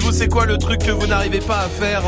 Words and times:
Et 0.00 0.02
vous, 0.02 0.12
c'est 0.12 0.28
quoi 0.28 0.46
le 0.46 0.56
truc 0.56 0.78
que 0.80 0.92
vous 0.92 1.06
n'arrivez 1.06 1.40
pas 1.40 1.60
à 1.60 1.68
faire 1.68 2.02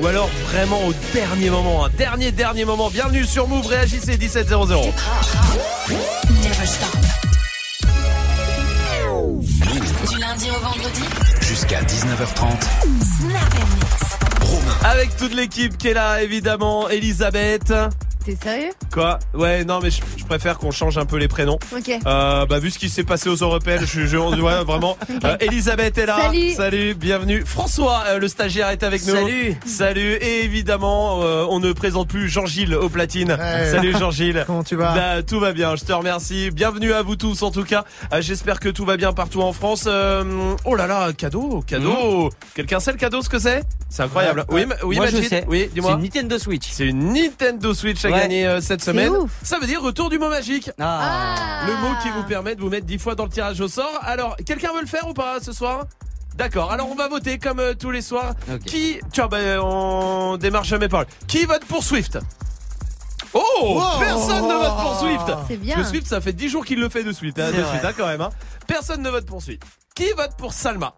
ou 0.00 0.06
alors 0.06 0.28
vraiment 0.46 0.78
au 0.86 0.92
dernier 1.12 1.50
moment, 1.50 1.84
un 1.84 1.88
dernier 1.88 2.30
dernier 2.30 2.64
moment? 2.64 2.88
Bienvenue 2.88 3.24
sur 3.24 3.48
Move, 3.48 3.66
réagissez 3.66 4.16
1700. 4.16 4.80
Du 10.08 10.18
lundi 10.18 10.50
au 10.50 10.60
vendredi 10.60 11.02
Jusqu'à 11.40 11.82
19h30. 11.82 12.46
Snap. 13.18 13.52
Avec 14.84 15.16
toute 15.16 15.34
l'équipe 15.34 15.76
qui 15.76 15.88
est 15.88 15.94
là, 15.94 16.22
évidemment, 16.22 16.88
Elisabeth. 16.88 17.72
T'es 18.24 18.36
sérieux? 18.36 18.70
Quoi? 18.92 19.18
Ouais, 19.34 19.64
non, 19.64 19.80
mais 19.82 19.90
je, 19.90 20.00
je 20.16 20.24
préfère 20.24 20.58
qu'on 20.58 20.70
change 20.70 20.96
un 20.96 21.06
peu 21.06 21.16
les 21.16 21.26
prénoms. 21.26 21.58
Ok. 21.76 21.90
Euh, 22.06 22.46
bah 22.46 22.60
vu 22.60 22.70
ce 22.70 22.78
qui 22.78 22.88
s'est 22.88 23.02
passé 23.02 23.28
aux 23.28 23.34
européennes, 23.34 23.82
je, 23.84 24.06
je 24.06 24.16
ouais, 24.16 24.64
vraiment. 24.64 24.96
Euh, 25.24 25.36
Elisabeth 25.40 25.98
est 25.98 26.06
là. 26.06 26.18
Salut. 26.56 26.94
bienvenue. 26.94 27.44
François, 27.46 28.02
euh, 28.08 28.18
le 28.18 28.26
stagiaire 28.26 28.70
est 28.70 28.82
avec 28.82 29.06
nous. 29.06 29.14
Salut. 29.14 29.54
Salut. 29.66 30.14
Et 30.14 30.42
évidemment, 30.44 31.20
euh, 31.22 31.46
on 31.48 31.60
ne 31.60 31.72
présente 31.72 32.08
plus 32.08 32.28
Jean-Gilles 32.28 32.74
au 32.74 32.88
platine. 32.88 33.30
Ouais. 33.32 33.70
Salut 33.70 33.92
Jean-Gilles. 33.92 34.42
Comment 34.46 34.64
tu 34.64 34.74
vas? 34.74 34.94
Bah, 34.94 35.22
Tout 35.22 35.38
va 35.38 35.52
bien, 35.52 35.76
je 35.76 35.84
te 35.84 35.92
remercie. 35.92 36.50
Bienvenue 36.50 36.92
à 36.92 37.02
vous 37.02 37.14
tous 37.14 37.42
en 37.42 37.50
tout 37.52 37.62
cas. 37.62 37.84
Euh, 38.12 38.20
J'espère 38.20 38.58
que 38.58 38.68
tout 38.68 38.84
va 38.84 38.96
bien 38.96 39.12
partout 39.12 39.42
en 39.42 39.52
France. 39.52 39.84
Euh, 39.86 40.54
oh 40.64 40.74
là 40.74 40.86
là, 40.88 41.12
cadeau, 41.12 41.62
cadeau. 41.66 42.30
Quelqu'un 42.54 42.80
sait 42.80 42.92
le 42.92 42.98
cadeau 42.98 43.22
ce 43.22 43.28
que 43.28 43.38
c'est? 43.38 43.62
C'est 43.88 44.02
incroyable. 44.02 44.44
Ouais. 44.48 44.66
Oui, 44.66 44.74
oui, 44.84 44.96
Moi, 44.96 45.06
je 45.06 45.18
sais. 45.22 45.44
Oui, 45.46 45.64
C'est 45.68 45.74
dis-moi. 45.74 45.92
une 45.92 46.02
Nintendo 46.02 46.38
Switch. 46.38 46.68
C'est 46.70 46.86
une 46.86 47.12
Nintendo 47.12 47.74
Switch 47.74 48.04
Ouais. 48.12 48.20
gagner 48.20 48.46
euh, 48.46 48.60
cette 48.60 48.82
semaine. 48.82 49.10
ouf. 49.10 49.30
Ça 49.42 49.58
veut 49.58 49.66
dire 49.66 49.82
retour 49.82 50.10
du 50.10 50.18
mot 50.18 50.28
magique. 50.28 50.70
Ah. 50.80 51.64
Le 51.66 51.74
mot 51.76 51.94
qui 52.02 52.10
vous 52.10 52.22
permet 52.24 52.54
de 52.54 52.60
vous 52.60 52.68
mettre 52.70 52.86
10 52.86 52.98
fois 52.98 53.14
dans 53.14 53.24
le 53.24 53.30
tirage 53.30 53.60
au 53.60 53.68
sort. 53.68 53.98
Alors, 54.02 54.36
quelqu'un 54.46 54.72
veut 54.74 54.80
le 54.80 54.86
faire 54.86 55.08
ou 55.08 55.14
pas 55.14 55.38
ce 55.40 55.52
soir? 55.52 55.84
D'accord, 56.34 56.72
alors 56.72 56.88
on 56.90 56.94
va 56.94 57.08
voter 57.08 57.38
comme 57.38 57.60
euh, 57.60 57.74
tous 57.74 57.90
les 57.90 58.00
soirs. 58.02 58.34
Qui. 58.66 58.98
Tiens, 59.12 59.26
bah, 59.28 59.36
on 59.62 60.38
démarre 60.38 60.64
jamais 60.64 60.88
par 60.88 61.04
Qui 61.26 61.44
vote 61.44 61.64
pour 61.66 61.84
Swift? 61.84 62.18
Oh 63.34 63.40
Wow. 63.62 63.98
Personne 64.00 64.42
ne 64.48 64.54
vote 64.54 64.76
pour 64.82 65.00
Swift 65.00 65.38
C'est 65.48 65.56
bien. 65.56 65.76
Le 65.76 65.84
Swift, 65.84 66.06
ça 66.06 66.20
fait 66.20 66.32
10 66.32 66.48
jours 66.48 66.64
qu'il 66.64 66.80
le 66.80 66.88
fait 66.88 67.02
de 67.04 67.12
suite, 67.12 67.38
hein, 67.38 67.48
de 67.50 67.54
suite 67.64 67.84
hein, 67.84 67.92
quand 67.96 68.06
même. 68.06 68.20
hein. 68.20 68.30
Personne 68.66 69.02
ne 69.02 69.08
vote 69.10 69.24
pour 69.26 69.40
Swift. 69.42 69.62
Qui 69.94 70.10
vote 70.16 70.32
pour 70.36 70.52
Salma? 70.52 70.94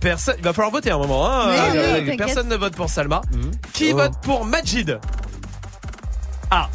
Personne. 0.00 0.34
Il 0.38 0.44
va 0.44 0.52
falloir 0.52 0.70
voter 0.72 0.90
un 0.90 0.98
moment. 0.98 1.28
Hein. 1.30 1.48
Oui, 1.50 1.56
oui, 1.72 2.10
Euh, 2.12 2.16
personne 2.16 2.48
ne 2.48 2.56
vote 2.56 2.74
pour 2.76 2.90
Salma. 2.90 3.22
Mhm. 3.32 3.50
Qui 3.72 3.92
Oh. 3.92 3.96
vote 3.96 4.12
pour 4.22 4.44
Majid? 4.44 4.98
Ah, 6.50 6.68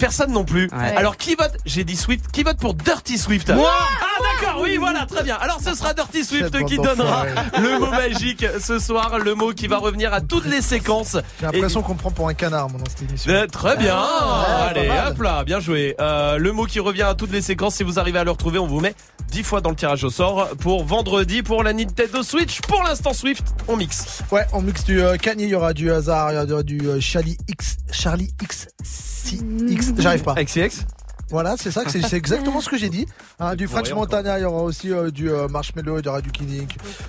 personne 0.00 0.32
non 0.32 0.44
plus. 0.44 0.68
Ouais. 0.72 0.96
Alors 0.96 1.16
qui 1.16 1.36
vote 1.36 1.56
J'ai 1.64 1.84
dit 1.84 1.94
Swift. 1.96 2.30
Qui 2.32 2.42
vote 2.42 2.56
pour 2.56 2.74
Dirty 2.74 3.18
Swift 3.18 3.50
Moi 3.50 3.70
Ah 3.70 4.22
d'accord, 4.40 4.60
oui, 4.62 4.76
voilà, 4.78 5.06
très 5.06 5.22
bien. 5.22 5.36
Alors 5.40 5.60
ce 5.64 5.74
sera 5.74 5.94
Dirty 5.94 6.24
Swift 6.24 6.64
qui 6.64 6.76
donnera 6.76 7.26
le 7.60 7.78
mot 7.78 7.90
magique 7.90 8.44
ce 8.60 8.78
soir, 8.78 9.18
le 9.18 9.34
mot 9.34 9.52
qui 9.52 9.68
va 9.68 9.78
revenir 9.78 10.12
à 10.12 10.20
toutes 10.20 10.46
les 10.46 10.62
séquences. 10.62 11.16
J'ai 11.40 11.46
l'impression 11.46 11.82
qu'on 11.82 11.94
me 11.94 11.98
prend 11.98 12.10
pour 12.10 12.28
un 12.28 12.34
canard, 12.34 12.68
moi, 12.70 12.80
dans 12.80 12.90
cette 12.90 13.08
émission. 13.08 13.30
Euh, 13.32 13.46
très 13.46 13.76
bien. 13.76 13.94
Ah, 13.96 14.68
Allez, 14.70 14.90
hop 15.08 15.20
là, 15.22 15.44
bien 15.44 15.60
joué. 15.60 15.94
Euh, 16.00 16.38
le 16.38 16.52
mot 16.52 16.64
qui 16.64 16.80
revient 16.80 17.02
à 17.02 17.14
toutes 17.14 17.32
les 17.32 17.42
séquences, 17.42 17.76
si 17.76 17.82
vous 17.82 17.98
arrivez 17.98 18.18
à 18.18 18.24
le 18.24 18.30
retrouver, 18.30 18.58
on 18.58 18.66
vous 18.66 18.80
met 18.80 18.94
10 19.30 19.42
fois 19.44 19.60
dans 19.60 19.70
le 19.70 19.76
tirage 19.76 20.02
au 20.04 20.10
sort 20.10 20.48
pour 20.60 20.84
vendredi 20.84 21.42
pour 21.42 21.62
la 21.62 21.72
Nintendo 21.72 22.22
Switch. 22.22 22.60
Pour 22.62 22.82
l'instant 22.82 23.12
Swift, 23.12 23.44
on 23.68 23.76
mixe. 23.76 24.22
Ouais, 24.32 24.44
on 24.52 24.62
mixe 24.62 24.84
du 24.84 25.00
euh, 25.00 25.16
Kanye, 25.16 25.44
il 25.44 25.50
y 25.50 25.54
aura 25.54 25.72
du 25.72 25.90
hasard, 25.92 26.32
il 26.32 26.48
y 26.48 26.52
aura 26.52 26.62
du 26.62 26.80
euh, 26.86 27.00
Charlie 27.00 27.36
X, 27.48 27.76
Charlie 27.92 28.30
X, 28.42 28.68
C, 28.82 29.38
X, 29.68 29.89
j'arrive 29.98 30.22
pas. 30.22 30.34
XCX 30.34 30.86
Voilà, 31.30 31.54
c'est 31.56 31.70
ça, 31.70 31.84
que 31.84 31.90
c'est 31.90 32.12
exactement 32.16 32.60
ce 32.60 32.68
que 32.68 32.76
j'ai 32.76 32.88
dit. 32.88 33.06
Hein, 33.38 33.54
du 33.54 33.68
French 33.68 33.92
Montana, 33.92 34.38
il 34.38 34.42
y 34.42 34.44
aura 34.44 34.62
aussi 34.62 34.90
euh, 34.92 35.10
du 35.10 35.30
euh, 35.30 35.46
Marshmello, 35.48 35.98
il 35.98 36.04
y 36.04 36.08
aura 36.08 36.20
du 36.20 36.30
Killing, 36.30 36.66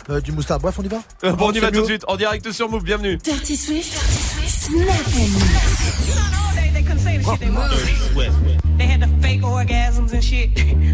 euh, 0.10 0.22
du 0.22 0.32
Moustache. 0.32 0.62
Bref, 0.62 0.76
on 0.80 0.84
y 0.84 0.88
va 0.88 0.98
Euh, 1.24 1.34
Bon, 1.34 1.50
on 1.50 1.52
y 1.52 1.60
va 1.60 1.72
tout 1.72 1.82
de 1.82 1.86
suite 1.86 2.06
en 2.08 2.16
direct 2.18 2.52
sur 2.52 2.70
Move. 2.70 2.84
Bienvenue. 2.84 3.18
Dirty 3.18 3.58
Swift, 3.58 3.94
Snap 4.48 4.88
Mix. 5.16 5.32
They 6.74 6.84
couldn't 6.84 7.00
say 7.00 7.18
the 7.18 7.24
shit 7.26 7.40
they 7.40 7.50
want. 7.50 7.72
They 8.78 8.86
had 8.86 9.02
the 9.02 9.10
fake 9.22 9.42
orgasms 9.42 10.14
and 10.14 10.22
shit. 10.24 10.50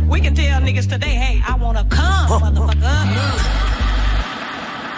We 0.09 0.21
can 0.21 0.33
tell 0.33 0.61
niggas 0.61 0.87
today, 0.89 1.15
hey, 1.15 1.41
I 1.47 1.55
wanna 1.61 1.85
come, 1.89 2.41
motherfucker. 2.41 3.86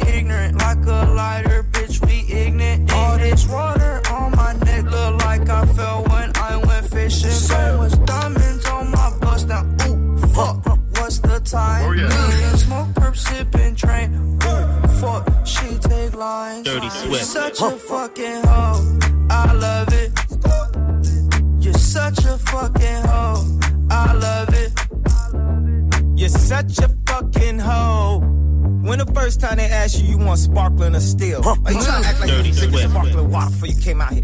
lighter. 1.21 1.63
Bitch, 1.75 1.95
we 2.05 2.15
ignorant. 2.41 2.91
All 2.93 3.17
this 3.17 3.47
water 3.47 3.93
on 4.15 4.27
my 4.41 4.53
neck 4.67 4.83
look 4.95 5.13
like 5.27 5.45
I 5.59 5.61
fell 5.77 5.99
when 6.11 6.27
I 6.49 6.53
went 6.67 6.85
fishing. 6.95 7.37
So 7.51 7.61
much 7.77 7.95
diamonds 8.05 8.65
on 8.75 8.85
my 8.91 9.09
bust 9.21 9.47
now. 9.47 9.63
Ooh, 9.85 10.17
fuck. 10.35 10.57
What's 10.97 11.19
the 11.19 11.39
time? 11.57 11.83
Oh, 11.85 11.93
yeah. 11.93 12.55
Smoke, 12.65 12.89
perp, 12.99 13.15
sipping, 13.15 13.75
train. 13.75 14.09
Ooh, 14.47 14.87
fuck. 15.01 15.23
She 15.53 15.67
take 15.89 16.13
lines. 16.15 16.65
Dirty 16.67 16.89
You're 16.89 16.99
Swift. 17.01 17.25
such 17.39 17.61
a 17.61 17.71
fucking 17.89 18.41
hoe. 18.49 18.81
I 19.29 19.53
love 19.65 19.89
it. 20.03 20.09
You're 21.63 21.81
such 21.97 22.19
a 22.33 22.35
fucking 22.51 23.01
hoe. 23.11 23.41
I 23.89 24.13
love 24.27 24.53
it. 24.63 24.71
You're 26.19 26.29
such 26.51 26.79
a 26.85 26.89
fucking 27.07 27.59
hoe. 27.59 28.40
When 28.81 28.97
the 28.97 29.05
first 29.13 29.39
time 29.39 29.57
they 29.57 29.65
asked 29.65 30.01
you, 30.01 30.07
you 30.07 30.17
want 30.17 30.39
sparkling 30.39 30.95
or 30.95 30.99
still? 30.99 31.43
Huh. 31.43 31.55
Are 31.65 31.71
you 31.71 31.81
trying 31.83 32.01
to 32.01 32.07
act 32.09 32.19
like 32.19 32.29
Dirty 32.29 32.49
you 32.49 32.55
drink 32.55 32.73
Swift. 32.73 32.89
sparkling 32.89 33.29
water 33.31 33.51
before 33.51 33.67
you 33.67 33.79
came 33.79 34.01
out 34.01 34.11
here? 34.13 34.23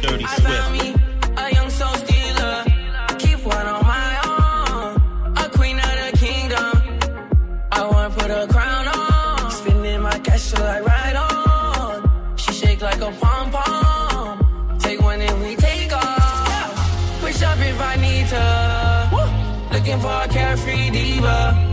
Dirty 0.00 0.24
I 0.24 0.36
found 0.40 0.72
me 0.78 0.94
a 1.36 1.54
young 1.54 1.68
soul 1.68 1.94
stealer. 1.96 2.64
Keep 3.18 3.44
one 3.44 3.66
on 3.66 3.86
my 3.86 4.12
own. 4.24 5.36
A 5.36 5.48
queen 5.50 5.76
of 5.78 5.84
the 5.84 6.16
kingdom. 6.16 6.72
I 7.70 7.84
wanna 7.84 8.14
put 8.14 8.30
a 8.30 8.46
crown 8.48 8.88
on. 8.88 9.50
Spending 9.50 10.00
my 10.00 10.18
cash 10.20 10.52
till 10.52 10.64
I 10.64 10.80
ride 10.80 11.16
on. 11.16 12.36
She 12.36 12.52
shake 12.54 12.80
like 12.80 13.02
a 13.02 13.12
pom 13.20 13.50
pom. 13.50 14.78
Take 14.78 15.02
one 15.02 15.20
and 15.20 15.42
we 15.42 15.54
take 15.56 15.92
up 15.92 16.20
if 17.62 17.80
I 17.80 17.96
need. 18.06 18.30
Looking 19.74 20.00
for 20.00 20.22
a 20.24 20.28
carefree 20.28 20.88
diva. 20.90 21.69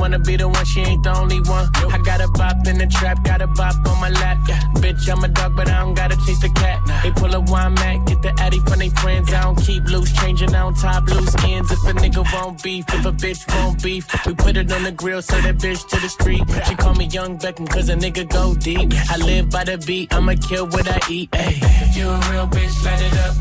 Wanna 0.00 0.18
be 0.18 0.36
the 0.36 0.48
one, 0.48 0.64
she 0.64 0.80
ain't 0.80 1.02
the 1.02 1.16
only 1.16 1.40
one. 1.40 1.68
I 1.92 1.98
got 1.98 2.20
a 2.20 2.28
bop 2.28 2.66
in 2.66 2.78
the 2.78 2.86
trap, 2.86 3.22
got 3.22 3.42
a 3.42 3.46
bop 3.46 3.74
on 3.86 4.00
my 4.00 4.08
lap. 4.08 4.38
Yeah, 4.48 4.60
bitch, 4.82 5.08
I'm 5.12 5.22
a 5.22 5.28
dog, 5.28 5.54
but 5.54 5.68
I 5.68 5.80
don't 5.80 5.94
gotta 5.94 6.16
chase 6.24 6.40
the 6.40 6.48
cat. 6.48 6.80
They 7.02 7.10
pull 7.12 7.32
a 7.34 7.40
wine 7.40 7.74
mat, 7.74 8.06
get 8.06 8.22
the 8.22 8.32
addy 8.40 8.58
from 8.60 8.78
they 8.78 8.88
friends. 8.88 9.32
I 9.32 9.42
don't 9.42 9.60
keep 9.62 9.84
loose, 9.84 10.10
changing 10.20 10.54
on 10.54 10.74
top 10.74 11.06
loose 11.06 11.34
ends. 11.44 11.70
If 11.70 11.82
a 11.84 11.92
nigga 11.92 12.24
won't 12.32 12.62
beef, 12.62 12.84
if 12.88 13.04
a 13.04 13.12
bitch 13.12 13.42
won't 13.54 13.82
beef, 13.82 14.04
we 14.26 14.34
put 14.34 14.56
it 14.56 14.72
on 14.72 14.82
the 14.84 14.92
grill, 14.92 15.20
send 15.20 15.44
that 15.44 15.58
bitch 15.58 15.86
to 15.90 15.96
the 16.00 16.08
street. 16.08 16.42
She 16.66 16.74
call 16.74 16.94
me 16.94 17.04
Young 17.06 17.38
Beckham, 17.38 17.68
cause 17.68 17.88
a 17.90 17.94
nigga 17.94 18.28
go 18.28 18.54
deep. 18.54 18.92
I 19.10 19.16
live 19.18 19.50
by 19.50 19.64
the 19.64 19.76
beat, 19.78 20.14
I'ma 20.14 20.34
kill 20.48 20.66
what 20.66 20.88
I 20.88 20.98
eat. 21.10 21.28
Ay. 21.34 21.58
If 21.84 21.96
you 21.96 22.08
a 22.08 22.18
real 22.30 22.46
bitch, 22.46 22.84
light 22.84 23.02
it 23.02 23.16
up. 23.24 23.34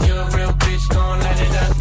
If 0.00 0.08
you 0.08 0.14
a 0.14 0.24
real 0.36 0.52
bitch, 0.52 0.88
gon'. 0.90 1.20
Light 1.20 1.40
it 1.40 1.56
up. 1.62 1.77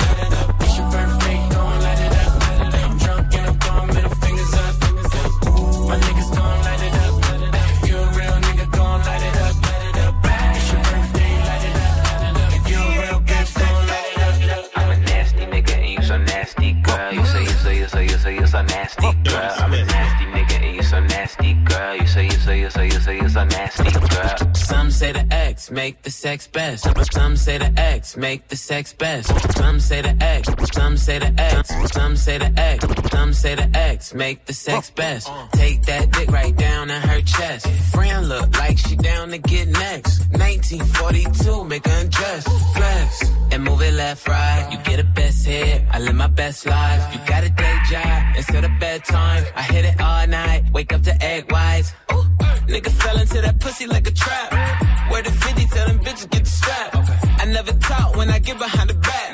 Make 25.77 26.01
the 26.01 26.09
sex 26.09 26.47
best. 26.47 26.81
Some 27.13 27.37
say 27.37 27.59
the 27.59 27.71
X 27.79 28.17
make 28.17 28.47
the 28.47 28.55
sex 28.55 28.93
best. 28.93 29.27
Some 29.55 29.79
say 29.79 30.01
the 30.01 30.15
X. 30.37 30.49
Some 30.73 30.97
say 30.97 31.19
the 31.19 31.31
X. 31.37 31.69
Some 31.93 32.15
say 32.15 32.37
the 32.39 32.51
X. 32.59 32.79
Some 33.11 33.31
say 33.31 33.53
the 33.53 33.69
X 33.77 34.15
make 34.15 34.45
the 34.45 34.53
sex 34.53 34.89
best. 34.89 35.29
Take 35.51 35.83
that 35.83 36.11
dick 36.11 36.29
right 36.31 36.55
down 36.55 36.89
in 36.89 36.99
her 37.09 37.21
chest. 37.21 37.67
Friend 37.93 38.27
look 38.27 38.57
like 38.57 38.77
she 38.79 38.95
down 38.95 39.29
to 39.29 39.37
get 39.37 39.67
next. 39.67 40.13
1942 40.31 41.63
make 41.65 41.85
her 41.85 41.99
undress. 42.01 42.43
Flex 42.75 43.09
and 43.51 43.63
move 43.63 43.81
it 43.83 43.93
left 43.93 44.27
right. 44.27 44.67
You 44.71 44.79
get 44.79 44.99
a 44.99 45.07
best 45.19 45.45
hit. 45.45 45.83
I 45.91 45.99
live 45.99 46.15
my 46.15 46.31
best 46.41 46.65
life. 46.65 47.01
You 47.13 47.19
got 47.27 47.43
a 47.43 47.49
day 47.49 47.77
job 47.91 48.35
instead 48.35 48.63
of 48.65 48.71
bedtime. 48.79 49.43
I 49.55 49.61
hit 49.61 49.85
it 49.85 50.01
all 50.01 50.25
night. 50.25 50.63
Wake 50.73 50.91
up 50.91 51.03
to 51.03 51.13
egg 51.23 51.51
whites. 51.51 51.93
Ooh, 52.13 52.25
nigga 52.73 52.89
fell 52.89 53.19
into 53.19 53.41
that 53.41 53.59
pussy 53.59 53.85
like 53.85 54.07
a 54.07 54.11
trap. 54.23 54.56
When 58.27 58.35
I 58.35 58.39
get 58.39 58.57
behind 58.59 58.89
the 58.89 58.93
back. 58.95 59.29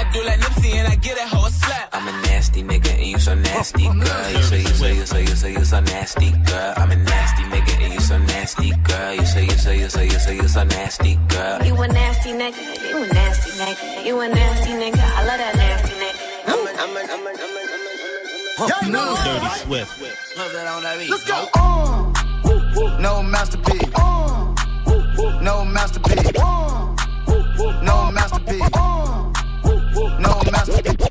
I 0.00 0.02
do 0.12 0.22
like 0.24 0.38
Nipsey 0.40 0.74
and 0.74 0.86
I 0.88 0.96
get 0.96 1.16
that 1.16 1.28
hoe 1.28 1.46
a 1.46 1.50
slap. 1.50 1.88
I'm 1.92 2.06
a 2.08 2.12
nasty 2.28 2.62
nigga 2.62 2.90
and 2.92 3.06
you 3.06 3.18
so 3.18 3.34
nasty, 3.34 3.84
girl. 3.84 4.30
You 4.36 4.42
say 4.42 4.60
you 4.60 4.74
say 4.82 4.94
you 4.94 5.06
say 5.06 5.20
you 5.22 5.36
say 5.42 5.52
you 5.52 5.64
so 5.64 5.80
nasty, 5.80 6.30
girl. 6.50 6.74
I'm 6.76 6.90
a 6.90 6.96
nasty 6.96 7.42
nigga 7.44 7.72
and 7.84 7.94
you 7.94 8.00
so 8.00 8.18
nasty, 8.18 8.70
girl. 8.88 9.14
You 9.14 9.24
say 9.24 9.44
you 9.44 9.58
say 9.64 9.78
you 9.78 9.88
say 9.88 10.04
you 10.04 10.18
say 10.18 10.36
you 10.36 10.48
so 10.48 10.64
nasty, 10.64 11.14
girl. 11.28 11.64
You 11.64 11.74
a 11.74 11.88
nasty 11.88 12.32
nigga, 12.32 12.62
you 12.90 12.96
a 13.02 13.06
nasty 13.14 13.50
nigga, 13.60 14.06
you 14.06 14.20
a 14.20 14.28
nasty 14.28 14.72
nigga. 14.82 15.02
I 15.18 15.20
love 15.28 15.38
that 15.42 15.54
nasty 15.56 15.94
nigga. 16.02 16.20
I'm 16.52 16.60
a, 16.66 16.70
I'm 16.82 16.96
a, 16.96 17.00
I'm 17.00 17.26
a, 17.26 17.30
I'm 17.30 17.40
a, 17.40 17.60
I'm 17.64 17.86
a, 17.86 18.02
I'm 18.58 18.60
a. 18.60 19.04
Dirty 19.24 19.48
Swift. 19.64 19.92
Let's 21.10 21.24
go. 21.24 22.12
No 23.00 23.22
masterpiece. 23.22 23.90
No 25.40 25.64
masterpiece. 25.64 26.83
No 27.82 28.10
masterpiece. 28.10 28.70
No 30.18 30.42
masterpiece. 30.50 31.08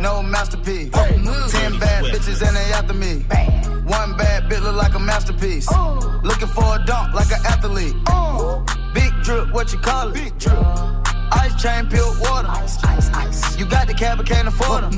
No 0.00 0.22
masterpiece. 0.22 0.90
Ten 1.52 1.78
bad 1.78 2.04
bitches 2.04 2.46
and 2.46 2.56
they 2.56 2.72
after 2.72 2.94
me. 2.94 3.24
One 3.86 4.16
bad 4.16 4.44
bitch 4.50 4.62
look 4.62 4.76
like 4.76 4.94
a 4.94 4.98
masterpiece. 4.98 5.68
Looking 6.22 6.48
for 6.48 6.76
a 6.76 6.84
dunk 6.86 7.14
like 7.14 7.30
an 7.30 7.44
athlete. 7.46 7.94
Big 8.94 9.12
drip, 9.22 9.52
what 9.52 9.72
you 9.72 9.78
call 9.78 10.08
it? 10.08 10.14
Big 10.14 10.38
drip. 10.38 10.56
Ice 11.32 11.60
chain, 11.60 11.86
pure 11.88 12.06
water. 12.20 12.48
Ice, 12.48 12.82
ice, 12.84 13.10
ice. 13.10 13.58
You 13.58 13.66
got 13.66 13.86
the 13.88 13.94
cab, 13.94 14.18
but 14.18 14.26
can't 14.26 14.46
afford 14.46 14.84
them. 14.84 14.92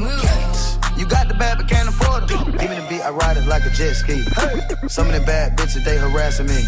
You 0.96 1.06
got 1.06 1.28
the 1.28 1.34
bad, 1.34 1.58
but 1.58 1.68
can't 1.68 1.88
afford 1.88 2.28
them. 2.28 2.52
Give 2.52 2.70
me 2.70 2.76
the 2.76 2.86
beat, 2.88 3.02
I 3.02 3.10
ride 3.10 3.36
it 3.36 3.46
like 3.46 3.64
a 3.64 3.70
jet 3.70 3.94
ski. 3.94 4.22
Some 4.88 5.08
of 5.08 5.14
the 5.14 5.22
bad 5.24 5.56
bitches, 5.56 5.84
they 5.84 5.96
harassing 5.96 6.46
me. 6.46 6.62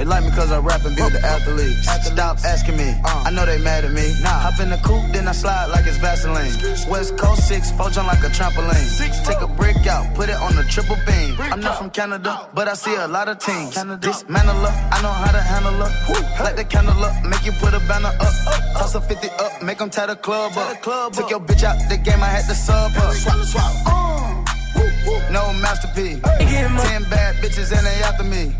They 0.00 0.06
like 0.06 0.24
me 0.24 0.30
cause 0.30 0.50
I 0.50 0.58
rap 0.60 0.82
and 0.86 0.96
be 0.96 1.02
the 1.02 1.20
athletes. 1.20 1.84
Stop 2.08 2.38
asking 2.38 2.78
me, 2.78 2.88
I 3.04 3.28
know 3.30 3.44
they 3.44 3.58
mad 3.58 3.84
at 3.84 3.92
me. 3.92 4.16
Hop 4.24 4.58
in 4.58 4.70
the 4.70 4.78
coupe, 4.78 5.12
then 5.12 5.28
I 5.28 5.32
slide 5.32 5.66
like 5.66 5.84
it's 5.84 5.98
Vaseline. 5.98 6.56
West 6.88 7.18
Coast 7.18 7.46
6, 7.48 7.72
four 7.72 7.90
jump 7.90 8.08
like 8.08 8.24
a 8.24 8.32
trampoline. 8.32 8.88
Take 9.26 9.42
a 9.42 9.46
brick 9.46 9.86
out, 9.86 10.14
put 10.14 10.30
it 10.30 10.36
on 10.36 10.56
the 10.56 10.62
triple 10.62 10.96
beam. 11.04 11.36
I'm 11.38 11.60
not 11.60 11.76
from 11.76 11.90
Canada, 11.90 12.48
but 12.54 12.66
I 12.66 12.72
see 12.72 12.94
a 12.94 13.06
lot 13.08 13.28
of 13.28 13.40
teams. 13.40 13.74
Dismantle 14.00 14.64
her, 14.64 14.88
I 14.90 15.02
know 15.02 15.12
how 15.12 15.32
to 15.32 15.42
handle 15.52 15.74
her. 15.74 16.44
Light 16.44 16.56
the 16.56 16.64
candle 16.64 16.96
up, 17.04 17.22
make 17.22 17.44
you 17.44 17.52
put 17.52 17.74
a 17.74 17.80
banner 17.80 18.08
up. 18.08 18.34
Toss 18.80 18.94
a 18.94 19.02
50 19.02 19.28
up, 19.28 19.62
make 19.62 19.76
them 19.76 19.90
tie 19.90 20.06
the 20.06 20.16
club 20.16 20.56
up. 20.56 20.80
Took 21.12 21.28
your 21.28 21.40
bitch 21.40 21.62
out 21.62 21.76
the 21.90 21.98
game, 21.98 22.22
I 22.22 22.28
had 22.40 22.48
to 22.48 22.54
sub 22.54 22.92
her. 22.92 23.12
Swap, 23.12 23.44
swap. 23.44 23.72
Uh. 23.84 24.29
No 25.30 25.52
masterpiece. 25.54 26.20
Ten 26.22 27.02
bad 27.10 27.36
bitches 27.36 27.72
and 27.76 27.86
they 27.86 28.02
after 28.02 28.24
me. 28.24 28.50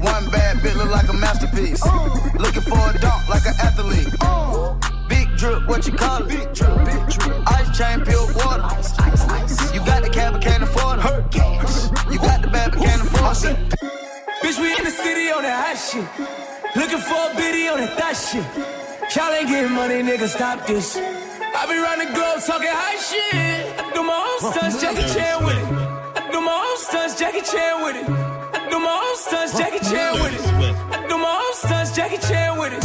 One 0.00 0.30
bad 0.30 0.58
bitch 0.58 0.76
look 0.76 0.90
like 0.90 1.08
a 1.08 1.12
masterpiece. 1.12 1.80
Oh. 1.84 2.30
Looking 2.38 2.62
for 2.62 2.78
a 2.78 2.98
dunk 2.98 3.28
like 3.28 3.46
an 3.46 3.54
athlete. 3.62 4.14
Oh. 4.20 4.78
Big 5.08 5.28
drip, 5.36 5.66
what 5.68 5.86
you 5.86 5.92
call 5.92 6.22
it? 6.22 6.28
Big 6.28 6.52
drip, 6.54 6.84
big 6.84 7.08
drip. 7.08 7.52
Ice 7.52 7.76
chain, 7.76 8.00
pure 8.04 8.26
water. 8.34 8.62
You 9.74 9.80
got 9.84 10.02
the 10.02 10.10
cab, 10.12 10.32
but 10.34 10.42
can't 10.42 10.62
afford 10.62 10.98
it. 10.98 11.04
You 12.12 12.18
got 12.18 12.42
the 12.42 12.48
bad, 12.48 12.72
but 12.72 12.80
can't 12.82 13.02
afford 13.02 13.36
it. 13.50 13.56
Bitch, 14.42 14.58
we 14.60 14.76
in 14.76 14.84
the 14.84 14.90
city 14.90 15.30
on 15.30 15.42
that 15.42 15.56
hot 15.64 15.76
shit. 15.76 16.06
Looking 16.76 16.98
for 16.98 17.30
a 17.30 17.34
biddy 17.36 17.68
on 17.68 17.78
that 17.78 17.96
thot 17.98 18.14
shit. 18.14 18.44
Y'all 19.14 19.32
ain't 19.32 19.48
getting 19.48 19.72
money, 19.72 20.02
nigga, 20.02 20.28
stop 20.28 20.66
this. 20.66 20.96
I 20.96 21.66
be 21.66 21.78
round 21.78 22.00
the 22.00 22.06
globe 22.14 22.40
talking 22.44 22.68
high 22.70 22.98
shit. 22.98 23.78
I 23.78 23.92
do 23.94 24.02
my 24.02 24.18
own 24.18 24.52
stunts, 24.52 24.80
Jackie 24.80 25.06
Chan 25.14 25.44
with 25.44 25.56
it. 25.56 25.63
Do 26.34 26.40
my 26.40 26.50
own 26.50 26.78
stunts, 26.78 27.14
Jackie 27.16 27.42
Chan 27.42 27.84
with 27.84 27.94
it. 27.94 28.10
I 28.10 28.68
do 28.68 28.80
my 28.80 28.90
own 28.90 29.16
stunts, 29.16 29.56
Jackie 29.56 29.78
Chan 29.78 30.14
with 30.14 30.34
it. 30.34 30.42
I 30.90 31.06
do 31.06 31.16
my 31.16 31.30
own 31.30 31.54
stunts, 31.54 31.94
Jackie 31.94 32.18
Chan 32.26 32.58
with 32.58 32.72
it. 32.72 32.82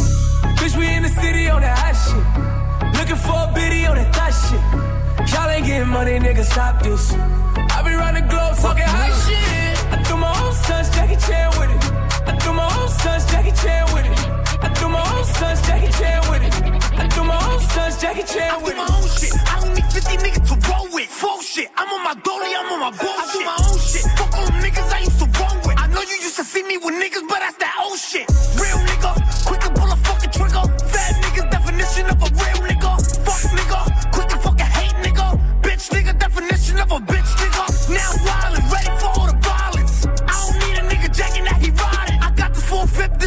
Bitch, 0.54 0.76
we 0.78 0.86
in 0.86 1.02
the 1.02 1.08
city 1.08 1.48
on 1.48 1.60
that 1.60 1.76
hot 1.76 1.96
shit. 1.98 2.94
Looking 2.94 3.16
for 3.16 3.34
a 3.34 3.52
biddy 3.52 3.86
on 3.86 3.96
that 3.96 4.14
thot 4.14 4.30
shit. 4.30 5.34
Y'all 5.34 5.50
ain't 5.50 5.66
getting 5.66 5.88
money, 5.88 6.20
nigga, 6.20 6.44
stop 6.44 6.80
this. 6.80 7.12
I 7.12 7.82
be 7.82 7.92
round 7.92 8.18
the 8.18 8.22
globe 8.22 8.54
talking 8.56 8.86
high 8.86 9.10
shit. 9.26 9.98
I 9.98 10.00
do 10.06 10.16
my 10.16 10.30
own 10.44 10.54
stunts, 10.54 10.90
Jackie 10.90 11.16
Chan 11.16 11.50
with 11.58 11.70
it. 11.74 12.09
I 12.30 12.36
do 12.36 12.52
my 12.52 12.62
own 12.78 12.88
stunts, 12.88 13.26
Jackie 13.26 13.50
Chan 13.50 13.92
with 13.92 14.06
it. 14.06 14.18
I 14.62 14.68
do 14.78 14.88
my 14.88 15.02
own 15.02 15.24
stunts, 15.24 15.66
Jackie 15.66 15.90
Chan 15.98 16.30
with 16.30 16.42
it. 16.46 16.54
I 16.94 17.06
do 17.08 17.24
my 17.24 17.34
own 17.50 17.58
stunts, 17.58 18.00
Jackie 18.00 18.22
Chan 18.22 18.62
with 18.62 18.74
it. 18.74 18.78
I 18.78 18.86
do 18.86 18.86
my 18.86 19.02
own 19.02 19.08
shit. 19.18 19.34
I 19.50 19.60
don't 19.60 19.74
need 19.74 19.88
50 19.90 20.16
niggas 20.22 20.46
to 20.46 20.54
roll 20.70 20.86
with. 20.94 21.08
Full 21.10 21.42
shit. 21.42 21.68
I'm 21.76 21.88
on 21.90 22.04
my 22.04 22.14
dolly, 22.22 22.54
I'm 22.54 22.70
on 22.70 22.80
my 22.86 22.92
bullshit. 22.94 23.18
I 23.18 23.32
do 23.34 23.40
my 23.50 23.58
own 23.66 23.78
shit. 23.82 24.06
Fuck 24.14 24.32
all 24.38 24.46
them 24.46 24.62
niggas 24.62 24.92
I 24.94 25.00
used 25.00 25.18
to 25.18 25.26
roll 25.26 25.58
with. 25.66 25.76
I 25.76 25.86
know 25.88 26.02
you 26.02 26.16
used 26.22 26.36
to 26.36 26.44
see 26.44 26.62
me 26.62 26.78
with 26.78 26.94
niggas, 27.02 27.26
but 27.26 27.40
that's 27.42 27.58
that 27.58 27.74
old 27.82 27.98
shit. 27.98 28.30
Real 28.62 28.78
nigga, 28.86 29.10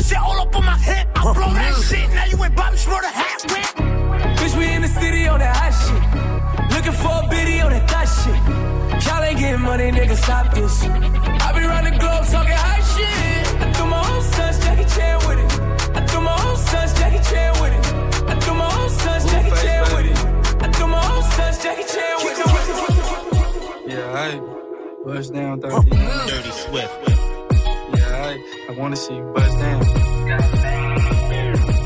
this 0.04 0.10
shit 0.10 0.20
all 0.20 0.40
up 0.40 0.56
on 0.56 0.66
my 0.66 0.78
hip. 0.78 1.08
I 1.16 1.22
blow 1.22 1.54
that 1.54 1.76
shit, 1.88 2.10
now 2.12 2.26
you 2.26 2.44
ain't 2.44 2.56
Bobby 2.56 2.78
Schmurder 2.78 3.12
hat 3.12 3.44
with. 3.52 3.76
Bitch, 4.38 4.58
we 4.58 4.66
in 4.74 4.82
the 4.82 4.88
city 4.88 5.28
on 5.28 5.40
that 5.40 5.56
hot 5.56 5.74
shit. 5.82 6.04
Looking 6.76 6.94
for 6.94 7.14
a 7.24 7.28
biddy 7.30 7.62
on 7.62 7.72
that 7.72 7.90
thot 7.90 8.08
shit. 8.20 8.40
Y'all 9.06 9.24
ain't 9.24 9.40
getting 9.40 9.62
money, 9.62 9.92
nigga, 9.92 10.16
stop 10.16 10.54
this. 10.54 10.84
I 10.84 11.52
be 11.56 11.66
round 11.66 11.88
the 11.88 11.92
globe 11.92 12.26
talking 12.26 12.60
high 12.66 12.84
shit. 12.94 13.62
I 13.62 13.72
do 13.78 13.86
my 13.86 14.02
own 14.12 14.22
stunts, 14.22 14.60
Jackie 14.64 14.90
Chan 14.96 15.18
with 15.28 15.40
it. 15.44 15.52
I 15.96 16.06
do 16.06 16.22
my 16.22 16.36
own 16.46 16.58
stunts, 16.58 16.94
Jackie 17.00 17.24
Chan 17.30 17.52
with 17.62 17.74
it. 17.78 17.84
I 18.30 18.36
do 18.40 18.54
my 18.54 18.70
own 18.80 18.90
stunts, 18.90 19.26
Jackie 19.32 19.56
Chan 19.64 19.84
with 19.94 20.08
it. 20.12 20.18
I 20.64 20.68
do 20.78 20.88
my 20.88 21.02
own 21.12 21.24
stunts, 21.32 21.64
Jackie 21.64 21.88
Chan 21.94 22.16
with 22.24 22.38
it. 22.40 22.48
Yeah, 23.94 24.26
I 24.26 24.40
bust 25.06 25.34
down, 25.34 25.60
Dirty. 25.60 25.90
Dirty 25.90 26.52
Swift. 26.52 27.43
Yeah, 28.24 28.38
I, 28.70 28.72
wanna 28.78 28.96
see 28.96 29.16
you 29.16 29.34
bust 29.36 29.60
down. 29.60 29.80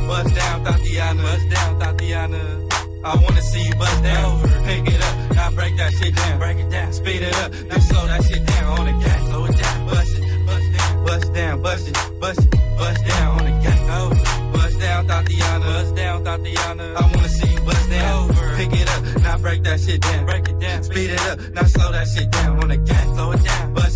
Bust 0.07 0.35
down, 0.35 0.63
Tatiana. 0.65 1.23
Bust 1.23 1.49
down, 1.49 1.79
Tatiana. 1.79 2.67
I 3.03 3.15
wanna 3.15 3.41
see 3.41 3.63
you 3.63 3.73
bust 3.73 4.03
down. 4.03 4.41
Pick 4.63 4.87
it 4.87 5.01
up, 5.01 5.35
now 5.35 5.51
break 5.51 5.75
that 5.77 5.93
shit 5.93 6.15
down. 6.15 6.37
Break 6.37 6.57
it 6.57 6.69
down, 6.69 6.93
speed 6.93 7.23
it 7.23 7.35
up, 7.37 7.51
now 7.69 7.79
slow 7.79 8.05
that 8.05 8.23
shit 8.23 8.45
down 8.45 8.79
on 8.79 8.85
the 8.85 9.03
gas. 9.03 9.27
Slow 9.29 9.45
it 9.45 9.57
down, 9.57 9.87
bust 9.87 10.15
it, 10.15 10.45
bust 10.45 10.73
down, 10.77 11.05
bust 11.05 11.33
down, 11.33 11.61
bust 11.63 11.87
it, 11.87 12.19
bust 12.19 12.39
it, 12.39 12.51
bust 12.77 13.05
down 13.07 13.39
on 13.39 13.45
the 13.45 13.51
gas. 13.63 13.79
Over. 13.97 14.53
Bust 14.53 14.79
down, 14.79 15.07
Tatiana. 15.07 15.65
Bust 15.65 15.95
down, 15.95 16.23
Tatiana. 16.23 16.93
I 16.97 17.01
wanna 17.01 17.29
see 17.29 17.51
you 17.51 17.61
bust 17.61 17.89
down. 17.89 18.29
Over. 18.29 18.55
Pick 18.57 18.73
it 18.73 18.87
up, 18.89 19.21
now 19.23 19.37
break 19.39 19.63
that 19.63 19.79
shit 19.79 20.01
down. 20.01 20.25
Break 20.27 20.47
it 20.47 20.59
down, 20.59 20.83
speed 20.83 21.09
it 21.09 21.21
up, 21.31 21.39
now 21.55 21.63
slow 21.63 21.91
that 21.91 22.07
shit 22.07 22.29
down 22.29 22.61
on 22.61 22.69
the 22.69 22.77
gas. 22.77 23.05
Slow 23.15 23.31
it 23.31 23.43
down, 23.43 23.73
bust 23.73 23.86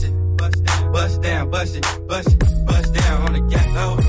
bust 0.91 1.21
down, 1.21 1.49
bust 1.49 1.81
down, 1.81 2.07
bust 2.07 2.27
it, 2.27 2.41
bust 2.41 2.43
it, 2.43 2.65
bust 2.65 2.93
down 2.93 3.21
on 3.27 3.33
the 3.33 3.41
gas. 3.49 3.77
Over. 3.77 4.01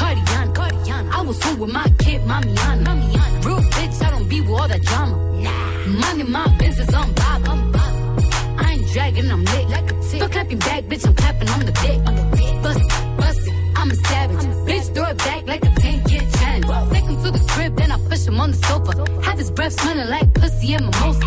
Cardiana, 0.00 0.54
Cardiana. 0.54 1.12
I 1.12 1.22
was 1.22 1.42
home 1.42 1.58
with 1.58 1.72
my 1.72 1.88
kid, 1.98 2.20
Mamiana. 2.22 2.84
Mamiana. 2.84 3.44
Real 3.44 3.60
bitch, 3.60 4.06
I 4.06 4.10
don't 4.10 4.28
be 4.28 4.40
with 4.40 4.50
all 4.50 4.68
that 4.68 4.82
drama. 4.82 5.16
Nah. 5.42 5.86
Money, 6.00 6.24
my 6.24 6.48
business, 6.58 6.94
I'm 6.94 7.12
bob. 7.12 7.48
I'm 7.48 7.72
bob. 7.72 8.20
I 8.58 8.72
ain't 8.72 8.86
dragging, 8.92 9.30
I'm 9.30 9.44
lit. 9.44 9.68
Like 9.68 9.90
a 9.90 9.94
tick. 10.02 10.20
Fuck 10.20 10.32
clapping 10.32 10.58
back, 10.58 10.84
bitch, 10.84 11.06
I'm 11.06 11.14
clapping 11.14 11.48
on 11.48 11.60
the 11.60 11.72
dick. 11.72 11.98
On 12.06 12.14
the 12.14 12.36
dick. 12.36 12.62
Bust 12.62 12.80
it, 12.80 13.16
bust 13.18 13.48
it, 13.48 13.54
I'm 13.76 13.90
a 13.90 13.94
savage. 13.94 14.46
bitch, 14.68 14.94
throw 14.94 15.06
it 15.06 15.18
back 15.18 15.46
like 15.46 15.64
a 15.64 15.70
10 15.80 16.08
year 16.08 16.22
challenge. 16.38 16.66
Take 16.92 17.04
him 17.04 17.22
to 17.24 17.30
the 17.30 17.44
crib, 17.50 17.76
then 17.76 17.90
I 17.92 17.98
push 18.08 18.26
him 18.26 18.40
on 18.40 18.50
the 18.52 18.56
sofa. 18.56 19.22
Have 19.22 19.38
his 19.38 19.50
breath 19.50 19.72
smelling 19.80 20.08
like 20.08 20.34
pussy 20.34 20.74
and 20.74 20.84
mimosa. 20.86 21.26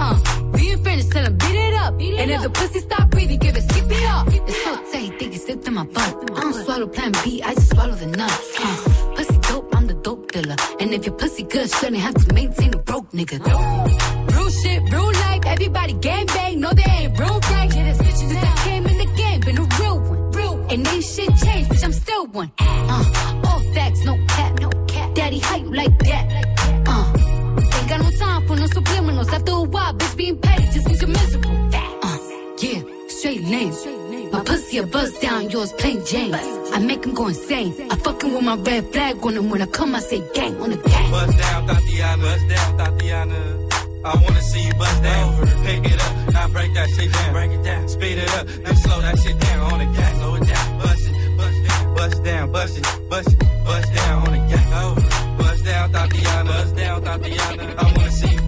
Uh, 0.00 0.16
we 0.37 0.37
ain't 0.78 0.84
finished, 0.84 1.10
tell 1.10 1.24
him 1.24 1.36
beat 1.36 1.54
it 1.54 1.74
up. 1.74 1.94
and 1.94 2.30
if 2.30 2.42
the 2.42 2.50
pussy 2.50 2.80
stop 2.80 3.10
breathing, 3.10 3.38
give 3.38 3.56
it 3.56 3.62
skip 3.62 3.90
it 3.90 4.04
up. 4.04 4.28
It's 4.28 4.64
so 4.64 4.76
tight, 4.92 5.18
think 5.18 5.34
it 5.34 5.40
slipped 5.40 5.66
in 5.66 5.74
my 5.74 5.84
butt. 5.84 6.30
I 6.36 6.40
don't 6.40 6.52
swallow 6.52 6.86
plan 6.86 7.12
B, 7.24 7.42
I 7.42 7.54
just 7.54 7.70
swallow 7.70 7.94
the 7.94 8.06
nuts. 8.06 8.54
Uh, 8.58 9.14
pussy 9.16 9.38
dope, 9.48 9.74
I'm 9.76 9.86
the 9.86 9.94
dope 9.94 10.30
dealer. 10.32 10.56
And 10.80 10.92
if 10.94 11.06
your 11.06 11.14
pussy 11.14 11.42
good, 11.44 11.70
shouldn't 11.70 11.96
have 11.98 12.14
to 12.14 12.34
maintain 12.34 12.74
a 12.74 12.78
broke 12.78 13.10
nigga. 13.12 13.38
Real 14.34 14.50
shit, 14.50 14.82
real 14.92 15.12
life, 15.12 15.42
everybody 15.46 15.92
gang 15.94 16.26
bang, 16.26 16.60
no 16.60 16.70
they 16.72 16.90
ain't 16.90 17.18
real 17.18 17.38
right. 17.50 17.74
Yeah, 17.74 17.84
that's 17.84 17.98
bitches 17.98 18.28
since 18.28 18.44
I 18.44 18.54
came 18.64 18.86
in 18.86 18.98
the 18.98 19.10
game, 19.16 19.40
been 19.40 19.58
a 19.58 19.68
real 19.80 20.00
one. 20.00 20.30
Real 20.32 20.56
one. 20.58 20.70
And 20.70 20.86
ain't 20.86 21.04
shit 21.04 21.30
changed, 21.44 21.70
bitch, 21.70 21.84
I'm 21.84 21.92
still 21.92 22.26
one. 22.26 22.50
Uh, 22.58 23.42
all 23.44 23.60
facts, 23.74 24.04
no 24.04 24.16
cap, 24.28 24.60
no 24.60 24.70
cap. 24.86 25.14
Daddy, 25.14 25.38
how 25.38 25.56
you 25.56 25.72
like 25.74 25.98
that? 26.04 26.57
After 29.38 29.52
a 29.52 29.62
while, 29.62 29.94
bitch, 29.94 30.16
being 30.16 30.36
petty 30.36 30.64
just 30.72 30.88
means 30.88 31.00
you're 31.00 31.10
miserable. 31.10 31.56
Uh, 32.02 32.18
yeah, 32.58 32.82
straight 33.06 33.44
lane. 33.44 33.72
My 34.32 34.42
pussy 34.42 34.78
a 34.78 34.82
buzz 34.82 35.16
down, 35.20 35.48
yours 35.50 35.72
plain 35.74 36.04
Jane. 36.04 36.34
I 36.34 36.80
make 36.80 37.04
him 37.06 37.14
go 37.14 37.28
insane. 37.28 37.72
I 37.88 37.94
fucking 37.94 38.34
with 38.34 38.42
my 38.42 38.56
red 38.56 38.92
flag 38.92 39.24
on 39.24 39.36
him 39.36 39.48
when 39.48 39.62
I 39.62 39.66
come, 39.66 39.94
I 39.94 40.00
say 40.00 40.20
gang 40.34 40.60
on 40.60 40.70
the 40.70 40.76
gang. 40.76 41.10
Bust 41.12 41.38
down, 41.38 41.68
Tatiana. 41.68 42.22
Bust 42.24 42.48
down, 42.48 42.78
Tatiana. 42.78 43.68
I 44.04 44.14
wanna 44.24 44.42
see 44.42 44.66
you 44.66 44.74
bust 44.74 45.02
down. 45.04 45.46
Pick 45.64 45.84
it 45.92 46.00
up, 46.02 46.32
now 46.32 46.48
break 46.48 46.74
that 46.74 46.90
shit 46.90 47.12
down. 47.12 47.32
Break 47.32 47.52
it 47.52 47.62
down, 47.62 47.88
speed 47.88 48.18
it 48.18 48.34
up, 48.34 48.46
now 48.64 48.74
slow 48.74 49.00
that 49.02 49.18
shit 49.20 49.38
down 49.38 49.72
on 49.72 49.78
the 49.78 49.84
gas. 49.96 50.16
Slow 50.18 50.34
it 50.34 50.46
down, 50.48 50.78
bust 50.80 51.06
it, 51.06 51.36
bust 51.36 51.68
down, 51.68 51.94
bust 51.94 52.24
down, 52.24 52.52
bust 52.52 52.78
it, 52.78 53.08
bust 53.08 53.32
it, 53.34 53.38
bust 53.64 53.94
down 53.94 54.26
on 54.26 54.32
the 54.32 54.52
gas. 54.52 54.82
Over. 54.82 55.38
Bust 55.38 55.64
down, 55.64 55.92
Tatiana. 55.92 56.50
Bust 56.50 56.76
down, 56.76 57.02
Tatiana. 57.04 57.74
I 57.78 57.84
wanna 57.84 58.10
see 58.10 58.26
you 58.26 58.36
bust 58.36 58.47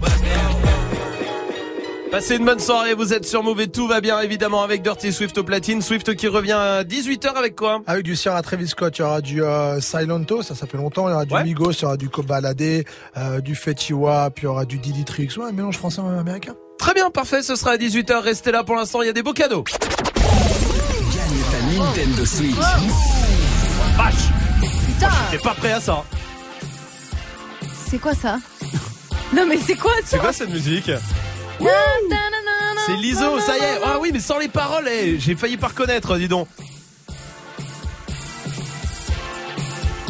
Passez 2.11 2.35
une 2.35 2.43
bonne 2.43 2.59
soirée, 2.59 2.93
vous 2.93 3.13
êtes 3.13 3.25
sur 3.25 3.41
Move 3.41 3.61
et 3.61 3.69
tout 3.69 3.87
va 3.87 4.01
bien 4.01 4.19
évidemment 4.19 4.63
avec 4.63 4.81
Dirty 4.81 5.13
Swift 5.13 5.37
au 5.37 5.45
platine. 5.45 5.81
Swift 5.81 6.13
qui 6.15 6.27
revient 6.27 6.51
à 6.51 6.83
18h 6.83 7.29
avec 7.35 7.55
quoi? 7.55 7.81
Avec 7.87 8.03
du 8.03 8.17
Sierra 8.17 8.41
Travis 8.41 8.67
Scott, 8.67 8.97
il 8.97 9.01
y 9.01 9.05
aura 9.05 9.21
du 9.21 9.41
euh, 9.41 9.79
Silento, 9.79 10.41
ça 10.43 10.53
ça 10.53 10.67
fait 10.67 10.75
longtemps, 10.77 11.07
il 11.07 11.11
y 11.11 11.13
aura 11.13 11.23
du 11.25 11.33
Ouais. 11.33 11.43
Migos, 11.45 11.71
il 11.71 11.81
y 11.83 11.85
aura 11.85 11.95
du 11.95 12.09
Kobalade, 12.09 12.83
euh, 13.15 13.39
du 13.39 13.55
Fetchiwa, 13.55 14.29
puis 14.31 14.43
il 14.43 14.47
y 14.47 14.49
aura 14.49 14.65
du 14.65 14.77
Diddy 14.77 15.05
Tricks, 15.05 15.37
ouais, 15.37 15.45
un 15.47 15.51
mélange 15.53 15.77
français 15.77 16.01
et 16.01 16.19
américain. 16.19 16.53
Très 16.77 16.93
bien, 16.93 17.09
parfait, 17.11 17.43
ce 17.43 17.55
sera 17.55 17.71
à 17.71 17.77
18h. 17.77 18.19
Restez 18.21 18.51
là 18.51 18.65
pour 18.65 18.75
l'instant, 18.75 19.01
il 19.01 19.05
y 19.05 19.09
a 19.09 19.13
des 19.13 19.23
beaux 19.23 19.31
cadeaux. 19.33 19.63
Gagne 19.63 21.39
ta 21.49 21.61
Nintendo 21.83 22.25
Switch. 22.25 22.55
Vache 23.95 24.15
Putain, 24.85 25.09
T'es 25.31 25.37
pas 25.37 25.53
prêt 25.53 25.71
à 25.71 25.79
ça 25.79 26.03
c'est 27.89 27.99
quoi 27.99 28.13
ça? 28.13 28.37
Non 29.35 29.45
mais 29.45 29.57
c'est 29.57 29.75
quoi 29.75 29.91
ça? 29.97 30.01
C'est 30.05 30.19
quoi 30.19 30.31
cette 30.31 30.49
musique? 30.49 30.89
C'est 32.85 32.95
l'ISO, 32.95 33.39
ça 33.39 33.57
y 33.57 33.61
est. 33.61 33.79
Ah 33.85 33.97
oui, 34.01 34.09
mais 34.11 34.19
sans 34.19 34.39
les 34.39 34.47
paroles, 34.47 34.87
eh, 34.91 35.19
j'ai 35.19 35.35
failli 35.35 35.57
pas 35.57 35.67
reconnaître, 35.67 36.17
dis 36.17 36.27
donc 36.27 36.47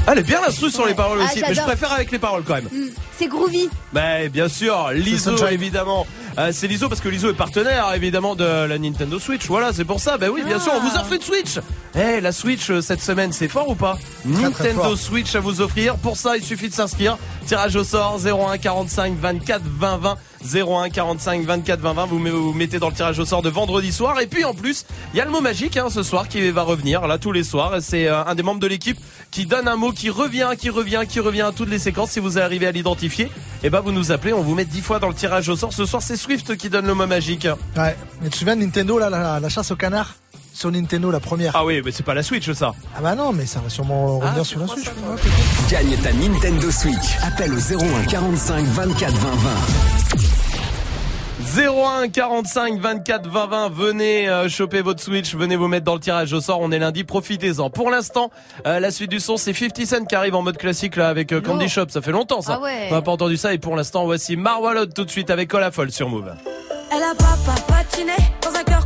Ah, 0.08 0.14
elle 0.14 0.20
est 0.20 0.24
bien 0.24 0.42
l'instru 0.42 0.72
sur 0.72 0.86
les 0.88 0.94
paroles 0.96 1.20
Ah, 1.22 1.26
aussi, 1.26 1.42
mais 1.42 1.50
je 1.50 1.54
j'adore. 1.54 1.66
préfère 1.68 1.92
avec 1.92 2.12
les 2.12 2.18
paroles 2.18 2.44
quand 2.44 2.56
même. 2.56 2.64
Mm, 2.72 2.90
C'est 3.20 3.28
groovy. 3.28 3.70
Bah 3.94 4.28
bien 4.30 4.48
sûr, 4.50 4.90
Liso 4.94 5.32
Sunshine. 5.38 5.54
évidemment. 5.54 6.08
Euh, 6.40 6.50
c'est 6.54 6.68
Liso 6.68 6.88
parce 6.90 7.02
que 7.02 7.10
Liso 7.10 7.30
est 7.30 7.34
partenaire 7.36 7.92
évidemment 7.94 8.36
de 8.36 8.44
la 8.66 8.80
Nintendo 8.80 9.20
Switch. 9.20 9.46
Voilà, 9.48 9.74
c'est 9.74 9.84
pour 9.86 10.00
ça. 10.00 10.18
Bah 10.18 10.28
oui, 10.32 10.42
bien 10.44 10.60
sûr, 10.60 10.72
on 10.76 10.80
vous 10.80 10.96
offre 10.96 11.12
une 11.14 11.22
Switch. 11.22 11.60
Eh, 11.94 12.20
la 12.22 12.32
Switch 12.32 12.70
euh, 12.72 12.82
cette 12.82 13.02
semaine, 13.02 13.32
c'est 13.34 13.50
fort 13.50 13.68
ou 13.70 13.76
pas? 13.76 13.98
Très 14.24 14.42
Nintendo 14.42 14.82
fort. 14.82 14.98
Switch 14.98 15.36
à 15.36 15.40
vous 15.42 15.60
offrir. 15.62 15.98
Pour 15.98 16.16
ça, 16.18 16.36
il 16.38 16.44
suffit 16.44 16.70
de 16.70 16.74
s'inscrire. 16.74 17.18
Tirage 17.46 17.76
au 17.76 17.84
sort 17.84 18.18
01 18.26 18.58
45 18.58 19.14
24 19.20 19.62
20 19.66 19.98
20 19.98 20.18
01 20.46 20.90
45 20.90 21.44
24 21.46 21.80
20 21.80 21.94
20. 21.94 22.06
Vous 22.08 22.20
met- 22.20 22.30
vous 22.30 22.54
mettez 22.54 22.80
dans 22.80 22.90
le 22.90 22.94
tirage 22.96 23.20
au 23.20 23.26
sort 23.26 23.42
de 23.42 23.50
vendredi 23.50 23.92
soir. 23.92 24.20
Et 24.20 24.28
puis 24.28 24.44
en 24.46 24.54
plus, 24.54 24.86
il 25.14 25.18
y 25.18 25.22
a 25.22 25.26
le 25.26 25.32
mot 25.32 25.42
magique 25.42 25.78
hein, 25.78 25.88
ce 25.90 26.04
soir 26.04 26.28
qui 26.28 26.50
va 26.52 26.64
revenir 26.64 27.08
là 27.08 27.18
tous 27.18 27.32
les 27.32 27.44
soirs. 27.44 27.76
Et 27.78 27.82
C'est 27.82 28.08
euh, 28.08 28.24
un 28.26 28.36
des 28.36 28.44
membres 28.44 28.60
de 28.60 28.68
l'équipe 28.68 28.98
qui 29.32 29.46
donne 29.46 29.68
un 29.68 29.76
mot 29.76 29.92
qui 29.92 30.10
revient, 30.10 30.50
qui 30.58 30.70
revient, 30.70 31.02
qui 31.08 31.20
revient 31.20 31.42
à 31.44 31.52
toutes 31.52 31.70
les 31.70 31.80
séquences. 31.80 32.12
Si 32.12 32.20
vous 32.20 32.38
arrivez 32.40 32.68
à 32.68 32.72
l'identifier, 32.72 33.30
et 33.64 33.70
ben 33.70 33.82
vous 33.82 33.92
nous 33.92 34.12
appelez. 34.12 34.34
On 34.34 34.42
vous 34.42 34.56
met 34.56 34.66
10 34.66 34.82
fois 34.82 35.00
dans 35.00 35.08
le 35.10 35.14
tirage 35.16 35.48
au 35.50 35.56
sort. 35.56 35.74
Ce 35.74 35.86
soir, 35.86 36.02
c'est 36.02 36.18
Swift 36.18 36.56
qui 36.58 36.70
donne 36.70 36.86
le 36.88 36.94
mot 36.94 37.08
magique. 37.08 37.48
Ouais. 37.78 37.96
Mais 38.22 38.26
tu 38.28 38.32
te 38.32 38.38
souviens 38.38 38.56
de 38.56 38.62
Nintendo, 38.62 38.98
là, 39.00 39.10
la, 39.10 39.40
la 39.40 39.50
chasse 39.50 39.72
au 39.72 39.76
canard 39.76 40.16
Sur 40.54 40.70
Nintendo, 40.72 41.12
la 41.12 41.20
première. 41.22 41.54
Ah 41.56 41.64
oui, 41.64 41.82
mais 41.86 41.92
c'est 41.92 42.04
pas 42.04 42.14
la 42.14 42.24
Switch 42.24 42.52
ça. 42.52 42.74
Ah 42.98 43.00
bah 43.02 43.16
non, 43.16 43.32
mais 43.32 43.46
ça 43.46 43.60
va 43.62 43.70
sûrement 43.70 44.18
revenir 44.20 44.34
Ah, 44.42 44.44
sur 44.44 44.60
la 44.60 44.68
Switch. 44.68 44.88
ouais. 44.88 45.32
Gagne 45.70 45.96
ta 46.04 46.12
Nintendo 46.12 46.70
Switch. 46.72 47.18
Appelle 47.24 47.54
au 47.54 47.58
01 47.60 48.04
45 48.10 48.66
24 48.66 49.14
20 49.14 49.30
20. 49.30 49.50
01 51.58 52.08
45 52.10 52.80
24 52.80 53.28
20 53.28 53.48
20 53.48 53.70
venez 53.74 54.30
euh, 54.30 54.48
choper 54.48 54.82
votre 54.82 55.02
Switch 55.02 55.36
venez 55.36 55.58
vous 55.58 55.68
mettre 55.68 55.84
dans 55.84 55.96
le 55.96 56.00
tirage 56.00 56.32
au 56.32 56.40
sort 56.40 56.60
on 56.62 56.72
est 56.72 56.80
lundi 56.80 57.04
profitez-en. 57.04 57.70
Pour 57.70 57.90
l'instant 57.90 58.32
euh, 58.66 58.80
la 58.80 58.90
suite 58.90 59.10
du 59.12 59.20
son 59.20 59.36
c'est 59.36 59.54
50 59.54 59.86
Cent 59.86 60.06
qui 60.06 60.16
arrive 60.16 60.36
en 60.36 60.44
mode 60.44 60.58
classique 60.58 60.96
là 60.96 61.10
avec 61.10 61.34
euh, 61.34 61.42
Candy 61.42 61.68
Shop 61.68 61.88
ça 61.90 62.02
fait 62.02 62.12
longtemps 62.12 62.42
ça. 62.42 62.58
Ah 62.60 62.64
ouais. 62.64 62.88
on 62.90 62.94
n'a 62.94 63.02
pas 63.02 63.12
entendu 63.12 63.36
ça 63.36 63.54
et 63.54 63.58
pour 63.58 63.76
l'instant 63.76 64.06
voici 64.06 64.38
Marwalot 64.38 64.86
tout 64.86 65.04
de 65.04 65.10
suite 65.10 65.30
avec 65.30 65.50
Colafol 65.50 65.92
sur 65.92 66.08
Move. 66.08 66.34
Elle 66.94 67.04
a 67.04 67.14
papa 67.16 67.60
patiné 67.68 68.14
dans 68.42 68.58
un 68.58 68.64
cœur 68.64 68.81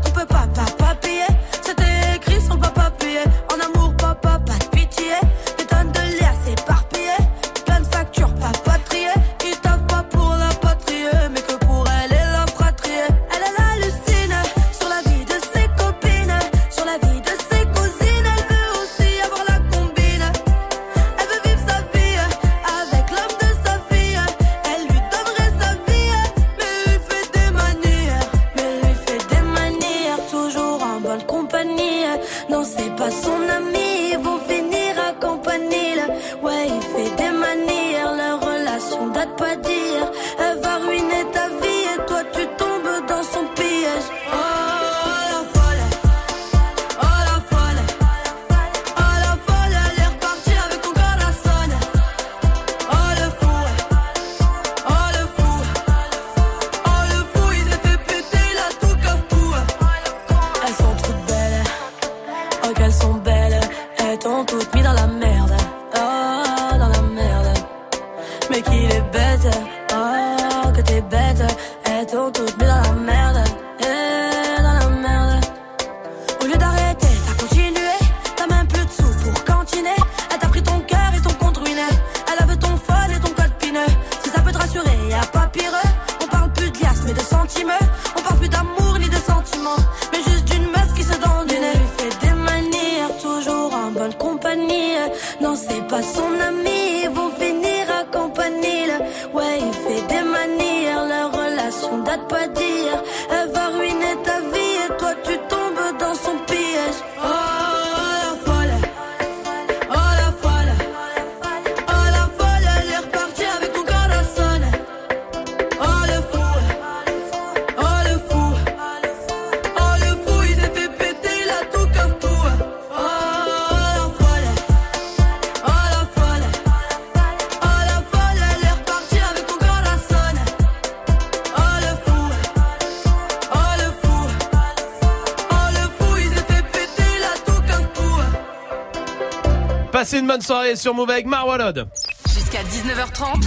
bonne 140.36 140.42
soirée 140.42 140.76
sur 140.76 140.94
Move 140.94 141.10
avec 141.12 141.28
Marwalod 141.28 141.88
Jusqu'à 142.28 142.62
19h30, 142.64 143.42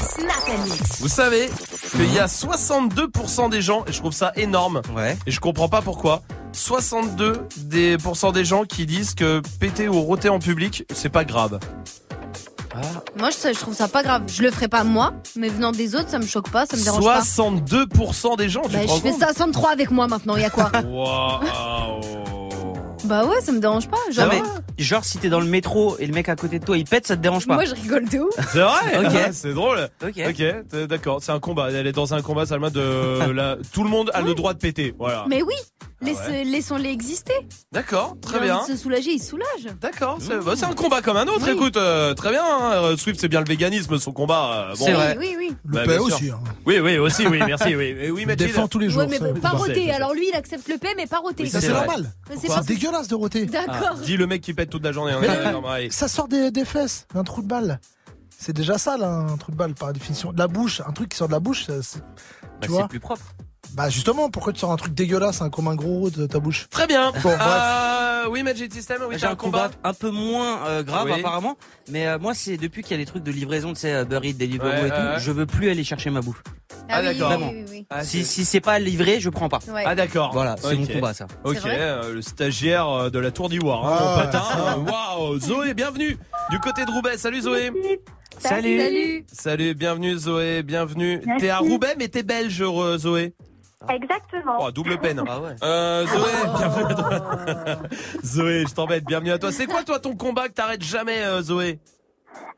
Snap 0.00 0.64
Mix. 0.64 1.00
vous 1.00 1.08
savez 1.08 1.50
qu'il 1.90 2.14
y 2.14 2.20
a 2.20 2.26
62% 2.26 3.50
des 3.50 3.60
gens 3.60 3.84
et 3.88 3.92
je 3.92 3.98
trouve 3.98 4.12
ça 4.12 4.30
énorme 4.36 4.80
et 5.26 5.30
je 5.32 5.40
comprends 5.40 5.68
pas 5.68 5.82
pourquoi 5.82 6.22
62 6.52 7.48
des 7.56 7.98
pourcents 7.98 8.30
des 8.30 8.44
gens 8.44 8.62
qui 8.62 8.86
disent 8.86 9.16
que 9.16 9.42
péter 9.58 9.88
ou 9.88 10.00
rôter 10.02 10.28
en 10.28 10.38
public 10.38 10.84
c'est 10.94 11.08
pas 11.08 11.24
grave 11.24 11.58
Moi, 13.18 13.30
je, 13.30 13.52
je 13.52 13.58
trouve 13.58 13.74
ça 13.74 13.88
pas 13.88 14.04
grave. 14.04 14.22
Je 14.28 14.42
le 14.42 14.52
ferai 14.52 14.68
pas 14.68 14.84
moi, 14.84 15.14
mais 15.34 15.48
venant 15.48 15.72
des 15.72 15.96
autres, 15.96 16.10
ça 16.10 16.20
me 16.20 16.26
choque 16.26 16.50
pas, 16.50 16.64
ça 16.64 16.76
me 16.76 16.84
dérange 16.84 17.04
pas. 17.04 17.22
62% 17.22 18.36
des 18.36 18.48
gens, 18.48 18.62
tu 18.62 18.68
Bah, 18.68 18.82
je 18.82 19.00
fais 19.00 19.10
compte 19.10 19.18
ça 19.20 19.26
63 19.32 19.72
avec 19.72 19.90
moi 19.90 20.06
maintenant, 20.06 20.36
y 20.36 20.44
a 20.44 20.50
quoi? 20.50 20.70
Waouh 20.86 22.29
Bah 23.04 23.24
ouais, 23.24 23.40
ça 23.40 23.52
me 23.52 23.58
dérange 23.60 23.88
pas. 23.88 23.96
Non, 24.08 24.12
Genre, 24.12 24.28
mais, 24.32 24.84
genre, 24.84 25.04
si 25.04 25.18
t'es 25.18 25.28
dans 25.28 25.40
le 25.40 25.46
métro 25.46 25.96
et 25.98 26.06
le 26.06 26.12
mec 26.12 26.28
à 26.28 26.36
côté 26.36 26.58
de 26.58 26.64
toi 26.64 26.76
il 26.76 26.84
pète, 26.84 27.06
ça 27.06 27.16
te 27.16 27.22
dérange 27.22 27.46
pas 27.46 27.54
moi 27.54 27.64
je 27.64 27.74
rigole 27.74 28.08
de 28.08 28.18
ouf. 28.18 28.34
C'est 28.52 28.60
vrai 28.60 28.98
Ok. 29.06 29.12
Ah, 29.26 29.32
C'est 29.32 29.54
drôle 29.54 29.88
Ok. 30.04 30.20
Ok, 30.28 30.86
d'accord, 30.86 31.22
c'est 31.22 31.32
un 31.32 31.40
combat. 31.40 31.70
Elle 31.70 31.86
est 31.86 31.92
dans 31.92 32.14
un 32.14 32.22
combat, 32.22 32.46
Salma, 32.46 32.70
de 32.70 33.30
la... 33.32 33.56
tout 33.72 33.82
le 33.84 33.90
monde 33.90 34.10
a 34.14 34.20
le 34.22 34.34
droit 34.34 34.52
de 34.54 34.58
péter. 34.58 34.94
Voilà. 34.98 35.24
Mais 35.28 35.42
oui, 35.42 35.54
Ah 36.02 36.06
laisse- 36.06 36.18
ouais. 36.28 36.44
laissons-les 36.44 36.88
exister. 36.88 37.34
D'accord, 37.72 38.16
très 38.22 38.40
bien. 38.40 38.64
se 38.64 38.76
soulager, 38.76 39.10
ils 39.12 39.18
se 39.18 39.30
soulagent. 39.30 39.74
D'accord, 39.80 40.18
c'est 40.20 40.38
bah, 40.42 40.52
c'est 40.56 40.64
un 40.64 40.72
combat 40.72 41.02
comme 41.02 41.16
un 41.18 41.26
autre. 41.26 41.42
Oui. 41.46 41.52
Écoute, 41.52 41.76
euh, 41.76 42.14
très 42.14 42.30
bien. 42.30 42.42
hein. 42.44 42.96
Swift, 42.96 43.20
c'est 43.20 43.28
bien 43.28 43.40
le 43.40 43.46
véganisme, 43.46 43.98
son 43.98 44.12
combat. 44.12 44.68
euh, 44.70 44.74
bon. 44.78 44.84
C'est 44.86 44.92
vrai. 44.92 45.16
Oui, 45.18 45.34
oui. 45.38 45.52
Bah, 45.64 45.82
Le 45.82 45.86
paix 45.86 45.98
aussi. 45.98 46.30
hein. 46.30 46.40
Oui, 46.64 46.78
oui, 46.80 46.96
aussi, 46.98 47.26
oui, 47.26 47.38
merci, 47.46 47.76
oui. 47.76 47.94
Et 48.00 48.10
oui, 48.10 48.22
Il 48.22 48.26
Majid. 48.26 48.36
défend 48.38 48.66
tous 48.68 48.78
les 48.78 48.88
jours. 48.88 49.00
Ouais, 49.02 49.08
mais 49.08 49.18
ça. 49.18 49.26
pas. 49.34 49.52
Alors 49.94 50.14
lui, 50.14 50.28
il 50.32 50.34
accepte 50.36 50.68
le 50.68 50.78
paix, 50.78 50.94
mais 50.96 51.06
pas. 51.06 51.20
Oui, 51.24 51.48
Ça, 51.48 51.60
C'est 51.60 51.66
c'est 51.66 51.72
normal. 51.72 52.10
C'est 52.30 52.38
C'est 52.40 52.46
pas- 52.48 52.62
dégueulasse 52.62 53.08
de 53.08 53.14
roter. 53.14 53.46
D'accord. 53.46 53.96
Dis 54.02 54.16
le 54.16 54.26
mec 54.26 54.40
qui 54.40 54.54
pète 54.54 54.70
toute 54.70 54.84
la 54.84 54.92
journée. 54.92 55.12
est 55.12 55.60
Mais. 55.62 55.90
Ça 55.90 56.08
sort 56.08 56.28
des, 56.28 56.50
des 56.50 56.64
fesses, 56.64 57.06
d'un 57.14 57.24
trou 57.24 57.42
de 57.42 57.46
balle. 57.48 57.78
C'est 58.38 58.54
déjà 58.54 58.78
ça, 58.78 58.96
là, 58.96 59.08
un 59.08 59.36
trou 59.36 59.52
de 59.52 59.56
balle, 59.56 59.74
par 59.74 59.92
définition. 59.92 60.32
De 60.32 60.38
la 60.38 60.48
bouche, 60.48 60.80
un 60.86 60.92
truc 60.92 61.10
qui 61.10 61.16
sort 61.18 61.28
de 61.28 61.32
la 61.34 61.40
bouche, 61.40 61.66
ça, 61.66 61.82
c'est- 61.82 61.98
Bah, 62.00 62.06
tu 62.62 62.68
c'est 62.68 62.68
vois 62.68 62.88
plus 62.88 63.00
propre. 63.00 63.22
Bah 63.74 63.88
justement, 63.88 64.30
pourquoi 64.30 64.52
tu 64.52 64.58
sors 64.60 64.72
un 64.72 64.76
truc 64.76 64.94
dégueulasse, 64.94 65.42
hein, 65.42 65.48
comme 65.50 65.68
un 65.68 65.74
gros 65.76 66.10
de 66.10 66.26
ta 66.26 66.38
bouche 66.40 66.66
Très 66.70 66.86
bien. 66.86 67.12
Bon, 67.12 67.36
bref. 67.36 67.40
Euh, 67.40 68.24
oui, 68.28 68.42
Magic 68.42 68.72
System, 68.72 69.00
oui, 69.08 69.14
J'ai 69.18 69.26
un 69.26 69.30
un 69.30 69.34
combat. 69.36 69.68
combat 69.70 69.88
un 69.88 69.94
peu 69.94 70.10
moins 70.10 70.66
euh, 70.66 70.82
grave 70.82 71.06
Oui. 71.06 71.20
apparemment, 71.20 71.56
mais 71.90 72.06
euh, 72.06 72.18
moi 72.18 72.34
c'est 72.34 72.56
depuis 72.56 72.82
qu'il 72.82 72.92
y 72.92 72.94
a 72.94 72.98
les 72.98 73.06
trucs 73.06 73.22
de 73.22 73.30
livraison, 73.30 73.72
tu 73.72 73.80
sais, 73.80 73.92
euh, 73.94 74.04
Burry, 74.04 74.34
Deliveroo 74.34 74.68
Ouais, 74.68 74.88
et 74.88 74.90
tout, 74.90 74.96
je 75.20 75.30
veux 75.30 75.46
plus 75.46 75.70
aller 75.70 75.84
chercher 75.84 76.10
ma 76.10 76.20
bouffe. 76.20 76.42
Ah, 76.88 77.02
d'accord. 77.02 77.28
Vraiment. 77.30 77.50
oui, 77.50 77.64
oui. 77.70 77.86
Ah, 77.90 78.02
si 78.04 78.18
c'est- 78.18 78.24
si 78.24 78.44
c'est 78.44 78.60
pas 78.60 78.78
livré, 78.80 79.20
je 79.20 79.30
prends 79.30 79.48
pas. 79.48 79.60
Ouais. 79.72 79.84
Ah 79.86 79.94
d'accord. 79.94 80.32
Voilà, 80.32 80.56
c'est 80.60 80.74
mon 80.76 80.86
combat 80.86 81.14
ça. 81.14 81.26
Ok, 81.44 81.58
euh, 81.64 82.12
le 82.14 82.22
stagiaire 82.22 83.10
de 83.10 83.18
la 83.18 83.30
Tour 83.30 83.48
d'Ivoire, 83.48 83.86
hein, 83.86 83.98
Ah, 84.00 84.20
patin. 84.24 84.42
Euh, 84.56 84.90
Waouh, 84.90 85.38
Zoé, 85.38 85.74
bienvenue 85.74 86.18
du 86.50 86.58
côté 86.58 86.84
de 86.84 86.90
Roubaix. 86.90 87.16
Salut 87.16 87.40
Zoé. 87.42 87.70
Salut. 88.38 88.78
Salut. 88.80 89.26
Salut, 89.32 89.74
bienvenue 89.74 90.16
Zoé, 90.18 90.62
bienvenue. 90.62 91.22
T'es 91.38 91.50
à 91.50 91.58
Roubaix, 91.58 91.94
mais 91.98 92.08
t'es 92.08 92.22
belge, 92.24 92.60
euh, 92.62 92.98
Zoé. 92.98 93.34
Exactement. 93.88 94.58
Oh, 94.60 94.70
double 94.70 94.98
peine. 94.98 95.22
Ah 95.26 95.40
ouais. 95.40 95.54
Euh, 95.62 96.06
Zoé, 96.06 96.30
bienvenue 96.58 96.84
à 96.84 96.94
toi. 96.94 97.76
Zoé, 98.24 98.64
je 98.68 98.74
t'embête, 98.74 99.04
bienvenue 99.04 99.30
à 99.32 99.38
toi. 99.38 99.50
C'est 99.52 99.66
quoi 99.66 99.82
toi 99.84 99.98
ton 99.98 100.14
combat 100.16 100.48
que 100.48 100.52
t'arrêtes 100.54 100.82
jamais, 100.82 101.22
euh, 101.24 101.40
Zoé? 101.40 101.78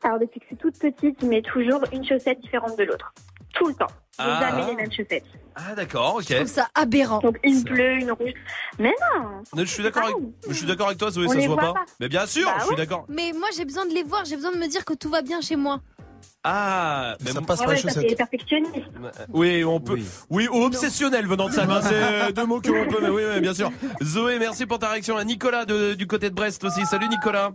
Alors 0.03 0.19
depuis 0.19 0.39
que 0.41 0.45
je 0.45 0.55
suis 0.55 0.57
toute 0.57 0.77
petite, 0.77 1.17
je 1.21 1.25
mets 1.25 1.41
toujours 1.41 1.79
une 1.93 2.05
chaussette 2.05 2.41
différente 2.41 2.77
de 2.77 2.83
l'autre. 2.83 3.13
Tout 3.53 3.67
le 3.67 3.73
temps. 3.73 3.87
Ah. 4.17 4.39
jamais 4.41 4.65
les 4.67 4.75
mêmes 4.75 4.91
chaussettes. 4.91 5.23
Ah 5.55 5.75
d'accord, 5.75 6.15
ok. 6.15 6.25
Je 6.27 6.35
trouve 6.35 6.47
ça 6.47 6.67
aberrant. 6.75 7.19
Donc 7.19 7.37
une 7.43 7.61
bleue, 7.63 7.93
une 7.99 8.11
rouge. 8.11 8.33
Mais 8.79 8.93
non 9.15 9.43
Je 9.55 9.63
suis 9.63 9.81
d'accord 9.83 10.03
avec, 10.03 10.15
je 10.49 10.53
suis 10.53 10.65
d'accord 10.65 10.87
avec 10.87 10.99
toi, 10.99 11.09
Zoé, 11.09 11.27
On 11.27 11.29
ça 11.29 11.39
se 11.39 11.45
voit 11.47 11.55
voit 11.55 11.73
pas. 11.73 11.73
pas. 11.73 11.85
Mais 11.99 12.09
bien 12.09 12.25
sûr, 12.25 12.45
Bah 12.45 12.53
je 12.57 12.61
suis 12.63 12.71
ouais. 12.71 12.75
d'accord. 12.77 13.05
Mais 13.07 13.31
moi, 13.37 13.47
j'ai 13.55 13.63
besoin 13.63 13.85
de 13.85 13.93
les 13.93 14.03
voir. 14.03 14.25
J'ai 14.25 14.35
besoin 14.35 14.51
de 14.51 14.57
me 14.57 14.67
dire 14.67 14.83
que 14.85 14.93
tout 14.93 15.09
va 15.09 15.21
bien 15.21 15.39
chez 15.41 15.55
moi. 15.55 15.79
Ah, 16.43 17.15
mais 17.23 17.31
Ça 17.31 17.41
passe 17.41 17.59
pas 17.61 17.67
ouais, 17.69 17.77
c'est 17.77 18.15
perfectionniste. 18.15 18.73
Oui, 19.31 19.63
on 19.63 19.79
peut. 19.79 19.93
Oui. 19.93 20.05
Oui, 20.29 20.47
ou 20.51 20.63
obsessionnel 20.63 21.25
venant 21.27 21.47
de 21.47 21.53
ça. 21.53 21.65
ben, 21.65 21.81
c'est 21.81 21.93
euh, 21.93 22.31
deux 22.31 22.45
mots 22.45 22.59
que 22.61 22.69
l'on 22.69 22.87
peut. 22.87 22.99
Mais 23.01 23.09
oui, 23.09 23.23
oui, 23.33 23.41
bien 23.41 23.53
sûr. 23.53 23.71
Zoé, 24.03 24.39
merci 24.39 24.65
pour 24.65 24.79
ta 24.79 24.89
réaction. 24.89 25.15
À 25.17 25.23
Nicolas 25.23 25.65
de- 25.65 25.93
du 25.93 26.07
côté 26.07 26.29
de 26.29 26.35
Brest 26.35 26.63
aussi. 26.63 26.85
Salut 26.85 27.07
Nicolas. 27.07 27.51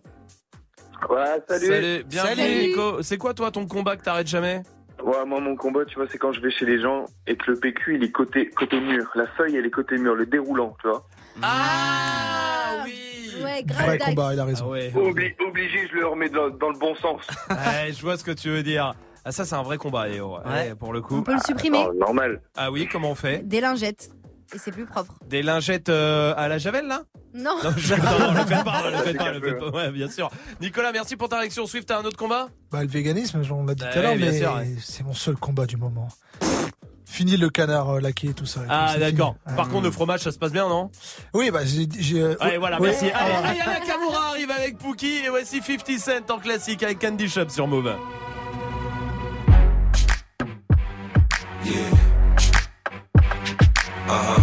Ouais, 1.08 1.42
salut. 1.48 2.04
Bienvenue 2.04 2.36
Salut. 2.36 2.68
Nico. 2.68 3.02
C'est 3.02 3.18
quoi 3.18 3.34
toi 3.34 3.50
ton 3.50 3.66
combat 3.66 3.96
que 3.96 4.02
t'arrêtes 4.02 4.26
jamais? 4.26 4.62
Ouais, 5.02 5.24
moi, 5.24 5.40
mon 5.40 5.54
combat, 5.54 5.84
tu 5.84 5.94
vois, 5.94 6.06
c'est 6.10 6.18
quand 6.18 6.32
je 6.32 6.40
vais 6.40 6.50
chez 6.50 6.64
les 6.66 6.80
gens 6.80 7.04
et 7.26 7.36
que 7.36 7.52
le 7.52 7.56
PQ, 7.58 7.94
il 7.96 8.04
est 8.04 8.10
côté, 8.10 8.50
côté 8.50 8.80
mur. 8.80 9.08
La 9.14 9.26
feuille, 9.28 9.54
elle 9.56 9.64
est 9.64 9.70
côté 9.70 9.96
mur, 9.96 10.14
le 10.16 10.26
déroulant, 10.26 10.76
tu 10.82 10.88
vois. 10.88 11.06
Ah 11.42 12.82
oui. 12.84 13.32
Ouais, 13.42 13.62
grave 13.64 13.86
Vrai 13.86 13.98
dague. 13.98 14.08
combat, 14.08 14.34
il 14.34 14.40
a 14.40 14.42
Ah 14.42 14.46
raison. 14.46 14.70
ouais. 14.70 14.90
Obli- 14.94 15.34
obligé, 15.46 15.86
je 15.90 15.94
le 15.96 16.06
remets 16.06 16.28
dans, 16.28 16.48
dans 16.50 16.70
le 16.70 16.78
bon 16.78 16.94
sens. 16.96 17.22
Ouais, 17.50 17.92
je 17.92 18.02
vois 18.02 18.16
ce 18.16 18.24
que 18.24 18.30
tu 18.32 18.48
veux 18.50 18.62
dire. 18.62 18.94
Ah 19.24 19.32
ça 19.32 19.44
c'est 19.44 19.54
un 19.56 19.62
vrai 19.62 19.76
combat 19.78 20.06
Léo. 20.08 20.36
Ouais, 20.38 20.50
Ouais. 20.50 20.74
pour 20.74 20.92
le 20.92 21.00
On 21.00 21.02
coup. 21.02 21.22
peut 21.22 21.34
le 21.34 21.40
supprimer. 21.46 21.84
Oh, 21.88 21.92
normal. 21.94 22.40
Ah 22.56 22.70
oui, 22.70 22.88
comment 22.90 23.10
on 23.10 23.14
fait 23.14 23.46
Des 23.46 23.60
lingettes. 23.60 24.10
Et 24.54 24.58
c'est 24.58 24.72
plus 24.72 24.86
propre. 24.86 25.12
Des 25.26 25.42
lingettes 25.42 25.90
euh, 25.90 26.32
à 26.38 26.48
la 26.48 26.56
javel 26.56 26.86
là 26.86 27.02
Non. 27.34 27.56
Non, 27.62 27.70
je... 27.76 27.94
non, 27.94 28.18
non, 28.18 28.32
le 28.32 28.46
faites 28.46 28.64
pas, 28.64 28.90
le 28.90 28.96
faites 29.04 29.18
pas, 29.18 29.32
le 29.32 29.40
faites 29.42 29.58
pas. 29.58 29.68
Ouais, 29.70 29.90
bien 29.90 30.08
sûr. 30.08 30.30
Nicolas, 30.62 30.90
merci 30.92 31.16
pour 31.16 31.28
ta 31.28 31.38
réaction. 31.40 31.66
Swift, 31.66 31.86
t'as 31.86 31.98
un 32.00 32.04
autre 32.04 32.16
combat 32.16 32.48
Bah 32.72 32.82
le 32.82 32.88
véganisme, 32.88 33.42
on 33.52 33.66
l'a 33.66 33.74
dit 33.74 33.82
tout 33.82 33.88
Ouais, 33.90 33.96
à 33.98 34.02
l'heure, 34.02 34.16
bien 34.16 34.30
mais 34.30 34.38
sûr, 34.38 34.54
ouais. 34.54 34.74
c'est 34.80 35.04
mon 35.04 35.12
seul 35.12 35.36
combat 35.36 35.66
du 35.66 35.76
moment. 35.76 36.08
Fini 37.10 37.38
le 37.38 37.48
canard 37.48 37.88
euh, 37.96 38.00
laqué, 38.00 38.34
tout 38.34 38.44
ça. 38.44 38.60
Ah 38.68 38.94
d'accord. 38.98 39.34
fini. 39.46 39.56
Par 39.56 39.66
Ah. 39.66 39.72
contre 39.72 39.84
le 39.84 39.90
fromage 39.90 40.20
ça 40.20 40.30
se 40.30 40.38
passe 40.38 40.52
bien 40.52 40.68
non? 40.68 40.90
Oui, 41.32 41.50
bah 41.50 41.60
j'ai... 41.64 42.20
euh, 42.20 42.36
Allez 42.38 42.58
voilà, 42.58 42.78
ouais. 42.80 42.90
merci. 42.90 43.06
Allez, 43.10 43.60
Ah. 43.64 43.80
Nakamura 43.80 44.28
arrive 44.28 44.50
avec 44.50 44.76
Pookie 44.78 45.22
et 45.24 45.28
voici 45.30 45.60
50 45.62 45.98
Cent 45.98 46.30
en 46.34 46.38
classique 46.38 46.82
avec 46.82 46.98
Candy 47.00 47.28
Shop 47.28 47.48
sur 47.48 47.66
Move. 47.66 47.94
Yeah. 51.64 51.74
Uh 54.06 54.10
huh. 54.10 54.42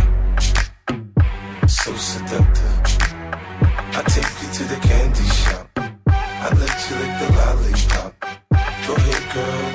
So 1.67 1.93
seductive. 1.95 2.81
I 3.93 4.01
take 4.07 4.41
you 4.41 4.49
to 4.53 4.63
the 4.65 4.79
candy 4.87 5.23
shop. 5.23 5.67
I 6.07 6.49
let 6.49 6.89
you 6.89 6.95
lick 6.97 7.13
the 7.21 7.27
lollipop. 7.37 8.13
Go 8.87 8.93
ahead, 8.95 9.33
girl, 9.33 9.74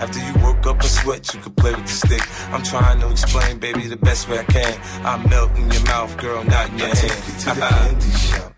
After 0.00 0.18
you 0.18 0.44
work 0.44 0.66
up 0.66 0.80
a 0.80 0.88
sweat, 0.88 1.32
you 1.34 1.40
can 1.40 1.52
play 1.54 1.74
with 1.74 1.86
the 1.86 1.92
stick. 1.92 2.22
I'm 2.52 2.62
trying 2.62 3.00
to 3.00 3.10
explain, 3.10 3.58
baby, 3.58 3.86
the 3.86 3.96
best 3.96 4.28
way 4.28 4.38
I 4.38 4.44
can. 4.44 4.80
I 5.04 5.16
melt 5.28 5.56
in 5.56 5.70
your 5.70 5.84
mouth, 5.84 6.16
girl, 6.18 6.44
not 6.44 6.70
in 6.70 6.78
your 6.78 6.88
hand. 6.88 6.98
I 6.98 7.04
hand. 7.04 7.10
take 7.10 7.26
you 7.26 7.34
to 7.40 7.54
the 7.54 7.66
candy 7.66 8.10
shop. 8.10 8.52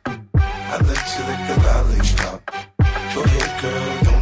I 0.68 0.76
let 0.88 1.05
you 1.14 1.22
lick 1.29 1.42
the 1.48 1.57
lollipop. 1.66 2.40
Go 3.14 3.22
ahead, 3.22 3.62
girl, 3.62 4.15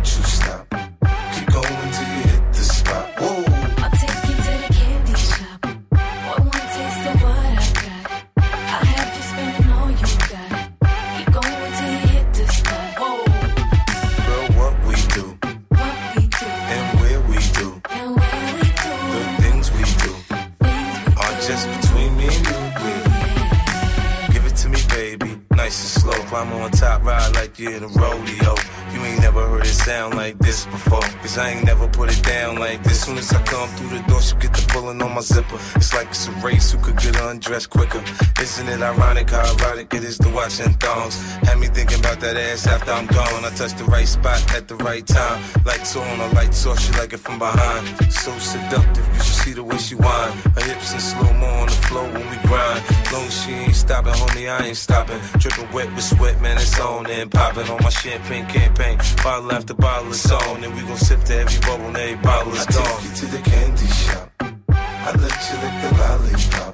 Climb 26.35 26.53
on 26.55 26.71
top, 26.73 27.05
ride 27.05 27.33
like 27.37 27.61
you're 27.61 27.75
in 27.75 27.85
a 27.85 27.87
rodeo. 27.87 28.57
You 28.93 29.01
ain't 29.05 29.21
never 29.21 29.47
heard 29.47 29.67
it 29.67 29.69
sound 29.69 30.15
like 30.17 30.37
this 30.39 30.67
before. 30.67 31.01
Cause 31.23 31.39
I 31.39 31.51
ain't 31.51 31.65
never 31.65 31.87
put 31.87 32.11
it 32.11 32.25
down 32.25 32.57
like 32.57 32.83
this. 32.83 33.05
Soon 33.05 33.19
as 33.19 33.33
I 33.33 33.41
come 33.45 33.69
through 33.77 33.97
the 33.97 34.03
door, 34.09 34.21
she 34.21 34.35
get 34.37 34.53
the 34.53 34.67
pulling 34.73 35.01
on 35.01 35.15
my 35.15 35.21
zipper. 35.21 35.61
It's 35.77 35.95
like 35.95 36.09
it's 36.09 36.27
a 36.27 36.33
race 36.47 36.73
who 36.73 36.79
could 36.79 36.97
get 36.97 37.21
undressed 37.21 37.71
quicker. 37.71 38.03
Isn't 38.41 38.69
it 38.69 38.83
ironic 38.83 39.31
how 39.31 39.47
erotic 39.55 39.95
it 39.95 40.03
is 40.03 40.19
to 40.19 40.29
watch 40.31 40.59
in 40.59 40.73
thongs? 40.75 41.21
Had 41.47 41.61
me 41.61 41.69
thinking 41.69 42.01
about 42.01 42.19
that 42.21 42.37
ass 42.37 42.67
after 42.67 42.91
I'm 42.91 43.07
gone. 43.07 43.45
I 43.45 43.51
touched 43.51 43.79
the 43.79 43.85
right 43.85 44.09
spot 44.09 44.41
at 44.57 44.67
the 44.67 44.75
right 44.77 45.07
time. 45.07 45.41
Lights 45.65 45.95
on, 45.95 46.21
a 46.21 46.27
lights 46.35 46.67
off, 46.67 46.81
she 46.81 46.93
like 46.95 47.13
it 47.13 47.19
from 47.19 47.39
behind. 47.39 47.87
So 48.13 48.37
seductive, 48.39 49.07
you 49.15 49.23
should 49.23 49.39
see 49.45 49.53
the 49.53 49.63
way 49.63 49.79
she 49.79 49.95
whine. 49.95 50.33
Her 50.57 50.65
hips 50.65 50.95
in 50.95 50.99
slow 51.01 51.33
mo 51.35 51.47
on 51.47 51.67
the 51.67 51.79
floor 51.87 52.05
when 52.05 52.29
we 52.29 52.37
grind. 52.49 52.83
Long 53.13 53.29
she 53.29 53.53
ain't 53.53 53.77
stopping, 53.77 54.15
homie, 54.15 54.51
I 54.51 54.67
ain't 54.67 54.77
stopping. 54.77 55.21
Dripping 55.39 55.71
wet 55.73 55.93
with 55.95 56.05
sweat, 56.05 56.24
man, 56.41 56.57
it's 56.57 56.79
on 56.81 57.11
and 57.11 57.31
popping 57.31 57.69
on 57.69 57.83
my 57.83 57.91
champagne 57.91 58.47
campaign. 58.47 58.99
Bottle 59.23 59.53
after 59.53 59.75
bottle 59.75 60.11
is 60.11 60.31
on, 60.31 60.65
and 60.65 60.75
we 60.75 60.83
gon' 60.83 60.97
sip 60.97 61.23
to 61.25 61.37
every 61.37 61.61
bubble 61.61 61.87
and 61.87 61.97
every 61.97 62.17
bottle 62.23 62.53
is 62.53 62.67
gone. 62.67 62.87
I 62.87 62.91
take 62.91 63.05
you 63.05 63.15
to 63.17 63.27
the 63.27 63.43
candy 63.51 63.87
shop. 63.87 64.31
I 64.41 65.11
let 65.25 65.37
you 65.49 65.57
lick 65.63 65.77
the 65.83 65.91
lollipop. 66.01 66.73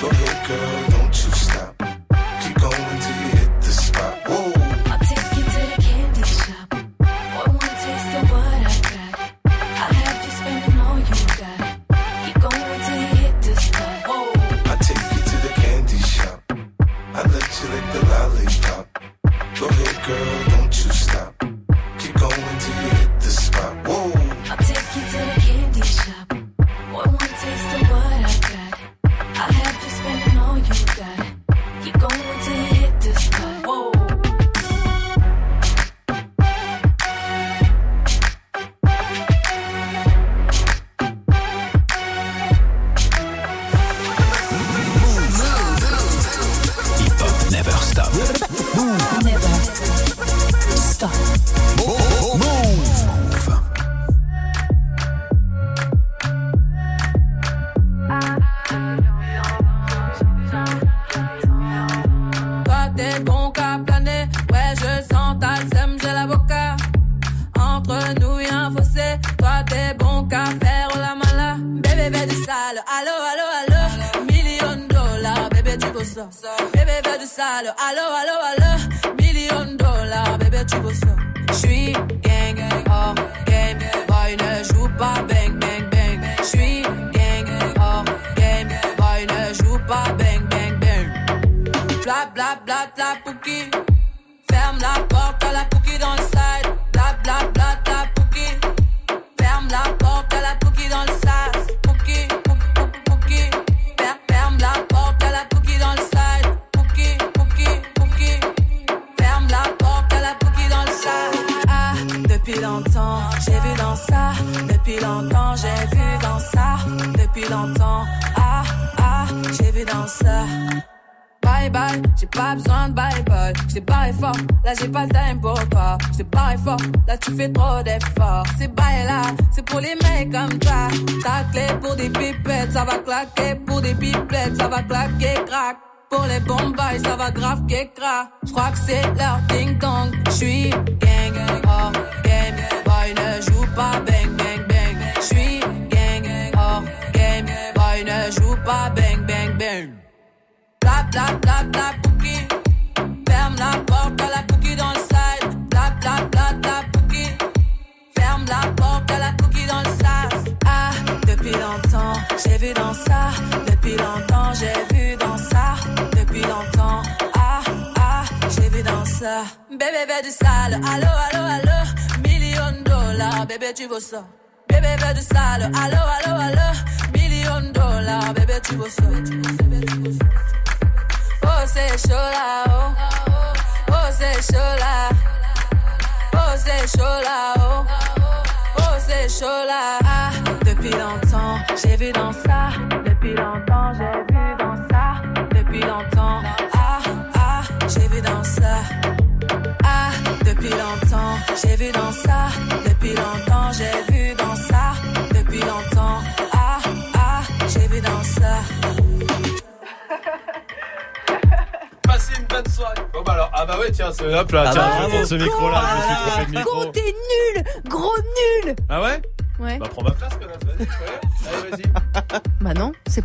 Go 0.00 0.08
ahead, 0.08 0.48
girl, 0.48 0.95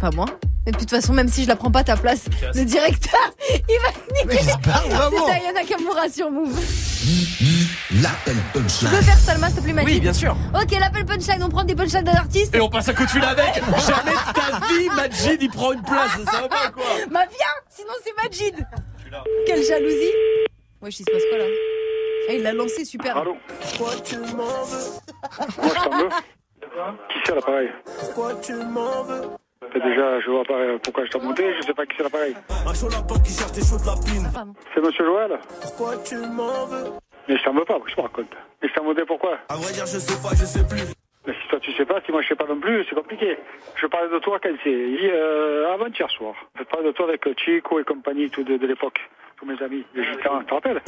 pas 0.01 0.09
moi. 0.11 0.25
Et 0.67 0.71
puis 0.71 0.73
de 0.73 0.77
toute 0.79 0.89
façon, 0.89 1.13
même 1.13 1.27
si 1.29 1.43
je 1.43 1.47
la 1.47 1.55
prends 1.55 1.71
pas 1.71 1.83
ta 1.83 1.95
place, 1.95 2.25
le 2.53 2.65
directeur, 2.65 3.19
il 3.49 3.77
va 3.83 4.31
niquer. 4.33 4.43
C'est 4.43 5.39
Diana 5.41 5.63
Kamura 5.67 6.09
sur 6.09 6.29
Move. 6.29 6.59
L'appel 8.01 8.35
Tu 8.53 8.59
punchline. 8.59 8.89
peux 8.91 9.01
faire 9.03 9.17
Salma, 9.17 9.47
s'il 9.49 9.57
te 9.57 9.63
plaît, 9.63 9.73
Magic 9.73 9.89
Oui, 9.89 9.99
bien 9.99 10.13
sûr. 10.13 10.35
Ok, 10.53 10.71
l'appel 10.79 11.05
punchline, 11.05 11.43
on 11.43 11.49
prend 11.49 11.63
des 11.63 11.75
punchlines 11.75 12.03
d'un 12.03 12.13
artiste. 12.13 12.53
Et 12.55 12.61
on 12.61 12.69
passe 12.69 12.89
un 12.89 12.93
coup 12.93 13.05
de 13.05 13.09
fil 13.09 13.23
avec 13.23 13.55
Jamais 13.55 14.11
de 14.11 14.33
ta 14.33 14.67
vie, 14.67 14.89
Majid, 14.95 15.37
il 15.41 15.49
prend 15.49 15.71
une 15.73 15.81
place, 15.83 16.11
ça 16.31 16.41
va 16.41 16.47
pas 16.49 16.69
quoi 16.71 16.83
Bah 17.11 17.21
viens, 17.29 17.55
sinon 17.69 17.93
c'est 18.03 18.13
Majid. 18.23 18.67
Quelle 19.45 19.63
jalousie. 19.63 20.11
Wesh, 20.81 20.99
il 20.99 21.05
se 21.05 21.11
passe 21.11 21.23
quoi 21.29 21.37
là 21.39 21.45
Ah, 22.29 22.33
il 22.33 22.41
l'a 22.43 22.53
lancé, 22.53 22.85
super. 22.85 23.17
Allô 23.17 23.35
Pourquoi 23.77 23.95
tu 24.03 24.17
m'en 24.17 24.63
veux 24.63 24.91
Moi 25.61 25.69
je 25.75 25.83
t'en 25.83 25.97
veux. 25.97 26.09
Qui 27.09 27.19
c'est 27.25 27.31
à 27.33 27.35
l'appareil? 27.35 27.67
Pourquoi 27.99 28.33
tu 28.35 28.53
m'en 28.53 29.03
veux 29.03 29.21
Déjà, 29.73 30.19
je 30.19 30.29
vois 30.29 30.43
pas 30.43 30.55
euh, 30.55 30.77
pourquoi 30.83 31.05
je 31.05 31.11
t'ai 31.11 31.19
monté, 31.19 31.53
je 31.57 31.61
sais 31.67 31.73
pas 31.73 31.85
qui 31.85 31.95
c'est 31.95 32.03
l'appareil. 32.03 32.35
Un 32.67 32.73
chaud 32.73 32.89
lapin 32.89 33.19
qui 33.23 33.31
cherche 33.31 33.51
des 33.51 33.61
chauds 33.61 33.77
de 33.77 33.85
lapine. 33.85 34.27
C'est 34.73 34.81
monsieur 34.81 35.05
Joël 35.05 35.39
Pourquoi 35.61 35.97
tu 36.03 36.15
m'en 36.17 36.65
veux? 36.65 36.91
Mais 37.29 37.37
je 37.37 37.43
t'en 37.43 37.53
veux 37.53 37.63
pas, 37.63 37.77
je 37.85 37.95
te 37.95 38.01
raconte. 38.01 38.33
Mais 38.61 38.67
je 38.69 38.73
t'en 38.73 38.81
demandé 38.81 39.03
pourquoi? 39.05 39.37
À 39.49 39.55
vrai 39.55 39.71
dire, 39.71 39.85
je 39.85 39.97
sais 39.99 40.21
pas, 40.21 40.35
je 40.35 40.45
sais 40.45 40.67
plus. 40.67 40.81
Mais 41.27 41.33
si 41.33 41.47
toi 41.47 41.59
tu 41.59 41.71
sais 41.73 41.85
pas, 41.85 42.01
si 42.05 42.11
moi 42.11 42.21
je 42.21 42.27
sais 42.29 42.35
pas 42.35 42.47
non 42.47 42.59
plus, 42.59 42.83
c'est 42.89 42.95
compliqué. 42.95 43.37
Je 43.75 43.85
parlais 43.87 44.09
de 44.09 44.19
toi 44.19 44.39
quand 44.41 44.49
c'est 44.63 44.69
euh, 44.73 45.71
avant-hier 45.73 46.09
soir. 46.09 46.33
Je 46.57 46.63
parlais 46.63 46.87
de 46.87 46.91
toi 46.91 47.05
avec 47.07 47.23
Chico 47.39 47.79
et 47.79 47.83
compagnie, 47.83 48.29
tout 48.31 48.43
de, 48.43 48.57
de 48.57 48.67
l'époque. 48.67 48.99
Tous 49.37 49.45
mes 49.45 49.61
amis, 49.61 49.85
les 49.93 50.03
gitans, 50.03 50.39
tu 50.39 50.45
te 50.47 50.53
rappelles? 50.53 50.81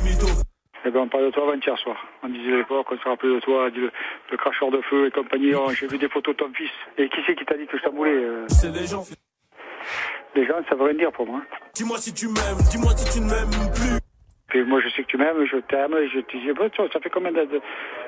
Eh 0.85 0.91
ben 0.91 0.99
on 1.01 1.07
parlait 1.07 1.27
de 1.27 1.31
toi 1.31 1.43
avant-hier 1.43 1.77
soir. 1.77 1.95
On 2.23 2.29
disait 2.29 2.53
à 2.53 2.57
l'époque, 2.57 2.87
on 2.91 2.97
se 2.97 3.03
rappelait 3.07 3.35
de 3.35 3.39
toi, 3.39 3.69
le 3.69 4.37
cracheur 4.37 4.69
de 4.69 4.81
feu 4.81 5.07
et 5.07 5.11
compagnie. 5.11 5.55
Oh, 5.55 5.69
J'ai 5.71 5.87
vu 5.87 5.97
des 5.97 6.09
photos 6.09 6.35
de 6.35 6.43
ton 6.43 6.53
fils. 6.53 6.71
Et 6.97 7.07
qui 7.07 7.19
c'est 7.25 7.35
qui 7.35 7.45
t'a 7.45 7.55
dit 7.55 7.65
que 7.67 7.77
je 7.77 7.83
t'en 7.83 7.93
euh 8.03 8.45
C'est 8.49 8.69
les 8.69 8.85
gens. 8.85 9.03
Les 10.35 10.45
gens, 10.45 10.55
ça 10.67 10.75
veut 10.75 10.83
rien 10.85 10.95
dire 10.95 11.11
pour 11.11 11.27
moi. 11.27 11.41
Dis-moi 11.73 11.97
si 11.99 12.13
tu 12.13 12.27
m'aimes, 12.27 12.61
dis-moi 12.69 12.91
si 12.97 13.17
tu 13.17 13.23
ne 13.23 13.29
m'aimes 13.29 13.71
plus. 13.73 13.99
Et 14.55 14.63
moi, 14.63 14.79
je 14.81 14.89
sais 14.89 15.03
que 15.03 15.07
tu 15.07 15.17
m'aimes, 15.17 15.45
je 15.45 15.57
t'aime, 15.57 15.95
je 16.13 16.19
te 16.19 16.37
dis, 16.37 16.51
bah, 16.53 16.65
ça 16.75 16.99
fait 16.99 17.09
combien 17.09 17.31
de... 17.31 17.59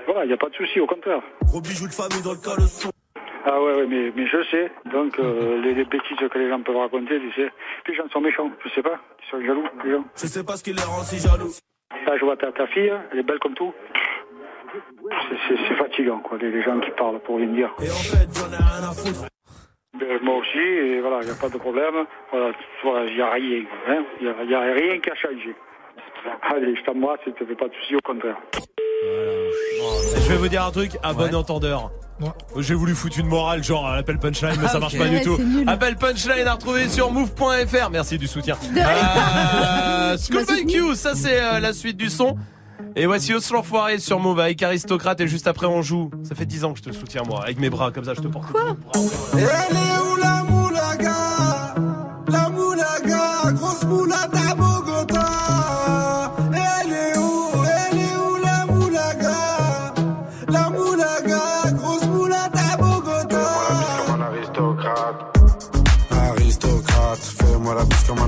Voilà, 0.06 0.26
il 0.26 0.28
n'y 0.28 0.34
a 0.34 0.38
pas 0.38 0.50
de 0.50 0.56
souci, 0.56 0.80
au 0.80 0.86
contraire. 0.86 1.22
Gros 1.44 1.60
bijoux 1.60 1.88
de 1.88 1.94
famille 1.94 2.22
dans 2.22 2.34
le 2.34 2.38
caleçon. 2.38 2.92
Ah 3.46 3.62
ouais, 3.62 3.76
ouais, 3.76 3.88
mais, 3.88 4.12
mais 4.16 4.28
je 4.28 4.44
sais. 4.52 4.72
Donc, 4.92 5.18
euh, 5.18 5.62
les, 5.64 5.74
les 5.74 5.86
bêtises 5.86 6.18
que 6.18 6.38
les 6.38 6.50
gens 6.50 6.62
peuvent 6.62 6.78
raconter, 6.78 7.20
tu 7.20 7.32
sais. 7.34 7.52
Puis 7.84 7.94
les 7.94 7.98
gens 7.98 8.10
sont 8.10 8.22
méchants, 8.22 8.52
je 8.64 8.70
sais 8.70 8.84
pas. 8.84 9.00
Ils 9.24 9.30
sont 9.32 9.42
jaloux, 9.42 9.66
les 9.84 9.92
gens. 9.92 10.06
Je 10.16 10.28
sais 10.28 10.44
pas 10.44 10.58
ce 10.58 10.64
qui 10.64 10.74
les 10.74 10.84
rend 10.84 11.02
si 11.02 11.18
jaloux. 11.18 11.52
Là, 12.06 12.18
je 12.18 12.26
vois 12.26 12.38
ta, 12.38 12.52
ta 12.52 12.68
fille, 12.68 12.92
elle 13.12 13.20
est 13.20 13.24
belle 13.24 13.40
comme 13.40 13.54
tout. 13.56 13.74
C'est- 15.48 15.76
fatigant, 15.76 16.20
quoi, 16.20 16.38
les, 16.38 16.52
les 16.52 16.62
gens 16.62 16.80
qui 16.80 16.92
parlent 16.92 17.20
pour 17.20 17.38
rien 17.38 17.48
dire. 17.48 17.74
Et 17.80 17.90
en 17.90 17.94
fait, 17.94 18.28
j'en 18.34 18.52
ai 18.52 18.58
rien 18.58 18.90
à 18.90 18.94
foutre. 18.94 19.28
Ben, 19.98 20.20
moi 20.24 20.36
aussi, 20.38 20.58
et 20.58 21.00
voilà, 21.00 21.20
il 21.22 21.26
n'y 21.28 21.32
a 21.32 21.36
pas 21.40 21.50
de 21.50 21.58
problème. 21.58 22.06
Voilà, 22.32 23.06
il 23.08 23.16
n'y 23.16 23.22
a 23.22 23.30
rien, 23.32 23.64
hein. 23.88 24.04
Il 24.20 24.28
n'y 24.28 24.34
a, 24.34 24.44
y 24.44 24.56
a 24.56 24.74
rien 24.74 25.00
qui 25.00 25.10
a 25.10 25.16
changé. 25.16 25.56
Allez, 26.56 26.76
je 26.76 26.84
t'embrasse, 26.86 27.20
et 27.28 27.32
te 27.34 27.46
fais 27.46 27.56
pas 27.56 27.66
de 27.68 27.74
soucis, 27.82 27.96
au 27.96 28.00
contraire. 28.04 28.38
Je 30.24 30.30
vais 30.30 30.38
vous 30.38 30.48
dire 30.48 30.64
un 30.66 30.72
truc, 30.72 30.92
à 31.04 31.14
bon 31.14 31.34
entendeur. 31.36 31.92
J'ai 32.58 32.74
voulu 32.74 32.96
foutre 32.96 33.20
une 33.20 33.28
morale, 33.28 33.64
genre 33.64 33.86
à 33.88 33.96
l'appel 33.98 34.18
punchline, 34.20 34.56
mais 34.62 34.68
ça 34.68 34.76
Ah, 34.76 34.80
marche 34.80 34.94
ok. 34.94 35.00
pas 35.02 35.08
du 35.08 35.22
tout. 35.22 35.38
nul. 35.38 35.68
Appel 35.68 35.96
punchline 35.98 36.48
à 36.48 36.54
retrouver 36.54 36.88
sur 36.88 37.12
move.fr. 37.12 37.90
Merci 37.92 38.18
du 38.18 38.28
soutien. 38.28 38.56
Euh, 38.76 40.18
Schoolboy 40.32 40.66
Q, 40.66 40.96
ça 40.96 41.14
c'est 41.14 41.42
euh, 41.44 41.60
la 41.60 41.74
suite 41.74 41.98
du 41.98 42.10
son. 42.10 42.38
Et 42.96 43.06
voici 43.06 43.34
Os 43.34 43.52
l'enfoiré 43.52 44.00
sur 44.00 44.20
Move 44.22 44.40
avec 44.40 44.64
Aristocrate 44.64 45.20
et 45.20 45.28
juste 45.28 45.48
après 45.48 45.68
on 45.68 45.82
joue. 45.82 46.10
Ça 46.24 46.34
fait 46.36 46.46
10 46.46 46.64
ans 46.64 46.72
que 46.72 46.80
je 46.80 46.84
te 46.84 46.92
soutiens 46.94 47.24
moi, 47.28 47.42
avec 47.44 47.60
mes 47.60 47.70
bras 47.70 47.92
comme 47.92 48.06
ça 48.06 48.14
je 48.14 48.22
te 48.22 48.28
porte. 48.30 48.50
Quoi 48.52 48.78
Elle 49.34 49.40
est 49.40 49.44
où 49.44 50.16
la 50.22 50.44
moulaga? 50.44 51.76
La 52.30 52.50
moulaga, 52.50 53.52
grosse 53.52 53.84
moulade 53.84 54.32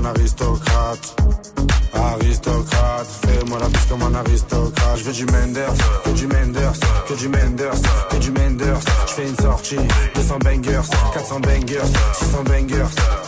aristocrate. 0.08 1.16
Aristocrate, 1.92 3.08
fais-moi 3.26 3.58
la 3.58 3.68
bise 3.68 3.86
comme 3.88 4.02
un 4.02 4.14
aristocrate. 4.14 4.98
Je 4.98 5.04
veux 5.04 5.12
du 5.12 5.26
Menders, 5.26 5.74
que 6.04 6.10
du 6.10 6.26
Menders, 6.26 6.72
que 7.06 7.14
du 7.14 7.28
Menders, 7.28 7.80
que 8.10 8.16
du 8.16 8.30
Menders. 8.30 8.80
Je 9.06 9.12
fais 9.12 9.28
une 9.28 9.36
sortie, 9.36 9.76
200 10.14 10.38
bangers, 10.38 10.88
400 11.12 11.40
bangers, 11.40 11.88
600 12.14 12.44
bangers. 12.44 13.27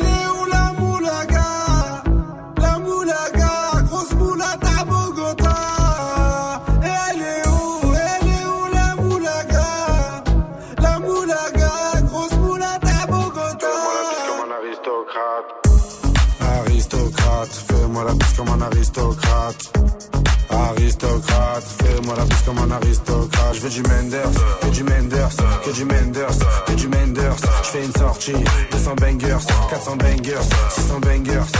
Aristocrate. 20.49 21.63
Fais-moi 21.63 22.15
la 22.15 22.25
bise 22.25 22.41
comme 22.45 22.59
un 22.59 22.71
aristocrate. 22.71 23.53
Je 23.53 23.59
veux 23.61 23.69
du 23.69 23.83
Menders, 23.83 24.31
que 24.61 24.67
du 24.67 24.83
Menders, 24.83 25.29
que 25.63 25.71
du 25.71 25.85
Menders, 25.85 26.37
que 26.65 26.73
du 26.73 26.87
Menders. 26.87 27.35
Je 27.63 27.67
fais 27.69 27.85
une 27.85 27.93
sortie, 27.93 28.43
200 28.71 28.95
bangers, 28.95 29.45
400 29.69 29.95
bangers, 29.97 30.47
600 30.69 30.99
bangers. 30.99 31.51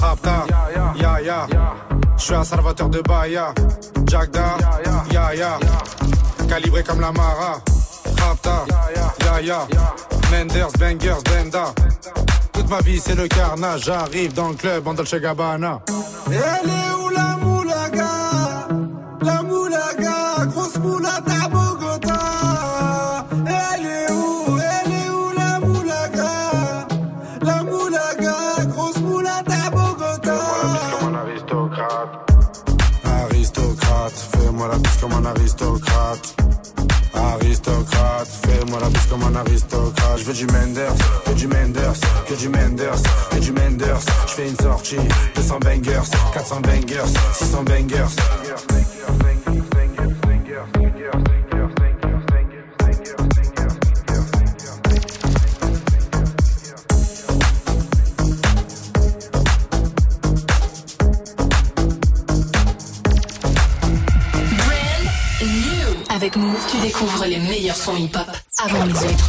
Rapta, 0.00 0.46
ya 0.96 1.20
ya. 1.20 1.46
Je 2.16 2.24
suis 2.24 2.34
un 2.34 2.44
salvateur 2.44 2.88
de 2.88 3.00
Bahia. 3.02 3.52
Jagda, 4.06 4.56
ya 5.12 5.34
ya. 5.34 5.58
Calibré 6.48 6.82
comme 6.82 7.00
la 7.00 7.12
Mara. 7.12 7.60
Rapta, 8.18 8.64
ya 9.24 9.40
ya. 9.40 9.66
Menders, 10.30 10.72
bangers, 10.78 11.22
benda. 11.24 11.72
Toute 12.52 12.68
ma 12.68 12.80
vie 12.80 13.00
c'est 13.00 13.14
le 13.14 13.28
carnage. 13.28 13.84
J'arrive 13.84 14.32
dans 14.34 14.48
le 14.48 14.54
club 14.54 14.86
en 14.86 14.94
Dolce 14.94 15.14
Gabbana. 15.14 15.80
Elle 16.28 16.68
est 16.68 16.92
où 17.00 17.08
la 17.08 17.36
moulaga? 17.36 18.06
La 19.22 19.42
moulaga, 19.42 20.46
grosse 20.46 20.76
moulade 20.78 21.28
à 21.28 21.48
Bogota. 21.48 22.18
Elle 23.46 23.86
est 23.86 24.10
où? 24.12 24.58
Elle 24.58 24.92
est 24.92 25.10
où 25.10 25.32
la 25.36 25.60
moulaga? 25.60 26.86
La 27.42 27.62
moulaga, 27.62 28.64
grosse 28.68 28.98
moulade 28.98 29.50
à 29.50 29.70
Bogota. 29.70 30.38
Comme 31.00 31.14
un 31.14 31.18
aristocrate. 31.18 32.30
Aristocrate, 33.04 34.12
fais-moi 34.32 34.68
la 34.68 34.78
bise 34.78 34.96
comme 35.00 35.12
un 35.12 35.24
aristocrate. 35.24 36.41
Aristocrate, 37.14 38.28
fais-moi 38.46 38.80
la 38.80 38.88
bise 38.88 39.06
comme 39.06 39.22
un 39.24 39.34
aristocrate. 39.36 40.18
Je 40.18 40.24
veux 40.24 40.32
du 40.32 40.46
Menders, 40.46 40.94
que 41.24 41.32
du 41.32 41.46
Menders, 41.46 42.00
que 42.26 42.34
du 42.34 42.48
Menders, 42.48 43.02
que 43.30 43.38
du 43.38 43.52
Menders. 43.52 44.00
Je 44.26 44.32
fais 44.32 44.48
une 44.48 44.56
sortie, 44.56 44.96
200 45.34 45.58
bangers, 45.58 46.10
400 46.32 46.60
bangers, 46.60 47.12
600 47.34 47.62
bangers. 47.64 49.51
Avec 66.22 66.36
Move, 66.36 66.66
tu 66.70 66.78
découvres 66.78 67.24
les 67.24 67.40
meilleurs 67.40 67.74
sons 67.74 67.96
hip-hop 67.96 68.30
avant 68.58 68.84
les 68.84 68.94
autres. 68.94 69.28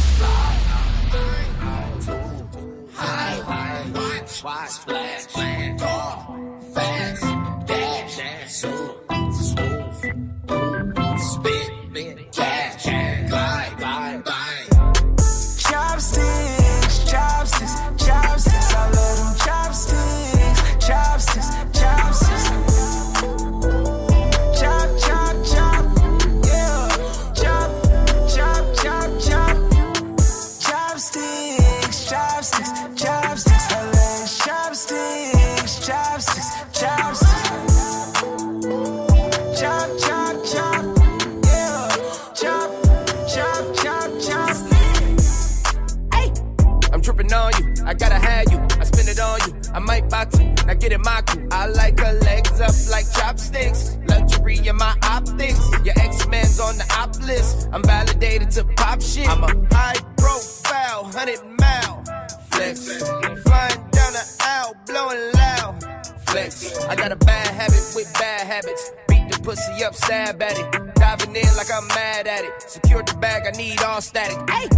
Validated 58.94 59.00
to 59.00 59.00
pop 59.00 59.02
shit. 59.02 59.28
I'm 59.28 59.42
a 59.44 59.74
high 59.74 59.96
profile, 60.16 61.02
100 61.04 61.44
mile 61.60 62.04
flex. 62.50 63.02
Flying 63.42 63.90
down 63.90 64.12
the 64.12 64.36
aisle, 64.40 64.76
blowing 64.86 65.32
loud 65.34 65.84
flex. 66.26 66.78
I 66.88 66.96
got 66.96 67.12
a 67.12 67.16
bad 67.16 67.48
habit 67.48 67.92
with 67.94 68.12
bad 68.14 68.46
habits. 68.46 68.92
Beat 69.08 69.30
the 69.30 69.38
pussy 69.40 69.84
up, 69.84 69.94
stab 69.94 70.42
at 70.42 70.58
it. 70.58 70.94
Diving 70.94 71.36
in 71.36 71.56
like 71.56 71.70
I'm 71.72 71.86
mad 71.88 72.26
at 72.26 72.44
it. 72.44 72.62
Secure 72.62 73.02
the 73.02 73.14
bag, 73.14 73.42
I 73.46 73.56
need 73.56 73.80
all 73.82 74.00
static. 74.00 74.38
Hey! 74.50 74.68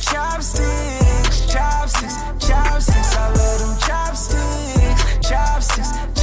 Chopsticks, 0.00 1.52
chopsticks, 1.52 2.14
chopsticks. 2.46 3.16
I 3.16 3.28
love 3.32 3.60
them 3.60 3.76
chopsticks, 3.88 5.28
chopsticks. 5.28 6.15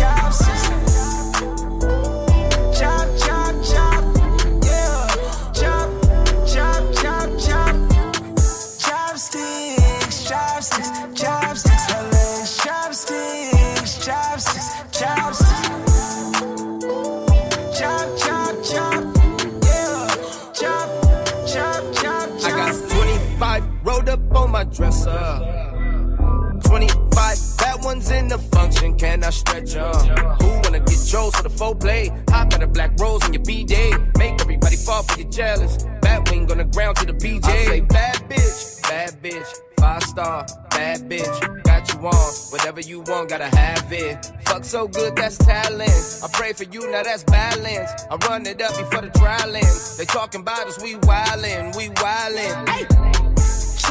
On 25.07 26.53
my 26.53 26.59
25 26.65 27.57
bad 27.57 27.83
ones 27.83 28.09
in 28.11 28.27
the 28.27 28.37
function, 28.37 28.97
can 28.97 29.23
I 29.23 29.29
stretch 29.29 29.75
'em? 29.75 29.93
Who 30.41 30.47
wanna 30.63 30.79
get 30.79 30.99
Joe's 31.05 31.35
for 31.35 31.43
the 31.43 31.49
full 31.49 31.75
play? 31.75 32.11
Hop 32.29 32.53
at 32.53 32.63
a 32.63 32.67
black 32.67 32.91
rose 32.99 33.23
on 33.23 33.33
your 33.33 33.43
B-Day. 33.43 33.91
Make 34.17 34.41
everybody 34.41 34.77
fall 34.77 35.03
for 35.03 35.19
your 35.19 35.29
jealous. 35.29 35.77
Bat 36.01 36.29
wing 36.29 36.51
on 36.51 36.57
the 36.57 36.65
ground 36.65 36.97
to 36.97 37.05
the 37.05 37.13
BJ. 37.13 37.47
I 37.49 37.65
say 37.65 37.81
bad 37.81 38.17
bitch, 38.29 38.81
bad 38.83 39.21
bitch. 39.21 39.47
Five 39.79 40.03
star, 40.03 40.45
bad 40.69 41.09
bitch. 41.09 41.63
Got 41.63 41.93
you 41.93 41.99
on, 42.07 42.33
whatever 42.51 42.79
you 42.79 43.01
want, 43.01 43.29
gotta 43.29 43.49
have 43.55 43.91
it. 43.91 44.31
Fuck 44.45 44.63
so 44.63 44.87
good, 44.87 45.15
that's 45.15 45.37
talent. 45.37 46.23
I 46.23 46.27
pray 46.31 46.53
for 46.53 46.63
you, 46.63 46.89
now 46.89 47.03
that's 47.03 47.23
balance. 47.25 47.91
I 48.09 48.15
run 48.27 48.45
it 48.45 48.61
up 48.61 48.77
before 48.77 49.01
the 49.01 49.09
trial 49.19 49.55
ends. 49.55 49.97
They 49.97 50.05
talking 50.05 50.41
about 50.41 50.67
us, 50.67 50.81
we 50.81 50.95
wildin', 50.95 51.75
we 51.75 51.89
wildin'. 51.89 52.69
Hey! 52.69 53.32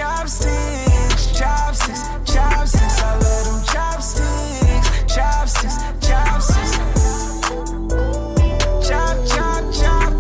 Chopsticks, 0.03 1.39
chopsticks, 1.39 2.03
chopsticks. 2.27 3.01
I 3.03 3.15
love 3.23 3.45
them 3.47 3.63
chopsticks, 3.73 5.15
chopsticks, 5.15 5.77
chopsticks. 6.05 6.73
Chop, 8.89 9.17
chop, 9.31 9.63
chop, 9.73 10.13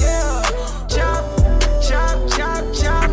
yeah. 0.00 0.40
Chop, 0.88 1.24
chop, 1.84 2.18
chop, 2.30 2.64
chop. 2.72 3.10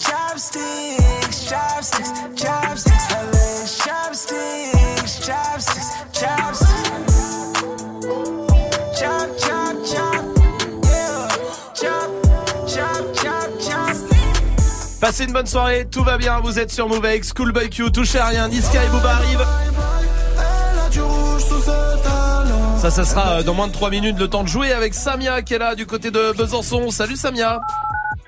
Chopsticks, 0.00 1.36
chopsticks, 1.48 2.10
chopsticks. 2.34 3.06
I 3.12 3.22
love 3.30 3.70
chopsticks, 3.84 4.63
Passez 15.04 15.24
une 15.24 15.34
bonne 15.34 15.46
soirée, 15.46 15.86
tout 15.90 16.02
va 16.02 16.16
bien, 16.16 16.40
vous 16.40 16.58
êtes 16.58 16.70
sur 16.70 16.88
Move 16.88 17.04
avec 17.04 17.24
Schoolboy 17.24 17.68
Q, 17.68 17.92
touchez 17.92 18.16
à 18.18 18.24
rien, 18.28 18.48
Niska 18.48 18.82
et 18.84 18.88
Booba 18.88 19.10
arrivent. 19.10 19.46
Elle 20.38 20.78
a 20.78 20.88
du 20.88 21.02
rouge 21.02 21.42
sous 21.44 21.60
ce 21.60 22.02
tas. 22.02 22.44
Ça, 22.78 22.90
ça 22.90 23.04
sera 23.04 23.32
euh, 23.32 23.42
dans 23.42 23.52
moins 23.52 23.68
de 23.68 23.72
3 23.74 23.90
minutes 23.90 24.18
le 24.18 24.28
temps 24.28 24.42
de 24.44 24.48
jouer 24.48 24.72
avec 24.72 24.94
Samia 24.94 25.42
qui 25.42 25.52
est 25.52 25.58
là 25.58 25.74
du 25.74 25.84
côté 25.84 26.10
de 26.10 26.32
Besançon. 26.32 26.90
Salut 26.90 27.16
Samia. 27.16 27.60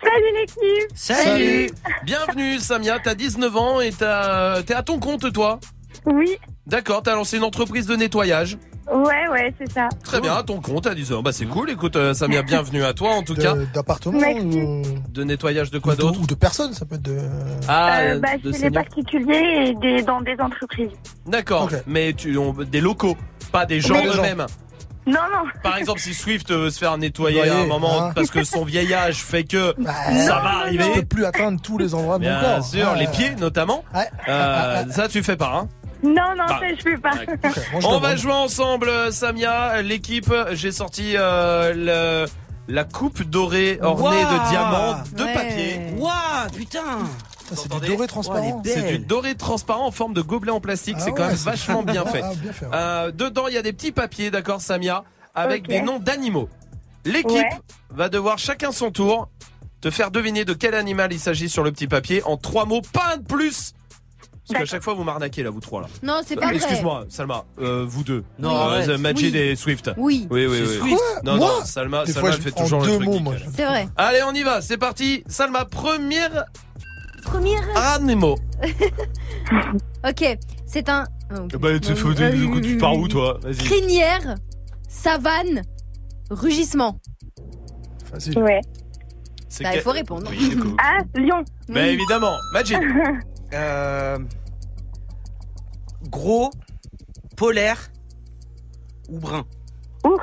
Salut 0.03 0.39
l'équipe 0.39 0.91
Salut. 0.95 1.71
Bienvenue 2.05 2.59
Samia, 2.59 2.99
t'as 3.03 3.15
19 3.15 3.57
ans 3.57 3.81
et 3.81 3.93
t'as- 3.93 4.63
t'es 4.63 4.75
à 4.75 4.83
ton 4.83 4.99
compte 4.99 5.33
toi? 5.33 5.59
Oui. 6.05 6.37
D'accord, 6.67 7.03
t'as 7.03 7.15
lancé 7.15 7.39
une 7.39 7.45
entreprise 7.45 7.87
de 7.87 7.97
nettoyage. 7.97 8.59
Ouais, 8.93 9.29
ouais, 9.33 9.53
c'est 9.59 9.71
ça. 9.73 9.89
Très 10.05 10.21
bien, 10.21 10.35
à 10.37 10.43
ton 10.45 10.61
compte 10.61 10.87
à 10.87 10.95
10 10.95 11.13
ans. 11.13 11.23
Bah 11.23 11.33
c'est 11.33 11.47
cool, 11.47 11.71
écoute 11.71 11.97
euh, 11.97 12.15
Samia, 12.15 12.43
bienvenue 12.47 12.85
à 12.85 12.93
toi 12.93 13.11
en 13.15 13.23
tout 13.23 13.35
De- 13.35 13.43
cas. 13.43 13.55
D'appartements 13.75 14.19
ou 14.19 14.83
De 15.11 15.25
nettoyage 15.25 15.71
de 15.73 15.79
quoi 15.81 15.97
d'autre 15.97 16.21
ou 16.21 16.27
de 16.27 16.35
personnes, 16.35 16.73
ça 16.73 16.85
peut 16.87 16.95
être 16.95 17.03
de. 17.03 17.19
Ah, 17.69 17.99
Euh, 18.01 18.21
bah, 18.21 18.29
de 18.37 18.43
chez 18.53 18.59
les 18.59 18.65
seniors. 18.67 18.85
particuliers 18.85 19.65
et 19.71 19.75
des, 19.75 20.03
dans 20.03 20.21
des 20.21 20.37
entreprises. 20.41 20.91
D'accord, 21.27 21.69
mais 21.87 22.13
tu 22.13 22.37
on- 22.39 22.53
des 22.53 22.81
locaux, 22.81 23.17
pas 23.51 23.67
des 23.67 23.81
gens 23.81 23.95
Pas 23.95 24.03
des 24.03 24.13
gens. 24.13 24.19
eux-mêmes. 24.19 24.47
Non, 25.09 25.21
non. 25.33 25.49
Par 25.63 25.77
exemple, 25.79 26.01
si 26.01 26.15
Swift 26.15 26.51
veut 26.53 26.69
se 26.71 26.79
faire 26.81 26.99
nettoyer 26.99 27.41
à 27.41 27.43
un 27.45 27.47
Nettoyer, 27.47 27.69
moment 27.69 28.03
hein. 28.07 28.13
parce 28.15 28.29
que 28.31 28.43
son 28.43 28.65
vieil 28.65 28.93
âge 28.93 29.23
fait 29.23 29.45
que 29.45 29.73
Bah, 29.81 29.93
ça 30.13 30.35
va 30.41 30.59
arriver. 30.63 30.83
Je 30.95 31.01
peux 31.01 31.07
plus 31.07 31.25
atteindre 31.25 31.61
tous 31.63 31.79
les 31.79 31.95
endroits 31.95 32.19
de 32.19 32.25
mon 32.25 32.31
Bien 32.31 32.41
corps. 32.41 32.65
sûr, 32.65 32.91
Ouais. 32.93 32.99
les 32.99 33.07
pieds 33.07 33.31
notamment. 33.37 33.85
Ouais. 33.95 34.09
Euh, 34.29 34.85
ça, 34.91 35.07
tu 35.09 35.23
fais 35.23 35.37
pas, 35.37 35.53
hein 35.63 35.69
Non, 36.07 36.35
non, 36.37 36.45
Bah, 36.47 36.61
je 36.79 36.83
peux 36.85 36.99
pas. 36.99 37.13
On 37.85 37.99
va 37.99 38.17
jouer 38.17 38.33
ensemble, 38.33 38.89
euh, 38.89 39.11
Samia. 39.11 39.83
L'équipe, 39.83 40.33
j'ai 40.53 40.73
sorti 40.73 41.15
euh, 41.17 42.25
le- 42.27 42.31
la 42.69 42.85
coupe 42.85 43.23
dorée 43.23 43.79
ornée 43.83 44.23
de 44.25 44.49
diamants, 44.51 44.97
de 45.13 45.25
Ouais. 45.25 45.35
papier. 45.35 45.81
Waouh, 45.99 46.51
putain 46.57 46.81
C'est 47.55 47.71
du 47.81 47.89
doré 47.95 48.07
transparent. 48.09 48.63
C'est 48.65 48.87
du 48.89 48.99
doré 48.99 49.35
transparent 49.37 49.87
en 49.87 49.91
forme 49.93 50.15
de 50.15 50.21
gobelet 50.23 50.51
en 50.53 50.61
plastique. 50.61 50.97
Ah 50.99 51.03
c'est 51.05 51.11
quand 51.13 51.23
ouais, 51.23 51.29
même 51.29 51.37
vachement 51.37 51.83
bien 51.85 52.05
fait. 52.05 52.23
Ah, 52.25 52.33
bien 52.35 52.53
fait, 52.53 52.67
ouais. 52.67 52.73
Euh, 52.75 53.11
dedans, 53.13 53.47
il 53.49 53.55
y 53.55 53.59
a 53.59 53.63
des 53.63 53.73
petits 53.73 53.93
papiers, 53.93 54.31
d'accord, 54.31 54.61
Samia, 54.61 55.05
avec 55.35 55.69
des 55.69 55.81
noms 55.81 55.99
d'animaux. 56.01 56.49
L'équipe 57.05 57.31
Ouais. 57.31 57.49
va 57.91 58.09
devoir 58.09 58.39
chacun 58.39 58.73
son 58.73 58.91
tour 58.91 59.29
te 59.81 59.91
faire 59.91 60.11
deviner 60.11 60.45
de 60.45 60.55
quel 60.55 60.75
animal 60.75 61.13
il 61.13 61.21
s'agit 61.21 61.49
sur 61.49 61.63
le 61.63 61.71
petit 61.71 61.87
papier 61.87 62.21
en 62.25 62.37
trois 62.37 62.65
mots, 62.65 62.81
pas 62.93 63.13
un 63.15 63.19
de 63.19 63.25
plus. 63.27 63.75
Parce 64.49 64.61
qu'à 64.61 64.65
chaque 64.67 64.83
fois, 64.83 64.95
vous 64.95 65.03
m'arnaquez 65.05 65.43
là, 65.43 65.51
vous 65.51 65.61
trois 65.61 65.81
là. 65.83 65.89
Non, 66.03 66.21
c'est 66.25 66.37
pas 66.37 66.43
Euh, 66.43 66.47
vrai. 66.49 66.57
Excuse-moi, 66.57 67.05
Salma, 67.09 67.45
euh, 67.61 67.85
vous 67.89 68.05
deux. 68.05 68.23
Non, 68.39 68.51
Euh, 68.51 68.61
arrête. 68.83 68.89
Majid 69.01 69.33
Oui. 69.35 69.39
et 69.41 69.57
Swift. 69.57 69.91
Oui. 69.97 70.29
Oui, 70.31 70.47
oui, 70.47 70.57
C'est 70.65 70.83
oui. 70.83 70.91
Swift. 70.91 71.03
Non, 71.25 71.37
Moi 71.37 71.49
non, 71.59 71.65
Salma, 71.65 72.05
Des 72.05 72.13
Salma 72.13 72.21
fois, 72.29 72.37
elle 72.37 72.43
je 72.43 72.49
fait 72.51 72.63
toujours 72.63 72.81
le 72.81 72.97
truc. 72.97 73.09
C'est 73.57 73.65
vrai. 73.65 73.89
Allez, 73.97 74.21
on 74.27 74.33
y 74.33 74.43
va, 74.43 74.61
c'est 74.61 74.77
parti. 74.79 75.25
Salma, 75.27 75.65
première 75.65 76.45
Première. 77.25 77.63
animaux. 77.77 78.37
Ok, 80.09 80.39
c'est 80.67 80.89
un. 80.89 81.05
oh, 81.35 81.47
Bah, 81.59 81.79
tu, 81.81 81.91
euh, 81.93 81.95
euh, 82.21 82.61
tu 82.61 82.77
pars 82.79 82.97
où 82.97 83.09
toi? 83.09 83.39
Vas-y. 83.43 83.57
Crinière, 83.57 84.37
savane, 84.89 85.63
rugissement. 86.31 87.01
Facile. 88.13 88.39
Ouais. 88.39 88.61
Bah, 89.61 89.71
il 89.75 89.81
faut 89.81 89.91
répondre. 89.91 90.29
Oui, 90.31 90.57
coup. 90.57 90.77
Ah, 90.81 90.99
Lyon. 91.17 91.45
Bah 91.69 91.87
évidemment, 91.87 92.35
Majid. 92.53 92.79
Euh, 93.57 94.19
gros, 96.11 96.51
polaire 97.37 97.91
ou 99.09 99.19
brun. 99.19 99.45
Ours. 100.05 100.23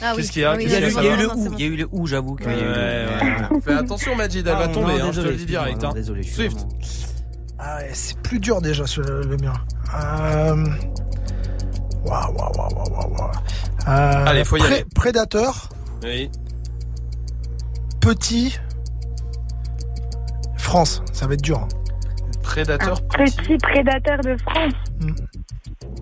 Ah 0.00 0.12
oui. 0.14 0.18
Qu'est-ce 0.22 0.32
qu'il 0.32 0.42
y 0.42 0.44
a 0.44 0.52
Ah 0.52 0.56
oui, 0.56 0.64
Il 0.64 0.70
y 0.70 0.74
a, 0.74 0.78
Qu'est-ce 0.78 0.90
eu- 0.90 0.94
qu'il 0.94 1.02
il 1.02 1.06
y 1.06 1.10
a 1.10 1.14
eu 1.14 1.16
ça 1.18 1.22
le 1.22 1.28
ou, 1.40 1.54
il 1.54 1.60
y 1.60 1.64
a 1.64 1.66
eu 1.66 1.76
le 1.76 1.88
ou, 1.90 2.06
j'avoue. 2.06 2.36
eu 2.38 2.44
le- 2.44 2.46
Ouais, 2.46 2.54
ouais. 3.54 3.60
Fais 3.64 3.72
attention, 3.74 4.14
Majid, 4.14 4.38
elle 4.46 4.52
va 4.52 4.58
Ah, 4.64 4.68
tomber, 4.68 4.98
non, 4.98 5.06
hein, 5.06 5.12
je 5.12 5.20
te 5.22 5.26
le 5.26 5.34
dis 5.36 5.46
direct. 5.46 5.82
hein. 5.82 5.92
désolé, 5.92 6.22
Swift. 6.22 6.56
vraiment- 6.56 6.78
Ah 7.58 7.78
ouais, 7.78 7.90
c'est 7.92 8.16
plus 8.20 8.38
dur 8.38 8.60
déjà 8.62 8.86
sur 8.86 9.02
le, 9.02 9.22
le 9.22 9.36
mien. 9.38 9.52
Euh... 9.94 10.64
Waouh, 12.04 12.32
waouh, 12.36 12.52
waouh, 12.56 12.74
waouh, 12.74 12.90
waouh, 12.92 13.10
waouh. 13.18 13.30
Euh, 13.88 14.24
Allez, 14.26 14.44
faut 14.44 14.56
y 14.56 14.60
pré- 14.60 14.74
aller. 14.74 14.84
Prédateur, 14.94 15.68
Oui. 16.04 16.30
petit. 18.00 18.56
France, 20.68 21.02
ça 21.14 21.26
va 21.26 21.32
être 21.32 21.40
dur. 21.42 21.58
hein. 21.60 21.68
Prédateur 22.42 23.00
petit. 23.08 23.34
Petit 23.36 23.56
prédateur 23.56 24.18
de 24.18 24.36
France. 24.42 24.74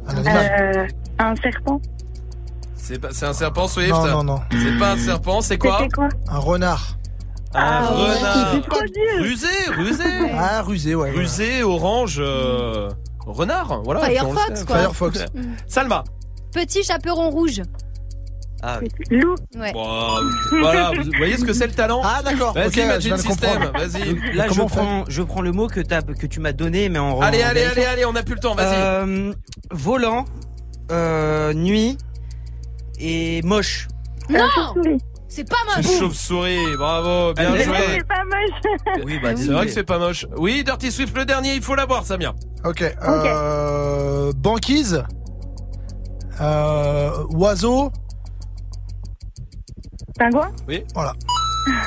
Un 0.09 0.17
animal. 0.17 0.77
Euh, 0.77 0.87
un 1.21 1.37
serpent. 1.37 1.81
C'est 2.75 2.99
pas- 3.01 3.09
c'est 3.12 3.27
un 3.27 3.33
serpent, 3.33 3.69
Swift 3.69 3.91
Non, 3.91 4.07
non, 4.07 4.25
non. 4.25 4.41
C'est 4.51 4.77
pas 4.79 4.93
un 4.93 4.97
serpent, 4.97 5.41
c'est 5.41 5.57
quoi 5.59 5.87
Un 6.29 6.39
renard. 6.39 6.97
Un 7.55 7.61
Ah 7.62 7.87
renard. 7.87 8.49
c'est 8.55 8.69
trop 8.69 8.81
dur. 8.83 9.23
Rusé, 9.23 9.47
rusé. 9.77 10.05
Ah, 10.37 10.62
rusé, 10.62 10.95
ouais. 10.97 11.11
Rusé, 11.12 11.62
orange, 11.62 12.17
euh, 12.21 12.89
renard. 13.25 13.83
Voilà. 13.85 14.01
Firefox, 14.07 14.64
quoi. 14.64 14.79
Firefox. 14.79 15.25
Salma. 15.69 16.03
Petit 16.53 16.83
chaperon 16.83 17.31
rouge. 17.31 17.62
Ah 18.63 18.79
oui. 18.81 18.89
Loup. 19.11 19.35
Ouais. 19.55 19.73
Bon, 19.73 20.15
voilà, 20.61 20.91
vous 20.91 21.11
voyez 21.19 21.37
ce 21.37 21.45
que 21.45 21.53
c'est 21.53 21.67
le 21.67 21.73
talent 21.73 22.01
Ah, 22.05 22.23
d'accord. 22.23 22.55
Vas-y, 22.55 22.71
System, 22.71 23.19
comprendre. 23.27 23.73
vas-y. 23.73 24.35
Là, 24.35 24.47
je 24.49 24.63
prends, 24.63 25.05
je 25.09 25.23
prends 25.23 25.43
le 25.43 25.53
mot 25.53 25.67
que, 25.67 25.81
tu 25.81 26.41
m'as 26.41 26.53
donné, 26.53 26.89
mais 26.89 26.99
en 26.99 27.21
Allez, 27.21 27.45
en 27.45 27.49
allez, 27.49 27.63
allez, 27.65 27.85
allez, 27.85 28.05
on 28.05 28.15
a 28.17 28.23
plus 28.23 28.35
le 28.35 28.41
temps, 28.41 28.55
vas-y. 28.55 28.75
Euh, 28.75 29.33
volant, 29.71 30.25
euh, 30.91 31.53
nuit 31.53 31.99
et 32.99 33.43
moche. 33.43 33.89
Non 34.29 34.47
Chauve-souris. 34.55 34.99
C'est 35.29 35.49
pas 35.49 35.57
moche. 35.67 35.99
Chauve-souris, 35.99 36.77
bravo, 36.79 37.35
bien 37.35 37.57
joué. 37.57 37.77
C'est 37.97 38.07
pas 38.07 38.25
moche. 38.25 39.05
Oui, 39.05 39.19
bah, 39.23 39.31
C'est 39.37 39.49
vrai 39.49 39.67
que 39.67 39.73
c'est 39.73 39.85
pas 39.85 39.99
moche. 39.99 40.27
Oui, 40.37 40.65
Dirty 40.65 40.91
Swift, 40.91 41.17
le 41.17 41.25
dernier, 41.25 41.55
il 41.55 41.63
faut 41.63 41.75
l'avoir, 41.75 42.05
Samia. 42.07 42.35
Ok. 42.65 42.83
Euh, 42.83 44.33
banquise. 44.35 45.05
Euh, 46.41 47.25
oiseau. 47.31 47.91
Pingouin. 50.19 50.51
Oui. 50.69 50.85
Voilà. 50.95 51.12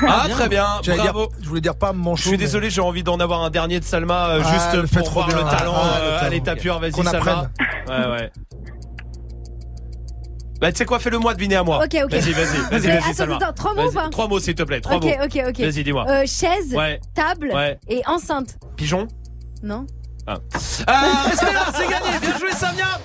Ah, 0.06 0.26
très 0.30 0.48
bien, 0.48 0.66
J'allais 0.82 1.00
dire- 1.02 1.12
bravo. 1.14 1.32
je 1.40 1.48
voulais 1.48 1.60
dire 1.62 1.74
pas 1.74 1.92
manchot. 1.94 2.22
Je 2.24 2.28
suis 2.28 2.36
désolé, 2.38 2.68
j'ai 2.68 2.82
envie 2.82 3.02
d'en 3.02 3.18
avoir 3.18 3.42
un 3.42 3.50
dernier 3.50 3.80
de 3.80 3.84
Salma, 3.84 4.28
euh, 4.28 4.42
Ah, 4.44 4.52
juste 4.52 4.74
le 4.74 4.86
fait 4.86 4.98
pour 4.98 5.06
trop 5.06 5.14
voir 5.22 5.28
bien. 5.28 5.36
le 5.38 5.42
talent 5.44 5.74
Ah, 5.74 5.98
le 6.00 6.34
euh, 6.36 6.40
talent. 6.40 6.60
pur. 6.60 6.78
Vas-y, 6.78 6.90
Qu'on 6.92 7.02
Salma. 7.02 7.18
apprenne. 7.18 7.50
Ouais, 7.88 8.10
ouais. 8.12 8.32
Bah, 10.60 10.70
tu 10.70 10.76
sais 10.76 10.84
quoi, 10.84 10.98
fais-le-moi 10.98 11.32
deviner 11.32 11.56
à 11.56 11.62
moi. 11.64 11.78
Ok, 11.82 11.96
ok. 12.04 12.10
Vas-y, 12.10 12.32
vas-y, 12.32 12.32
vas-y, 12.34 12.70
Mais 12.70 12.78
vas-y, 12.78 12.90
attends, 12.98 13.12
Salma. 13.14 13.36
attends, 13.36 13.52
trois 13.54 13.74
mots 13.74 13.80
ou 13.80 13.84
Vas-y, 13.90 13.94
pas 13.94 14.08
Trois 14.10 14.28
mots, 14.28 14.38
s'il 14.40 14.54
te 14.54 14.62
plaît, 14.64 14.82
trois 14.82 14.96
Ok, 14.96 15.04
mots. 15.04 15.10
ok, 15.24 15.42
ok. 15.48 15.60
Vas-y, 15.60 15.82
dis-moi. 15.84 16.04
Euh, 16.10 16.24
chaise, 16.26 16.74
Ouais. 16.76 17.00
table 17.14 17.48
Ouais. 17.54 17.78
et 17.88 18.02
enceinte. 18.06 18.58
Pigeon 18.76 19.08
Non 19.62 19.86
Ah. 20.26 20.34
Ah, 20.86 21.22
restez 21.30 21.46
là, 21.46 21.64
c'est 21.74 21.88
gagné. 21.88 22.18
Bien 22.20 22.38
joué, 22.38 22.52
Samia. 22.52 23.00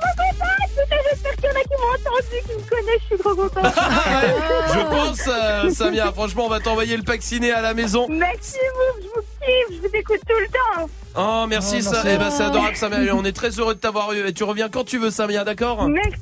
Oui, 0.00 0.10
je 0.16 0.24
suis 0.24 0.38
trop 0.38 0.38
contente. 0.38 0.68
Putain, 0.76 0.96
J'espère 1.10 1.34
qu'il 1.36 1.44
y 1.44 1.48
en 1.48 1.56
a 1.56 1.62
qui 1.62 1.76
m'ont 1.80 1.92
entendu, 1.94 2.36
qui 2.46 2.52
me 2.52 2.68
connaissent. 2.68 3.00
Je 3.02 3.06
suis 3.06 3.18
trop 3.18 3.34
contente. 3.34 3.64
Je 4.74 4.80
pense, 4.88 5.28
euh, 5.28 5.70
Samia, 5.70 6.12
franchement, 6.12 6.46
on 6.46 6.48
va 6.48 6.60
t'envoyer 6.60 6.96
le 6.96 7.02
pack 7.02 7.22
ciné 7.22 7.52
à 7.52 7.60
la 7.60 7.74
maison. 7.74 8.06
Merci, 8.08 8.58
vous. 8.74 9.02
Je 9.02 9.08
vous 9.08 9.20
kiffe. 9.40 9.82
Je 9.82 9.88
vous 9.88 9.94
écoute 9.94 10.20
tout 10.28 10.38
le 10.38 10.46
temps. 10.48 10.88
Oh, 11.16 11.46
merci, 11.48 11.76
Oh, 11.80 11.92
ça. 11.92 12.02
Eh 12.06 12.16
ben, 12.16 12.30
c'est 12.30 12.44
adorable, 12.44 12.76
Samia. 12.76 13.14
On 13.14 13.24
est 13.24 13.32
très 13.32 13.50
heureux 13.50 13.74
de 13.74 13.80
t'avoir 13.80 14.12
eu. 14.12 14.26
Et 14.28 14.32
tu 14.32 14.44
reviens 14.44 14.68
quand 14.68 14.84
tu 14.84 14.98
veux, 14.98 15.10
Samia, 15.10 15.44
d'accord? 15.44 15.88
Merci. 15.88 16.14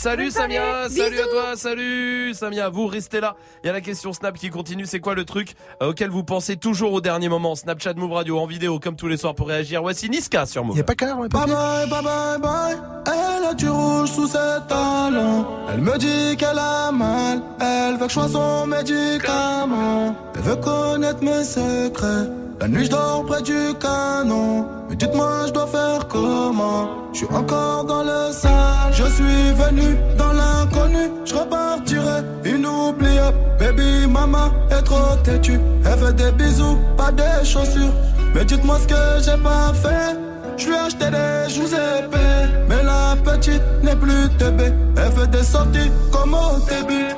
Salut. 0.00 0.30
Samia, 0.30 0.88
salut 0.88 1.20
à 1.20 1.26
toi, 1.26 1.56
salut 1.56 2.32
Samia, 2.32 2.70
vous 2.70 2.86
restez 2.86 3.20
là. 3.20 3.36
Il 3.62 3.66
y 3.66 3.70
a 3.70 3.74
la 3.74 3.82
question 3.82 4.14
Snap 4.14 4.34
qui 4.34 4.48
continue, 4.48 4.86
c'est 4.86 4.98
quoi 4.98 5.14
le 5.14 5.26
truc 5.26 5.54
euh, 5.82 5.90
auquel 5.90 6.08
vous 6.08 6.24
pensez 6.24 6.56
toujours 6.56 6.94
au 6.94 7.02
dernier 7.02 7.28
moment? 7.28 7.54
Snapchat 7.54 7.92
Move 7.94 8.12
Radio 8.12 8.38
en 8.38 8.46
vidéo 8.46 8.80
comme 8.80 8.96
tous 8.96 9.08
les 9.08 9.18
soirs 9.18 9.34
pour 9.34 9.48
réagir. 9.48 9.82
Voici 9.82 10.08
Niska 10.08 10.46
sur 10.46 10.64
Move. 10.64 10.76
Il 10.76 10.78
y 10.78 10.80
a 10.80 10.84
pas 10.84 10.94
qu'un 10.94 11.28
papiers 11.28 11.54
bye, 11.54 11.86
bye 11.90 12.02
bye, 12.02 12.40
bye. 12.40 12.76
Elle 13.08 13.44
a 13.44 13.52
du 13.52 13.68
rouge 13.68 14.10
sous 14.10 14.26
ses 14.26 14.38
talons. 14.68 15.46
Elle 15.70 15.82
me 15.82 15.98
dit 15.98 16.34
qu'elle 16.38 16.58
a 16.58 16.90
mal. 16.90 17.42
Elle 17.60 17.98
veut 17.98 18.06
que 18.06 18.08
je 18.08 18.14
sois 18.14 18.28
son 18.28 18.66
médicament. 18.66 20.16
Elle 20.34 20.40
veut 20.40 20.56
connaître 20.56 21.22
mes 21.22 21.44
secrets. 21.44 22.49
La 22.60 22.68
nuit, 22.68 22.84
je 22.84 22.90
dors 22.90 23.24
près 23.24 23.40
du 23.40 23.72
canon. 23.80 24.66
Mais 24.90 24.94
dites-moi, 24.94 25.46
je 25.46 25.52
dois 25.52 25.66
faire 25.66 26.06
comment? 26.08 26.90
Je 27.14 27.18
suis 27.18 27.34
encore 27.34 27.84
dans 27.84 28.02
le 28.02 28.30
sale. 28.32 28.92
Je 28.92 29.04
suis 29.04 29.52
venu 29.54 29.96
dans 30.18 30.32
l'inconnu. 30.34 31.10
Je 31.24 31.34
repartirai 31.34 32.20
inoubliable. 32.44 33.38
Baby, 33.58 34.06
maman 34.06 34.52
est 34.70 34.82
trop 34.82 35.16
têtue. 35.24 35.58
Elle 35.86 35.98
fait 35.98 36.12
des 36.12 36.32
bisous, 36.32 36.76
pas 36.98 37.10
des 37.10 37.44
chaussures. 37.44 37.94
Mais 38.34 38.44
dites-moi 38.44 38.76
ce 38.82 38.86
que 38.88 39.24
j'ai 39.24 39.42
pas 39.42 39.72
fait. 39.72 40.18
Je 40.58 40.66
lui 40.66 40.74
ai 40.74 40.78
acheté 40.78 41.06
des 41.06 41.54
joues 41.54 41.66
épais. 41.66 42.46
Mais 42.68 42.82
la 42.82 43.16
petite 43.24 43.62
n'est 43.82 43.96
plus 43.96 44.28
TB. 44.38 44.60
Elle 44.98 45.12
fait 45.12 45.30
des 45.30 45.42
sorties 45.42 45.90
comme 46.12 46.34
au 46.34 46.58
début. 46.68 47.08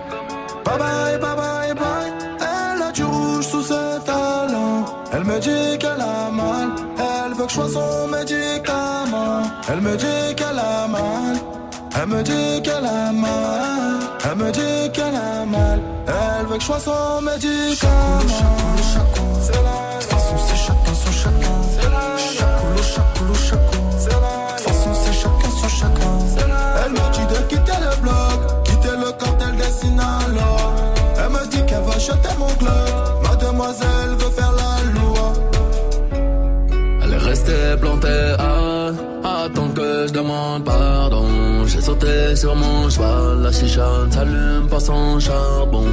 Bye 0.65 0.79
bye, 0.79 1.19
bye 1.19 1.37
bye, 1.37 1.75
bye. 1.75 2.12
Elle 5.33 5.39
me 5.39 5.45
dit 5.45 5.79
qu'elle 5.79 6.01
a 6.03 6.31
mal, 6.31 6.69
elle 6.99 7.33
veut 7.33 7.45
que 7.45 7.49
je 7.49 7.55
sois 7.55 7.69
son 7.71 8.07
médicament. 8.07 9.41
Elle 9.67 9.81
me 9.81 9.97
dit 9.97 10.35
qu'elle 10.37 10.59
a 10.59 10.87
mal, 10.87 11.37
elle 11.99 12.07
me 12.07 12.23
dit 12.23 12.61
qu'elle 12.63 12.85
a 12.85 13.13
mal, 13.13 14.01
elle 14.25 14.37
me 14.37 14.53
dit 14.53 14.93
qu'elle 14.93 15.15
a 15.15 15.47
mal, 15.47 15.81
elle 16.07 16.47
veut 16.47 16.57
que 16.57 16.61
je 16.61 16.67
sois 16.67 16.81
son 16.81 17.23
médicament. 17.23 18.29
C'est 19.41 19.53
la 19.55 19.97
De 19.97 20.03
toute 20.03 20.13
façon, 20.13 20.37
c'est 20.47 20.57
chacun 20.57 20.95
son 21.03 21.13
chacun. 21.13 21.55
C'est 21.81 21.89
la 21.89 22.19
Chacoulou, 22.19 22.83
chacoulou, 22.83 23.35
chacun. 23.35 23.99
C'est 23.99 24.09
De 24.11 24.15
toute 24.15 24.69
façon, 24.69 24.91
c'est 25.03 25.13
chacun 25.15 25.51
son 25.63 25.69
chacun. 25.69 26.19
Elle 26.85 26.93
me 26.93 27.11
dit 27.15 27.35
de 27.35 27.41
quitter 27.49 27.79
le 27.81 28.03
bloc, 28.03 28.65
quitter 28.65 28.97
le 28.99 29.13
cartel 29.13 29.57
des 29.57 29.65
Sinaloa. 29.65 30.75
Elle 31.17 31.31
me 31.31 31.47
dit 31.47 31.65
qu'elle 31.65 31.85
va 31.85 31.99
jeter 31.99 32.37
mon 32.39 32.53
club. 32.57 32.92
À 38.39 39.45
attendre 39.45 39.75
que 39.75 40.07
je 40.09 40.13
demande 40.13 40.65
pardon. 40.65 41.27
J'ai 41.67 41.81
sauté 41.81 42.37
sur 42.37 42.55
mon 42.55 42.91
cheval, 42.91 43.43
la 43.43 43.53
chicha 43.53 43.89
ne 44.07 44.11
s'allume 44.11 44.69
pas 44.69 44.81
sans 44.81 45.19
charbon. 45.21 45.87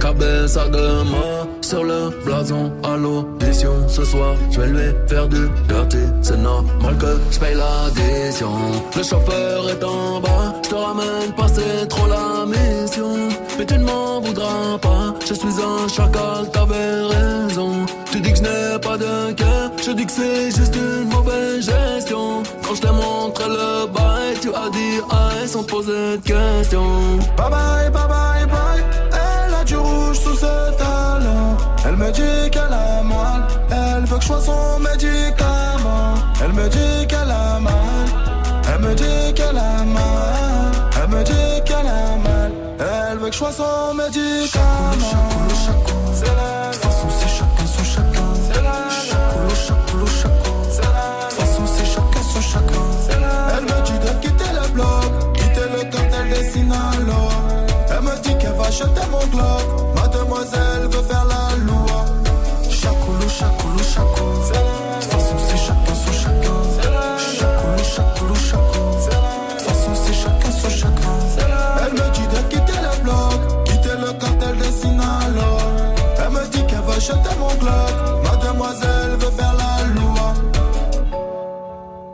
Cabeza 0.00 0.66
de 0.68 1.02
moi 1.04 1.46
sur 1.60 1.84
le 1.84 2.10
blason 2.24 2.72
à 2.82 2.96
l'audition. 2.96 3.74
Ce 3.88 4.04
soir, 4.04 4.34
je 4.50 4.60
vais 4.60 4.68
lui 4.68 4.94
faire 5.08 5.28
du 5.28 5.48
dirty. 5.68 6.04
C'est 6.22 6.38
normal 6.38 6.96
que 6.98 7.20
je 7.30 7.38
paye 7.38 7.54
l'addition. 7.54 8.50
Le 8.96 9.02
chauffeur 9.02 9.68
est 9.68 9.84
en 9.84 10.20
bas, 10.20 10.54
je 10.64 10.70
te 10.70 10.74
ramène 10.74 11.32
pas, 11.36 11.48
c'est 11.48 11.86
trop 11.88 12.06
la 12.06 12.46
mission. 12.46 13.28
Mais 13.58 13.66
tu 13.66 13.74
ne 13.74 13.84
m'en 13.84 14.20
voudras 14.20 14.78
pas, 14.80 15.14
je 15.28 15.34
suis 15.34 15.48
un 15.48 15.88
chacal, 15.88 16.50
t'avais 16.50 17.02
raison. 17.14 17.72
Tu 18.10 18.20
dis 18.20 18.32
que 18.32 18.38
je 18.38 18.42
n'ai 18.42 18.78
pas 18.80 18.96
de 18.96 19.32
cœur, 19.32 19.49
je 19.82 19.92
dis 19.92 20.06
que 20.06 20.12
c'est 20.12 20.50
juste 20.50 20.76
une 20.76 21.08
mauvaise 21.08 21.64
gestion. 21.64 22.42
Quand 22.62 22.74
je 22.74 22.80
t'ai 22.80 22.90
montré 22.90 23.44
le 23.48 23.86
bail, 23.86 24.34
tu 24.40 24.48
as 24.48 24.68
dit 24.70 25.00
aïe 25.10 25.48
sans 25.48 25.62
poser 25.62 26.16
de 26.16 26.22
questions. 26.22 27.18
Bye 27.36 27.50
bye, 27.50 27.90
bye 27.90 28.08
bye, 28.08 28.46
bye. 28.46 28.84
Elle 29.12 29.54
a 29.54 29.64
du 29.64 29.76
rouge 29.76 30.18
sous 30.18 30.34
ses 30.34 30.76
talons. 30.78 31.56
Elle 31.86 31.96
me 31.96 32.10
dit 32.10 32.50
qu'elle 32.50 32.72
a 32.72 33.02
mal. 33.02 33.46
Elle 33.70 34.04
veut 34.04 34.16
que 34.16 34.22
je 34.22 34.26
sois 34.26 34.40
son 34.40 34.78
médicament. 34.80 36.14
Elle 36.42 36.52
me 36.52 36.68
dit 36.68 37.06
qu'elle 37.08 37.30
a 37.30 37.60
mal. 37.60 37.72
Elle 38.72 38.80
me 38.80 38.94
dit 38.94 39.34
qu'elle 39.34 39.56
a 39.56 39.84
mal. 39.84 40.72
Elle 41.02 41.08
me 41.08 41.24
dit 41.24 41.62
qu'elle 41.64 41.86
a 41.86 42.16
mal. 42.28 42.52
Elle 42.78 43.18
veut 43.18 43.28
que 43.28 43.32
je 43.32 43.38
sois 43.38 43.52
son 43.52 43.94
médicament. 43.94 45.29
Acheter 58.80 59.06
mon 59.10 59.26
globe. 59.28 59.94
Mademoiselle 59.94 60.88
veut 60.90 61.02
faire 61.02 61.24
la 61.24 61.56
loi. 61.64 62.04
Chacoulou, 62.68 63.28
chacoulou, 63.28 63.78
chaco. 63.78 64.24
De 64.24 65.00
toute 65.00 65.10
façon, 65.10 65.36
c'est 65.48 65.56
chacun 65.56 65.94
son 65.94 66.12
chacun. 66.12 66.58
Chacoulou, 67.18 67.84
chacoulou, 67.84 68.34
chaco. 68.34 68.82
De 68.96 69.56
toute 69.56 69.62
façon, 69.62 69.94
c'est 69.94 70.14
chacun 70.14 70.50
son 70.50 70.70
chacun. 70.70 71.16
Elle 71.84 71.92
me 71.92 72.10
dit 72.12 72.26
de 72.34 72.40
quitter 72.48 72.80
le 72.80 73.02
bloc, 73.02 73.64
quitter 73.64 73.96
le 74.00 74.12
cartel 74.18 74.56
des 74.56 74.72
Sinaloa. 74.72 75.58
Elle 76.18 76.30
me 76.30 76.46
dit 76.50 76.66
qu'elle 76.66 76.80
va 76.80 76.94
acheter 76.94 77.34
mon 77.38 77.54
globe. 77.54 78.24
Mademoiselle 78.24 79.16
veut 79.18 79.30
faire 79.30 79.54
la 79.58 80.00
loi. 80.00 80.34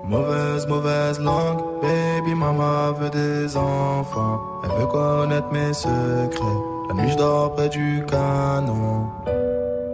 Mauvaise, 0.04 0.66
mauvaise 0.66 1.20
langue, 1.20 1.62
baby 1.82 2.34
mama 2.34 2.92
veut 2.98 3.10
des 3.10 3.56
enfants. 3.56 4.55
Veut 4.78 4.86
connaître 4.86 5.48
mes 5.52 5.72
secrets. 5.72 6.60
La 6.88 6.94
nuit 6.94 7.10
je 7.10 7.16
dors 7.16 7.54
près 7.54 7.68
du 7.68 8.04
canon. 8.08 9.08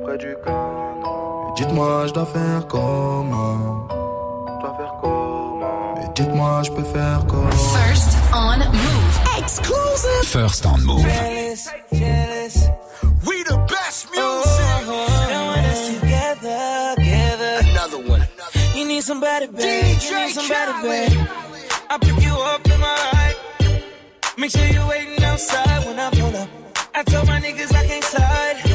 Près 0.05 0.19
du 0.19 0.35
canon. 0.45 1.49
Et 1.49 1.53
dites-moi 1.61 2.07
je 2.09 2.13
dois 2.13 2.27
faire 2.27 2.67
comment? 2.67 3.87
Je 3.89 4.61
dois 4.61 4.75
faire 4.77 4.95
comment? 5.01 5.95
Et 6.03 6.09
dites-moi 6.15 6.63
je 6.65 6.71
peux 6.73 6.85
faire 6.85 7.25
comment? 7.29 7.51
First 7.51 8.17
on 8.35 8.59
move. 8.59 9.39
Exclusive. 9.39 10.25
First 10.25 10.67
on 10.67 10.79
move. 10.79 11.03
Jealous, 11.03 11.69
jealous. 11.93 12.69
We 13.27 13.45
the 13.45 13.57
best 13.69 14.09
music. 14.11 14.87
Now 15.31 15.53
when 15.53 15.65
it's 15.65 16.01
together, 16.01 16.95
together. 16.97 17.53
Another 17.71 18.11
one. 18.11 18.27
You 18.75 18.85
need 18.87 19.03
somebody, 19.03 19.47
babe. 19.47 19.99
you 20.03 20.17
need 20.17 20.33
somebody, 20.33 20.73
babe. 20.83 21.19
I 21.89 21.99
pick 21.99 22.21
you 22.21 22.35
up 22.35 22.67
in 22.67 22.81
my 22.81 23.11
ride. 23.13 23.37
Make 24.39 24.51
sure 24.51 24.67
you're 24.67 24.89
waiting 24.89 25.23
outside 25.25 25.87
when 25.87 25.99
I 25.99 26.11
pull 26.11 26.35
up. 26.37 26.49
I 26.95 27.03
told 27.03 27.27
my 27.27 27.39
niggas 27.39 27.75
I 27.75 27.87
can't 27.87 28.05
slide. 28.05 28.72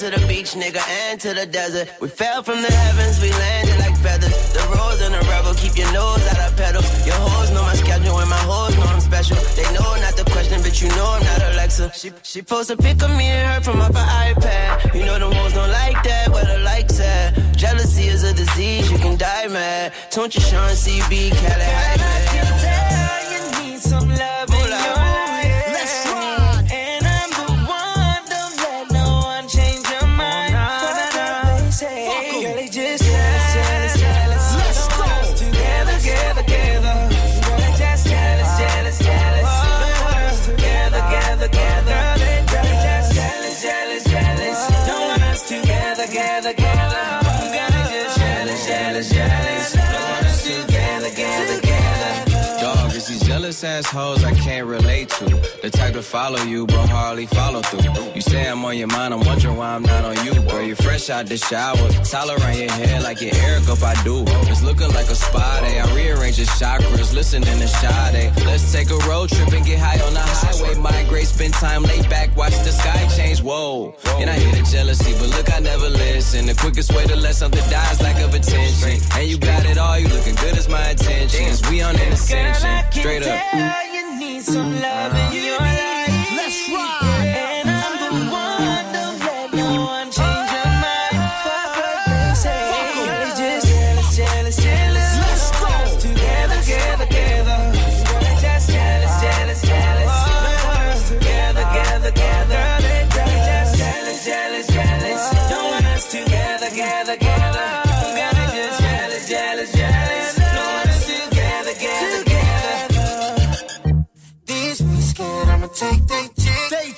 To 0.00 0.08
the 0.08 0.26
beach, 0.26 0.52
nigga, 0.54 0.80
and 0.88 1.20
to 1.20 1.34
the 1.34 1.44
desert. 1.44 1.92
We 2.00 2.08
fell 2.08 2.42
from 2.42 2.62
the 2.62 2.72
heavens, 2.72 3.20
we 3.20 3.28
landed 3.30 3.78
like 3.80 3.96
feathers. 3.98 4.32
The 4.54 4.64
rose 4.72 5.00
and 5.02 5.12
the 5.12 5.20
rebel, 5.28 5.52
keep 5.52 5.76
your 5.76 5.92
nose 5.92 6.24
out 6.32 6.40
of 6.40 6.56
pedals. 6.56 6.88
Your 7.06 7.16
hoes 7.16 7.50
know 7.50 7.60
my 7.60 7.74
schedule 7.74 8.18
and 8.18 8.30
my 8.30 8.42
hoes 8.48 8.74
know 8.78 8.88
I'm 8.88 9.00
special. 9.00 9.36
They 9.60 9.68
know 9.76 9.92
not 10.00 10.16
the 10.16 10.24
question, 10.32 10.62
but 10.62 10.80
you 10.80 10.88
know 10.96 11.04
I'm 11.04 11.22
not 11.22 11.42
Alexa. 11.52 11.92
She 11.92 12.12
she 12.22 12.40
post 12.40 12.70
a 12.70 12.78
pic 12.78 13.02
of 13.02 13.10
me 13.10 13.26
and 13.28 13.46
her 13.52 13.60
from 13.60 13.82
off 13.82 13.94
her 13.94 14.08
iPad. 14.24 14.94
You 14.94 15.04
know 15.04 15.18
the 15.18 15.28
hoes 15.36 15.52
don't 15.52 15.68
like 15.70 16.02
that, 16.02 16.30
where 16.30 16.46
the 16.46 16.60
likes 16.64 16.98
at. 16.98 17.36
Jealousy 17.54 18.06
is 18.08 18.24
a 18.24 18.32
disease, 18.32 18.90
you 18.90 18.96
can 18.96 19.18
die 19.18 19.48
mad. 19.48 19.92
Don't 20.12 20.34
you 20.34 20.40
Sean 20.40 20.70
CB, 20.70 21.12
Cali 21.40 21.68
Tell 22.64 23.22
you 23.32 23.42
need 23.60 23.80
some 23.80 24.08
love 24.08 24.29
jealous 53.60 53.86
assholes 53.86 54.24
I 54.24 54.32
can't 54.32 54.66
relate 54.66 55.08
to. 55.10 55.24
The 55.62 55.70
type 55.70 55.94
to 55.94 56.02
follow 56.02 56.40
you, 56.42 56.66
but 56.66 56.88
hardly 56.88 57.26
follow 57.26 57.60
through. 57.62 58.12
You 58.14 58.20
say 58.20 58.48
I'm 58.48 58.64
on 58.64 58.76
your 58.76 58.88
mind, 58.88 59.12
I'm 59.12 59.20
wondering 59.20 59.56
why 59.56 59.74
I'm 59.74 59.82
not 59.82 60.04
on 60.04 60.16
you. 60.24 60.32
Girl, 60.48 60.62
you're 60.62 60.76
fresh 60.76 61.10
out 61.10 61.26
the 61.26 61.36
shower. 61.36 61.76
Towel 62.04 62.30
around 62.30 62.56
your 62.56 62.70
hair 62.70 63.00
like 63.02 63.20
your 63.20 63.32
Eric 63.34 63.68
up, 63.68 63.82
I 63.82 63.94
do. 64.02 64.24
It's 64.50 64.62
looking 64.62 64.88
like 64.88 65.08
a 65.08 65.14
spa 65.14 65.60
day. 65.60 65.80
I 65.80 65.94
rearrange 65.94 66.38
your 66.38 66.46
chakras, 66.46 67.14
listening 67.14 67.58
to 67.58 67.68
Sade. 67.68 68.32
Let's 68.46 68.72
take 68.72 68.90
a 68.90 68.98
road 69.08 69.28
trip 69.30 69.52
and 69.52 69.64
get 69.64 69.78
high 69.78 70.00
on 70.06 70.14
the 70.14 70.20
highway. 70.20 70.74
Migrate, 70.78 71.26
spend 71.26 71.54
time 71.54 71.82
laid 71.82 72.08
back, 72.08 72.34
watch 72.36 72.56
the 72.64 72.72
sky 72.72 73.06
change. 73.16 73.42
Whoa. 73.42 73.94
And 74.18 74.30
I 74.30 74.38
hear 74.38 74.52
the 74.52 74.68
jealousy, 74.70 75.12
but 75.18 75.28
look, 75.36 75.52
I 75.52 75.60
never 75.60 75.88
listen. 75.88 76.46
The 76.46 76.54
quickest 76.54 76.94
way 76.94 77.06
to 77.06 77.16
let 77.16 77.34
something 77.34 77.64
die 77.70 77.92
is 77.92 78.00
lack 78.00 78.20
of 78.22 78.34
attention. 78.34 79.00
And 79.16 79.28
you 79.28 79.38
got 79.38 79.64
it 79.66 79.78
all, 79.78 79.98
you 79.98 80.08
looking 80.08 80.34
good 80.36 80.56
as 80.56 80.68
my 80.68 80.90
intentions. 80.90 81.68
We 81.68 81.82
on 81.82 81.96
an 81.96 82.12
ascension. 82.12 82.70
Straight 82.92 83.26
up. 83.26 83.49
Tell 83.50 83.92
you 83.92 84.16
need 84.16 84.44
some 84.44 84.80
love 84.80 85.12
in 85.34 85.44
your 85.44 85.58
life. 85.58 86.30
Let's 86.36 86.70
ride. 86.70 87.09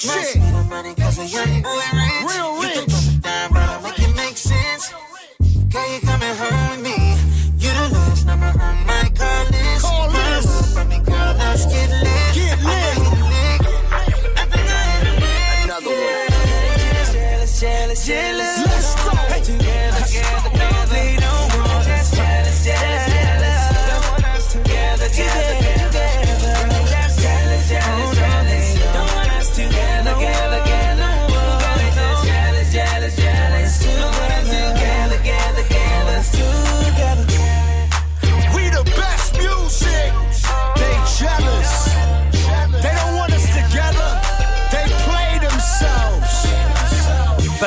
Shit. 0.02 0.36
Money 0.68 0.96
cause 0.96 1.16
a 1.20 1.26
young 1.26 1.62
boy 1.62 1.80
rich. 1.94 2.26
Real 2.26 2.60
rich. 2.60 3.20
Down, 3.22 3.82
make 3.84 4.00
it 4.00 4.16
make 4.16 4.36
sense. 4.36 4.92
You 5.30 6.00
come 6.00 6.20
and 6.20 6.38
hurt 6.38 6.80
me? 6.80 7.14
You 7.56 7.70
the 7.70 7.88
last 7.94 8.26
number 8.26 8.46
on 8.46 8.84
my 8.84 9.12
call 9.14 9.44
list. 9.44 9.82
Call 9.84 10.08
list. 10.10 10.74
From 10.74 10.88
me, 10.88 10.98
girl, 10.98 11.34
let's 11.38 11.66
get 11.66 11.88
lit. 11.88 12.34
Get 12.34 12.58
lit. 12.64 12.98
Another 15.62 15.90
one. 15.90 17.12
Jealous, 17.12 17.60
jealous, 17.60 18.04
jealous. 18.04 18.61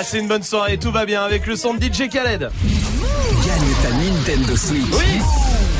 Passez 0.06 0.20
une 0.20 0.28
bonne 0.28 0.44
soirée, 0.44 0.78
tout 0.78 0.92
va 0.92 1.04
bien 1.08 1.24
avec 1.24 1.48
le 1.48 1.56
son 1.56 1.74
de 1.74 1.84
DJ 1.84 2.10
Khaled. 2.10 2.42
Gagne 2.42 3.74
ta 3.82 3.90
Nintendo 3.90 4.56
Switch. 4.56 4.86
Oui. 4.92 5.20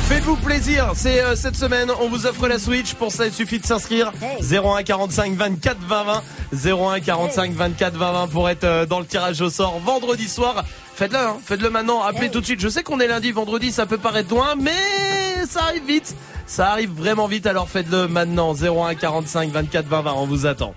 Faites-vous 0.08 0.34
plaisir, 0.34 0.90
c'est 0.96 1.22
euh, 1.22 1.36
cette 1.36 1.54
semaine, 1.54 1.92
on 2.00 2.08
vous 2.08 2.26
offre 2.26 2.48
la 2.48 2.58
Switch, 2.58 2.94
pour 2.94 3.12
ça 3.12 3.26
il 3.26 3.32
suffit 3.32 3.60
de 3.60 3.64
s'inscrire. 3.64 4.12
01 4.40 4.82
45 4.82 5.32
24 5.34 5.78
20 5.78 6.22
20 6.52 6.86
01 6.94 6.98
45 6.98 7.52
24 7.52 7.94
20 7.94 8.12
20 8.12 8.26
pour 8.26 8.50
être 8.50 8.64
euh, 8.64 8.84
dans 8.84 8.98
le 8.98 9.06
tirage 9.06 9.40
au 9.42 9.48
sort 9.48 9.78
vendredi 9.78 10.28
soir. 10.28 10.64
Faites-le, 10.96 11.18
hein, 11.18 11.36
faites-le 11.44 11.70
maintenant, 11.70 12.02
appelez 12.02 12.28
tout 12.28 12.40
de 12.40 12.46
suite. 12.46 12.58
Je 12.58 12.68
sais 12.68 12.82
qu'on 12.82 12.98
est 12.98 13.06
lundi, 13.06 13.30
vendredi, 13.30 13.70
ça 13.70 13.86
peut 13.86 13.98
paraître 13.98 14.30
loin, 14.30 14.56
mais 14.60 15.46
ça 15.48 15.62
arrive 15.68 15.86
vite. 15.86 16.16
Ça 16.48 16.72
arrive 16.72 16.90
vraiment 16.90 17.28
vite, 17.28 17.46
alors 17.46 17.68
faites-le 17.68 18.08
maintenant. 18.08 18.54
01 18.54 18.96
45 18.96 19.52
24 19.52 19.86
20 19.86 20.02
20, 20.02 20.12
on 20.14 20.26
vous 20.26 20.46
attend. 20.46 20.74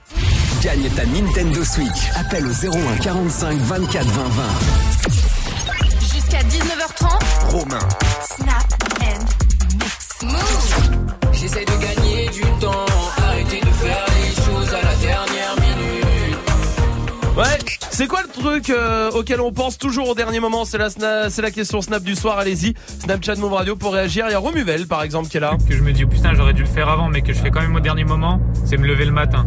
Gagne 0.62 0.90
ta 0.90 1.06
Nintendo 1.06 1.64
Switch. 1.64 2.10
Appelle 2.16 2.46
au 2.46 2.50
01 2.52 2.98
45 3.02 3.58
24 3.60 4.06
20 4.06 4.24
20. 4.24 4.44
Jusqu'à 6.02 6.40
19h30. 6.40 7.50
Romain. 7.52 7.80
Snap 8.36 8.66
and 9.02 9.24
mix. 9.76 10.18
Move. 10.24 11.08
J'essaie 11.32 11.64
de 11.64 11.72
gagner 11.82 12.28
du 12.30 12.42
temps, 12.60 12.86
arrêtez 13.24 13.62
de 13.62 13.66
faire 13.68 14.06
les 14.18 14.36
choses 14.44 14.74
à 14.74 14.82
la 14.84 14.96
dernière 14.96 15.56
minute. 15.62 16.38
Ouais, 17.38 17.58
c'est 17.90 18.08
quoi 18.08 18.22
le 18.24 18.28
truc 18.42 18.70
euh, 18.70 19.12
auquel 19.12 19.40
on 19.40 19.54
pense 19.54 19.78
toujours 19.78 20.10
au 20.10 20.16
dernier 20.16 20.42
moment? 20.42 20.66
C'est 20.66 20.78
la, 20.78 20.90
c'est 21.30 21.42
la 21.42 21.52
question 21.52 21.82
Snap 21.82 22.04
du 22.04 22.16
soir, 22.16 22.38
allez-y. 22.38 22.74
Snapchat 23.02 23.36
Move 23.36 23.54
Radio 23.54 23.78
pour 23.78 23.94
réagir. 23.94 24.26
Il 24.28 24.32
y 24.32 24.36
a 24.36 24.40
Romuvel 24.40 24.88
par 24.88 25.04
exemple 25.04 25.30
qui 25.30 25.38
est 25.38 25.42
là. 25.42 25.56
que 25.70 25.74
je 25.74 25.82
me 25.82 25.94
dis 25.94 26.04
oh 26.04 26.10
putain 26.10 26.34
j'aurais 26.34 26.54
dû 26.54 26.64
le 26.64 26.68
faire 26.68 26.90
avant 26.90 27.08
mais 27.08 27.22
que 27.22 27.32
je 27.32 27.40
fais 27.40 27.50
quand 27.50 27.62
même 27.62 27.76
au 27.76 27.80
dernier 27.80 28.04
moment 28.04 28.42
c'est 28.66 28.76
me 28.76 28.86
lever 28.86 29.06
le 29.06 29.14
matin 29.14 29.46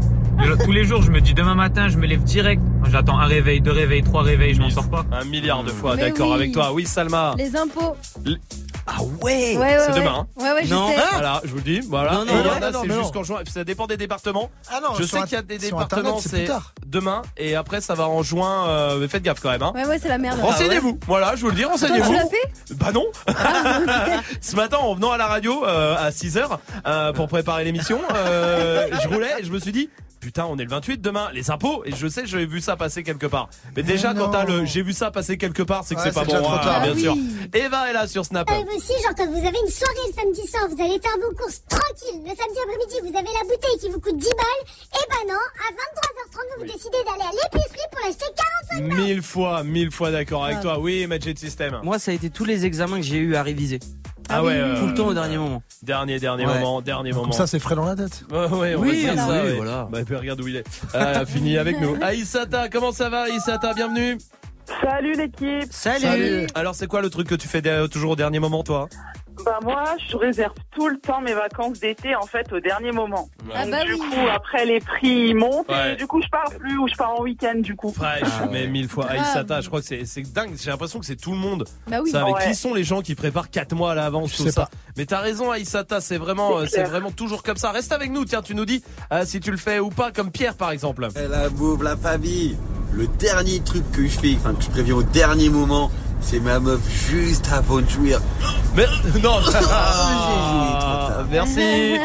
tous 0.64 0.72
les 0.72 0.84
jours 0.84 1.02
je 1.02 1.10
me 1.10 1.20
dis 1.20 1.34
demain 1.34 1.54
matin 1.54 1.88
je 1.88 1.96
me 1.98 2.06
lève 2.06 2.22
direct 2.22 2.60
j'attends 2.90 3.18
un 3.18 3.26
réveil 3.26 3.60
deux 3.60 3.72
réveils 3.72 4.02
trois 4.02 4.22
réveils 4.22 4.54
je 4.54 4.60
m'en 4.60 4.70
sors 4.70 4.88
pas 4.88 5.04
Un 5.12 5.24
milliard 5.24 5.62
de 5.64 5.70
fois, 5.70 5.96
d'accord 5.96 6.28
oui. 6.28 6.34
avec 6.34 6.52
toi. 6.52 6.72
Oui, 6.72 6.84
Salma. 6.86 7.34
Les 7.38 7.56
impôts. 7.56 7.96
Ah 8.86 9.00
ouais, 9.22 9.56
Ouais, 9.56 9.56
ouais, 9.56 9.78
C'est 9.86 9.92
ouais. 9.92 10.00
demain. 10.00 10.26
hein. 10.38 10.42
Ouais, 10.42 10.52
ouais, 10.52 10.64
je 10.66 10.74
non. 10.74 10.88
sais. 10.88 10.96
Voilà, 11.12 11.40
je 11.44 11.50
vous 11.50 11.56
le 11.56 11.62
dis. 11.62 11.80
Voilà. 11.88 12.12
Non, 12.12 12.24
non, 12.24 12.32
Et 12.32 12.40
il 12.40 12.46
y 12.46 12.50
en 12.50 12.54
ouais, 12.58 12.64
a, 12.64 12.70
non, 12.72 12.80
c'est 12.82 12.98
jusqu'en 12.98 13.22
juin. 13.22 13.38
Ça 13.48 13.62
dépend 13.64 13.86
des 13.86 13.96
départements. 13.96 14.50
Ah 14.70 14.80
non, 14.82 14.94
je 14.98 15.04
sais 15.04 15.20
qu'il 15.22 15.32
y 15.32 15.36
a 15.36 15.42
des 15.42 15.58
départements, 15.58 16.18
c'est 16.18 16.48
demain. 16.86 17.22
Et 17.36 17.54
après, 17.54 17.80
ça 17.80 17.94
va 17.94 18.08
en 18.08 18.22
juin. 18.22 18.66
euh, 18.68 18.98
mais 19.00 19.08
faites 19.08 19.22
gaffe 19.22 19.40
quand 19.40 19.50
même. 19.50 19.62
Hein. 19.62 19.72
Ouais, 19.74 19.86
ouais, 19.86 19.98
c'est 20.00 20.08
la 20.08 20.18
merde. 20.18 20.40
Renseignez-vous. 20.40 20.98
Voilà, 21.06 21.36
je 21.36 21.42
vous 21.42 21.50
le 21.50 21.56
dis, 21.56 21.64
renseignez-vous. 21.64 22.10
tu 22.10 22.16
l'as 22.16 22.26
fait 22.26 22.74
Bah 22.74 22.90
non 22.92 23.04
Ce 24.40 24.56
matin 24.56 24.78
en 24.78 24.94
venant 24.94 25.12
à 25.12 25.16
la 25.16 25.26
radio 25.26 25.64
euh, 25.64 25.94
à 25.96 26.10
6h 26.10 27.12
pour 27.14 27.28
préparer 27.28 27.64
l'émission, 27.64 28.00
euh, 28.14 28.88
je 29.02 29.08
roulais 29.08 29.30
et 29.40 29.44
je 29.44 29.52
me 29.52 29.58
suis 29.60 29.72
dit 29.72 29.88
Putain, 30.22 30.46
on 30.48 30.56
est 30.56 30.62
le 30.62 30.70
28 30.70 31.00
demain, 31.00 31.30
les 31.34 31.50
impôts. 31.50 31.82
Et 31.84 31.90
je 31.96 32.06
sais, 32.06 32.26
j'ai 32.26 32.46
vu 32.46 32.60
ça 32.60 32.76
passer 32.76 33.02
quelque 33.02 33.26
part. 33.26 33.48
Mais 33.76 33.82
déjà, 33.82 34.14
quand 34.14 34.28
t'as 34.30 34.44
le 34.44 34.64
j'ai 34.64 34.80
vu 34.82 34.92
ça 34.92 35.10
passer 35.10 35.36
quelque 35.36 35.64
part, 35.64 35.82
c'est 35.84 35.96
que 35.96 36.00
Ouais, 36.00 36.06
c'est 36.10 36.14
pas 36.14 36.24
bon, 36.24 36.40
trop 36.40 36.56
tard. 36.58 36.80
bien 36.82 36.92
Ah 36.94 36.98
sûr. 37.00 37.16
Eva 37.52 37.90
est 37.90 37.92
là 37.92 38.06
sur 38.06 38.24
Snap. 38.24 38.48
arrive 38.48 38.68
aussi, 38.68 38.92
genre 39.02 39.14
quand 39.16 39.26
vous 39.26 39.44
avez 39.44 39.58
une 39.66 39.70
soirée 39.70 39.94
le 40.06 40.12
samedi 40.14 40.46
soir, 40.48 40.62
vous 40.70 40.80
allez 40.80 41.00
faire 41.00 41.16
vos 41.20 41.34
courses 41.36 41.62
tranquille. 41.68 42.20
Le 42.22 42.28
samedi 42.36 42.58
après-midi, 42.62 43.00
vous 43.02 43.18
avez 43.18 43.28
la 43.36 43.42
bouteille 43.42 43.78
qui 43.80 43.88
vous 43.90 43.98
coûte 43.98 44.16
10 44.16 44.28
balles. 44.28 44.94
Et 44.94 45.06
ben 45.10 45.32
non, 45.34 45.40
à 45.40 45.72
23h30, 45.72 46.38
vous, 46.56 46.60
vous 46.60 46.72
décidez 46.72 46.98
d'aller 47.04 47.28
à 47.28 47.32
l'épicerie 47.32 47.88
pour 47.90 48.00
l'acheter 48.06 48.26
45 48.70 48.88
balles. 48.88 48.98
Mille 49.04 49.22
fois, 49.22 49.64
mille 49.64 49.90
fois 49.90 50.12
d'accord 50.12 50.44
avec 50.44 50.60
toi. 50.60 50.78
Oui, 50.78 51.04
Magic 51.08 51.36
System. 51.36 51.80
Moi, 51.82 51.98
ça 51.98 52.12
a 52.12 52.14
été 52.14 52.30
tous 52.30 52.44
les 52.44 52.64
examens 52.64 52.98
que 52.98 53.02
j'ai 53.06 53.18
eu 53.18 53.34
à 53.34 53.42
réviser. 53.42 53.80
Ah 54.32 54.42
ouais, 54.42 54.54
euh, 54.56 54.80
Tout 54.80 54.86
le 54.86 54.94
temps 54.94 55.06
au 55.08 55.14
dernier 55.14 55.36
moment. 55.36 55.62
Dernier, 55.82 56.18
dernier 56.18 56.46
Ouais. 56.46 56.54
moment, 56.54 56.80
dernier 56.80 57.10
Comme 57.10 57.20
moment. 57.20 57.32
ça, 57.32 57.46
c'est 57.46 57.58
frais 57.58 57.74
dans 57.74 57.84
la 57.84 57.94
tête. 57.96 58.24
Ouais, 58.30 58.46
ouais, 58.48 58.74
on 58.76 58.80
Oui, 58.80 58.88
va 58.88 59.14
dire 59.14 59.14
voilà. 59.14 59.26
ça. 59.26 59.44
Oui, 59.44 59.50
ouais. 59.50 59.56
voilà. 59.56 59.88
Bah, 59.90 59.98
puis 60.06 60.16
regarde 60.16 60.40
où 60.40 60.48
il 60.48 60.56
est. 60.56 60.64
Ah, 60.94 61.24
fini 61.26 61.58
avec 61.58 61.80
nous. 61.80 61.96
Aïsata, 62.00 62.68
comment 62.68 62.92
ça 62.92 63.08
va, 63.08 63.22
Aïsata 63.24 63.74
Bienvenue. 63.74 64.18
Salut 64.82 65.14
l'équipe 65.14 65.70
Salut. 65.70 66.46
Alors, 66.54 66.74
c'est 66.74 66.86
quoi 66.86 67.02
le 67.02 67.10
truc 67.10 67.28
que 67.28 67.34
tu 67.34 67.48
fais 67.48 67.62
toujours 67.88 68.12
au 68.12 68.16
dernier 68.16 68.38
moment, 68.38 68.62
toi? 68.62 68.88
Bah 69.44 69.58
moi, 69.62 69.84
je 70.08 70.16
réserve 70.16 70.52
tout 70.74 70.88
le 70.88 70.98
temps 70.98 71.20
mes 71.20 71.34
vacances 71.34 71.80
d'été 71.80 72.14
en 72.14 72.26
fait 72.26 72.52
au 72.52 72.60
dernier 72.60 72.92
moment. 72.92 73.28
Ah 73.54 73.62
Donc, 73.62 73.70
bah 73.72 73.84
du 73.84 73.94
oui. 73.94 73.98
coup, 73.98 74.26
après 74.34 74.64
les 74.66 74.78
prix 74.80 75.34
montent 75.34 75.68
Ouais. 75.68 75.92
et 75.94 75.96
du 75.96 76.06
coup 76.06 76.20
je 76.22 76.28
pars 76.28 76.50
plus 76.58 76.76
ou 76.78 76.86
je 76.88 76.94
pars 76.94 77.18
en 77.18 77.22
week-end 77.22 77.54
du 77.56 77.74
coup. 77.74 77.92
Fraîche, 77.92 78.22
mais 78.50 78.66
mille 78.66 78.88
fois. 78.88 79.06
Aïsata, 79.10 79.60
je 79.60 79.68
crois 79.68 79.80
que 79.80 79.86
c'est 79.86 80.04
c'est 80.04 80.22
dingue. 80.32 80.52
J'ai 80.60 80.70
l'impression 80.70 80.98
que 81.00 81.06
c'est 81.06 81.16
tout 81.16 81.32
le 81.32 81.38
monde. 81.38 81.64
Bah 81.88 81.98
oui. 82.02 82.10
Ça, 82.10 82.22
avec 82.22 82.34
Ouais. 82.36 82.46
qui 82.48 82.54
sont 82.54 82.74
les 82.74 82.84
gens 82.84 83.00
qui 83.00 83.14
préparent 83.14 83.50
4 83.50 83.74
mois 83.74 83.92
à 83.92 83.94
l'avance 83.94 84.32
tout 84.36 84.44
sais 84.44 84.52
ça 84.52 84.62
pas. 84.62 84.70
Mais 84.96 85.06
t'as 85.06 85.18
raison, 85.20 85.50
Aïsata, 85.50 86.00
c'est 86.00 86.18
vraiment, 86.18 86.66
C'est 86.66 86.80
euh, 86.80 86.88
vraiment 86.88 87.10
toujours 87.10 87.42
comme 87.42 87.56
ça. 87.56 87.70
Reste 87.72 87.92
avec 87.92 88.10
nous. 88.10 88.24
Tiens, 88.24 88.42
tu 88.42 88.54
nous 88.54 88.64
dis 88.66 88.82
euh, 89.12 89.24
si 89.24 89.40
tu 89.40 89.50
le 89.50 89.56
fais 89.56 89.78
ou 89.80 89.88
pas, 89.88 90.12
comme 90.12 90.30
Pierre 90.30 90.54
par 90.56 90.70
exemple. 90.70 91.08
La 91.30 91.48
bouffe, 91.48 91.82
la 91.82 91.96
famille. 91.96 92.56
Le 92.94 93.06
dernier 93.06 93.60
truc 93.60 93.90
que 93.92 94.02
je 94.02 94.08
fais, 94.18 94.34
enfin 94.36 94.52
que 94.54 94.62
je 94.62 94.68
préviens 94.68 94.94
au 94.96 95.02
dernier 95.02 95.48
moment, 95.48 95.90
c'est 96.22 96.40
ma 96.40 96.58
meuf 96.60 96.80
juste 97.10 97.48
avant 97.52 97.80
de 97.80 97.88
jouir. 97.88 98.20
Mais 98.76 98.86
non. 99.22 99.38
Ah, 99.54 101.24
Merci. 101.30 101.96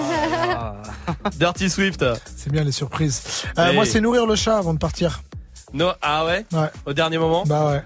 Dirty 1.39 1.69
Swift. 1.69 2.03
C'est 2.35 2.51
bien 2.51 2.63
les 2.63 2.71
surprises. 2.71 3.21
Euh, 3.57 3.73
Moi, 3.73 3.85
c'est 3.85 4.01
nourrir 4.01 4.25
le 4.25 4.35
chat 4.35 4.57
avant 4.57 4.73
de 4.73 4.79
partir. 4.79 5.21
Non, 5.73 5.93
ah 6.01 6.25
ouais. 6.25 6.45
Ouais. 6.53 6.67
Au 6.85 6.93
dernier 6.93 7.17
moment. 7.17 7.43
Bah 7.45 7.71
ouais. 7.71 7.83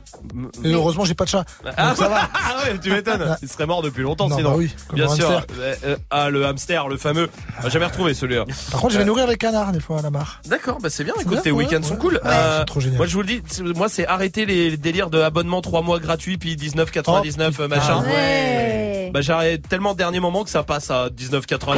Et 0.63 0.71
heureusement, 0.71 1.03
j'ai 1.03 1.15
pas 1.15 1.23
de 1.25 1.29
chat. 1.29 1.43
Ah, 1.77 1.95
ça 1.95 2.07
va. 2.07 2.29
ah 2.33 2.63
ouais, 2.63 2.77
tu 2.79 2.91
m'étonnes. 2.91 3.35
Il 3.41 3.47
serait 3.49 3.65
mort 3.65 3.81
depuis 3.81 4.03
longtemps 4.03 4.29
Non, 4.29 4.37
sinon. 4.37 4.51
bah 4.51 4.55
oui, 4.57 4.71
comme 4.87 4.97
Bien 4.99 5.07
sûr. 5.07 5.29
hamster. 5.31 5.45
Euh, 5.83 5.95
ah, 6.11 6.29
le 6.29 6.45
hamster, 6.45 6.87
le 6.89 6.97
fameux. 6.97 7.27
Jamais 7.67 7.85
retrouvé 7.85 8.13
celui-là. 8.13 8.45
Par 8.71 8.81
contre, 8.81 8.93
je 8.93 8.97
vais 8.99 9.03
Euh, 9.03 9.07
nourrir 9.07 9.25
les 9.25 9.35
canards 9.37 9.71
des 9.71 9.79
fois 9.79 9.97
à 9.99 10.01
la 10.03 10.11
mare. 10.11 10.41
D'accord, 10.45 10.77
bah 10.79 10.89
c'est 10.91 11.03
bien. 11.03 11.13
Écoute, 11.19 11.41
tes 11.41 11.49
ouais, 11.51 11.65
week-ends 11.65 11.81
sont 11.81 11.93
ouais. 11.95 11.99
cool. 11.99 12.13
Ouais, 12.15 12.19
Euh, 12.31 12.63
trop 12.65 12.79
génial. 12.79 12.97
Moi, 12.97 13.07
je 13.07 13.13
vous 13.13 13.21
le 13.23 13.27
dis, 13.27 13.41
moi, 13.75 13.89
c'est 13.89 14.05
arrêter 14.05 14.45
les 14.45 14.77
délires 14.77 15.09
de 15.09 15.19
abonnement 15.19 15.61
3 15.61 15.81
mois 15.81 15.99
gratuit 15.99 16.37
puis 16.37 16.55
19,99 16.55 17.55
Oh, 17.63 17.67
machin. 17.67 18.03
ah 18.05 18.90
Ouais. 19.05 19.11
Bah, 19.11 19.21
j'arrête 19.21 19.67
tellement 19.67 19.93
dernier 19.93 20.19
moment 20.19 20.43
que 20.43 20.49
ça 20.49 20.63
passe 20.63 20.89
à 20.91 21.09
19,99. 21.09 21.77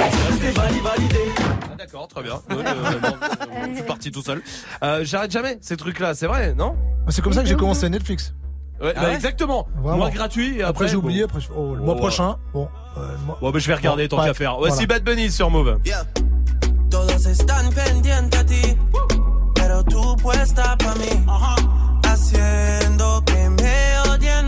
Ah, 0.57 1.76
D'accord, 1.78 2.07
très 2.07 2.24
bien. 2.24 2.36
Ouais, 2.49 2.63
euh, 2.65 3.67
je 3.69 3.76
suis 3.76 3.84
parti 3.84 4.11
tout 4.11 4.21
seul. 4.21 4.41
Euh, 4.84 5.01
J'arrête 5.03 5.32
jamais 5.32 5.57
ces 5.61 5.78
trucs-là, 5.78 6.13
c'est 6.15 6.28
vrai, 6.28 6.53
non? 6.55 6.76
C'est 7.09 7.21
comme 7.21 7.34
ça 7.34 7.41
que 7.41 7.47
j'ai 7.47 7.55
commencé 7.55 7.89
Netflix. 7.89 8.34
Ouais, 8.82 8.93
Ah 8.95 9.01
bah, 9.01 9.07
ouais 9.09 9.15
exactement. 9.15 9.67
Vraiment. 9.82 9.97
Mois 9.97 10.09
gratuit. 10.09 10.57
Et 10.57 10.63
Après, 10.63 10.69
après, 10.69 10.88
j'ai 10.88 10.95
bon. 10.95 11.03
oublié. 11.03 11.24
Après, 11.24 11.39
je- 11.41 11.49
oh, 11.55 11.76
le 11.76 11.82
mois 11.82 11.93
Oh. 11.95 11.99
prochain. 11.99 12.38
Bon. 12.53 12.67
euh, 12.97 13.11
le 13.11 13.17
mois- 13.26 13.38
Bon, 13.41 13.51
bah, 13.51 13.59
je 13.59 13.67
vais 13.67 13.76
regarder 13.76 14.07
tant 14.07 14.17
Bon, 14.17 14.26
qu'à 14.26 14.34
faire. 14.34 14.57
Voici 14.57 14.86
voilà. 14.86 14.99
Bad 14.99 15.03
Bunny 15.03 15.32
sur 15.32 15.49
Move. 15.49 15.78
Yeah. 15.86 16.03
Todos 16.89 17.26
están 17.26 17.71
pendientes 17.74 18.38
a 18.39 18.43
ti, 18.45 18.78
pero 19.55 19.84
tú 19.84 20.15
puesta 20.17 20.76
pa' 20.78 20.93
mí, 20.95 21.09
haciendo 22.07 23.24
que 23.26 23.49
me 23.49 23.99
odien 24.11 24.47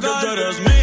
que 0.00 0.06
tú 0.06 0.26
eres 0.32 0.60
mía. 0.60 0.75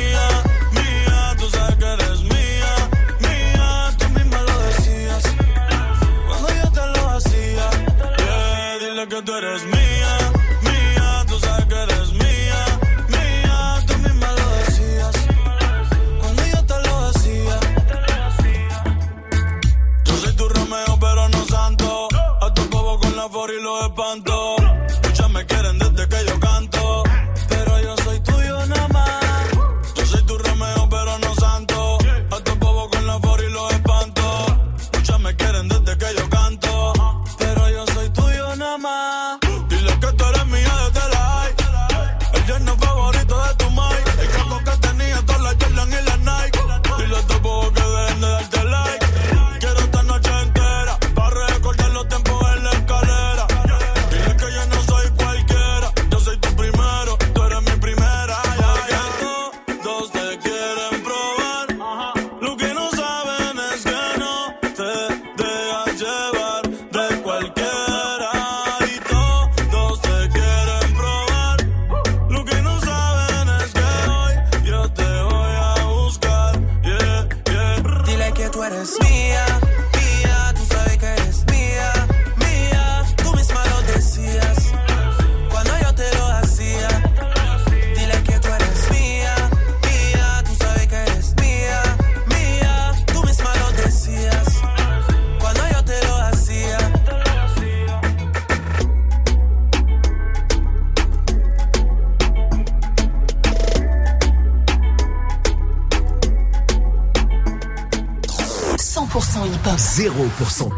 0% 110.14 110.72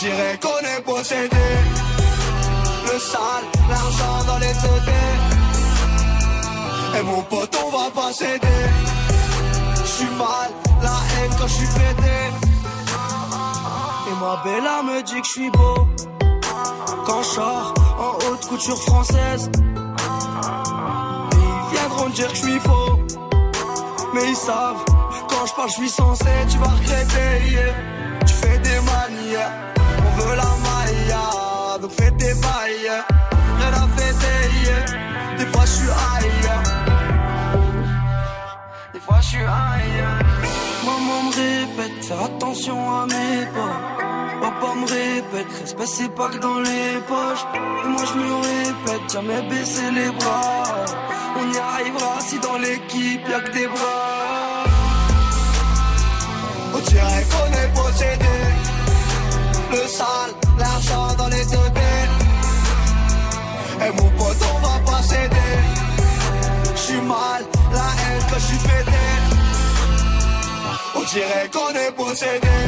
dirait 0.00 0.38
qu'on 0.40 0.58
est 0.76 0.82
possédé. 0.82 1.48
Le 2.84 2.98
sale, 2.98 3.46
l'argent 3.68 4.24
dans 4.26 4.38
les 4.38 4.46
têtes. 4.62 4.94
Et 6.98 7.02
mon 7.02 7.22
pote, 7.22 7.58
on 7.64 7.70
va 7.76 7.90
pas 7.90 8.12
céder. 8.12 8.64
J'suis 9.84 10.14
mal, 10.16 10.50
la 10.82 10.88
haine 10.88 11.32
quand 11.38 11.48
j'suis 11.48 11.66
pété. 11.66 12.18
Et 14.08 14.14
ma 14.20 14.36
bella 14.44 14.82
me 14.82 15.02
dit 15.02 15.20
que 15.20 15.26
j'suis 15.26 15.50
beau. 15.50 15.88
Quand 17.06 17.22
je 17.22 17.28
sors 17.28 17.74
en 17.98 18.12
haute 18.26 18.46
couture 18.46 18.82
française. 18.82 19.50
Ils 21.32 21.76
viendront 21.76 22.08
dire 22.10 22.28
que 22.28 22.36
je 22.36 22.42
suis 22.42 22.60
faux. 22.60 22.98
Mais 24.14 24.28
ils 24.28 24.36
savent, 24.36 24.84
quand 25.28 25.46
je 25.46 25.54
parle, 25.54 25.68
je 25.70 25.74
suis 25.74 25.90
censé, 25.90 26.30
tu 26.50 26.58
vas 26.58 26.68
regretter. 26.68 27.97
Tes 32.18 32.34
bails. 32.34 32.92
Rien 33.58 33.72
à 33.82 33.88
fêter, 33.96 34.40
des 35.38 35.46
fois 35.46 35.64
je 35.64 35.74
suis 35.78 35.92
ailleurs. 36.14 36.62
Des 38.92 39.00
fois 39.00 39.18
je 39.20 39.28
suis 39.28 39.38
ailleurs. 39.38 40.18
Maman 40.84 41.22
me 41.24 41.32
répète, 41.44 42.04
faire 42.04 42.22
attention 42.24 42.78
à 43.00 43.06
mes 43.06 43.46
pas. 43.56 43.76
Papa 44.40 44.74
me 44.80 44.86
répète, 44.86 45.52
respect 45.60 45.86
c'est 45.86 46.14
pas 46.14 46.28
que 46.28 46.38
dans 46.38 46.60
les 46.60 47.00
poches. 47.08 47.44
Et 47.84 47.88
moi 47.88 48.02
je 48.10 48.14
me 48.18 48.34
répète, 48.50 49.12
jamais 49.12 49.42
baisser 49.50 49.90
les 49.90 50.10
bras. 50.10 50.64
On 51.40 51.52
y 51.52 51.58
arrivera 51.58 52.20
si 52.20 52.38
dans 52.38 52.58
l'équipe 52.58 53.28
y'a 53.28 53.40
que 53.40 53.52
des 53.52 53.66
bras. 53.66 54.64
On 56.74 56.78
dirait 56.78 57.26
qu'on 57.30 57.50
est 57.62 57.72
possédé. 57.74 58.38
Le 59.70 59.86
sale, 59.86 60.47
Et 63.86 63.90
mon 63.90 64.10
pote, 64.10 64.42
on 64.54 64.58
va 64.66 64.90
pas 64.90 65.02
céder. 65.02 65.54
J'suis 66.76 67.00
mal, 67.00 67.44
la 67.72 67.88
haine 68.00 68.24
que 68.30 68.40
j'suis 68.40 68.58
pété. 68.58 69.04
On 70.96 71.02
dirait 71.02 71.50
qu'on 71.52 71.74
est 71.74 71.92
possédé. 71.92 72.58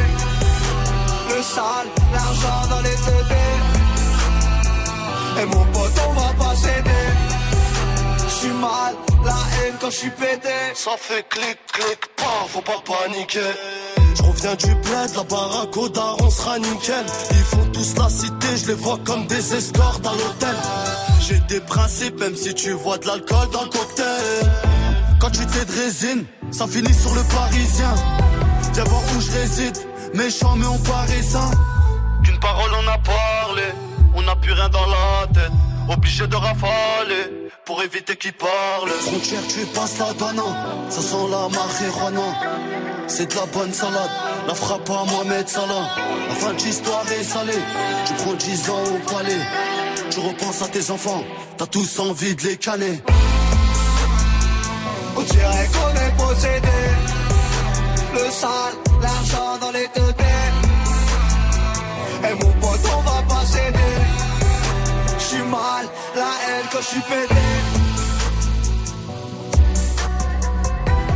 Le 1.28 1.42
sale, 1.42 1.88
l'argent 2.12 2.66
dans 2.70 2.80
les 2.80 2.96
deux. 3.06 3.20
Et 5.40 5.46
mon 5.46 5.64
pote, 5.72 5.98
on 6.08 6.12
va 6.12 6.44
pas 6.44 6.54
céder. 6.54 7.06
J'suis 8.28 8.52
mal, 8.52 8.94
la 9.24 9.30
haine 9.30 9.74
quand 9.80 9.90
j'suis 9.90 10.10
pété. 10.10 10.48
Ça 10.74 10.92
fait 10.98 11.26
clic, 11.28 11.58
clic, 11.72 12.00
pas, 12.16 12.46
faut 12.48 12.60
pas 12.60 12.82
paniquer. 12.84 13.52
Je 14.14 14.22
reviens 14.22 14.54
du 14.54 14.74
bled, 14.74 15.10
la 15.16 15.22
baraque 15.22 15.76
au 15.76 15.88
daron 15.88 16.30
sera 16.30 16.58
nickel. 16.58 17.06
Ils 17.30 17.36
font 17.38 17.66
tous 17.72 17.94
la 17.96 18.08
cité, 18.10 18.56
je 18.56 18.66
les 18.68 18.74
vois 18.74 18.98
comme 19.04 19.26
des 19.26 19.54
escortes 19.54 20.06
à 20.06 20.12
l'hôtel. 20.12 20.56
J'ai 21.30 21.38
des 21.46 21.60
principes, 21.60 22.18
même 22.18 22.34
si 22.34 22.52
tu 22.54 22.72
vois 22.72 22.98
de 22.98 23.06
l'alcool 23.06 23.48
dans 23.52 23.62
le 23.62 23.68
cocktail. 23.68 24.50
Quand 25.20 25.30
tu 25.30 25.46
t'es 25.46 25.64
de 25.64 25.80
résine, 25.80 26.24
ça 26.50 26.66
finit 26.66 26.92
sur 26.92 27.14
le 27.14 27.22
parisien. 27.22 27.94
Viens 28.74 28.82
voir 28.82 29.00
où 29.16 29.20
je 29.20 29.30
réside, 29.30 29.76
méchant 30.12 30.56
mais 30.56 30.66
on 30.66 30.78
paraît 30.78 31.22
sain. 31.22 31.52
Qu'une 32.24 32.40
parole 32.40 32.72
on 32.82 32.88
a 32.88 32.98
parlé, 32.98 33.62
on 34.16 34.22
n'a 34.22 34.34
plus 34.34 34.52
rien 34.52 34.68
dans 34.70 34.86
la 34.86 35.28
tête. 35.32 35.52
Obligé 35.88 36.26
de 36.26 36.34
rafaler 36.34 37.50
pour 37.64 37.80
éviter 37.80 38.16
qu'ils 38.16 38.32
parlent. 38.32 38.88
Frontière, 38.88 39.46
tu 39.48 39.64
passes 39.66 39.98
la 40.00 40.12
douane, 40.14 40.42
ça 40.88 41.00
sent 41.00 41.28
la 41.30 41.48
marijuana. 41.48 43.06
C'est 43.06 43.30
de 43.30 43.36
la 43.36 43.46
bonne 43.46 43.72
salade, 43.72 44.10
la 44.48 44.54
frappe 44.54 44.90
à 44.90 45.04
Mohamed 45.04 45.48
Salah. 45.48 45.90
La 46.28 46.34
fin 46.34 46.54
de 46.54 46.58
l'histoire 46.58 47.04
est 47.12 47.22
salée, 47.22 47.62
tu 48.04 48.14
prends 48.14 48.34
10 48.34 48.70
ans 48.70 48.82
au 48.82 49.12
palais. 49.12 49.69
Tu 50.10 50.20
repenses 50.20 50.62
à 50.62 50.68
tes 50.68 50.90
enfants, 50.90 51.24
t'as 51.56 51.66
tous 51.66 51.98
envie 51.98 52.34
de 52.34 52.42
les 52.42 52.56
canner. 52.56 53.00
On 55.16 55.22
dirait 55.22 55.68
qu'on 55.72 55.90
est 55.96 56.16
possédé. 56.16 56.68
Le 58.14 58.30
sale, 58.30 58.74
l'argent 59.02 59.58
dans 59.60 59.70
les 59.70 59.86
deux 59.94 60.12
têtes. 60.12 60.60
Et 62.28 62.34
mon 62.34 62.52
pote, 62.60 62.80
on 62.96 63.02
va 63.02 63.22
pas 63.28 63.44
céder. 63.46 63.78
J'suis 65.18 65.42
mal, 65.42 65.86
la 66.16 66.22
haine 66.22 66.66
que 66.72 66.82
j'suis 66.82 67.00
pété. 67.00 67.40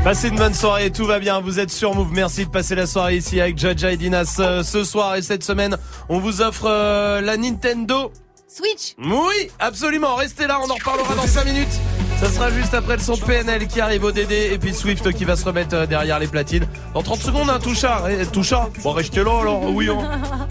Passez 0.05 0.29
une 0.29 0.37
bonne 0.37 0.53
soirée, 0.53 0.91
tout 0.91 1.07
va 1.07 1.19
bien, 1.19 1.41
vous 1.41 1.59
êtes 1.59 1.71
sur 1.71 1.95
Move. 1.95 2.13
Merci 2.13 2.45
de 2.45 2.51
passer 2.51 2.75
la 2.75 2.87
soirée 2.87 3.17
ici 3.17 3.41
avec 3.41 3.57
Jaja 3.57 3.91
et 3.91 3.97
Dinas 3.97 4.37
euh, 4.39 4.63
ce 4.63 4.85
soir 4.85 5.17
et 5.17 5.23
cette 5.23 5.43
semaine. 5.43 5.79
On 6.11 6.19
vous 6.19 6.43
offre 6.43 6.67
euh, 6.69 7.23
la 7.23 7.39
Nintendo 7.39 8.13
Switch. 8.55 8.95
Oui, 8.99 9.51
absolument. 9.59 10.15
Restez 10.15 10.47
là, 10.47 10.61
on 10.63 10.71
en 10.71 10.75
reparlera 10.75 11.17
dans 11.17 11.27
5 11.27 11.45
minutes. 11.45 11.81
Ça 12.21 12.31
sera 12.31 12.51
juste 12.51 12.73
après 12.75 12.97
le 12.97 13.03
son 13.03 13.15
de 13.17 13.21
PNL 13.21 13.67
qui 13.67 13.81
arrive 13.81 14.05
au 14.05 14.13
DD 14.13 14.33
et 14.53 14.59
puis 14.59 14.73
Swift 14.73 15.13
qui 15.13 15.25
va 15.25 15.37
se 15.37 15.45
remettre 15.45 15.75
euh, 15.77 15.87
derrière 15.87 16.19
les 16.19 16.27
platines. 16.27 16.67
Dans 16.95 17.03
30 17.03 17.21
secondes, 17.21 17.51
un 17.51 17.59
touchard. 17.59 18.09
Eh, 18.09 18.25
touchard 18.27 18.71
Bon, 18.83 18.93
restez 18.93 19.23
là 19.23 19.41
alors, 19.41 19.63
oui. 19.75 19.89
hein. 19.91 20.47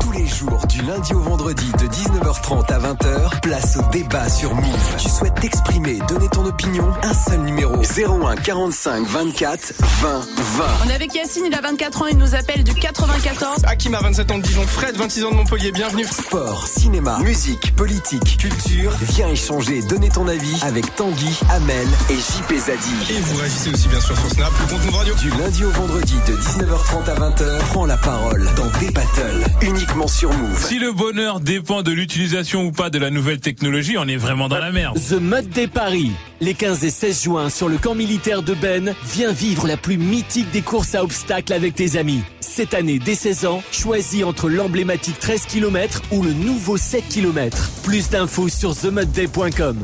Tous 0.00 0.12
les 0.12 0.26
jours, 0.26 0.66
du 0.66 0.82
lundi 0.82 1.12
au 1.14 1.20
vendredi, 1.20 1.66
de 1.78 1.86
19h30 1.86 2.72
à 2.72 2.78
20h, 2.78 3.40
place 3.42 3.76
au 3.76 3.82
débat 3.92 4.28
sur 4.28 4.54
Move. 4.54 4.96
Tu 4.98 5.08
souhaites 5.08 5.34
t'exprimer, 5.40 5.98
donner 6.08 6.28
ton 6.28 6.44
opinion 6.46 6.90
Un 7.02 7.12
seul 7.14 7.40
numéro 7.40 7.76
01 7.76 8.36
45 8.36 9.06
24 9.06 9.72
20 9.78 10.08
20. 10.36 10.64
On 10.86 10.90
est 10.90 10.94
avec 10.94 11.14
Yacine, 11.14 11.44
il 11.46 11.54
a 11.54 11.60
24 11.60 12.02
ans, 12.02 12.06
il 12.10 12.16
nous 12.18 12.34
appelle 12.34 12.64
du 12.64 12.74
94. 12.74 13.64
Hakim 13.66 13.94
a 13.94 14.00
27 14.00 14.30
ans 14.32 14.38
de 14.38 14.42
Dijon, 14.42 14.62
Fred 14.66 14.96
26 14.96 15.24
ans 15.24 15.30
de 15.30 15.36
Montpellier, 15.36 15.70
bienvenue. 15.72 16.04
Sport, 16.04 16.66
cinéma, 16.66 17.18
musique, 17.20 17.74
politique, 17.76 18.38
culture. 18.38 18.92
Viens 19.02 19.28
échanger, 19.28 19.82
donner 19.92 20.08
ton 20.08 20.26
avis 20.26 20.58
avec 20.62 20.94
Tanguy, 20.96 21.38
Amel 21.50 21.86
et 22.08 22.14
JP 22.14 22.56
Zadi. 22.56 23.12
Et 23.12 23.20
vous 23.20 23.36
réagissez 23.36 23.70
aussi 23.74 23.88
bien 23.88 24.00
sûr 24.00 24.16
sur 24.16 24.30
Snap, 24.30 24.50
le 24.58 24.66
compte 24.72 24.86
Move 24.86 24.94
Radio. 24.94 25.14
Du 25.16 25.28
lundi 25.28 25.64
au 25.64 25.70
vendredi, 25.70 26.14
de 26.26 26.32
19h30 26.32 27.10
à 27.10 27.14
20h, 27.14 27.58
prends 27.68 27.84
la 27.84 27.98
parole 27.98 28.48
dans 28.56 28.70
des 28.80 28.90
battles, 28.90 29.44
uniquement 29.60 30.08
sur 30.08 30.32
Move. 30.32 30.66
Si 30.66 30.78
le 30.78 30.92
bonheur 30.92 31.40
dépend 31.40 31.82
de 31.82 31.92
l'utilisation 31.92 32.64
ou 32.64 32.72
pas 32.72 32.88
de 32.88 32.98
la 32.98 33.10
nouvelle 33.10 33.40
technologie, 33.40 33.98
on 33.98 34.08
est 34.08 34.16
vraiment 34.16 34.48
dans 34.48 34.58
la 34.58 34.72
merde. 34.72 34.98
The 34.98 35.20
Mud 35.20 35.50
Day 35.50 35.66
Paris. 35.66 36.12
Les 36.40 36.54
15 36.54 36.84
et 36.84 36.90
16 36.90 37.22
juin, 37.24 37.50
sur 37.50 37.68
le 37.68 37.76
camp 37.76 37.94
militaire 37.94 38.42
de 38.42 38.54
Ben, 38.54 38.94
viens 39.04 39.30
vivre 39.30 39.66
la 39.66 39.76
plus 39.76 39.98
mythique 39.98 40.50
des 40.52 40.62
courses 40.62 40.94
à 40.94 41.04
obstacles 41.04 41.52
avec 41.52 41.74
tes 41.74 41.98
amis. 41.98 42.22
Cette 42.42 42.74
année, 42.74 42.98
dès 42.98 43.14
16 43.14 43.46
ans, 43.46 43.62
choisis 43.70 44.24
entre 44.24 44.50
l'emblématique 44.50 45.18
13 45.20 45.46
km 45.46 46.02
ou 46.10 46.22
le 46.22 46.32
nouveau 46.32 46.76
7 46.76 47.08
km. 47.08 47.70
Plus 47.84 48.10
d'infos 48.10 48.48
sur 48.48 48.76
themudday.com. 48.76 49.78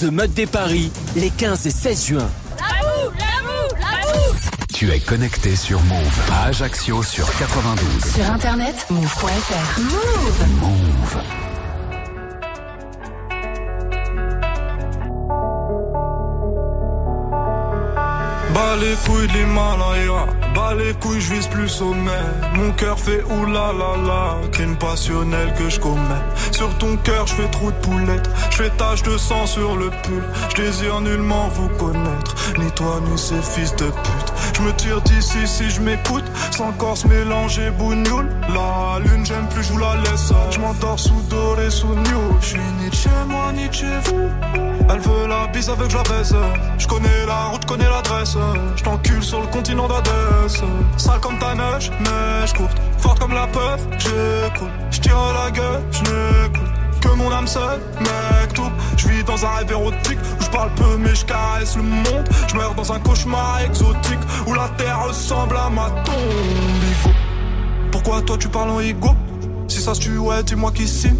The 0.00 0.04
Mud 0.04 0.34
Day 0.34 0.46
Paris, 0.46 0.90
les 1.14 1.30
15 1.30 1.66
et 1.66 1.70
16 1.70 2.06
juin. 2.06 2.30
L'amour, 2.58 3.12
l'amour, 3.18 3.68
l'amour 3.80 4.34
Tu 4.74 4.90
es 4.90 4.98
connecté 4.98 5.54
sur 5.54 5.80
Move 5.82 6.20
à 6.32 6.46
Ajaccio 6.46 7.02
sur 7.02 7.26
92. 7.38 8.12
Sur 8.12 8.30
internet, 8.30 8.86
move.fr. 8.90 9.80
Move 9.80 10.48
Move. 10.60 11.49
Bas 18.60 18.76
les 18.76 18.94
couilles 19.06 19.26
de 19.26 19.32
l'Himalaya, 19.32 20.26
bas 20.54 20.74
les 20.74 20.92
couilles, 20.92 21.18
je 21.18 21.32
vise 21.32 21.46
plus 21.46 21.66
sommet. 21.66 22.26
Mon 22.56 22.72
cœur 22.72 23.00
fait 23.00 23.22
oulala 23.24 23.92
la, 24.06 24.48
crime 24.50 24.76
passionnel 24.76 25.54
que 25.54 25.70
je 25.70 25.80
commets. 25.80 26.26
Sur 26.52 26.76
ton 26.76 26.94
cœur, 26.98 27.26
je 27.26 27.36
fais 27.36 27.48
trop 27.48 27.70
de 27.70 27.76
poulettes, 27.76 28.28
je 28.50 28.56
fais 28.56 28.68
tache 28.76 29.02
de 29.02 29.16
sang 29.16 29.46
sur 29.46 29.76
le 29.76 29.88
pull. 30.02 30.22
Je 30.50 30.62
désire 30.62 31.00
nullement 31.00 31.48
vous 31.48 31.70
connaître, 31.78 32.36
ni 32.58 32.70
toi 32.72 33.00
ni 33.10 33.16
ces 33.16 33.40
fils 33.40 33.74
de 33.76 33.86
pute. 33.86 34.32
Je 34.54 34.60
me 34.60 34.72
tire 34.74 35.00
d'ici 35.00 35.46
si 35.46 35.70
je 35.70 35.80
m'écoute, 35.80 36.30
sans 36.50 36.72
corps 36.72 36.98
mélanger 37.08 37.70
bougnoule. 37.70 38.28
La 38.52 38.98
lune, 38.98 39.24
j'aime 39.24 39.48
plus, 39.48 39.64
je 39.64 39.72
vous 39.72 39.78
la 39.78 39.96
laisse. 40.04 40.34
Je 40.50 40.58
m'endors 40.58 41.00
sous 41.00 41.22
doré, 41.30 41.70
sous 41.70 41.94
new. 41.94 42.36
Je 42.42 42.46
suis 42.46 42.58
ni 42.78 42.92
chez 42.92 43.08
moi, 43.26 43.52
ni 43.52 43.72
chez 43.72 43.98
vous. 44.04 44.69
Elle 44.92 44.98
veut 44.98 45.26
la 45.28 45.46
bise 45.46 45.68
avec 45.68 45.92
la 45.92 46.02
baisse. 46.02 46.34
Je 46.78 46.88
connais 46.88 47.24
la 47.26 47.44
route, 47.44 47.64
connais 47.64 47.88
l'adresse. 47.88 48.36
Je 48.76 48.82
t'encule 48.82 49.22
sur 49.22 49.40
le 49.40 49.46
continent 49.46 49.86
d'Adès. 49.86 50.62
Sale 50.96 51.20
comme 51.20 51.38
ta 51.38 51.54
neige, 51.54 51.92
je 52.46 52.54
courte. 52.54 52.76
Forte 52.98 53.20
comme 53.20 53.32
la 53.32 53.46
peuf, 53.46 53.80
j'écoute. 53.98 54.68
Je 54.90 55.00
tire 55.00 55.16
la 55.16 55.50
gueule, 55.52 55.82
je 55.92 56.00
n'écoute. 56.00 56.66
Que 57.00 57.08
mon 57.08 57.30
âme 57.30 57.46
seule, 57.46 57.80
mec, 58.00 58.52
tout. 58.52 58.70
Je 58.96 59.08
vis 59.08 59.22
dans 59.22 59.44
un 59.44 59.50
rêve 59.50 59.70
érotique 59.70 60.18
où 60.38 60.42
je 60.42 60.50
parle 60.50 60.70
peu, 60.74 60.96
mais 60.98 61.14
je 61.14 61.24
caresse 61.24 61.76
le 61.76 61.82
monde. 61.82 62.28
Je 62.48 62.56
meurs 62.56 62.74
dans 62.74 62.92
un 62.92 62.98
cauchemar 62.98 63.60
exotique 63.60 64.18
où 64.46 64.54
la 64.54 64.68
terre 64.70 65.04
ressemble 65.06 65.56
à 65.56 65.70
ma 65.70 65.88
tombe. 66.04 67.14
Pourquoi 67.92 68.22
toi 68.22 68.36
tu 68.38 68.48
parles 68.48 68.70
en 68.70 68.80
ego? 68.80 69.10
Si 69.68 69.80
ça 69.80 69.94
se 69.94 70.00
tue, 70.00 70.18
ouais, 70.18 70.42
dis-moi 70.42 70.72
qui 70.72 70.88
signe. 70.88 71.16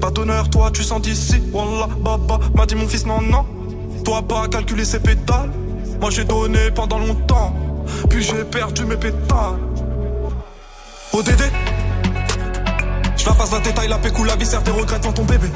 Pas 0.00 0.10
d'honneur, 0.10 0.48
toi 0.50 0.70
tu 0.72 0.82
sens 0.82 1.00
d'ici. 1.00 1.42
Wallah, 1.52 1.88
baba, 2.00 2.38
m'a 2.54 2.66
dit 2.66 2.74
mon 2.74 2.88
fils, 2.88 3.06
non, 3.06 3.20
non. 3.20 3.44
Toi 4.04 4.22
pas 4.22 4.48
calculer 4.48 4.84
ses 4.84 5.00
pétales. 5.00 5.50
Moi 6.00 6.10
j'ai 6.10 6.24
donné 6.24 6.70
pendant 6.74 6.98
longtemps. 6.98 7.54
Puis 8.08 8.22
j'ai 8.22 8.44
perdu 8.44 8.84
mes 8.84 8.96
pétales. 8.96 9.58
ODD 11.12 11.42
Je 13.16 13.26
la 13.26 13.32
passe 13.32 13.52
la 13.52 13.60
détail, 13.60 13.88
la 13.88 13.98
pécou, 13.98 14.24
la 14.24 14.36
viscère, 14.36 14.62
tes 14.62 14.70
regrets 14.70 14.98
devant 14.98 15.12
ton 15.12 15.24
bébé. 15.24 15.48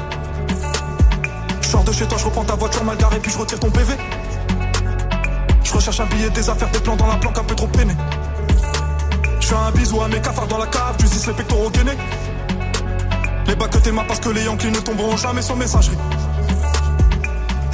Je 1.61 1.77
de 1.77 1.91
chez 1.91 2.07
toi, 2.07 2.17
je 2.17 2.25
reprends 2.25 2.43
ta 2.43 2.55
voiture 2.55 2.83
mal 2.83 2.97
garée, 2.97 3.19
puis 3.19 3.31
je 3.31 3.37
retire 3.37 3.59
ton 3.59 3.69
PV. 3.69 3.93
Je 5.63 5.73
recherche 5.73 5.99
un 5.99 6.05
billet, 6.05 6.29
des 6.31 6.49
affaires, 6.49 6.69
des 6.71 6.79
plans 6.79 6.95
dans 6.95 7.05
la 7.05 7.15
planque, 7.15 7.37
un 7.37 7.43
peu 7.43 7.53
trop 7.53 7.67
peiné. 7.67 7.93
Je 9.39 9.47
fais 9.47 9.55
un 9.55 9.71
bisou 9.71 10.01
à 10.01 10.07
mes 10.07 10.19
cafards 10.19 10.47
dans 10.47 10.57
la 10.57 10.65
cave, 10.65 10.95
tu 10.97 11.05
les 11.05 11.33
pectoraux 11.33 11.69
gainés. 11.69 11.97
Les 13.49 13.55
bacs 13.55 13.71
que 13.71 13.79
t'es 13.79 13.91
parce 13.91 14.19
que 14.19 14.29
les 14.29 14.43
Yankees 14.43 14.69
ne 14.69 14.79
tomberont 14.79 15.17
jamais 15.17 15.41
sans 15.41 15.55
messagerie. 15.55 15.97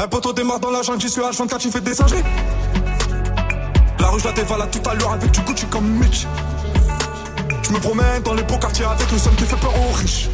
Un 0.01 0.07
poteau 0.07 0.31
démarre 0.31 0.61
dans 0.61 0.71
la 0.71 0.81
jungle, 0.81 1.01
j'y 1.01 1.09
suis 1.09 1.19
H24, 1.19 1.59
j'y 1.59 1.69
fais 1.69 1.81
des 1.81 1.93
singeries. 1.93 2.23
La 3.99 4.07
rue, 4.07 4.21
je 4.21 4.25
la 4.25 4.31
dévalade 4.31 4.71
tout 4.71 4.89
à 4.89 4.93
l'heure 4.93 5.11
avec 5.11 5.31
du 5.31 5.41
Gucci 5.41 5.65
comme 5.65 5.85
Mitch. 5.85 6.27
Je 7.61 7.73
me 7.73 7.79
promène 7.79 8.21
dans 8.23 8.33
les 8.33 8.43
beaux 8.43 8.57
quartiers 8.57 8.85
avec 8.85 9.11
le 9.11 9.17
seum 9.17 9.35
qui 9.35 9.43
fait 9.43 9.57
peur 9.57 9.73
aux 9.77 9.91
riches. 9.91 10.29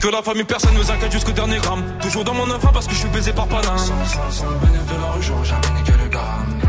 Que 0.00 0.06
la 0.08 0.22
famille, 0.22 0.44
personne 0.44 0.74
nous 0.74 0.90
inquiète 0.92 1.10
jusqu'au 1.10 1.32
dernier 1.32 1.58
gramme. 1.58 1.82
Toujours 2.00 2.22
dans 2.22 2.34
mon 2.34 2.48
enfant 2.50 2.70
parce 2.72 2.86
que 2.86 2.94
je 2.94 3.00
suis 3.00 3.08
baisé 3.08 3.32
par 3.32 3.48
Paname. 3.48 3.78
Sans, 3.78 4.30
sans, 4.30 4.44
de 4.44 5.00
la 5.00 5.10
rue, 5.10 5.22
j'aurais 5.22 5.44
jamais 5.44 5.70
niqué 5.76 5.92
le 6.00 6.08
gramme. 6.08 6.60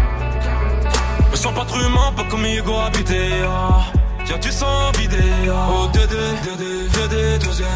Me 1.31 1.35
sens 1.35 1.53
pas 1.53 1.65
trop 1.65 1.79
humain, 1.79 2.11
pas 2.15 2.23
comme 2.23 2.43
Hugo 2.43 2.73
habité. 2.79 3.19
Ah. 3.45 3.81
Y'a 4.27 4.37
du 4.39 4.51
sang 4.51 4.91
vidé. 4.97 5.17
Ah. 5.47 5.69
Oh, 5.71 5.87
Dédé, 5.93 6.15
Dédé, 6.43 6.89
Dédé, 6.89 7.45
deuxième. 7.45 7.69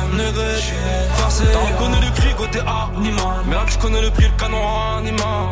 J'suis 0.58 0.74
farcé. 1.18 1.44
T'as 1.52 1.60
reconnu 1.60 2.04
le 2.04 2.12
cri 2.20 2.34
côté 2.36 2.60
animal. 2.60 3.44
Mais 3.46 3.54
là, 3.54 3.66
je 3.68 3.78
connais 3.78 4.02
le 4.02 4.10
prix, 4.10 4.26
le 4.26 4.40
canon 4.40 4.98
animal. 4.98 5.50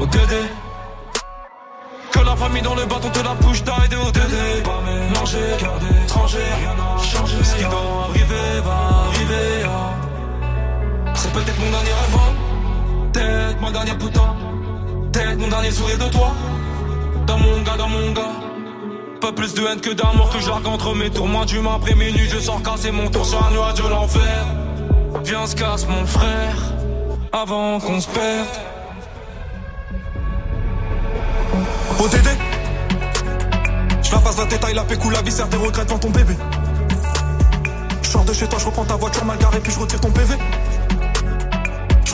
Oh, 0.00 0.06
Dédé. 0.06 0.42
Que 2.12 2.20
la 2.20 2.36
famille 2.36 2.62
dans 2.62 2.76
le 2.76 2.86
bâton 2.86 3.10
te 3.10 3.18
la 3.18 3.34
bouche 3.34 3.64
d'aide 3.64 3.94
au 3.94 4.10
Dédé. 4.12 4.62
Pas 4.62 4.80
mélanger, 4.84 5.56
Peut-être 11.32 11.60
mon 11.60 11.70
dernier 11.70 11.90
rêve, 11.90 12.16
hein. 12.16 13.10
peut-être 13.12 13.60
mon 13.60 13.70
dernier 13.70 13.92
putain, 13.92 14.34
peut-être 15.12 15.38
mon 15.38 15.48
dernier 15.48 15.70
sourire 15.70 15.98
de 15.98 16.10
toi. 16.10 16.32
Dans 17.26 17.38
mon 17.38 17.62
gars, 17.62 17.76
dans 17.76 17.88
mon 17.88 18.10
gars. 18.12 18.32
Pas 19.20 19.32
plus 19.32 19.54
de 19.54 19.64
haine 19.64 19.80
que 19.80 19.90
d'amour 19.90 20.30
que 20.30 20.40
j'argue 20.40 20.66
entre 20.66 20.94
mes 20.94 21.10
tours. 21.10 21.28
Moi, 21.28 21.44
du 21.44 21.58
après 21.58 21.94
minuit, 21.94 22.28
je 22.28 22.38
sors 22.38 22.60
casser 22.62 22.90
mon 22.90 23.08
tour 23.10 23.24
sur 23.24 23.44
un 23.46 23.50
nuage 23.52 23.74
de 23.74 23.88
l'enfer. 23.88 24.46
Viens, 25.24 25.46
se 25.46 25.54
casse 25.54 25.86
mon 25.86 26.04
frère, 26.04 26.56
avant 27.32 27.78
qu'on 27.78 28.00
se 28.00 28.08
perde. 28.08 28.48
ODD 32.00 32.28
Je 34.02 34.10
la 34.10 34.18
passe 34.18 34.38
la 34.38 34.46
détail, 34.46 34.74
la 34.74 34.84
pécou, 34.84 35.10
la 35.10 35.22
viscère, 35.22 35.48
des 35.48 35.58
regrets 35.58 35.84
devant 35.84 35.98
ton 35.98 36.10
bébé. 36.10 36.34
Je 38.02 38.08
sors 38.08 38.24
de 38.24 38.32
chez 38.32 38.48
toi, 38.48 38.58
je 38.58 38.66
reprends 38.66 38.84
ta 38.84 38.96
voiture 38.96 39.24
mal 39.24 39.38
garée, 39.38 39.60
puis 39.60 39.72
je 39.72 39.78
retire 39.78 40.00
ton 40.00 40.10
PV. 40.10 40.34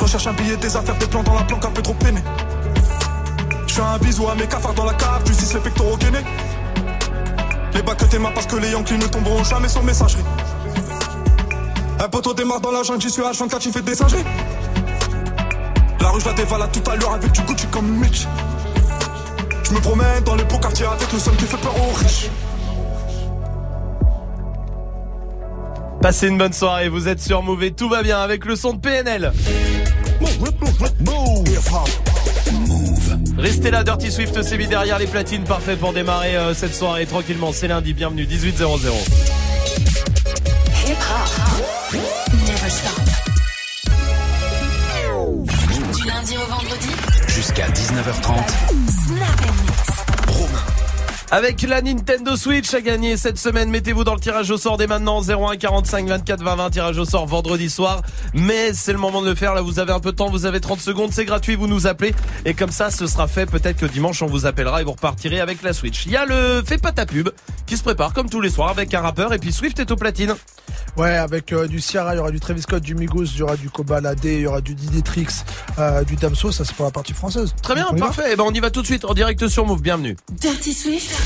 Je 0.06 0.12
recherche 0.12 0.28
un 0.28 0.40
billet, 0.40 0.56
des 0.56 0.76
affaires, 0.76 0.94
des 0.98 1.06
plans 1.06 1.24
dans 1.24 1.34
la 1.34 1.42
planque, 1.42 1.64
un 1.64 1.70
peu 1.72 1.82
trop 1.82 1.94
peiné. 1.94 2.20
Je 3.66 3.74
fais 3.74 3.82
un 3.82 3.98
bisou 3.98 4.28
à 4.28 4.36
mes 4.36 4.46
cafards 4.46 4.74
dans 4.74 4.84
la 4.84 4.94
cave, 4.94 5.24
tu 5.24 5.32
les 5.32 5.60
pectoraux 5.60 5.96
gainés. 5.96 6.24
Les 7.74 7.82
bacs 7.82 7.96
que 7.96 8.04
t'es 8.04 8.20
mains 8.20 8.30
parce 8.32 8.46
que 8.46 8.54
les 8.54 8.70
Yankees 8.70 8.98
ne 8.98 9.06
tomberont 9.08 9.42
jamais 9.42 9.66
sans 9.66 9.82
messagerie. 9.82 10.22
Un 11.98 12.08
poteau 12.08 12.34
démarre 12.34 12.60
dans 12.60 12.70
la 12.70 12.84
jungle, 12.84 13.00
j'y 13.00 13.10
suis 13.10 13.20
H24, 13.20 13.60
j'y 13.60 13.72
fais 13.72 13.82
des 13.82 13.96
singeries. 13.96 14.22
La 15.98 16.10
rue, 16.10 16.20
je 16.20 16.26
la 16.26 16.34
dévalade 16.34 16.70
tout 16.70 16.88
à 16.88 16.94
l'heure 16.94 17.14
avec 17.14 17.32
du 17.32 17.40
Gucci 17.40 17.66
comme 17.66 17.88
Mitch. 17.88 18.28
Je 19.64 19.72
me 19.72 19.80
promène 19.80 20.22
dans 20.22 20.36
les 20.36 20.44
beaux 20.44 20.58
quartiers 20.58 20.86
avec 20.86 21.12
le 21.12 21.18
seum 21.18 21.34
qui 21.34 21.46
fait 21.46 21.56
peur 21.56 21.74
aux 21.76 21.92
riches. 21.94 22.30
Passez 26.00 26.28
une 26.28 26.38
bonne 26.38 26.52
soirée, 26.52 26.88
vous 26.88 27.08
êtes 27.08 27.20
sur 27.20 27.42
et 27.60 27.72
tout 27.72 27.88
va 27.88 28.04
bien 28.04 28.20
avec 28.20 28.44
le 28.44 28.54
son 28.54 28.74
de 28.74 28.78
PNL. 28.78 29.32
Restez 33.38 33.70
là, 33.70 33.84
Dirty 33.84 34.10
Swift 34.10 34.42
s'est 34.42 34.56
mis 34.56 34.66
derrière 34.66 34.98
les 34.98 35.06
platines, 35.06 35.44
parfait 35.44 35.76
pour 35.76 35.92
démarrer 35.92 36.36
euh, 36.36 36.54
cette 36.54 36.74
soirée 36.74 37.06
tranquillement. 37.06 37.52
C'est 37.52 37.68
lundi, 37.68 37.92
bienvenue, 37.92 38.26
18 38.26 38.56
00. 38.58 38.66
Hip 40.86 40.92
hop. 40.92 42.00
Never 42.32 42.70
stop. 42.70 43.06
Du 45.94 46.06
lundi 46.06 46.36
au 46.36 46.50
vendredi. 46.50 46.88
Jusqu'à 47.28 47.66
19h30. 47.68 48.32
Snap 49.06 49.40
and 49.42 49.62
mix. 49.62 49.95
Avec 51.36 51.60
la 51.60 51.82
Nintendo 51.82 52.34
Switch 52.34 52.72
à 52.72 52.80
gagner 52.80 53.18
cette 53.18 53.36
semaine, 53.36 53.68
mettez-vous 53.68 54.04
dans 54.04 54.14
le 54.14 54.20
tirage 54.20 54.50
au 54.50 54.56
sort 54.56 54.78
dès 54.78 54.86
maintenant 54.86 55.20
01 55.20 55.58
45 55.58 56.08
24 56.08 56.42
20 56.42 56.56
20 56.56 56.70
tirage 56.70 56.96
au 56.96 57.04
sort 57.04 57.26
vendredi 57.26 57.68
soir. 57.68 58.00
Mais 58.32 58.72
c'est 58.72 58.94
le 58.94 58.98
moment 58.98 59.20
de 59.20 59.28
le 59.28 59.34
faire. 59.34 59.52
Là, 59.52 59.60
vous 59.60 59.78
avez 59.78 59.92
un 59.92 60.00
peu 60.00 60.12
de 60.12 60.16
temps, 60.16 60.30
vous 60.30 60.46
avez 60.46 60.60
30 60.60 60.80
secondes, 60.80 61.12
c'est 61.12 61.26
gratuit, 61.26 61.54
vous 61.54 61.66
nous 61.66 61.86
appelez 61.86 62.14
et 62.46 62.54
comme 62.54 62.70
ça, 62.70 62.90
ce 62.90 63.06
sera 63.06 63.28
fait. 63.28 63.44
Peut-être 63.44 63.76
que 63.76 63.84
dimanche 63.84 64.22
on 64.22 64.26
vous 64.28 64.46
appellera 64.46 64.80
et 64.80 64.84
vous 64.84 64.92
repartirez 64.92 65.40
avec 65.40 65.62
la 65.62 65.74
Switch. 65.74 66.06
Il 66.06 66.12
y 66.12 66.16
a 66.16 66.24
le 66.24 66.62
fais 66.64 66.78
pas 66.78 66.92
ta 66.92 67.04
pub 67.04 67.28
qui 67.66 67.76
se 67.76 67.82
prépare 67.82 68.14
comme 68.14 68.30
tous 68.30 68.40
les 68.40 68.48
soirs 68.48 68.70
avec 68.70 68.94
un 68.94 69.02
rappeur 69.02 69.34
et 69.34 69.38
puis 69.38 69.52
Swift 69.52 69.78
est 69.78 69.90
au 69.90 69.96
platine. 69.96 70.34
Ouais, 70.96 71.16
avec 71.16 71.52
euh, 71.52 71.66
du 71.66 71.80
Ciara, 71.80 72.14
il 72.14 72.16
y 72.16 72.20
aura 72.20 72.30
du 72.30 72.40
Travis 72.40 72.62
Scott, 72.62 72.82
du 72.82 72.94
Migos, 72.94 73.24
il 73.24 73.38
y 73.38 73.42
aura 73.42 73.56
du 73.56 73.68
Kobalade, 73.68 74.24
il 74.24 74.40
y 74.40 74.46
aura 74.46 74.62
du 74.62 74.74
Diditrix, 74.74 75.26
euh, 75.78 76.02
du 76.04 76.16
Damso, 76.16 76.50
ça 76.50 76.64
c'est 76.64 76.74
pour 76.74 76.86
la 76.86 76.90
partie 76.90 77.12
française. 77.12 77.54
Très 77.62 77.74
bien, 77.74 77.86
parfait. 77.98 78.32
Et 78.32 78.36
ben 78.36 78.44
on 78.46 78.52
y 78.52 78.60
va 78.60 78.70
tout 78.70 78.80
de 78.80 78.86
suite 78.86 79.04
en 79.04 79.12
direct 79.12 79.46
sur 79.48 79.66
Move. 79.66 79.82
Bienvenue. 79.82 80.16
Dirty 80.32 80.72
Swift. 80.72 81.25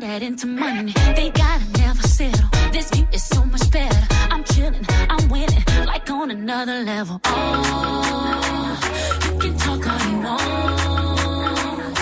turn 0.00 0.10
that 0.10 0.22
into 0.22 0.46
money. 0.46 0.92
They 1.16 1.30
gotta 1.30 1.64
never 1.78 2.02
settle. 2.02 2.48
This 2.72 2.90
beat 2.90 3.06
is 3.12 3.24
so 3.24 3.44
much 3.44 3.70
better. 3.70 4.06
I'm 4.30 4.44
chilling, 4.44 4.86
I'm 4.88 5.28
winning, 5.28 5.64
like 5.86 6.10
on 6.10 6.30
another 6.30 6.84
level. 6.84 7.20
Oh, 7.24 8.80
you 9.24 9.38
can 9.38 9.56
talk 9.58 9.86
all 9.86 10.00
you 10.10 10.18
want. 10.20 11.98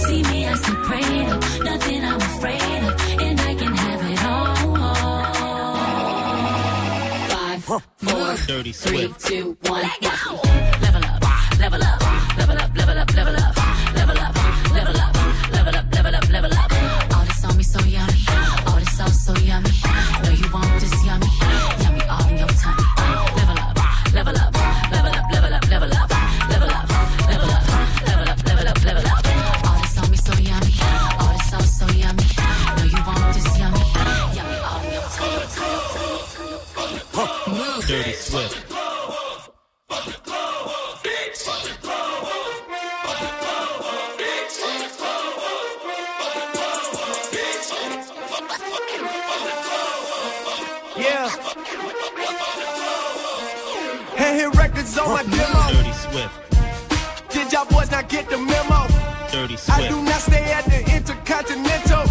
See 0.00 0.22
me 0.24 0.44
as 0.46 0.68
a 0.68 0.74
prayer, 0.74 1.38
nothing 1.64 2.04
I'm 2.04 2.20
afraid 2.20 2.84
of, 2.84 3.20
and 3.20 3.40
I 3.40 3.54
can 3.54 3.74
have 3.74 4.02
it 4.12 4.24
all. 4.24 4.46
Five, 7.28 7.64
four, 7.98 8.36
three, 8.72 9.14
two, 9.18 9.56
one, 9.62 9.90
go. 10.00 10.67
On 54.98 55.08
my 55.08 55.22
demo. 55.22 55.72
Dirty 55.72 55.92
Swift. 55.92 56.34
Did 57.30 57.52
y'all 57.52 57.66
boys 57.66 57.90
not 57.90 58.08
get 58.08 58.28
the 58.28 58.38
memo? 58.38 58.86
Dirty 59.30 59.56
Swift. 59.56 59.78
I 59.78 59.88
do 59.88 60.02
not 60.02 60.20
stay 60.20 60.44
at 60.52 60.64
the 60.64 60.80
Intercontinental. 60.96 62.04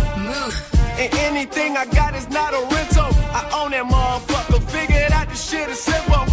And 0.98 1.14
anything 1.30 1.78
I 1.78 1.86
got 1.86 2.16
is 2.16 2.30
not 2.30 2.54
a 2.54 2.62
rental. 2.74 3.10
I 3.32 3.42
own 3.60 3.72
that 3.72 3.86
motherfucker. 3.86 4.62
Figured 4.72 5.12
out 5.12 5.28
the 5.30 5.36
shit 5.36 5.70
is 5.70 5.80
simple. 5.80 6.26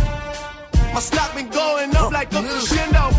My 0.95 1.01
stock 1.01 1.35
been 1.35 1.49
going 1.49 1.95
up 1.97 2.13
like 2.13 2.33
a 2.33 2.41
crescendo. 2.41 3.11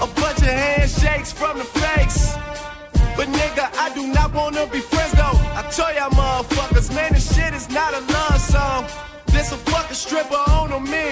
A 0.00 0.06
bunch 0.20 0.38
of 0.38 0.54
handshakes 0.62 1.32
from 1.32 1.58
the 1.58 1.64
fakes. 1.64 2.34
But 3.16 3.28
nigga, 3.28 3.70
I 3.78 3.92
do 3.94 4.08
not 4.08 4.32
wanna 4.34 4.66
be 4.66 4.80
friends 4.80 5.12
though. 5.12 5.38
I 5.58 5.62
tell 5.70 5.94
y'all 5.94 6.10
motherfuckers, 6.10 6.94
man, 6.94 7.12
this 7.12 7.34
shit 7.34 7.54
is 7.54 7.68
not 7.70 7.94
a 7.94 8.00
love 8.00 8.40
song. 8.40 8.86
This 9.26 9.52
a 9.52 9.56
fucking 9.56 9.94
stripper 9.94 10.42
on 10.50 10.72
a 10.72 10.80
mink 10.80 11.11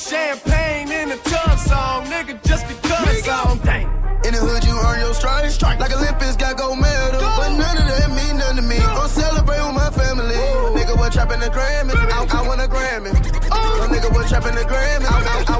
champagne 0.00 0.90
in 0.90 1.10
the 1.10 1.16
tub 1.28 1.58
song, 1.58 2.04
nigga, 2.06 2.40
just 2.42 2.66
because 2.66 3.24
song. 3.24 3.60
Dang. 3.64 3.86
In 4.24 4.32
the 4.32 4.40
hood, 4.40 4.64
you 4.64 4.76
earn 4.80 5.00
your 5.00 5.14
stripes. 5.14 5.60
Like 5.60 5.92
Olympics 5.92 6.36
got 6.36 6.56
gold 6.56 6.78
medal. 6.80 7.20
But 7.20 7.56
none 7.56 7.76
of 7.76 7.86
that 7.88 8.08
mean 8.12 8.36
nothing 8.36 8.56
to 8.56 8.64
me. 8.64 8.80
I'm 8.80 9.08
celebrating 9.08 9.66
with 9.68 9.76
my 9.76 9.90
family. 9.92 10.36
Nigga 10.76 10.96
was 10.96 11.12
trapping 11.12 11.40
the 11.40 11.48
Grammy. 11.52 11.92
I, 11.96 12.24
I 12.24 12.40
want 12.48 12.60
a 12.60 12.68
Grammy. 12.68 13.12
No 13.12 13.88
nigga 13.88 14.12
was 14.12 14.28
trapping 14.28 14.56
the 14.56 14.64
Grammy. 14.64 15.08
I, 15.08 15.16
I, 15.20 15.56
I 15.56 15.58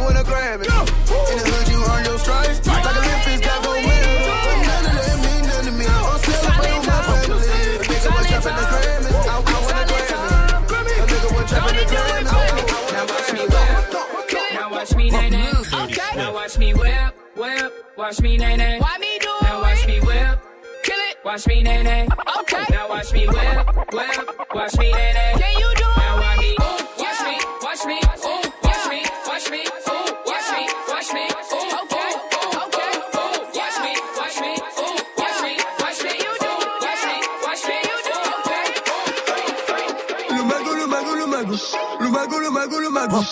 Watch 18.11 18.23
me 18.23 18.37
nay 18.37 18.57
nay. 18.57 18.81
Why 18.81 18.99
me 18.99 19.19
do 19.21 19.29
Now 19.43 19.63
watch 19.63 19.87
me 19.87 20.01
whip. 20.01 20.41
Kill 20.83 20.99
it. 20.99 21.17
Watch 21.25 21.47
me 21.47 21.63
nay 21.63 21.81
nay. 21.85 22.09
Okay. 22.41 22.65
Now 22.69 22.89
watch 22.89 23.13
me 23.13 23.29
whip, 23.29 23.67
whip. 23.93 24.53
Watch 24.53 24.77
me 24.79 24.91
nay 24.91 25.13
nay. 25.15 25.35
Can 25.39 25.55
you 25.61 25.73
do 25.77 25.85
Now 25.97 26.17
it? 26.17 26.21
watch 26.21 26.39
me. 26.41 26.70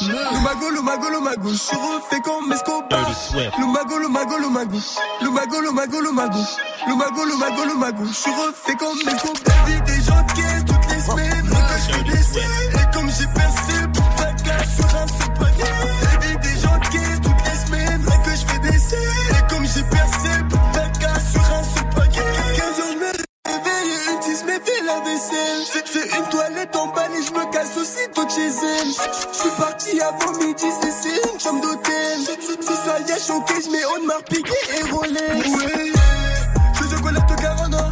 Le 0.00 0.40
mago. 0.42 0.70
Le 0.70 0.82
mago, 0.82 1.08
le. 1.10 1.50
Je 1.50 1.56
suis 1.56 1.76
refait 1.76 2.20
comme 2.20 2.52
Escobar. 2.52 2.88
Dirty 2.88 3.14
Swift. 3.14 3.58
Le 3.58 3.66
mago, 3.66 3.98
le 3.98 4.08
mago, 4.08 4.38
le 4.38 4.48
mago. 4.48 4.78
Le 5.22 5.30
mago, 5.30 5.60
le 5.60 5.70
mago, 5.70 6.00
le 6.00 6.12
mago. 6.12 6.38
Le 6.86 6.94
mago, 6.94 7.24
le 7.24 7.36
mago, 7.36 7.64
le 7.64 7.74
mago. 7.74 8.04
Je 8.06 8.12
suis 8.12 8.30
refait 8.30 8.76
comme 8.76 8.98
Escobar. 8.98 9.42
La 9.46 9.72
vie 9.72 9.80
des 9.82 10.02
gens 10.02 10.24
caisse 10.34 10.64
toutes 10.66 10.94
les 10.94 11.00
semaines. 11.00 11.48
Que 11.48 11.94
je 11.94 12.12
des 12.12 12.22
scènes. 12.22 12.72
Et 12.74 12.96
comme 12.96 13.10
j'ai 13.10 13.26
percé, 13.26 13.72
pour 13.94 14.04
de 14.04 14.42
cash 14.42 14.68
sur 14.76 14.86
un 14.86 15.06
seul 15.06 15.67
la 24.88 25.00
vaisselle. 25.04 25.62
C'est- 25.72 25.86
C'est 25.92 26.18
une 26.18 26.24
toilette 26.28 26.74
en 26.76 26.86
balle 26.88 27.12
et 27.18 27.22
je 27.22 27.32
me 27.32 27.44
casse 27.52 27.76
aussitôt 27.76 28.24
de 28.24 28.30
chez 28.30 28.48
elle. 28.48 28.88
Je 29.32 29.38
suis 29.38 29.50
parti 29.58 30.00
avant 30.00 30.32
midi, 30.38 30.66
c'est 30.80 31.32
une 31.32 31.40
chambre 31.40 31.62
d'hôtel. 31.62 32.18
Si 32.60 32.74
ça 32.84 32.98
y 33.00 33.20
choqué, 33.20 33.54
je 33.64 33.70
mets 33.70 33.84
Audemars 33.94 34.22
Piguet 34.24 34.64
et 34.78 34.90
Rolex. 34.90 35.48
Ouais. 35.48 35.92
Je 36.74 36.78
suis 36.86 36.96
chocolat 36.96 37.20
de 37.20 37.34
Carona. 37.42 37.84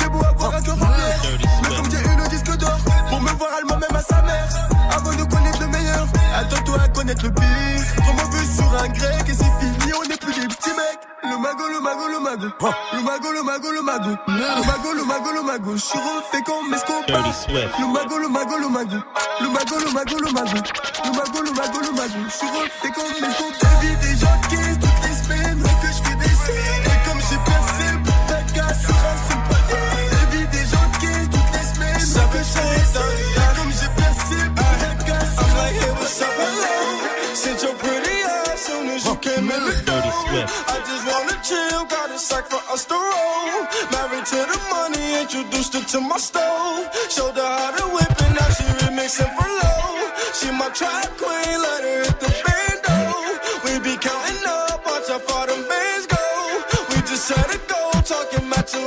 J'ai 0.00 0.08
beau 0.08 0.20
avoir 0.24 0.54
un 0.56 0.62
cœur 0.62 0.74
en 0.74 0.86
pierre. 0.96 1.20
Mais 1.62 1.76
comme 1.76 1.90
j'ai 1.90 1.98
eu 1.98 2.16
le 2.22 2.28
disque 2.28 2.56
d'or, 2.56 2.78
pour 3.10 3.20
me 3.20 3.30
voir 3.30 3.50
allemand 3.58 3.76
même 3.78 3.96
à 3.96 4.02
sa 4.02 4.22
mère. 4.22 4.48
Avant 4.96 5.10
de 5.12 5.24
connaître 5.24 5.60
le 5.60 5.66
meilleur, 5.68 6.06
attends-toi 6.40 6.76
à 6.84 6.88
connaître 6.88 7.24
le 7.24 7.32
pire. 7.32 7.84
Trop 8.04 8.12
mauvais 8.14 8.46
sur 8.56 8.82
un 8.82 8.88
grec 8.88 9.24
et 9.28 9.34
c'est 9.34 9.57
mago, 11.48 11.68
le 11.68 11.80
mago, 11.80 12.08
le 12.08 12.20
mago. 12.20 12.48
Le 12.92 13.02
mago, 13.02 13.32
le 13.32 13.42
mago, 13.42 13.70
le 13.72 13.82
mago. 13.82 14.10
Le 14.26 14.66
mago, 14.66 14.92
le 14.94 15.04
mago, 15.04 15.32
le 15.32 15.42
mago. 15.42 15.72
Je 15.76 15.80
suis 15.80 15.98
refait 15.98 16.42
comme 16.42 16.74
Escobar. 16.74 17.32
Le 17.48 17.86
mago, 17.86 18.18
le 18.18 18.28
mago, 18.28 18.58
le 18.58 18.68
mago. 18.68 18.96
Le 19.40 19.48
mago, 19.48 19.78
le 19.78 19.90
mago, 19.92 20.16
le 20.18 20.30
mago. 20.32 20.58
Le 21.04 21.10
mago, 21.10 21.42
le 21.42 21.52
mago, 21.52 21.80
le 21.80 21.92
mago. 21.92 22.18
Je 22.26 22.36
suis 22.36 22.48
refait 22.48 22.92
comme 22.92 23.24
Escobar. 23.24 23.80
Vie 23.80 23.96
des 23.96 24.16
gens 24.16 24.40
caisse 24.50 24.78
toutes 24.78 25.02
les 25.04 25.16
semaines. 25.22 25.62
Que 25.80 25.88
je 25.88 26.02
fais 26.04 26.16
des 26.16 26.36
scènes. 26.44 26.84
Et 26.84 26.98
comme 27.08 27.20
j'ai 27.28 27.40
percé 27.48 27.86
pour 28.04 28.20
ta 28.28 28.40
casse 28.52 28.80
sur 28.82 28.98
un 29.08 29.16
seul 29.28 29.42
panier. 29.48 30.20
Vie 30.32 30.48
des 30.52 30.64
gens 30.68 30.88
caisse 31.00 31.28
toutes 31.32 31.52
les 31.54 31.66
semaines. 31.72 31.96
Que 32.32 32.38
je 32.38 32.52
fais 32.58 32.70
des 32.76 32.88
scènes. 32.92 33.36
Et 33.36 33.50
comme 33.56 33.72
j'ai 33.72 33.92
percé 33.96 34.36
pour 34.54 34.72
ta 34.82 34.92
casse 35.04 35.32
sur 35.32 35.48
un 35.48 35.70
seul 35.80 36.32
panier. 36.36 37.34
Since 37.34 37.62
your 37.62 37.74
pretty 37.76 38.16
ass 38.24 38.60
soon 38.66 38.88
as 38.90 39.04
you 39.06 39.14
came 39.16 39.46
Swift. 40.38 40.70
I 40.70 40.78
just 40.86 41.04
wanna 41.06 41.36
chill, 41.42 41.84
got 41.86 42.10
a 42.10 42.18
sack 42.18 42.46
for 42.46 42.62
us 42.72 42.84
to 42.86 42.94
roll. 42.94 43.66
Married 43.90 44.26
to 44.26 44.38
the 44.50 44.58
money, 44.70 45.20
introduced 45.20 45.74
her 45.74 45.82
to 45.82 46.00
my 46.00 46.18
stove. 46.18 46.86
Showed 47.10 47.36
her 47.36 47.42
how 47.42 47.70
to 47.76 47.84
whip 47.94 48.22
and 48.22 48.34
now 48.34 48.48
she 48.56 48.64
remixing 48.82 49.32
for 49.36 49.48
low. 49.48 50.10
She 50.38 50.50
my 50.50 50.68
track 50.70 51.10
queen, 51.16 51.58
let 51.64 51.82
her 51.82 52.02
hit 52.04 52.20
the 52.20 52.30
bando. 52.44 52.98
We 53.64 53.78
be 53.80 53.96
counting 53.98 54.44
up, 54.46 54.84
watch 54.86 55.08
how 55.08 55.18
far 55.18 55.46
them 55.46 55.66
bands 55.68 56.06
go. 56.06 56.24
We 56.90 56.96
just 57.02 57.24
set 57.26 57.54
a 57.54 57.58
goal, 57.66 58.02
talking 58.02 58.48
matching 58.48 58.86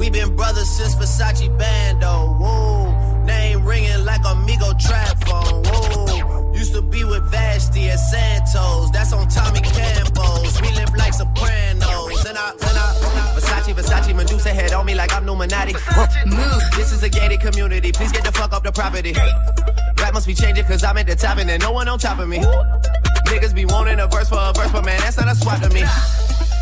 We 0.00 0.08
been 0.08 0.34
brothers 0.34 0.70
since 0.70 0.94
Versace 0.94 1.46
Bando. 1.58 2.32
Whoa. 2.40 3.24
Name 3.24 3.62
ringing 3.66 4.02
like 4.06 4.22
Amigo 4.24 4.72
trap 4.80 5.22
phone. 5.24 5.62
Whoa. 5.62 6.52
Used 6.54 6.72
to 6.72 6.80
be 6.80 7.04
with 7.04 7.22
Vashti 7.30 7.90
at 7.90 7.96
Santos. 7.96 8.90
That's 8.92 9.12
on 9.12 9.28
Tommy 9.28 9.60
Campos. 9.60 10.58
We 10.62 10.72
live 10.72 10.96
like 10.96 11.12
Sopranos. 11.12 12.24
And 12.24 12.38
I, 12.38 12.50
and 12.50 12.78
I, 12.78 13.34
Versace, 13.36 13.74
Versace, 13.74 14.16
Medusa 14.16 14.48
head 14.48 14.72
on 14.72 14.86
me 14.86 14.94
like 14.94 15.12
I'm 15.14 15.24
Illuminati. 15.24 15.74
Move. 16.24 16.62
This 16.76 16.92
is 16.92 17.02
a 17.02 17.10
gated 17.10 17.40
community. 17.40 17.92
Please 17.92 18.10
get 18.10 18.24
the 18.24 18.32
fuck 18.32 18.54
off 18.54 18.62
the 18.62 18.72
property. 18.72 19.12
Rap 20.00 20.14
must 20.14 20.26
be 20.26 20.32
changing 20.32 20.64
cause 20.64 20.82
I'm 20.82 20.96
at 20.96 21.08
the 21.08 21.14
top 21.14 21.36
and 21.36 21.46
there's 21.46 21.60
no 21.60 21.72
one 21.72 21.88
on 21.88 21.98
top 21.98 22.20
of 22.20 22.26
me. 22.26 22.38
Niggas 23.26 23.54
be 23.54 23.66
wanting 23.66 24.00
a 24.00 24.06
verse 24.06 24.30
for 24.30 24.38
a 24.38 24.50
verse, 24.54 24.72
but 24.72 24.82
man, 24.82 24.98
that's 25.00 25.18
not 25.18 25.28
a 25.28 25.34
swap 25.34 25.60
to 25.60 25.68
me. 25.68 25.84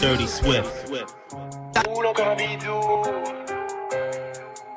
Dirty 0.00 0.28
Swift. 0.28 0.90
Roule 1.88 2.06
encore 2.06 2.28
un 2.28 2.36
bidou. 2.36 3.02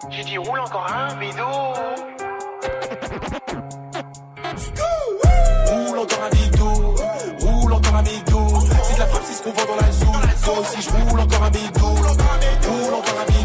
J'ai 0.10 0.24
dit 0.24 0.38
roule 0.38 0.60
encore 0.60 0.88
un 0.92 1.16
bidou. 1.16 1.44
Roule 5.68 6.00
encore 6.00 6.24
un 6.24 6.30
bidou, 6.30 6.96
roule 7.42 7.74
encore 7.74 7.96
un 7.96 8.04
bidou. 8.04 8.48
C'est 8.84 8.96
de 8.96 9.00
la 9.00 9.08
frappe, 9.08 9.24
c'est 9.26 9.34
ce 9.34 9.44
qu'on 9.44 9.52
vend 9.52 9.66
dans 9.66 9.76
la 9.76 9.92
zone. 9.92 10.10
Moi 10.46 10.60
aussi, 10.60 10.82
je 10.82 10.90
roule 10.90 11.20
encore 11.20 11.44
un 11.44 11.50
bidou. 11.52 11.86
Roule 11.86 12.06
encore 12.08 12.32
un 12.34 12.40
bidou, 12.40 13.39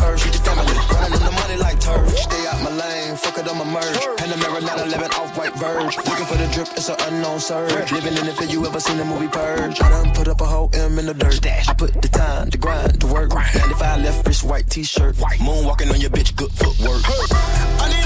your 0.00 0.32
family 0.32 0.32
the 0.32 0.38
first. 0.38 0.46
Family. 0.46 0.76
Running 0.94 1.12
on 1.12 1.24
the 1.24 1.32
money 1.32 1.56
like 1.56 1.80
turf. 1.80 2.08
Stay 2.16 2.46
out 2.46 2.62
my 2.62 2.70
lane, 2.70 3.16
fuck 3.16 3.38
it 3.38 3.46
my 3.46 3.64
merge. 3.64 3.96
Panamera 4.18 4.60
911 4.62 5.10
off 5.12 5.36
white 5.36 5.54
verge. 5.54 5.96
Looking 5.96 6.26
for 6.26 6.36
the 6.36 6.48
drip, 6.52 6.68
it's 6.76 6.88
an 6.88 6.96
unknown 7.00 7.40
surge. 7.40 7.92
Living 7.92 8.16
in 8.16 8.26
the 8.26 8.32
field, 8.32 8.52
you 8.52 8.66
ever 8.66 8.80
seen 8.80 8.98
the 8.98 9.04
movie 9.04 9.28
Purge? 9.28 9.80
I 9.80 9.88
done 9.90 10.14
put 10.14 10.28
up 10.28 10.40
a 10.40 10.44
whole 10.44 10.70
M 10.74 10.98
in 10.98 11.06
the 11.06 11.14
dirt. 11.14 11.44
I 11.46 11.74
put 11.74 12.00
the 12.00 12.08
time, 12.08 12.50
the 12.50 12.58
grind, 12.58 13.00
the 13.00 13.06
work. 13.06 13.34
95 13.34 14.02
left 14.02 14.26
wrist, 14.26 14.44
white 14.44 14.68
t-shirt. 14.70 15.16
Moonwalking 15.16 15.92
on 15.92 16.00
your 16.00 16.10
bitch, 16.10 16.34
good 16.36 16.52
footwork. 16.52 17.02
I 17.06 17.88
need 17.88 18.05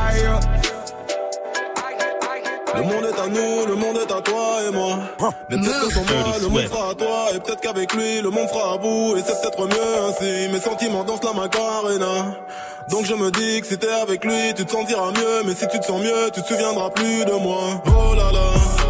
À 3.23 3.27
nous, 3.27 3.65
le 3.67 3.75
monde 3.75 3.97
est 3.97 4.11
à 4.11 4.21
toi 4.21 4.57
et 4.67 4.71
moi. 4.71 4.99
Mais 5.49 5.57
peut-être 5.57 5.87
que 5.87 5.93
sans 5.93 6.01
moi, 6.01 6.37
le 6.41 6.47
monde 6.47 6.67
sera 6.67 6.89
à 6.89 6.95
toi. 6.95 7.27
Et 7.35 7.39
peut-être 7.39 7.61
qu'avec 7.61 7.93
lui, 7.93 8.21
le 8.21 8.29
monde 8.29 8.47
fera 8.47 8.73
à 8.73 8.77
bout. 8.77 9.15
Et 9.17 9.21
c'est 9.25 9.39
peut-être 9.41 9.67
mieux 9.67 9.95
ainsi. 10.07 10.49
Mes 10.51 10.59
sentiments 10.59 11.03
dansent 11.03 11.23
la 11.23 11.33
macarena. 11.33 12.35
Donc 12.89 13.05
je 13.05 13.13
me 13.13 13.29
dis 13.31 13.61
que 13.61 13.67
si 13.67 13.77
t'es 13.77 13.91
avec 13.91 14.25
lui, 14.25 14.53
tu 14.55 14.65
te 14.65 14.71
sentiras 14.71 15.11
mieux. 15.11 15.43
Mais 15.45 15.53
si 15.53 15.67
tu 15.67 15.79
te 15.79 15.85
sens 15.85 16.01
mieux, 16.01 16.31
tu 16.33 16.41
te 16.41 16.47
souviendras 16.47 16.89
plus 16.89 17.25
de 17.25 17.33
moi. 17.33 17.81
Oh 17.87 18.15
là 18.15 18.31
là. 18.31 18.80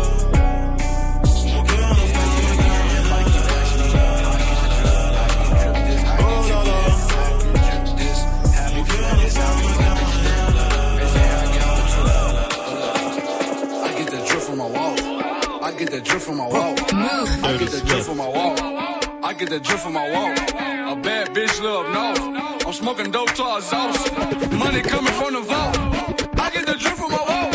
Get 15.86 15.92
that 15.92 16.04
drip 16.04 16.22
from 16.22 16.38
my 16.38 16.48
walk. 16.48 16.94
I 16.94 17.58
get 17.58 17.72
that 17.72 17.86
drip 17.86 18.04
from 18.04 18.18
my 18.18 18.28
walk. 18.28 18.60
I 19.24 19.34
get 19.34 19.50
that 19.50 19.64
drip 19.64 19.80
from 19.80 19.94
my 19.94 20.12
walk. 20.12 20.38
A 20.38 21.02
bad 21.02 21.30
bitch 21.30 21.60
live 21.60 21.92
north. 21.92 22.66
I'm 22.68 22.74
smoking 22.74 23.10
dope 23.10 23.34
to 23.34 23.58
exhaust. 23.58 24.14
Money 24.52 24.82
coming 24.82 25.14
from 25.14 25.34
the 25.34 25.42
vault. 25.42 25.78
I 26.40 26.50
get 26.52 26.68
the 26.68 26.76
drip 26.76 26.94
from 26.94 27.12
my 27.12 27.18
walk. 27.18 27.51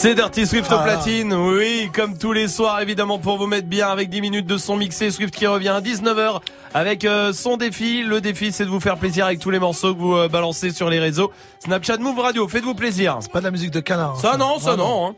C'est 0.00 0.14
Dirty 0.14 0.46
Swift 0.46 0.72
au 0.72 0.76
Ah. 0.76 0.82
platine, 0.82 1.34
oui, 1.34 1.90
comme 1.94 2.16
tous 2.16 2.32
les 2.32 2.48
soirs 2.48 2.80
évidemment 2.80 3.18
pour 3.18 3.36
vous 3.36 3.46
mettre 3.46 3.66
bien 3.68 3.88
avec 3.88 4.08
10 4.08 4.22
minutes 4.22 4.46
de 4.46 4.56
son 4.56 4.76
mixé, 4.76 5.10
Swift 5.10 5.34
qui 5.34 5.46
revient 5.46 5.68
à 5.68 5.82
19h 5.82 6.40
avec 6.72 7.04
euh, 7.04 7.34
son 7.34 7.58
défi. 7.58 8.02
Le 8.02 8.22
défi 8.22 8.50
c'est 8.50 8.64
de 8.64 8.70
vous 8.70 8.80
faire 8.80 8.96
plaisir 8.96 9.26
avec 9.26 9.40
tous 9.40 9.50
les 9.50 9.58
morceaux 9.58 9.94
que 9.94 10.00
vous 10.00 10.16
euh, 10.16 10.28
balancez 10.28 10.70
sur 10.70 10.88
les 10.88 10.98
réseaux. 11.00 11.30
Snapchat 11.62 11.98
Move 11.98 12.18
Radio, 12.18 12.48
faites-vous 12.48 12.74
plaisir. 12.74 13.18
C'est 13.20 13.30
pas 13.30 13.40
de 13.40 13.44
la 13.44 13.50
musique 13.50 13.72
de 13.72 13.80
canard. 13.80 14.18
Ça 14.18 14.38
non, 14.38 14.58
ça 14.58 14.74
non. 14.74 15.08
hein. 15.08 15.14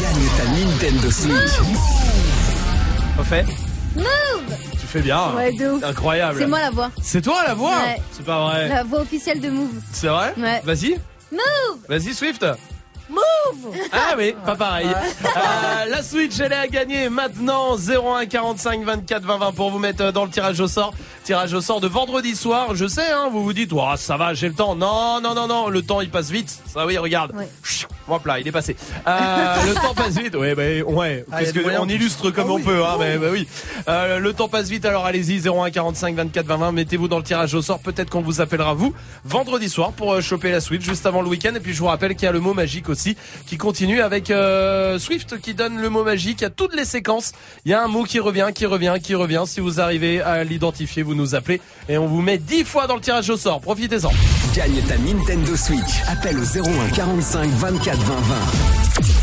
Gagne 0.00 0.28
ta 0.36 0.44
Nintendo 0.44 1.10
Switch. 1.10 1.58
Au 3.18 3.24
fait, 3.24 3.44
Move 3.96 4.56
tu 4.80 4.86
fais 4.86 5.00
bien. 5.00 5.34
Ouais, 5.34 5.52
de 5.52 5.68
ouf. 5.68 5.82
Incroyable. 5.82 6.38
C'est 6.38 6.46
moi 6.46 6.60
la 6.60 6.70
voix. 6.70 6.90
C'est 7.02 7.22
toi 7.22 7.42
la 7.44 7.54
voix 7.54 7.72
Ouais. 7.76 8.00
C'est 8.12 8.24
pas 8.24 8.44
vrai. 8.44 8.68
La 8.68 8.84
voix 8.84 9.00
officielle 9.00 9.40
de 9.40 9.50
Move. 9.50 9.72
C'est 9.92 10.06
vrai 10.06 10.32
Ouais. 10.38 10.62
Vas-y, 10.64 10.96
Move 11.32 11.78
vas-y 11.88 12.14
Swift. 12.14 12.44
Move 13.08 13.74
Ah 13.92 14.14
oui, 14.18 14.34
pas 14.44 14.54
pareil. 14.54 14.86
Euh, 14.88 15.84
la 15.88 16.02
Switch, 16.02 16.38
elle 16.40 16.52
est 16.52 16.56
à 16.56 16.66
gagner 16.68 17.08
maintenant. 17.08 17.76
01 17.76 18.26
45 18.26 18.82
24 18.84 19.22
20 19.22 19.38
20 19.38 19.52
pour 19.52 19.70
vous 19.70 19.78
mettre 19.78 20.04
euh, 20.04 20.12
dans 20.12 20.24
le 20.24 20.30
tirage 20.30 20.60
au 20.60 20.68
sort. 20.68 20.92
Tirage 21.28 21.52
au 21.52 21.60
sort 21.60 21.82
de 21.82 21.88
vendredi 21.88 22.34
soir. 22.34 22.74
Je 22.74 22.86
sais, 22.86 23.10
hein, 23.12 23.28
vous 23.30 23.44
vous 23.44 23.52
dites, 23.52 23.70
oh, 23.74 23.84
ça 23.96 24.16
va, 24.16 24.32
j'ai 24.32 24.48
le 24.48 24.54
temps. 24.54 24.74
Non, 24.74 25.20
non, 25.20 25.34
non, 25.34 25.46
non, 25.46 25.68
le 25.68 25.82
temps 25.82 26.00
il 26.00 26.08
passe 26.08 26.30
vite. 26.30 26.48
Ça 26.66 26.86
oui, 26.86 26.96
regarde. 26.96 27.34
Ouais. 27.36 27.46
Hop 28.08 28.24
là, 28.24 28.40
il 28.40 28.48
est 28.48 28.52
passé. 28.52 28.74
Euh, 29.06 29.56
le 29.66 29.74
temps 29.74 29.92
passe 29.92 30.16
vite. 30.16 30.34
Ouais, 30.34 30.54
bah, 30.54 30.62
ouais. 30.90 31.26
Ah, 31.30 31.44
que 31.44 31.78
on 31.80 31.86
illustre 31.86 32.30
comme 32.30 32.46
Ah 32.48 32.52
on 32.52 32.56
oui. 32.56 32.62
peut, 32.62 32.82
hein, 32.82 32.92
Ah 32.94 32.96
mais 32.98 33.16
oui. 33.16 33.20
bah 33.20 33.26
oui. 33.30 33.48
Euh, 33.88 34.18
le 34.20 34.32
temps 34.32 34.48
passe 34.48 34.70
vite, 34.70 34.86
alors 34.86 35.04
allez-y, 35.04 35.46
01 35.46 35.70
45 35.70 36.14
24 36.14 36.46
20 36.46 36.56
20. 36.56 36.72
Mettez-vous 36.72 37.08
dans 37.08 37.18
le 37.18 37.24
tirage 37.24 37.52
au 37.52 37.60
sort. 37.60 37.80
Peut-être 37.80 38.08
qu'on 38.08 38.22
vous 38.22 38.40
appellera 38.40 38.72
vous 38.72 38.94
vendredi 39.26 39.68
soir 39.68 39.92
pour 39.92 40.14
euh, 40.14 40.22
choper 40.22 40.50
la 40.50 40.62
Switch 40.62 40.80
juste 40.82 41.04
avant 41.04 41.20
le 41.20 41.28
week-end. 41.28 41.52
Et 41.54 41.60
puis 41.60 41.74
je 41.74 41.78
vous 41.80 41.88
rappelle 41.88 42.14
qu'il 42.14 42.24
y 42.24 42.28
a 42.28 42.32
le 42.32 42.40
mot 42.40 42.54
magique 42.54 42.88
aussi 42.88 43.18
qui 43.46 43.58
continue 43.58 44.00
avec 44.00 44.30
euh, 44.30 44.98
Swift 44.98 45.38
qui 45.42 45.52
donne 45.52 45.78
le 45.78 45.90
mot 45.90 46.04
magique 46.04 46.42
à 46.42 46.48
toutes 46.48 46.74
les 46.74 46.86
séquences. 46.86 47.32
Il 47.66 47.70
y 47.70 47.74
a 47.74 47.84
un 47.84 47.88
mot 47.88 48.04
qui 48.04 48.18
revient, 48.18 48.48
qui 48.54 48.64
revient, 48.64 48.94
qui 49.02 49.14
revient. 49.14 49.42
Si 49.44 49.60
vous 49.60 49.78
arrivez 49.78 50.22
à 50.22 50.42
l'identifier, 50.42 51.02
vous 51.02 51.17
nous 51.18 51.34
appelez 51.34 51.60
et 51.88 51.98
on 51.98 52.06
vous 52.06 52.22
met 52.22 52.38
10 52.38 52.64
fois 52.64 52.86
dans 52.86 52.94
le 52.94 53.00
tirage 53.00 53.28
au 53.30 53.36
sort. 53.36 53.60
Profitez-en. 53.60 54.10
Gagne 54.54 54.80
ta 54.88 54.96
Nintendo 54.96 55.56
Switch. 55.56 56.02
Appelle 56.08 56.38
au 56.38 56.44
01 56.44 56.90
45 56.94 57.50
24 57.50 57.98
20 57.98 58.14
20. 58.14 59.18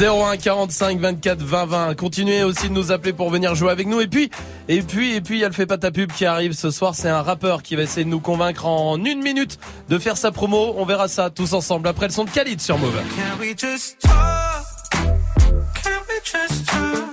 01 0.00 0.36
45 0.38 0.98
24 0.98 1.42
20 1.42 1.66
20. 1.66 1.94
Continuez 1.94 2.42
aussi 2.42 2.68
de 2.68 2.74
nous 2.74 2.90
appeler 2.90 3.12
pour 3.12 3.30
venir 3.30 3.54
jouer 3.54 3.70
avec 3.70 3.86
nous. 3.86 4.00
Et 4.00 4.08
puis, 4.08 4.30
et 4.68 4.82
puis, 4.82 5.14
et 5.14 5.20
puis, 5.20 5.36
il 5.36 5.40
y 5.40 5.44
a 5.44 5.48
le 5.48 5.54
fait 5.54 5.66
pas 5.66 5.78
ta 5.78 5.90
pub 5.90 6.10
qui 6.10 6.24
arrive 6.24 6.52
ce 6.52 6.70
soir. 6.70 6.94
C'est 6.94 7.08
un 7.08 7.22
rappeur 7.22 7.62
qui 7.62 7.76
va 7.76 7.82
essayer 7.82 8.04
de 8.04 8.10
nous 8.10 8.20
convaincre 8.20 8.66
en 8.66 8.96
une 9.04 9.22
minute 9.22 9.58
de 9.88 9.98
faire 9.98 10.16
sa 10.16 10.32
promo. 10.32 10.74
On 10.78 10.84
verra 10.84 11.08
ça 11.08 11.30
tous 11.30 11.52
ensemble 11.52 11.86
après 11.86 12.06
le 12.06 12.12
son 12.12 12.24
de 12.24 12.30
Khalid 12.30 12.60
sur 12.60 12.78
Move. 12.78 12.94
Can 12.94 13.40
we 13.40 13.54
just 13.56 13.98
talk? 14.00 14.64
Can 15.82 16.00
we 16.08 16.20
just 16.24 16.66
talk? 16.66 16.94
Talk? 16.94 17.03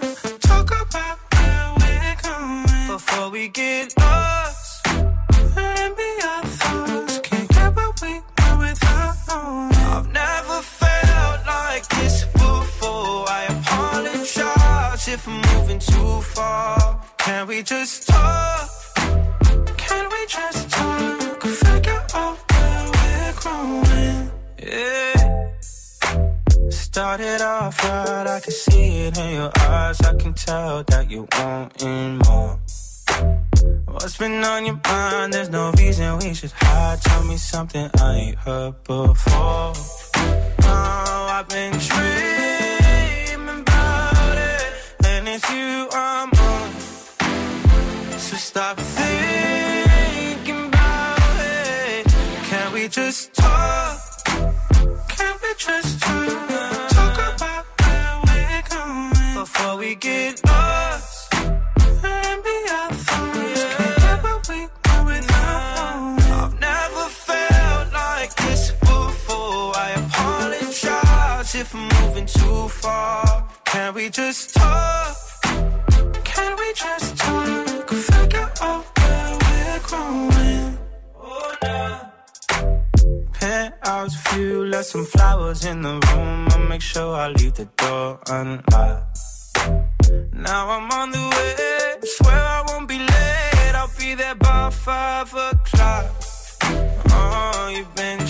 We 3.32 3.48
get 3.48 3.98
lost. 3.98 4.86
And 4.88 5.96
be 5.96 6.10
our 6.24 6.44
thoughts. 6.44 7.20
Can't 7.20 7.50
get 7.50 7.76
what 7.76 8.02
we 8.02 8.14
want 8.38 8.60
without. 8.60 9.16
I've 9.30 10.12
never 10.12 10.62
felt 10.62 11.40
like 11.48 11.88
this 11.88 12.26
before. 12.26 13.30
I 13.30 13.46
apologize 13.50 15.08
if 15.08 15.28
I'm 15.28 15.42
moving 15.54 15.80
too 15.80 16.22
far. 16.22 17.02
Can 17.20 17.48
we 17.48 17.64
just 17.64 18.08
talk? 18.10 18.70
Can 19.78 20.10
we 20.12 20.26
just 20.28 20.70
talk? 20.70 21.42
Figure 21.42 22.04
out 22.14 22.38
where 22.52 22.86
we're 22.96 23.34
growing. 23.40 24.32
Yeah. 24.62 25.50
Started 26.70 27.42
off 27.42 27.82
right, 27.84 28.28
I 28.28 28.40
can 28.42 28.52
see 28.52 29.08
it 29.08 29.18
in 29.18 29.36
your 29.36 29.52
eyes. 29.60 30.02
I 30.02 30.16
can 30.16 30.34
tell 30.34 30.84
that 30.84 31.10
you 31.10 31.28
want 31.32 31.82
wanting 31.82 32.18
more. 32.26 32.60
What's 33.86 34.18
been 34.18 34.44
on 34.44 34.66
your 34.66 34.80
mind? 34.88 35.34
There's 35.34 35.50
no 35.50 35.72
reason 35.78 36.18
we 36.20 36.34
should 36.34 36.52
hide. 36.52 37.02
Tell 37.02 37.24
me 37.24 37.38
something 37.38 37.90
I 38.00 38.16
ain't 38.16 38.38
heard 38.38 38.84
before. 38.84 39.74
Oh, 40.64 41.28
I've 41.30 41.48
been 41.50 41.74
dreaming 41.74 43.62
about 43.62 44.38
it, 44.38 44.74
and 45.06 45.28
it's 45.28 45.50
you 45.52 45.88
I'm 45.92 46.30
on. 46.32 46.72
So 48.18 48.36
stop 48.38 48.78
thinking 48.78 50.68
about 50.68 51.40
it. 51.40 52.08
Can 52.50 52.74
we 52.74 52.88
just 52.88 53.34
talk? 53.34 54.00
Can 55.10 55.36
we 55.44 55.54
just 55.58 56.02
talk? 56.02 56.50
About 57.36 57.66
where 57.82 58.22
we're 58.28 58.64
going 58.70 59.36
before 59.36 59.78
we 59.78 59.96
get 59.96 60.42
far. 72.82 73.48
Can 73.66 73.94
we 73.94 74.10
just 74.10 74.56
talk? 74.56 75.16
Can 76.24 76.52
we 76.58 76.68
just 76.74 77.18
talk? 77.18 77.90
Figure 78.12 78.50
out 78.62 78.84
where 78.98 79.30
we're 79.44 79.80
growing. 79.90 80.78
Oh, 81.20 81.54
nah. 81.64 82.00
Penthouse 83.34 84.16
view, 84.28 84.66
left 84.66 84.88
some 84.88 85.06
flowers 85.06 85.66
in 85.66 85.82
the 85.82 85.96
room. 86.08 86.48
I'll 86.52 86.68
make 86.68 86.82
sure 86.82 87.16
I 87.16 87.28
leave 87.30 87.54
the 87.54 87.68
door 87.78 88.20
unlocked. 88.28 89.20
Now 90.34 90.70
I'm 90.76 90.92
on 91.00 91.12
the 91.12 91.24
way. 91.36 92.10
Swear 92.16 92.42
I 92.58 92.64
won't 92.68 92.88
be 92.88 92.98
late. 92.98 93.74
I'll 93.76 93.92
be 94.00 94.16
there 94.16 94.36
by 94.36 94.70
five 94.72 95.30
o'clock. 95.34 96.06
Oh, 97.14 97.74
you've 97.76 97.94
been 97.96 98.21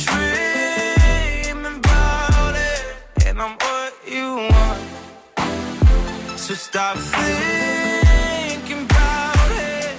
So 6.52 6.56
stop 6.58 6.98
thinking 6.98 8.84
about 8.84 9.52
it. 9.52 9.96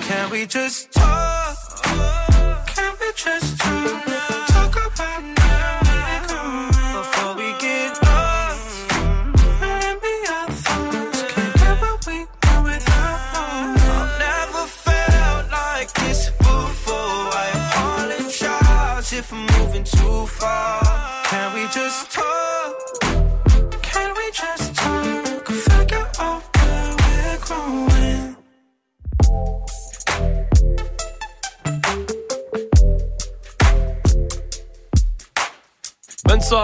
Can 0.00 0.30
we 0.30 0.46
just 0.46 0.90
talk? 0.90 1.54
Can 2.66 2.94
we 2.98 3.12
just 3.14 3.58
talk? 3.58 4.06
Talk 4.06 4.31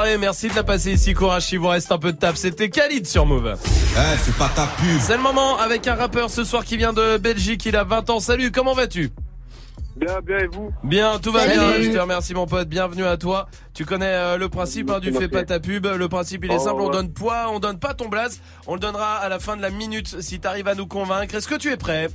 soirée, 0.09 0.18
merci 0.18 0.48
de 0.48 0.55
la 0.55 0.64
passer 0.64 0.93
ici. 0.93 1.14
Courage, 1.14 1.52
il 1.52 1.59
vous 1.59 1.68
reste 1.68 1.93
un 1.93 1.98
peu 1.98 2.12
de 2.12 2.18
table. 2.18 2.36
C'était 2.36 2.70
Khalid 2.70 3.06
sur 3.06 3.26
Move. 3.26 3.56
Eh, 3.56 4.16
c'est 4.18 4.36
pas 4.36 4.48
ta 4.48 4.66
pub. 4.66 4.98
C'est 5.01 5.16
le 5.16 5.22
moment 5.22 5.59
avec 5.59 5.86
un 5.86 5.94
rappeur 5.94 6.30
ce 6.30 6.44
soir 6.44 6.64
qui 6.64 6.76
vient 6.76 6.93
de 6.93 7.16
Belgique. 7.18 7.64
Il 7.66 7.76
a 7.76 7.85
20 7.85 8.10
ans. 8.10 8.20
Salut, 8.20 8.51
comment 8.51 8.74
vas-tu? 8.74 9.10
Bien, 9.97 10.20
bien, 10.20 10.39
et 10.39 10.47
vous? 10.47 10.70
Bien, 10.85 11.18
tout 11.18 11.32
va 11.32 11.40
Salut. 11.40 11.59
bien. 11.59 11.82
Je 11.82 11.90
te 11.90 11.98
remercie, 11.98 12.32
mon 12.32 12.47
pote. 12.47 12.68
Bienvenue 12.68 13.05
à 13.05 13.16
toi. 13.16 13.48
Tu 13.74 13.85
connais 13.85 14.06
euh, 14.06 14.36
le 14.39 14.48
principe 14.48 14.90
hein, 14.90 15.01
du 15.01 15.12
fais 15.12 15.28
pas 15.28 15.44
ta 15.44 15.59
pub. 15.59 15.86
Le 15.86 16.09
principe, 16.09 16.44
il 16.44 16.52
est 16.52 16.56
Oh, 16.56 16.64
simple. 16.64 16.80
On 16.82 16.89
donne 16.90 17.12
poids, 17.12 17.47
on 17.51 17.59
donne 17.59 17.78
pas 17.78 17.94
ton 17.94 18.09
blaze. 18.09 18.40
On 18.66 18.74
le 18.74 18.80
donnera 18.80 19.16
à 19.16 19.28
la 19.28 19.39
fin 19.40 19.56
de 19.56 19.62
la 19.62 19.70
minute 19.70 20.20
si 20.20 20.39
t'arrives 20.40 20.68
à 20.68 20.74
nous 20.74 20.86
convaincre. 20.86 21.35
Est-ce 21.35 21.48
que 21.48 21.56
tu 21.56 21.70
es 21.72 21.76
prêt? 21.76 22.09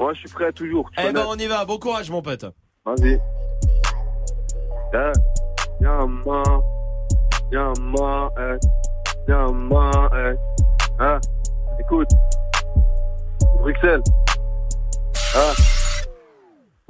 Ouais, 0.00 0.14
je 0.14 0.20
suis 0.20 0.28
prêt 0.30 0.52
toujours. 0.52 0.90
tu 0.96 1.04
Eh 1.06 1.12
ben, 1.12 1.24
on 1.28 1.36
y 1.36 1.46
va. 1.46 1.64
Bon 1.66 1.78
courage, 1.78 2.10
mon 2.10 2.22
pote. 2.22 2.46
Vas-y. 2.84 3.20
Y'a 7.52 7.70
ma, 7.82 8.30
eh, 8.38 8.58
y'a 9.28 9.46
ma, 9.52 10.08
eh. 10.14 10.34
Hein, 10.98 11.20
écoute. 11.78 12.08
Bruxelles. 13.60 14.02
Hein. 15.34 15.52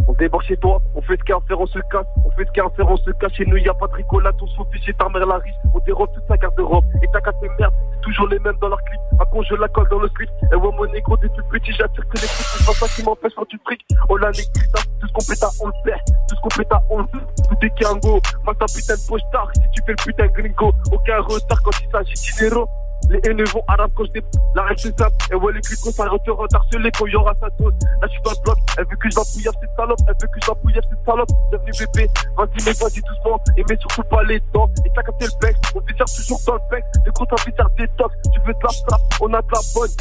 On 0.08 0.12
débarque 0.14 0.44
chez 0.44 0.56
toi, 0.56 0.80
on 0.94 1.02
fait 1.02 1.16
ce 1.16 1.22
qu'il 1.22 1.30
y 1.30 1.32
a 1.32 1.36
à 1.36 1.40
faire, 1.46 1.60
on 1.60 1.66
se 1.66 1.78
casse. 1.90 2.06
On 2.24 2.30
fait 2.32 2.44
ce 2.44 2.50
qu'il 2.50 2.58
y 2.58 2.60
a 2.60 2.66
à 2.66 2.70
faire, 2.70 2.90
on 2.90 2.96
se 2.96 3.10
cache. 3.12 3.32
Chez 3.34 3.46
nous, 3.46 3.56
y 3.56 3.68
a 3.68 3.74
pas 3.74 3.86
de 3.86 3.94
ricolade, 3.94 4.34
on 4.40 4.46
s'en 4.48 4.64
fiche 4.70 4.84
chez 4.84 4.94
ta 4.94 5.08
mère 5.08 5.26
la 5.26 5.36
riche. 5.38 5.54
On 5.74 5.78
dérobe 5.80 6.12
toute 6.12 6.24
sa 6.28 6.36
garde-robe. 6.36 6.84
Et 7.02 7.06
t'as 7.12 7.20
qu'à 7.20 7.32
tes 7.34 7.48
merdes, 7.58 7.74
toujours 8.02 8.28
les 8.28 8.38
mêmes 8.40 8.56
dans 8.60 8.68
leur 8.68 8.82
clip. 8.82 9.00
À 9.20 9.24
con, 9.26 9.42
je 9.42 9.54
la 9.54 9.68
colle 9.68 9.88
dans 9.90 10.00
le 10.00 10.08
slip? 10.16 10.30
Et 10.52 10.54
ouais, 10.54 10.70
mon 10.76 10.86
négro, 10.92 11.16
des 11.16 11.28
tout 11.30 11.42
petits, 11.50 11.72
j'attire 11.72 12.04
que 12.08 12.14
les 12.14 12.28
clips. 12.28 12.52
C'est 12.58 12.66
pas 12.66 12.72
ça 12.72 12.86
qui 12.94 13.02
m'empêche 13.04 13.32
quand 13.36 13.46
tu 13.46 13.58
fric. 13.64 13.80
Oh 14.08 14.16
la 14.16 14.30
négrita, 14.30 14.80
tout 15.00 15.06
ce 15.06 15.12
qu'on 15.12 15.24
pète, 15.24 15.44
on 15.60 15.66
le 15.66 15.72
perd. 15.84 16.00
Tout 16.28 16.36
ce 16.36 16.40
qu'on 16.40 16.48
pète, 16.48 16.72
on 16.90 16.98
le 16.98 17.06
fait. 17.06 17.48
Tout 17.48 17.66
est 17.66 17.70
Kiango. 17.70 18.20
M'a 18.44 18.54
ta 18.54 18.66
putain 18.66 18.94
de 18.94 19.08
poche 19.08 19.22
tard. 19.30 19.50
Si 19.54 19.60
tu 19.72 19.82
fais 19.86 19.92
le 19.92 20.04
putain 20.04 20.26
gringo, 20.26 20.72
aucun 20.92 21.20
retard 21.20 21.62
quand 21.62 21.70
il 21.80 21.90
s'agit 21.90 22.14
d'inéro. 22.14 22.68
Les 23.12 23.20
haineux 23.28 23.44
vont 23.52 23.62
arabe 23.68 23.90
quand 23.94 24.04
je. 24.06 24.20
La 24.54 24.62
règle 24.62 24.80
c'est 24.80 24.98
simple. 24.98 25.14
Et 25.30 25.34
ouais, 25.34 25.52
les 25.52 25.60
clics, 25.60 25.78
ça 25.78 26.08
retourne 26.08 26.48
harcelé 26.50 26.90
quand 26.96 27.04
il 27.04 27.12
y 27.12 27.16
aura 27.16 27.34
sa 27.38 27.50
dose. 27.60 27.74
Là, 28.00 28.08
je 28.08 28.08
suis 28.08 28.22
dans 28.22 28.30
le 28.30 28.42
bloc. 28.42 28.58
Elle 28.78 28.86
veut 28.88 28.96
que 28.96 29.10
je 29.10 29.16
la 29.16 29.22
pouillave 29.22 29.54
cette 29.60 29.76
salope. 29.76 29.98
Elle 30.08 30.14
veut 30.14 30.28
que 30.32 30.40
je 30.40 30.48
la 30.48 30.54
pouillave 30.54 30.84
cette 30.88 31.04
salope. 31.04 31.28
Bienvenue 31.50 31.72
bébé. 31.92 32.10
Vas-y, 32.38 32.64
mais 32.64 32.72
vas-y 32.72 33.00
doucement. 33.04 33.38
Et 33.58 33.64
mets 33.68 33.76
surtout 33.76 34.02
pas 34.04 34.22
les 34.22 34.40
dents. 34.54 34.70
Et 34.86 34.88
t'as 34.96 35.02
capté 35.02 35.26
le 35.26 35.46
bec. 35.46 35.56
On 35.74 35.80
visère 35.80 36.06
toujours 36.08 36.40
dans 36.46 36.54
le 36.54 36.60
bec. 36.70 36.84
Le 37.04 37.12
gros 37.12 37.26
t'as 37.26 37.44
visère 37.44 37.68
détox. 37.76 38.16
Tu 38.32 38.40
veux 38.40 38.54
de 38.54 38.62
la 38.64 38.72
frappe. 38.88 39.02
On 39.20 39.34
a 39.34 39.42
de 39.42 39.52
la 39.52 39.60
bonne. 39.74 39.92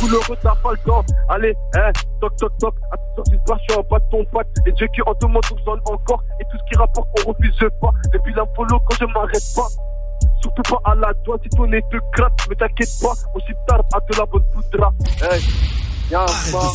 Couleur 0.00 0.22
pas 0.40 0.72
le 0.72 0.78
temps. 0.86 1.04
Allez, 1.28 1.54
hein, 1.74 1.92
toc 2.22 2.34
toc 2.36 2.56
toc. 2.56 2.74
Attention, 2.92 3.22
tu 3.28 3.38
te 3.44 3.52
je 3.52 3.62
suis 3.68 3.78
en 3.78 3.82
bas 3.90 3.98
de 3.98 4.08
ton 4.10 4.24
pote. 4.24 4.46
Les 4.64 4.72
dieux 4.72 4.88
qui 4.94 5.02
en 5.02 5.12
demandent, 5.20 5.44
on 5.52 5.64
sonne 5.68 5.80
encore. 5.84 6.24
Et 6.40 6.44
tout 6.44 6.56
ce 6.56 6.64
qui 6.70 6.78
rapporte, 6.78 7.08
on 7.20 7.28
refuse 7.28 7.68
pas. 7.78 7.92
Et 8.14 8.18
puis 8.20 8.32
la 8.32 8.46
follow 8.56 8.80
quand 8.88 8.96
je 8.98 9.04
m'arrête 9.12 9.44
pas. 9.54 9.68
Surtout 10.40 10.62
pas 10.62 10.80
à 10.84 10.94
la 10.94 11.12
douane 11.24 11.38
si 11.42 11.48
ton 11.50 11.66
nez 11.66 11.80
te 11.90 11.96
gratte. 12.16 12.32
Mais 12.48 12.56
t'inquiète 12.56 12.90
pas, 13.00 13.12
aussi 13.34 13.52
tard 13.66 13.82
à 13.94 13.98
de 14.00 14.18
la 14.18 14.26
bonne 14.26 14.42
poudra. 14.52 14.92
Hey, 15.22 15.42
y'a 16.10 16.22
un 16.22 16.26
pas. 16.52 16.72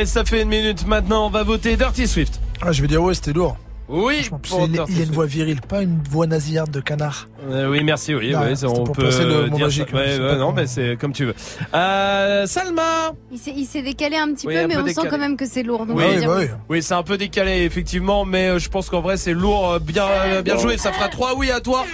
Et 0.00 0.06
ça 0.06 0.24
fait 0.24 0.42
une 0.42 0.48
minute 0.48 0.86
maintenant. 0.86 1.26
On 1.26 1.30
va 1.30 1.42
voter 1.42 1.76
Dirty 1.76 2.06
Swift. 2.08 2.40
Ah, 2.62 2.72
je 2.72 2.82
vais 2.82 2.88
dire, 2.88 3.02
ouais, 3.02 3.14
c'était 3.14 3.32
lourd. 3.32 3.56
Oui, 3.88 4.28
pour 4.48 4.66
il 4.66 4.80
a 4.80 5.04
une 5.04 5.10
voix 5.10 5.26
virile, 5.26 5.60
pas 5.60 5.82
une 5.82 6.00
voix 6.10 6.26
nasillarde 6.26 6.70
de 6.70 6.80
canard. 6.80 7.28
Euh, 7.50 7.68
oui, 7.68 7.84
merci, 7.84 8.14
oui, 8.14 8.32
Non, 8.32 8.40
ouais, 8.40 8.54
c'était 8.56 8.66
on 8.66 8.84
pour 8.84 8.94
peut 8.96 9.02
le 9.10 9.46
mot 9.50 9.56
dire 9.56 9.66
magique, 9.66 9.88
ça. 9.90 9.96
hein, 9.98 10.00
Ouais, 10.00 10.18
ouais, 10.20 10.36
non, 10.36 10.52
mais 10.52 10.66
c'est 10.66 10.96
comme 10.98 11.12
tu 11.12 11.26
veux. 11.26 11.34
Euh, 11.74 12.46
Salma 12.46 13.12
Il 13.30 13.66
s'est, 13.66 13.82
décalé 13.82 14.16
un 14.16 14.32
petit 14.32 14.46
Oui, 14.46 14.54
peu, 14.54 14.60
un 14.60 14.66
mais 14.68 14.74
peu 14.74 14.80
on 14.80 14.84
décalé. 14.84 15.04
sent 15.06 15.10
quand 15.10 15.18
même 15.20 15.36
que 15.36 15.44
c'est 15.46 15.62
lourd. 15.62 15.84
donc 15.84 15.98
Oui, 15.98 16.04
va 16.14 16.18
dire 16.18 16.30
oui. 16.34 16.44
oui, 16.70 16.82
c'est 16.82 16.94
un 16.94 17.02
peu 17.02 17.18
décalé 17.18 17.62
effectivement, 17.64 18.24
mais 18.24 18.48
euh, 18.48 18.58
je 18.58 18.70
pense 18.70 18.88
qu'en 18.88 19.02
vrai 19.02 19.18
c'est 19.18 19.34
lourd, 19.34 19.78
bien, 19.80 20.06
bien 20.42 20.56
joué. 20.56 20.78
Ça 20.78 20.90
fera 20.90 21.08
3 21.08 21.34
oui 21.36 21.50
à 21.50 21.60
toi. 21.60 21.84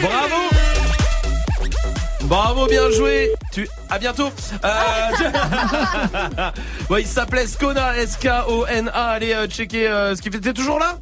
Bravo. 0.00 0.42
Bravo, 2.24 2.66
bien 2.66 2.88
joué. 2.92 3.32
Tu, 3.50 3.66
à 3.88 3.98
bientôt. 3.98 4.28
Euh, 4.64 4.68
ouais, 6.90 7.02
il 7.02 7.06
s'appelait 7.08 7.48
Skona, 7.48 7.96
S-K-O-N-A. 7.96 8.92
Allez 8.92 9.32
euh, 9.34 9.48
checker 9.48 9.88
euh, 9.88 10.14
ce 10.14 10.22
qu'il 10.22 10.30
fait. 10.30 10.38
T'es 10.38 10.52
toujours 10.52 10.78
là? 10.78 10.96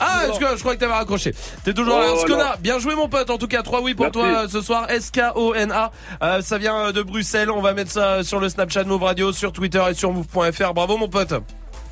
Ah, 0.00 0.26
que 0.38 0.56
je 0.56 0.60
crois 0.60 0.74
que 0.74 0.80
t'avais 0.80 0.92
raccroché. 0.92 1.34
T'es 1.64 1.72
toujours 1.74 1.98
là, 1.98 2.06
Oh, 2.14 2.18
Skona. 2.18 2.44
non. 2.44 2.50
Bien 2.60 2.78
joué, 2.78 2.94
mon 2.94 3.08
pote. 3.08 3.30
En 3.30 3.38
tout 3.38 3.46
cas, 3.48 3.62
3 3.62 3.80
oui 3.82 3.94
pour 3.94 4.06
Merci. 4.06 4.18
toi 4.18 4.26
euh, 4.44 4.48
ce 4.48 4.60
soir. 4.60 4.90
S-K-O-N-A. 4.90 5.90
Euh, 6.22 6.42
ça 6.42 6.58
vient 6.58 6.92
de 6.92 7.02
Bruxelles. 7.02 7.50
On 7.50 7.60
va 7.62 7.72
mettre 7.74 7.90
ça 7.90 8.22
sur 8.22 8.40
le 8.40 8.48
Snapchat 8.48 8.84
Move 8.84 9.02
Radio, 9.02 9.32
sur 9.32 9.52
Twitter 9.52 9.82
et 9.90 9.94
sur 9.94 10.12
Move.fr. 10.12 10.74
Bravo, 10.74 10.96
mon 10.96 11.08
pote. 11.08 11.34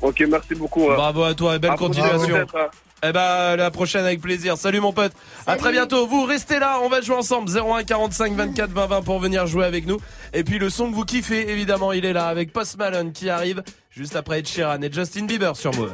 Ok, 0.01 0.23
merci 0.29 0.55
beaucoup. 0.55 0.89
hein. 0.89 0.95
Bravo 0.95 1.23
à 1.23 1.33
toi 1.33 1.55
et 1.55 1.59
belle 1.59 1.71
À 1.71 1.75
continuation. 1.77 2.35
hein. 2.55 2.67
Eh 3.01 3.13
ben 3.13 3.55
la 3.55 3.71
prochaine 3.71 4.03
avec 4.03 4.19
plaisir. 4.19 4.57
Salut 4.57 4.81
mon 4.81 4.91
pote. 4.91 5.13
À 5.47 5.55
très 5.55 5.71
bientôt. 5.71 6.05
Vous 6.05 6.25
restez 6.25 6.59
là, 6.59 6.79
on 6.83 6.89
va 6.89 6.99
jouer 6.99 7.15
ensemble 7.15 7.49
01 7.49 7.83
45 7.85 8.33
24 8.33 8.71
20 8.71 8.85
20 8.87 9.01
pour 9.03 9.19
venir 9.19 9.47
jouer 9.47 9.63
avec 9.63 9.87
nous. 9.87 9.99
Et 10.33 10.43
puis 10.43 10.59
le 10.59 10.69
son 10.69 10.89
que 10.91 10.95
vous 10.95 11.05
kiffez 11.05 11.49
évidemment, 11.49 11.93
il 11.93 12.03
est 12.03 12.11
là 12.11 12.27
avec 12.27 12.51
Post 12.51 12.77
Malone 12.77 13.13
qui 13.13 13.29
arrive 13.29 13.63
juste 13.89 14.17
après 14.17 14.39
Ed 14.39 14.47
Sheeran 14.49 14.81
et 14.81 14.91
Justin 14.91 15.25
Bieber 15.27 15.55
sur 15.55 15.73
Move. 15.75 15.93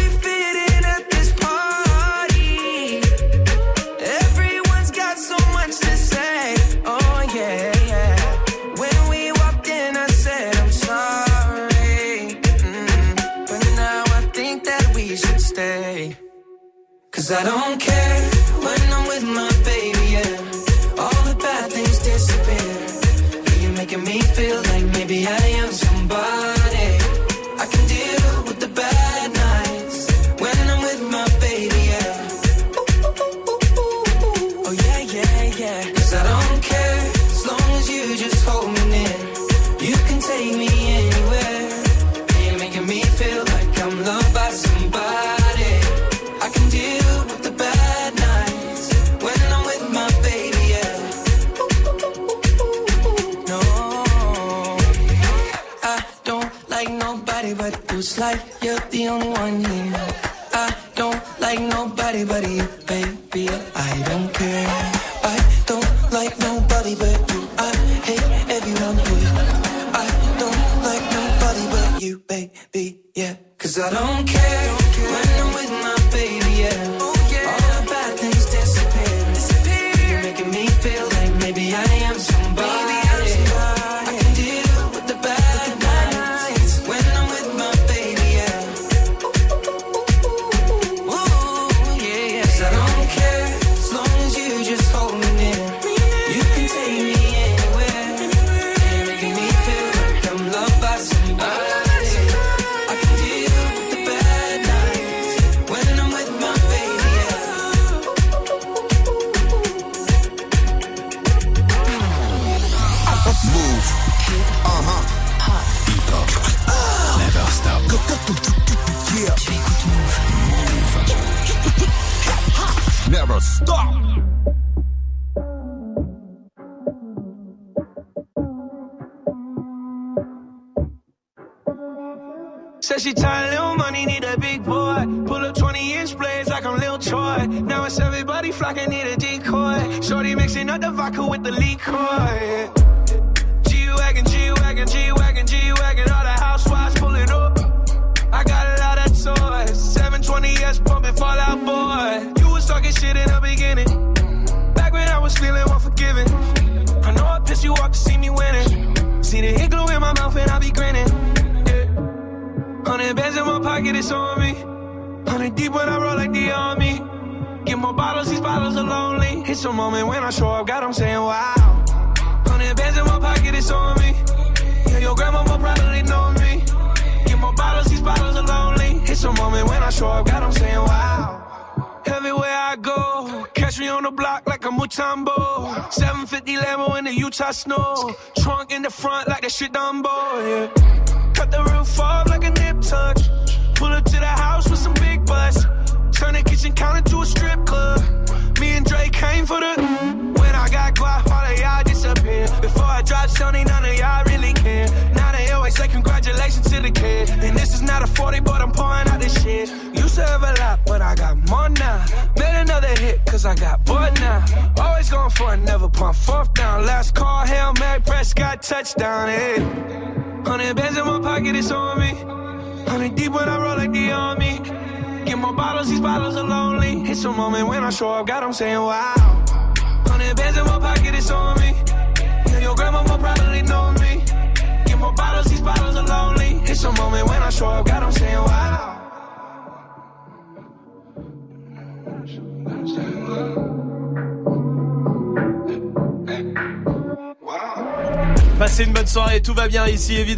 I 17.33 17.43
don't 17.43 17.79
care 17.79 18.10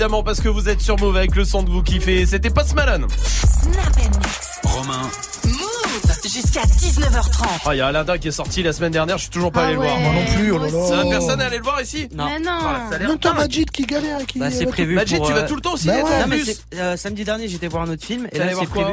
évidemment 0.03 0.21
parce 0.23 0.41
que 0.41 0.49
vous 0.49 0.67
êtes 0.67 0.81
sur 0.81 0.99
Move 0.99 1.15
avec 1.15 1.33
le 1.33 1.45
son 1.45 1.63
que 1.63 1.69
vous 1.71 1.81
kiffez. 1.81 2.25
C'était 2.25 2.49
Post 2.49 2.75
Malone. 2.75 3.07
Snap 3.09 3.95
Mix. 3.95 4.59
Romain. 4.65 5.01
Move 5.45 6.21
jusqu'à 6.25 6.61
19h30. 6.63 7.45
Oh, 7.65 7.69
il 7.71 7.77
y 7.77 7.81
a 7.81 7.87
Aladdin 7.87 8.17
qui 8.17 8.27
est 8.27 8.31
sorti 8.31 8.63
la 8.63 8.73
semaine 8.73 8.91
dernière, 8.91 9.17
je 9.17 9.23
suis 9.23 9.31
toujours 9.31 9.51
pas 9.53 9.61
Ah 9.63 9.67
allé 9.67 9.77
ouais, 9.77 9.85
le 9.87 10.01
voir. 10.01 10.13
moi 10.13 10.21
non 10.21 10.33
plus, 10.35 10.51
oh 10.51 10.57
là 10.57 10.65
là. 10.69 10.87
Ça, 10.87 11.03
personne 11.09 11.39
n'est 11.39 11.45
allé 11.45 11.57
le 11.57 11.63
voir 11.63 11.81
ici 11.81 12.09
Non. 12.13 12.25
Mais 12.25 12.39
non. 12.39 12.51
Ah, 12.61 12.89
Même 12.99 13.17
toi. 13.17 13.33
Majid 13.33 13.69
qui 13.71 13.85
galère 13.85 14.19
et 14.19 14.25
qui. 14.25 14.39
Bah, 14.39 14.51
c'est 14.51 14.65
prévu. 14.65 14.95
Majid, 14.95 15.17
pour, 15.17 15.27
tu 15.27 15.31
vas 15.33 15.39
euh, 15.43 15.47
tout 15.47 15.55
le 15.55 15.61
temps 15.61 15.73
aussi 15.75 15.87
bah 15.87 15.93
ouais. 15.95 16.01
Non, 16.03 16.27
mais 16.27 16.41
euh, 16.75 16.97
samedi 16.97 17.23
dernier, 17.23 17.47
j'étais 17.47 17.67
voir 17.67 17.83
un 17.83 17.89
autre 17.91 18.03
film 18.05 18.27
et 18.33 18.39
là, 18.39 18.47
c'est 18.59 18.65
prévu. 18.67 18.91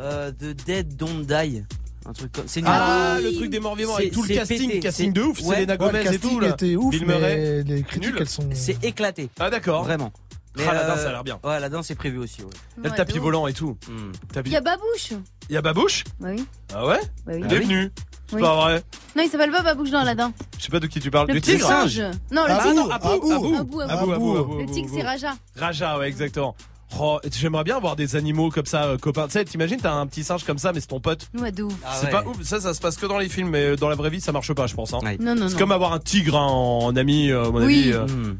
Euh, 0.00 0.30
The 0.32 0.54
Dead 0.66 0.96
Don't 0.96 1.24
Die. 1.24 1.62
Un 2.04 2.12
truc 2.14 2.32
comme. 2.32 2.44
C'est 2.48 2.60
nul. 2.62 2.70
Ah, 2.72 3.14
oui. 3.18 3.22
le 3.30 3.36
truc 3.36 3.50
des 3.50 3.60
morts 3.60 3.76
vivants 3.76 3.92
C'est- 3.96 4.02
avec 4.02 4.12
tout 4.12 4.22
le 4.22 4.28
c'est 4.28 4.34
casting, 4.34 4.66
pété, 4.66 4.80
casting 4.80 5.14
c'est- 5.14 5.20
de 5.20 5.22
ouf, 5.22 5.40
ouais. 5.42 5.56
Selena 5.60 5.72
Ouais, 5.74 5.78
Gomez 5.78 5.92
le 5.92 6.12
et 6.14 6.18
tout 6.18 6.28
casting 6.30 6.40
là. 6.40 6.48
était 6.48 6.74
ouf, 6.76 6.90
Bill 6.90 7.06
Murray. 7.06 7.62
mais 7.64 7.74
les 7.76 7.82
critiques, 7.84 8.10
Nul. 8.10 8.16
elles 8.18 8.28
sont. 8.28 8.48
C'est 8.54 8.82
éclaté. 8.84 9.28
Ah 9.38 9.50
d'accord. 9.50 9.84
Vraiment. 9.84 10.10
Ah, 10.58 10.74
là-dedans, 10.74 10.96
ça 10.96 11.08
a 11.08 11.12
l'air 11.12 11.24
bien. 11.24 11.38
Ouais, 11.44 11.60
là-dedans, 11.60 11.82
c'est 11.82 11.94
prévu 11.94 12.18
aussi. 12.18 12.42
Ouais. 12.42 12.48
Il 12.78 12.84
y 12.84 12.86
a 12.86 12.90
le 12.90 12.96
tapis 12.96 13.18
volant 13.18 13.46
et 13.46 13.52
tout. 13.52 13.76
Hmm. 13.88 14.12
Tapis- 14.32 14.50
Il 14.50 14.52
y 14.52 14.56
a 14.56 14.60
Babouche. 14.60 15.12
Il 15.48 15.54
y 15.54 15.56
a 15.56 15.62
Babouche 15.62 16.04
Bah 16.20 16.28
oui. 16.30 16.44
Ah 16.74 16.86
ouais 16.86 17.00
Bah 17.26 17.32
oui. 17.34 17.42
Il 17.44 17.52
est 17.52 17.58
venu. 17.60 17.90
C'est 18.28 18.36
Oui. 18.36 18.42
pas 18.42 18.54
vrai. 18.56 18.82
Non, 19.16 19.22
il 19.24 19.28
s'appelle 19.30 19.50
pas 19.50 19.62
Babouche 19.62 19.90
dans 19.90 19.98
Aladdin. 20.00 20.32
Je 20.58 20.64
sais 20.64 20.70
pas 20.70 20.80
de 20.80 20.86
qui 20.86 21.00
tu 21.00 21.10
parles. 21.10 21.28
Le 21.30 21.40
tigre 21.40 21.66
singe. 21.66 22.00
Non, 22.30 22.44
le 22.46 22.52
Ah 22.52 22.60
tigre. 22.62 22.74
non, 22.74 22.90
Abou, 22.90 23.08
Abou. 23.08 23.32
Abou. 23.32 23.54
Abou, 23.56 23.80
Abou. 23.80 23.80
Abou, 23.80 24.12
Abou, 24.12 24.36
Abou, 24.38 24.58
Le 24.60 24.66
tigre, 24.66 24.90
c'est 24.94 25.02
Raja. 25.02 25.32
Raja, 25.56 25.98
ouais, 25.98 26.08
exactement. 26.08 26.54
Oh, 27.00 27.18
J'aimerais 27.30 27.64
bien 27.64 27.78
voir 27.80 27.96
des 27.96 28.16
animaux 28.16 28.50
comme 28.50 28.66
ça, 28.66 28.84
euh, 28.84 28.98
copains. 28.98 29.24
Tu 29.26 29.32
sais, 29.32 29.44
t'imagines, 29.46 29.78
t'as 29.80 29.92
un 29.94 30.06
petit 30.06 30.22
singe 30.24 30.44
comme 30.44 30.58
ça, 30.58 30.72
mais 30.74 30.80
c'est 30.80 30.88
ton 30.88 31.00
pote. 31.00 31.28
Ouais, 31.38 31.50
de 31.50 31.62
ouf. 31.62 31.72
Ah 31.86 31.92
c'est 31.98 32.06
ouais. 32.06 32.12
pas 32.12 32.22
ouf. 32.26 32.42
Ça, 32.42 32.60
ça 32.60 32.74
se 32.74 32.80
passe 32.82 32.96
que 32.98 33.06
dans 33.06 33.16
les 33.16 33.30
films, 33.30 33.48
mais 33.48 33.76
dans 33.76 33.88
la 33.88 33.94
vraie 33.94 34.10
vie, 34.10 34.20
ça 34.20 34.30
marche 34.32 34.52
pas, 34.52 34.66
je 34.66 34.74
pense. 34.74 34.92
Hein. 34.92 34.98
Ouais. 35.02 35.16
Non, 35.18 35.34
non, 35.34 35.48
C'est 35.48 35.56
comme 35.56 35.72
avoir 35.72 35.94
un 35.94 35.98
tigre 36.00 36.36
hein, 36.36 36.46
en 36.46 36.94
ami, 36.96 37.30
euh, 37.30 37.46
à 37.46 37.50
mon 37.50 37.64
Oui. 37.64 37.80
avis. 37.80 37.92
euh. 37.94 38.06
Hmm. 38.06 38.36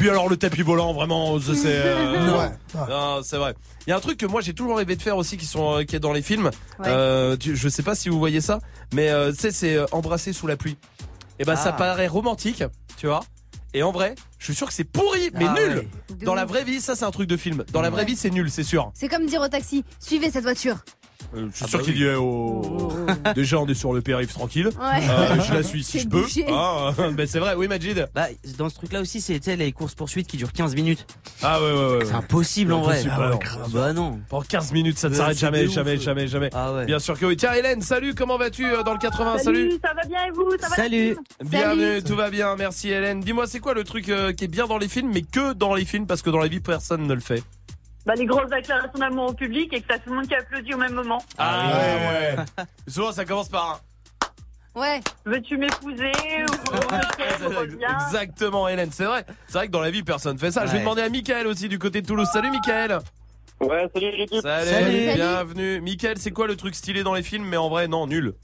Puis 0.00 0.08
alors 0.08 0.30
le 0.30 0.36
tapis 0.38 0.62
volant, 0.62 0.94
vraiment, 0.94 1.38
ça, 1.38 1.54
c'est. 1.54 1.66
euh, 1.68 2.38
Ouais. 2.38 2.50
non. 2.88 3.20
C'est 3.22 3.36
vrai. 3.36 3.54
Il 3.86 3.90
y 3.90 3.92
a 3.92 3.96
un 3.96 4.00
truc 4.00 4.16
que 4.18 4.24
moi 4.26 4.40
j'ai 4.40 4.54
toujours 4.54 4.78
rêvé 4.78 4.96
de 4.96 5.02
faire 5.02 5.16
aussi 5.18 5.36
qui 5.36 5.44
sont 5.44 5.76
euh, 5.78 5.84
qui 5.84 5.94
est 5.94 6.00
dans 6.00 6.12
les 6.14 6.22
films. 6.22 6.46
Ouais. 6.78 6.86
Euh, 6.88 7.36
tu- 7.36 7.54
je 7.54 7.68
sais 7.68 7.82
pas 7.82 7.94
si 7.94 8.08
vous 8.08 8.18
voyez 8.18 8.40
ça, 8.40 8.60
mais 8.94 9.10
euh, 9.10 9.30
tu 9.30 9.38
sais 9.40 9.50
c'est 9.50 9.74
euh, 9.76 9.84
embrasser 9.92 10.32
sous 10.32 10.46
la 10.46 10.56
pluie. 10.56 10.78
Et 11.38 11.44
ben 11.44 11.54
ça 11.54 11.70
Ah. 11.70 11.72
paraît 11.78 12.06
romantique, 12.06 12.64
tu 12.96 13.06
vois. 13.08 13.20
Et 13.74 13.82
en 13.82 13.92
vrai, 13.92 14.14
je 14.38 14.46
suis 14.46 14.54
sûr 14.54 14.66
que 14.68 14.72
c'est 14.72 14.84
pourri, 14.84 15.30
mais 15.34 15.44
Ah 15.48 15.54
nul. 15.54 15.76
ouais. 15.78 15.88
Dans 16.24 16.34
la 16.34 16.44
vraie 16.46 16.64
vie, 16.64 16.80
ça 16.80 16.94
c'est 16.94 17.04
un 17.04 17.10
truc 17.10 17.28
de 17.28 17.36
film. 17.36 17.64
Dans 17.72 17.82
la 17.82 17.90
vraie 17.90 18.04
vie, 18.06 18.16
c'est 18.16 18.30
nul, 18.30 18.50
c'est 18.50 18.62
sûr. 18.64 18.90
C'est 18.94 19.08
comme 19.08 19.26
dire 19.26 19.40
au 19.42 19.48
taxi, 19.48 19.84
suivez 19.98 20.30
cette 20.30 20.44
voiture. 20.44 20.78
Euh, 21.34 21.48
je 21.50 21.56
suis 21.56 21.64
Ah 21.64 21.68
sûr 21.68 21.78
bah 21.78 21.84
qu'il 21.84 21.94
oui. 21.94 22.00
y 22.00 22.04
est 22.04 22.14
au. 22.14 22.92
Déjà, 23.34 23.58
on 23.58 23.66
est 23.66 23.74
sur 23.74 23.92
le 23.92 24.00
périph' 24.00 24.32
tranquille. 24.32 24.66
Ouais. 24.68 25.08
Euh, 25.08 25.40
je 25.40 25.54
la 25.54 25.62
suis 25.62 25.82
si 25.84 26.00
je 26.00 26.08
peux. 26.08 26.24
Ah, 26.50 26.92
mais 27.16 27.26
c'est 27.28 27.38
vrai, 27.38 27.54
oui, 27.56 27.68
Majid. 27.68 28.06
Bah, 28.14 28.26
dans 28.58 28.68
ce 28.68 28.74
truc-là 28.74 29.00
aussi, 29.00 29.20
c'est 29.20 29.44
les 29.56 29.72
courses 29.72 29.94
poursuites 29.94 30.26
qui 30.26 30.36
durent 30.36 30.52
15 30.52 30.74
minutes. 30.74 31.06
Ah 31.42 31.60
ouais, 31.60 31.72
ouais, 31.72 31.96
ouais. 31.98 32.04
C'est 32.04 32.14
impossible 32.14 32.72
en 32.72 32.82
vrai. 32.82 33.02
Ah. 33.10 33.30
Bah 33.72 33.92
non. 33.92 34.20
Pendant 34.28 34.42
15 34.42 34.72
minutes, 34.72 34.98
ça 34.98 35.08
ne 35.08 35.14
Ouais, 35.14 35.18
s'arrête 35.18 35.38
jamais, 35.38 35.68
jamais, 35.68 35.96
jamais, 35.98 36.26
jamais. 36.26 36.50
Ah 36.52 36.72
ouais. 36.72 36.86
Bien 36.86 36.98
sûr 36.98 37.18
que 37.18 37.26
oui. 37.26 37.36
Tiens, 37.36 37.52
Hélène, 37.52 37.82
salut, 37.82 38.14
comment 38.14 38.38
vas-tu 38.38 38.64
euh, 38.66 38.82
dans 38.82 38.92
le 38.92 38.98
80 38.98 39.38
Salut. 39.38 39.72
ça 39.82 39.92
va 39.94 40.02
bien 40.08 40.26
et 40.26 40.30
vous? 40.30 40.50
Ça 40.60 40.68
va 40.68 40.76
Salut. 40.76 41.16
Bienvenue, 41.44 42.02
tout 42.02 42.16
va 42.16 42.30
bien, 42.30 42.56
merci 42.56 42.88
Hélène. 42.90 43.20
Dis-moi, 43.20 43.46
c'est 43.46 43.60
quoi 43.60 43.74
le 43.74 43.84
truc 43.84 44.08
euh, 44.08 44.32
qui 44.32 44.44
est 44.44 44.48
bien 44.48 44.66
dans 44.66 44.78
les 44.78 44.88
films, 44.88 45.10
mais 45.12 45.22
que 45.22 45.52
dans 45.52 45.74
les 45.74 45.84
films, 45.84 46.06
parce 46.06 46.22
que 46.22 46.30
dans 46.30 46.38
la 46.38 46.48
vie, 46.48 46.60
personne 46.60 47.06
ne 47.06 47.14
le 47.14 47.20
fait? 47.20 47.42
Bah, 48.06 48.14
les 48.14 48.26
grosses 48.26 48.50
déclarations 48.50 48.98
d'amour 48.98 49.30
au 49.30 49.32
public 49.34 49.72
et 49.72 49.80
que 49.80 49.86
t'as 49.88 49.98
tout 49.98 50.10
le 50.10 50.16
monde 50.16 50.26
qui 50.26 50.34
applaudit 50.34 50.74
au 50.74 50.78
même 50.78 50.94
moment. 50.94 51.22
Ah 51.38 51.70
ouais, 51.74 52.36
ouais. 52.36 52.64
Souvent, 52.88 53.12
ça 53.12 53.24
commence 53.24 53.48
par 53.48 53.80
un. 54.76 54.80
Ouais. 54.80 55.00
Veux-tu 55.24 55.56
m'épouser 55.56 56.12
ou 56.48 56.76
reviens. 57.58 57.98
Exactement, 58.06 58.68
Hélène, 58.68 58.90
c'est 58.92 59.04
vrai. 59.04 59.26
C'est 59.48 59.58
vrai 59.58 59.66
que 59.66 59.72
dans 59.72 59.80
la 59.80 59.90
vie, 59.90 60.02
personne 60.02 60.38
fait 60.38 60.50
ça. 60.52 60.64
Je 60.66 60.72
vais 60.72 60.78
demander 60.78 61.02
à 61.02 61.08
Michael 61.08 61.46
aussi 61.46 61.68
du 61.68 61.78
côté 61.78 62.02
de 62.02 62.06
Toulouse. 62.06 62.28
Salut, 62.32 62.50
Michael. 62.50 63.00
Ouais, 63.60 63.86
salut 63.92 64.10
l'équipe. 64.16 64.40
Salut, 64.40 64.70
Salut. 64.70 65.14
bienvenue. 65.16 65.80
Michael, 65.80 66.18
c'est 66.18 66.30
quoi 66.30 66.46
le 66.46 66.56
truc 66.56 66.74
stylé 66.74 67.02
dans 67.02 67.14
les 67.14 67.22
films, 67.22 67.44
mais 67.46 67.56
en 67.58 67.68
vrai, 67.68 67.88
non, 67.88 68.06
nul. 68.06 68.34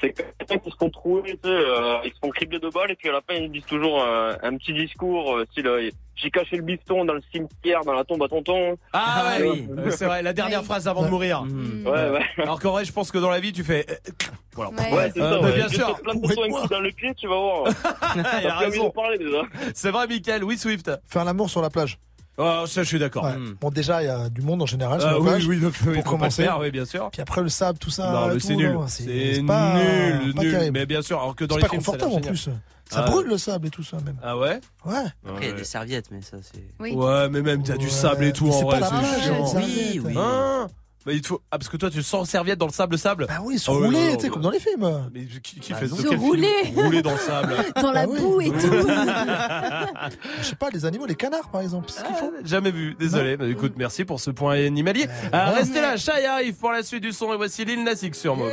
C'est 0.00 0.12
quelqu'un 0.12 0.58
qui 0.58 0.70
se 0.70 0.76
font 0.76 0.88
trouver, 0.90 1.22
tu 1.32 1.36
sais, 1.44 1.48
euh, 1.48 1.98
ils 2.04 2.10
se 2.12 2.18
font 2.22 2.30
cribler 2.30 2.58
de 2.58 2.68
balles 2.70 2.90
et 2.90 2.94
puis 2.96 3.08
à 3.08 3.12
la 3.12 3.20
fin 3.20 3.34
ils 3.34 3.50
disent 3.50 3.66
toujours 3.66 4.02
euh, 4.02 4.32
un 4.42 4.56
petit 4.56 4.72
discours, 4.72 5.36
euh, 5.36 5.44
style 5.52 5.66
euh, 5.66 5.90
j'ai 6.16 6.30
caché 6.30 6.56
le 6.56 6.62
biston 6.62 7.04
dans 7.06 7.14
le 7.14 7.22
cimetière, 7.32 7.80
dans 7.84 7.92
la 7.94 8.04
tombe 8.04 8.22
à 8.22 8.28
tonton. 8.28 8.76
Ah, 8.92 9.36
Euh, 9.40 9.52
ouais, 9.52 9.66
Euh, 9.78 9.90
c'est 9.90 10.04
vrai, 10.04 10.22
la 10.22 10.32
dernière 10.34 10.62
phrase 10.64 10.86
avant 10.86 11.02
de 11.02 11.08
mourir. 11.08 11.44
Ouais, 11.84 12.10
ouais. 12.10 12.24
Alors 12.42 12.60
qu'en 12.60 12.72
vrai, 12.72 12.84
je 12.84 12.92
pense 12.92 13.10
que 13.10 13.16
dans 13.18 13.30
la 13.30 13.40
vie, 13.40 13.52
tu 13.52 13.64
fais. 13.64 13.86
euh, 13.90 13.94
voilà. 14.54 14.70
Ouais, 14.70 15.10
c'est 15.14 15.20
Euh, 15.22 15.30
ça. 15.30 15.40
ouais. 15.40 15.52
bien 15.54 15.68
sûr. 15.68 15.98
plein 16.02 16.14
de 16.14 16.68
dans 16.68 16.80
le 16.80 16.90
pied, 16.92 17.14
tu 17.14 17.26
vas 17.26 17.36
voir. 17.36 17.64
Il 18.42 18.46
a 18.46 18.56
raison. 18.58 18.88
de 18.88 18.92
parler 18.92 19.16
déjà. 19.16 19.42
C'est 19.74 19.90
vrai, 19.90 20.06
Michael. 20.06 20.44
Oui, 20.44 20.58
Swift. 20.58 20.90
Faire 21.06 21.24
l'amour 21.24 21.48
sur 21.48 21.62
la 21.62 21.70
plage. 21.70 21.98
Oh, 22.38 22.64
ça, 22.66 22.82
je 22.82 22.88
suis 22.88 22.98
d'accord. 22.98 23.24
Ouais. 23.24 23.34
Bon, 23.60 23.70
déjà, 23.70 24.02
il 24.02 24.06
y 24.06 24.08
a 24.08 24.28
du 24.30 24.40
monde 24.40 24.62
en 24.62 24.66
général 24.66 25.00
sur 25.00 25.08
Ah, 25.08 25.12
la 25.12 25.18
oui, 25.20 25.26
plage. 25.28 25.46
oui, 25.46 25.60
faut 25.60 25.84
pour 25.90 25.94
pas 25.94 26.02
commencer. 26.02 26.44
faire, 26.44 26.58
oui, 26.58 26.70
bien 26.70 26.84
sûr. 26.86 27.10
Puis 27.12 27.20
après, 27.20 27.42
le 27.42 27.48
sable, 27.50 27.78
tout 27.78 27.90
ça. 27.90 28.10
non, 28.10 28.28
mais 28.34 28.40
c'est 28.40 28.56
nul. 28.56 28.78
C'est 28.88 29.42
pas- 29.46 29.74
nul, 29.74 30.34
pas 30.34 30.42
nul. 30.42 30.50
terrible. 30.52 30.78
Mais 30.78 30.86
bien 30.86 31.02
sûr, 31.02 31.18
alors 31.20 31.36
que 31.36 31.44
dans 31.44 31.56
C'est 31.56 31.60
les 31.60 31.66
pas 31.66 31.70
films, 31.70 31.82
ça 31.82 31.92
confortable 31.92 32.12
en 32.14 32.20
plus. 32.28 32.48
Ça 32.88 33.04
Ah. 33.06 33.10
brûle 33.10 33.26
le 33.28 33.38
sable 33.38 33.66
et 33.68 33.70
tout 33.70 33.84
ça, 33.84 33.98
même. 34.04 34.16
Ah 34.22 34.36
ouais 34.36 34.58
Ouais. 34.84 34.94
Après, 35.28 35.44
il 35.44 35.48
y 35.50 35.52
a 35.52 35.54
des 35.54 35.64
serviettes, 35.64 36.06
mais 36.10 36.22
ça, 36.22 36.38
c'est. 36.42 36.64
Oui. 36.80 36.92
Ouais, 36.92 37.28
mais 37.28 37.40
même 37.42 37.62
t'as 37.62 37.76
du 37.76 37.88
sable 37.88 38.24
et 38.24 38.32
tout 38.32 38.46
mais 38.46 38.54
en 38.54 38.58
c'est 38.58 38.64
vrai, 38.64 38.80
c'est. 38.82 39.56
Oui, 39.58 40.00
oui. 40.04 40.14
Hein 40.16 40.66
Bah, 41.06 41.12
il 41.14 41.22
te 41.22 41.28
faut... 41.28 41.40
Ah, 41.50 41.58
parce 41.58 41.68
que 41.70 41.76
toi, 41.78 41.88
tu 41.90 42.02
sens 42.02 42.28
serviette 42.28 42.58
dans 42.58 42.66
le 42.66 42.72
sable, 42.72 42.98
sable 42.98 43.26
Bah 43.26 43.38
oui, 43.42 43.54
ils 43.54 43.58
sont 43.58 43.72
Ah 43.74 43.78
ouais, 43.80 43.86
roulés, 43.86 44.10
non, 44.10 44.16
tu 44.16 44.20
sais, 44.20 44.26
non, 44.28 44.32
comme 44.34 44.42
dans 44.42 44.50
les 44.50 44.60
films. 44.60 45.10
Mais 45.14 45.24
qui, 45.42 45.58
qui 45.58 45.72
Bah, 45.72 45.78
fait 45.78 45.86
ils 45.86 45.90
dans 45.90 45.96
sont 45.96 46.02
quel 46.02 46.18
film 46.20 47.02
dans 47.02 47.12
le 47.12 47.16
sable. 47.18 47.54
Dans 47.80 47.92
la 47.92 48.00
Ah 48.02 48.06
oui. 48.06 48.20
boue 48.20 48.40
et 48.42 48.50
tout. 48.50 48.56
Je 50.40 50.44
sais 50.46 50.56
pas, 50.56 50.68
les 50.70 50.84
animaux, 50.84 51.06
les 51.06 51.14
canards, 51.14 51.48
par 51.50 51.62
exemple. 51.62 51.86
c'est 51.90 52.00
ce 52.00 52.04
qu'ils 52.04 52.14
font. 52.16 52.32
Jamais 52.44 52.70
vu, 52.70 52.94
désolé. 52.98 53.36
Bah, 53.38 53.46
écoute, 53.48 53.72
merci 53.76 54.04
pour 54.04 54.20
ce 54.20 54.30
point 54.30 54.54
animalier. 54.66 55.06
Ah, 55.32 55.50
restez 55.52 55.80
là, 55.80 55.96
Chai 55.96 56.26
arrive 56.26 56.54
pour 56.56 56.70
la 56.72 56.82
suite 56.82 57.02
du 57.02 57.12
son 57.12 57.32
et 57.32 57.36
voici 57.36 57.64
Lil 57.64 57.82
Nas 57.82 58.02
X 58.02 58.18
sur 58.18 58.36
Move. 58.36 58.52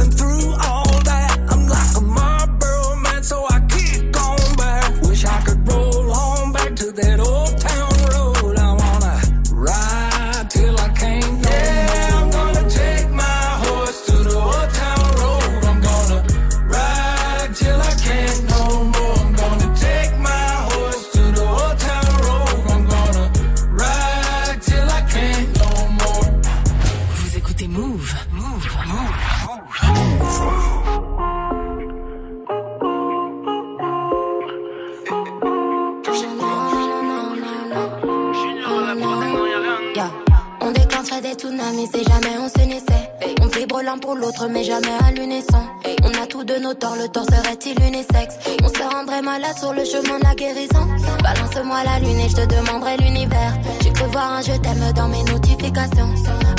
sur 49.61 49.73
le 49.73 49.85
chemin 49.85 50.17
de 50.17 50.23
la 50.23 50.33
guérison. 50.33 50.87
Balance-moi 51.21 51.83
la 51.83 51.99
lune 51.99 52.19
et 52.19 52.29
je 52.29 52.35
te 52.35 52.45
demanderai 52.47 52.97
l'univers. 52.97 53.53
J'ai 53.81 53.91
cru 53.93 54.05
voir 54.11 54.33
un 54.33 54.41
je 54.41 54.53
t'aime 54.53 54.91
dans 54.95 55.07
mes 55.07 55.23
notifications. 55.23 56.09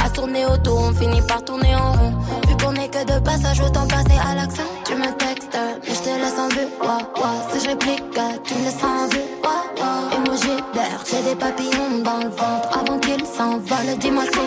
À 0.05 0.09
tourner 0.11 0.47
autour, 0.47 0.79
on 0.89 0.93
finit 0.95 1.23
par 1.23 1.45
tourner 1.45 1.75
en 1.75 1.93
rond. 1.93 2.15
Vu 2.49 2.57
qu'on 2.57 2.75
est 2.75 2.89
que 2.89 3.05
de 3.05 3.19
passage, 3.25 3.61
autant 3.61 3.89
passer 3.89 4.19
à 4.25 4.37
l'action. 4.37 4.65
Tu 4.85 4.95
me 4.95 5.11
textes, 5.19 5.59
mais 5.85 5.95
je 5.95 6.01
te 6.01 6.11
laisse 6.23 6.39
en 6.39 6.49
vue. 6.49 6.69
Ouah, 6.81 7.03
ouah. 7.19 7.39
Si 7.51 7.65
je 7.65 7.71
réplique, 7.71 8.05
tu 8.45 8.55
me 8.55 8.65
laisses 8.67 8.85
en 8.85 9.09
vue. 9.09 9.27
Ouah, 9.43 9.65
ouah. 9.81 10.17
Emoji 10.17 10.55
d'air, 10.75 10.99
j'ai 11.11 11.23
des 11.29 11.35
papillons 11.35 11.99
dans 12.05 12.19
le 12.19 12.31
ventre 12.31 12.69
avant 12.79 12.99
qu'ils 13.01 13.27
s'envolent. 13.27 13.99
Dis-moi 13.99 14.25
si, 14.33 14.39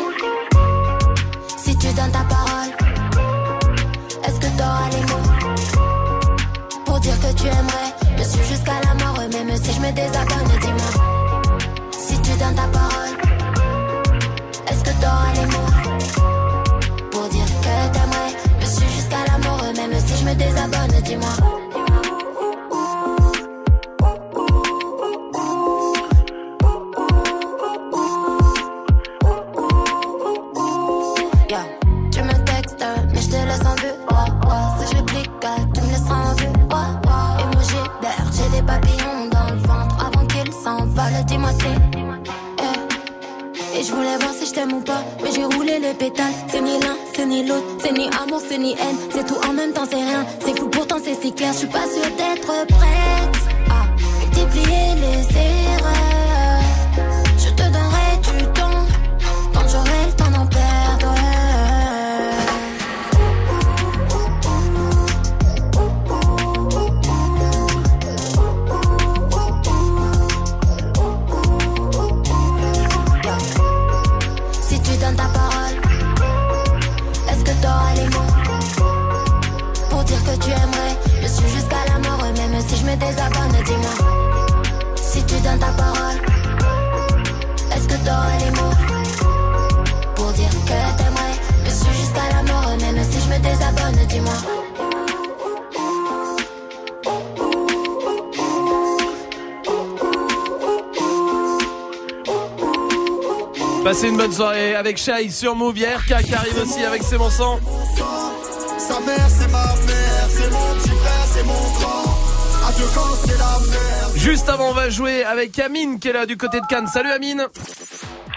bonne 104.26 104.34
soirée 104.34 104.74
avec 104.74 104.98
Shai 104.98 105.30
sur 105.30 105.56
Move. 105.56 105.78
Hier, 105.78 106.04
K 106.04 106.24
qui 106.24 106.34
arrive 106.34 106.58
aussi 106.58 106.84
avec 106.84 107.04
ses 107.04 107.16
bons. 107.16 107.30
Sa 107.30 109.00
mère, 109.02 109.30
c'est 109.30 109.52
ma 109.52 109.66
mère, 109.86 110.28
c'est 110.30 110.50
mon 110.50 110.74
petit 110.74 110.90
frère, 110.90 111.26
c'est 111.28 111.44
mon 111.44 111.54
grand. 111.54 112.68
Adieu 112.68 112.86
quand 112.96 113.16
c'est 113.24 113.38
la 113.38 113.60
merde. 113.70 114.16
Juste 114.16 114.50
avant, 114.50 114.70
on 114.70 114.74
va 114.74 114.90
jouer 114.90 115.24
avec 115.24 115.60
Amine 115.60 116.00
qui 116.00 116.08
est 116.08 116.14
là 116.14 116.26
du 116.26 116.38
côté 116.38 116.60
de 116.60 116.66
Cannes. 116.66 116.88
Salut 116.88 117.12
Amine 117.12 117.46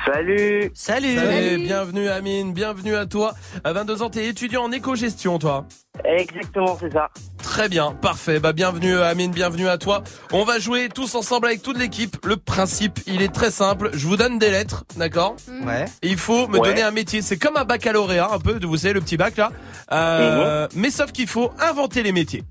Salut 0.04 0.70
Salut, 0.74 1.58
bienvenue 1.58 2.08
Amine, 2.08 2.52
bienvenue 2.52 2.94
à 2.94 3.06
toi. 3.06 3.32
À 3.64 3.72
22 3.72 4.02
ans, 4.02 4.10
t'es 4.10 4.26
étudiant 4.26 4.64
en 4.64 4.72
éco-gestion, 4.72 5.38
toi 5.38 5.66
Exactement, 6.04 6.76
c'est 6.78 6.92
ça. 6.92 7.08
Très 7.42 7.68
bien, 7.68 7.92
parfait. 7.92 8.40
Bah 8.40 8.52
bienvenue 8.52 8.98
Amine, 8.98 9.32
bienvenue 9.32 9.68
à 9.68 9.78
toi. 9.78 10.04
On 10.32 10.44
va 10.44 10.58
jouer 10.58 10.88
tous 10.88 11.14
ensemble 11.14 11.46
avec 11.46 11.62
toute 11.62 11.78
l'équipe. 11.78 12.16
Le 12.24 12.36
principe, 12.58 12.98
il 13.06 13.22
est 13.22 13.32
très 13.32 13.52
simple. 13.52 13.90
Je 13.92 14.04
vous 14.08 14.16
donne 14.16 14.40
des 14.40 14.50
lettres, 14.50 14.84
d'accord 14.96 15.36
Ouais. 15.64 15.84
Et 16.02 16.08
il 16.08 16.16
faut 16.18 16.48
me 16.48 16.58
Ouais. 16.58 16.68
donner 16.70 16.82
un 16.82 16.90
métier. 16.90 17.22
C'est 17.22 17.36
comme 17.36 17.56
un 17.56 17.64
baccalauréat, 17.64 18.30
un 18.32 18.40
peu, 18.40 18.58
vous 18.66 18.76
savez, 18.78 18.94
le 18.94 19.00
petit 19.00 19.16
bac 19.16 19.36
là. 19.36 19.52
Euh, 19.92 20.66
Mais 20.74 20.90
sauf 20.90 21.12
qu'il 21.12 21.28
faut 21.28 21.52
inventer 21.60 22.02
les 22.02 22.10
métiers. 22.10 22.42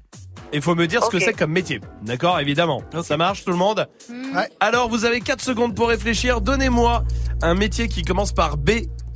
Il 0.53 0.61
faut 0.61 0.75
me 0.75 0.87
dire 0.87 1.03
ce 1.03 1.09
que 1.09 1.19
c'est 1.19 1.33
comme 1.33 1.51
métier. 1.51 1.81
D'accord, 2.03 2.39
évidemment. 2.39 2.81
Ça 3.03 3.17
marche 3.17 3.43
tout 3.43 3.51
le 3.51 3.57
monde 3.57 3.85
Ouais. 4.33 4.47
Alors, 4.61 4.87
vous 4.87 5.03
avez 5.03 5.19
4 5.19 5.41
secondes 5.41 5.75
pour 5.75 5.89
réfléchir. 5.89 6.39
Donnez-moi 6.39 7.03
un 7.41 7.53
métier 7.53 7.89
qui 7.89 8.03
commence 8.03 8.31
par 8.31 8.55
B 8.55 8.69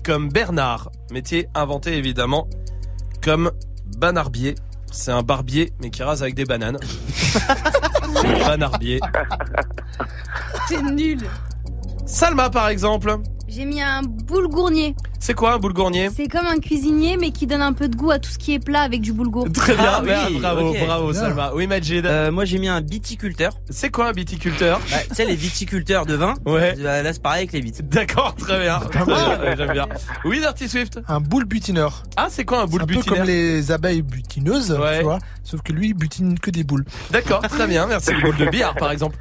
comme 0.04 0.28
Bernard. 0.28 0.92
Métier 1.10 1.48
inventé 1.56 1.96
évidemment 1.96 2.50
comme 3.24 3.52
banarbier. 3.98 4.56
C'est 4.92 5.12
un 5.12 5.24
barbier 5.24 5.72
mais 5.80 5.90
qui 5.90 6.04
rase 6.04 6.22
avec 6.22 6.36
des 6.36 6.44
bananes. 6.44 6.80
banarbier. 8.14 9.00
C'est 10.68 10.82
nul. 10.82 11.22
Salma 12.06 12.50
par 12.50 12.70
exemple. 12.70 13.18
J'ai 13.54 13.66
mis 13.66 13.82
un 13.82 14.02
boulgournier. 14.04 14.96
C'est 15.20 15.34
quoi 15.34 15.54
un 15.54 15.58
boulgournier 15.58 16.10
C'est 16.16 16.28
comme 16.30 16.46
un 16.48 16.58
cuisinier, 16.60 17.18
mais 17.18 17.32
qui 17.32 17.48
donne 17.48 17.62
un 17.62 17.74
peu 17.74 17.90
de 17.90 17.98
goût 17.98 18.10
à 18.12 18.18
tout 18.18 18.30
ce 18.32 18.38
qui 18.38 18.54
est 18.54 18.60
plat 18.60 18.80
avec 18.80 19.02
du 19.02 19.12
boulgour. 19.12 19.46
Très 19.52 19.76
bien, 19.76 19.92
Ah 19.94 20.02
oui, 20.30 20.40
bravo, 20.40 20.74
bravo 20.86 21.14
Salma. 21.14 21.52
Oui 21.54 21.68
Majid. 21.68 22.06
Euh, 22.06 22.32
moi 22.32 22.46
j'ai 22.46 22.60
mis 22.60 22.70
un 22.70 22.80
viticulteur. 22.80 23.52
C'est 23.70 23.90
quoi 23.90 24.08
un 24.08 24.12
viticulteur? 24.14 24.80
Bah, 24.90 24.98
tu 25.10 25.16
sais 25.16 25.26
les 25.26 25.36
viticulteurs 25.36 26.06
de 26.06 26.14
vin 26.16 26.36
Ouais. 26.46 26.76
Euh, 26.80 27.04
Là 27.04 27.12
c'est 27.12 27.22
pareil 27.22 27.40
avec 27.42 27.52
les 27.52 27.60
vites. 27.60 27.88
D'accord, 27.90 28.36
très 28.36 28.58
bien. 28.62 28.80
Très 28.92 29.06
bien, 29.06 29.40
ouais, 29.40 29.56
J'aime 29.58 29.74
bien. 29.74 29.88
Oui, 30.24 30.40
Dirty 30.40 30.70
Swift. 30.70 31.00
Un 31.10 31.20
boule 31.20 31.44
butineur. 31.46 32.04
Ah, 32.16 32.28
c'est 32.30 32.46
quoi 32.46 32.62
un 32.62 32.66
boule 32.68 32.84
Un 32.84 32.86
peu 32.86 33.02
comme 33.04 33.24
les 33.24 33.72
abeilles 33.72 34.02
butineuses, 34.02 34.72
Ouais. 34.72 35.00
tu 35.00 35.04
vois. 35.04 35.20
Sauf 35.44 35.62
que 35.62 35.74
lui, 35.74 35.90
il 35.90 35.94
butine 35.94 36.40
que 36.40 36.52
des 36.52 36.64
boules. 36.64 36.86
D'accord, 37.12 37.42
très 37.42 37.68
bien. 37.68 37.86
Merci. 37.86 38.12
Boule 38.24 38.38
de 38.38 38.46
billard, 38.46 38.76
par 38.76 38.92
exemple. 38.92 39.18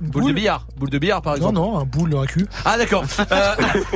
Boule, 0.00 0.28
de 0.28 0.32
billard. 0.32 0.66
Boule 0.76 0.90
de 0.90 0.98
billard, 0.98 1.22
par 1.22 1.32
Non, 1.34 1.50
exemple. 1.50 1.54
non, 1.56 1.78
un 1.78 1.84
boule, 1.84 2.16
un 2.16 2.26
cul. 2.26 2.46
Ah, 2.64 2.76
d'accord. 2.78 3.04
Euh, 3.30 3.54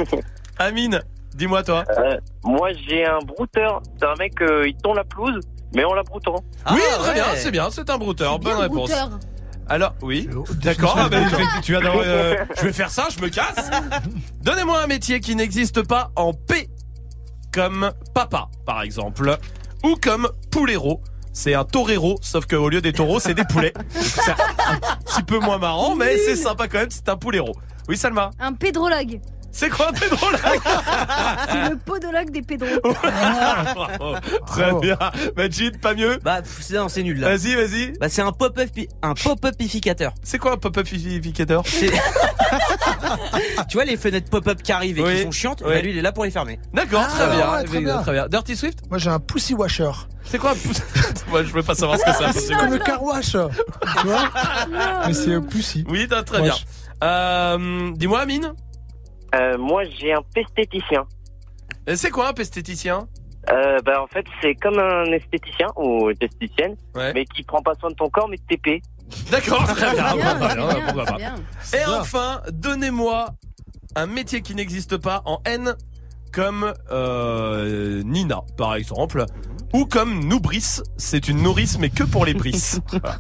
Amine, 0.59 1.01
dis-moi 1.35 1.63
toi. 1.63 1.85
Euh, 1.99 2.17
moi, 2.45 2.71
j'ai 2.87 3.05
un 3.07 3.19
brouteur. 3.21 3.81
C'est 3.99 4.07
un 4.07 4.15
mec, 4.19 4.41
euh, 4.43 4.69
il 4.69 4.77
tond 4.77 4.93
la 4.95 5.05
pelouse, 5.05 5.41
mais 5.75 5.85
en 5.85 5.95
la 5.95 6.03
broutant. 6.03 6.37
oui, 6.37 6.43
Ah, 6.65 6.75
très 6.99 7.09
ouais. 7.09 7.15
bien, 7.15 7.25
c'est 7.37 7.51
bien, 7.51 7.69
c'est 7.71 7.89
un 7.91 7.99
brouteur. 7.99 8.39
Bonne 8.39 8.53
Bien 8.55 8.63
réponse. 8.63 8.91
brouteur. 8.91 9.11
Alors, 9.69 9.95
oui. 10.03 10.29
D'accord, 10.63 10.95
ah, 10.99 11.09
ben, 11.09 11.27
je 11.27 11.37
vais- 11.37 11.43
tu 11.63 11.73
vas 11.73 11.81
dans, 11.81 11.95
euh, 11.97 12.37
je 12.59 12.63
vais 12.67 12.73
faire 12.75 12.91
ça, 12.91 13.09
je 13.17 13.21
me 13.23 13.29
casse. 13.31 13.71
Donnez-moi 14.43 14.83
un 14.83 14.87
métier 14.87 15.21
qui 15.21 15.35
n'existe 15.35 15.83
pas 15.87 16.11
en 16.17 16.35
P, 16.35 16.69
comme 17.53 17.91
papa, 18.13 18.49
par 18.67 18.83
exemple, 18.83 19.39
ou 19.83 19.95
comme 20.03 20.29
poulero. 20.51 21.01
C'est 21.37 21.55
un 21.55 21.65
torero, 21.65 22.17
sauf 22.21 22.47
qu'au 22.47 22.69
lieu 22.69 22.81
des 22.81 22.93
taureaux, 22.93 23.19
c'est 23.19 23.35
des 23.35 23.43
poulets. 23.45 23.73
Un 23.77 23.85
petit 25.15 25.23
peu 25.23 25.39
moins 25.39 25.59
marrant, 25.59 25.95
mais 25.95 26.19
c'est 26.19 26.37
sympa 26.37 26.67
quand 26.67 26.79
même, 26.79 26.91
c'est 26.91 27.09
un 27.09 27.17
poulero. 27.17 27.55
Oui, 27.89 27.97
Salma 27.97 28.31
Un 28.41 28.53
pédrologue. 28.53 29.21
C'est 29.57 29.71
quoi 29.71 29.91
un 29.91 29.93
pédrologue 29.93 30.41
C'est 31.49 31.71
le 31.71 31.77
podologue 31.77 32.31
des 32.31 32.43
pédros. 32.43 32.67
Bravo. 32.83 34.17
Très 34.47 34.73
bien. 34.81 34.99
Majid, 35.37 35.79
pas 35.81 35.95
mieux 35.95 36.19
Bah 36.25 36.43
pff, 36.43 36.59
c'est 36.61 36.75
non, 36.75 36.89
c'est 36.89 37.05
nul 37.05 37.21
là. 37.21 37.29
Vas-y, 37.37 37.55
vas-y. 37.55 37.93
Bah 38.01 38.09
c'est 38.09 38.23
un 38.23 38.33
pop-up 38.33 38.69
un 39.03 39.15
pop-upificateur. 39.15 40.13
C'est 40.25 40.39
quoi 40.39 40.53
un 40.55 40.57
pop-up-ificateur 40.57 41.63
C'est 41.67 41.91
Tu 43.69 43.77
vois 43.77 43.85
les 43.85 43.97
fenêtres 43.97 44.29
pop-up 44.29 44.61
qui 44.63 44.73
arrivent 44.73 44.99
et 44.99 45.03
Oui. 45.03 45.17
qui 45.17 45.23
sont 45.23 45.31
chiantes, 45.31 45.63
Oui. 45.65 45.73
bah, 45.73 45.81
lui 45.83 45.91
il 45.91 45.99
est 45.99 46.03
là 46.03 46.11
pour 46.13 46.25
les 46.25 46.31
fermer. 46.33 46.59
D'accord, 46.73 47.05
Ah, 47.07 47.13
très 47.17 47.37
bien. 47.37 47.53
ouais, 47.53 47.65
très 47.65 47.81
bien. 47.81 48.03
Très 48.03 48.13
bien. 48.13 48.27
Dirty 48.29 48.57
Swift 48.57 48.79
Moi, 48.91 48.99
j'ai 48.99 49.11
un 49.11 49.21
pussy 49.21 49.55
washer. 49.55 49.91
C'est 50.25 50.39
quoi 50.39 50.51
un 50.51 50.55
pouce 50.55 50.81
Moi, 51.29 51.45
je 51.45 51.53
veux 51.53 51.63
pas 51.63 51.75
savoir 51.77 51.99
ce 51.99 52.05
que 52.05 52.11
c'est. 52.13 52.25
un 52.25 52.33
C'est 52.33 52.55
comme 52.55 52.73
le 52.73 52.79
car 52.79 53.03
wash. 53.03 53.33
tu 53.33 54.07
vois 54.07 54.31
Mais 55.07 55.13
c'est 55.15 55.35
un 55.35 55.43
pussy. 55.43 55.85
Oui, 55.89 56.07
t'as- 56.09 56.23
très 56.25 56.43
bien. 56.43 56.53
Wesh. 56.53 56.65
Euh, 57.03 57.91
Dis-moi, 57.95 58.21
Amine, 58.21 58.53
Euh, 59.35 59.59
moi, 59.59 59.83
j'ai 59.85 60.13
un 60.13 60.23
pesthéticien. 60.35 61.05
euh, 61.89 61.97
c'est 61.97 62.11
quoi 62.11 62.29
un 62.29 62.33
pesthéticien? 62.33 63.07
Euh, 63.51 63.79
bah, 63.85 64.03
en 64.03 64.07
fait, 64.07 64.25
c'est 64.41 64.55
comme 64.55 64.79
un 64.79 65.05
esthéticien 65.13 65.69
ou 65.77 66.09
esthéticienne, 66.11 66.77
Ouais. 66.95 67.13
mais 67.15 67.25
qui 67.27 67.43
prend 67.43 67.61
pas 67.63 67.75
soin 67.79 67.91
de 67.91 67.95
ton 67.95 68.09
corps, 68.09 68.29
mais 68.29 68.37
de 68.37 68.43
tes 68.49 68.57
pets. 68.57 68.83
D'accord, 69.31 69.65
très 69.65 69.93
bien. 69.95 70.15
Bien, 70.17 70.35
Pourquoi 70.37 70.49
c'est 70.49 70.57
pas, 70.57 70.65
bien, 70.67 70.81
pourquoi 70.87 71.05
c'est 71.07 71.13
pas. 71.13 71.17
bien. 71.19 71.35
Et 71.75 71.85
enfin, 71.87 72.41
donnez-moi 72.53 73.27
un 73.97 74.07
métier 74.07 74.41
qui 74.41 74.55
n'existe 74.55 74.97
pas 74.97 75.21
en 75.27 75.41
N 75.45 75.75
comme 76.33 76.73
euh, 76.91 78.03
Nina, 78.03 78.41
par 78.57 78.75
exemple, 78.77 79.27
ou 79.75 79.85
comme 79.85 80.25
Nourrice. 80.27 80.83
C'est 80.97 81.29
une 81.29 81.43
nourrice, 81.43 81.79
mais 81.79 81.91
que 81.91 82.03
pour 82.05 82.25
les 82.25 82.35
brises. 82.35 82.81
Voilà. 82.91 83.19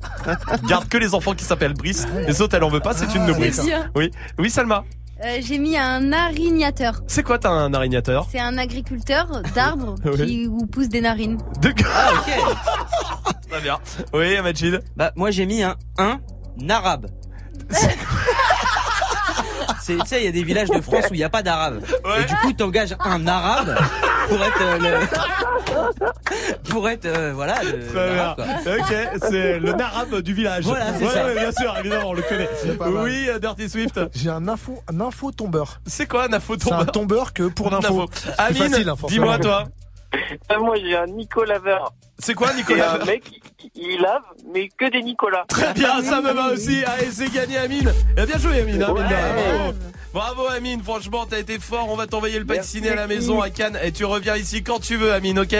Garde 0.66 0.88
que 0.88 0.96
les 0.98 1.14
enfants 1.14 1.34
qui 1.34 1.44
s'appellent 1.44 1.74
Brice. 1.74 2.06
Les 2.26 2.40
autres, 2.40 2.56
elle 2.56 2.64
en 2.64 2.70
veut 2.70 2.80
pas, 2.80 2.94
c'est 2.94 3.14
une 3.14 3.22
Ah, 3.22 3.26
nourrice. 3.28 3.62
Bien. 3.64 3.90
Oui, 3.94 4.10
oui, 4.38 4.48
Salma. 4.50 4.84
Euh, 5.24 5.38
J'ai 5.40 5.58
mis 5.58 5.76
un 5.76 6.12
arignateur. 6.12 7.00
C'est 7.06 7.22
quoi, 7.22 7.38
t'as 7.38 7.50
un 7.50 7.72
arignateur? 7.72 8.26
C'est 8.30 8.40
un 8.40 8.58
agriculteur 8.58 9.42
d'arbres 9.54 9.94
Oui. 10.04 10.26
qui 10.26 10.46
où 10.46 10.66
poussent 10.66 10.88
des 10.88 11.00
narines. 11.00 11.38
De... 11.62 11.72
Ah 11.86 12.12
ok. 12.20 13.36
Très 13.48 13.60
bien. 13.60 13.78
Oui, 14.12 14.40
Majid. 14.42 14.80
Bah 14.96 15.12
moi 15.16 15.30
j'ai 15.30 15.46
mis 15.46 15.62
un 15.62 15.76
un 15.98 16.18
arabe. 16.68 17.06
C'est, 19.80 19.96
tu 19.98 20.06
sais, 20.06 20.20
il 20.20 20.24
y 20.24 20.28
a 20.28 20.32
des 20.32 20.42
villages 20.42 20.68
de 20.70 20.80
France 20.80 21.04
où 21.10 21.14
il 21.14 21.18
n'y 21.18 21.24
a 21.24 21.28
pas 21.28 21.42
d'arabe. 21.42 21.82
Ouais. 22.04 22.22
Et 22.22 22.24
du 22.24 22.34
coup, 22.36 22.52
t'engages 22.52 22.94
un 23.00 23.26
arabe 23.26 23.76
pour 24.28 24.42
être 24.42 24.60
euh, 24.62 24.78
le... 24.78 25.06
pour 26.70 26.88
être 26.88 27.04
euh, 27.06 27.32
voilà 27.34 27.56
le. 27.62 28.78
Ok, 28.80 29.20
c'est 29.30 29.58
le 29.58 29.72
narabe 29.72 30.20
du 30.20 30.34
village. 30.34 30.64
Voilà, 30.64 30.86
c'est 30.98 31.04
Ouais, 31.04 31.12
ça. 31.12 31.24
ouais, 31.26 31.34
bien 31.34 31.52
sûr, 31.52 31.74
évidemment, 31.78 32.10
on 32.10 32.14
le 32.14 32.22
connaît. 32.22 32.48
Oui, 33.02 33.28
euh, 33.28 33.38
Dirty 33.38 33.68
Swift. 33.68 34.00
J'ai 34.14 34.30
un 34.30 34.48
info, 34.48 34.82
un 34.92 35.00
info 35.00 35.30
tombeur. 35.32 35.80
C'est 35.86 36.06
quoi 36.06 36.26
un 36.28 36.32
info 36.32 36.54
C'est 36.58 36.72
un 36.72 36.84
tombeur 36.84 36.92
tombeur 36.92 37.32
que 37.32 37.42
pour 37.44 37.70
l'info. 37.70 38.06
C'est 38.12 38.30
facile, 38.54 38.88
hein, 38.88 38.94
dis-moi 39.08 39.38
toi. 39.38 39.64
Euh, 40.52 40.58
moi, 40.60 40.76
j'ai 40.76 40.96
un 40.96 41.06
Nicolaveur. 41.06 41.92
C'est 42.18 42.34
quoi 42.34 42.48
C'est 42.48 42.56
Nicolas 42.58 43.00
un 43.00 43.04
mec, 43.04 43.24
il, 43.74 44.00
lave, 44.00 44.22
mais 44.52 44.68
que 44.68 44.90
des 44.90 45.02
Nicolas. 45.02 45.44
Très 45.48 45.72
bien, 45.74 46.02
ça 46.02 46.20
me 46.20 46.32
va 46.32 46.52
aussi. 46.52 46.84
Allez, 46.84 47.10
c'est 47.10 47.32
gagné 47.32 47.56
Amine. 47.58 47.92
Et 48.16 48.26
bien 48.26 48.38
joué 48.38 48.60
Amine. 48.60 48.82
hein, 48.82 48.92
Ouais. 48.92 49.00
mine 49.00 49.08
de 49.08 49.14
rien. 49.14 49.34
Bravo. 49.56 49.74
Bravo 50.12 50.46
Amine, 50.46 50.80
franchement 50.82 51.26
t'as 51.28 51.40
été 51.40 51.58
fort, 51.58 51.88
on 51.90 51.96
va 51.96 52.06
t'envoyer 52.06 52.38
le 52.38 52.44
pack 52.44 52.62
ciné 52.62 52.90
à 52.90 52.94
la 52.94 53.08
maison 53.08 53.40
à 53.42 53.50
Cannes 53.50 53.76
et 53.82 53.90
tu 53.90 54.04
reviens 54.04 54.36
ici 54.36 54.62
quand 54.62 54.78
tu 54.78 54.94
veux 54.96 55.12
Amine, 55.12 55.40
ok? 55.40 55.56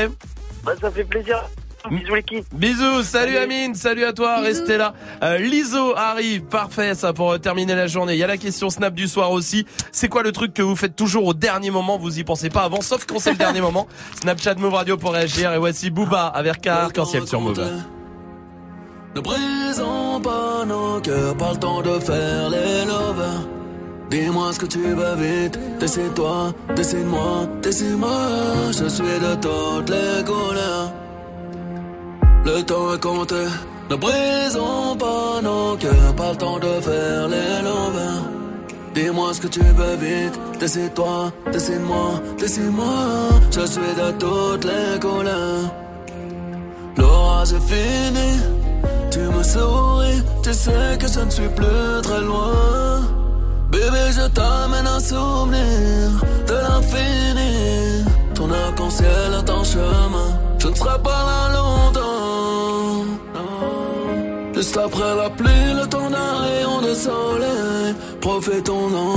Bah, 0.63 0.73
ça 0.81 0.93
fait 0.93 1.03
plaisir. 1.03 1.43
Bisous 1.91 2.15
l'équipe. 2.15 2.45
Bisous, 2.55 3.03
salut 3.03 3.37
Amine, 3.37 3.75
salut 3.75 4.05
à 4.05 4.13
toi, 4.15 4.41
restez 4.41 4.79
là. 4.79 4.95
Euh, 5.23 5.37
Liso 5.37 5.95
arrive, 5.95 6.45
parfait 6.45 6.95
ça 6.95 7.13
pour 7.13 7.33
euh, 7.33 7.39
terminer 7.39 7.75
la 7.75 7.87
journée. 7.87 8.15
Il 8.15 8.19
y 8.19 8.25
a 8.25 8.27
la 8.27 8.39
question 8.39 8.71
Snap 8.71 8.95
du 8.95 9.07
soir 9.07 9.31
aussi. 9.33 9.67
C'est 9.93 10.09
quoi 10.09 10.23
le 10.23 10.33
truc 10.33 10.55
que 10.55 10.63
vous 10.63 10.77
faites 10.77 10.97
toujours 10.97 11.27
au 11.27 11.35
dernier 11.35 11.71
moment? 11.71 11.99
Vous 11.99 12.19
y 12.19 12.25
pensez 12.25 12.49
pas 12.49 12.63
avant, 12.63 12.81
sauf 12.81 13.05
quand 13.05 13.19
c'est 13.19 13.33
le 13.33 13.37
dernier 13.37 13.61
moment. 13.61 13.87
Snapchat 14.23 14.55
Move 14.55 14.73
Radio 14.73 14.97
pour 14.97 15.13
réagir. 15.13 15.53
Et 15.53 15.59
voici 15.59 15.91
Booba 15.91 16.27
avec 16.29 16.67
Arc-en-Ciel 16.67 17.27
sur 17.27 17.43
Move. 17.43 17.63
Ne 19.15 19.21
brisons 19.21 20.21
pas 20.23 20.65
nos 20.65 21.01
cœurs, 21.01 21.37
pas 21.37 21.53
le 21.53 21.59
temps 21.59 21.83
de 21.83 21.99
faire 22.01 22.49
les 22.49 22.87
lovers. 22.87 23.47
Dis-moi 24.11 24.53
ce 24.53 24.59
que 24.59 24.67
tu 24.67 24.79
veux 24.79 25.17
vite, 25.17 25.59
décide-toi, 25.79 26.55
décide-moi, 26.75 27.47
décide-moi. 27.63 28.11
Je 28.69 28.89
suis 28.89 29.05
de 29.05 29.35
toutes 29.35 29.91
les 29.91 30.25
couleurs. 30.25 31.04
Le 32.45 32.63
temps 32.63 32.93
est 32.95 33.03
compté, 33.03 33.43
ne 33.91 33.97
brisons 33.97 34.97
pas 34.99 35.41
nos 35.43 35.77
cœurs, 35.77 36.15
pas 36.15 36.33
le 36.33 36.37
temps 36.37 36.59
de 36.59 36.81
faire 36.81 37.29
les 37.29 37.63
lovers. 37.63 38.25
Dis-moi 38.95 39.33
ce 39.33 39.41
que 39.41 39.47
tu 39.49 39.61
veux 39.61 39.97
vite, 39.97 40.39
décide-toi, 40.61 41.33
décide-moi, 41.51 42.21
décide-moi. 42.39 42.95
Je 43.51 43.67
suis 43.67 43.81
de 43.81 44.11
toutes 44.19 44.65
les 44.65 45.01
couleurs. 45.01 45.73
L'orage 46.99 47.53
est 47.55 47.67
fini, 47.73 48.31
tu 49.11 49.21
me 49.21 49.43
souris, 49.43 50.23
tu 50.43 50.53
sais 50.53 50.99
que 51.01 51.09
je 51.09 51.21
ne 51.21 51.31
suis 51.31 51.49
plus 51.49 52.03
très 52.03 52.21
loin. 52.21 53.01
Bébé, 53.71 54.05
je 54.13 54.29
t'amène 54.29 54.87
un 54.87 55.01
souvenir 55.01 56.11
de 56.47 56.55
l'infini. 56.55 58.05
Ton 58.35 58.51
arc-en-ciel 58.51 59.33
est 59.39 59.51
en 59.51 59.65
chemin, 59.65 60.34
je 60.65 60.71
ne 60.71 60.75
serai 60.75 60.99
pas 61.03 61.23
là 61.31 61.41
longtemps. 61.57 63.05
Juste 64.55 64.77
après 64.79 65.15
la 65.15 65.29
pluie, 65.29 65.75
le 65.79 65.87
temps 65.87 66.09
d'un 66.09 66.33
rayon 66.45 66.81
de 66.81 66.95
soleil, 66.95 67.95
profitons-en. 68.23 69.15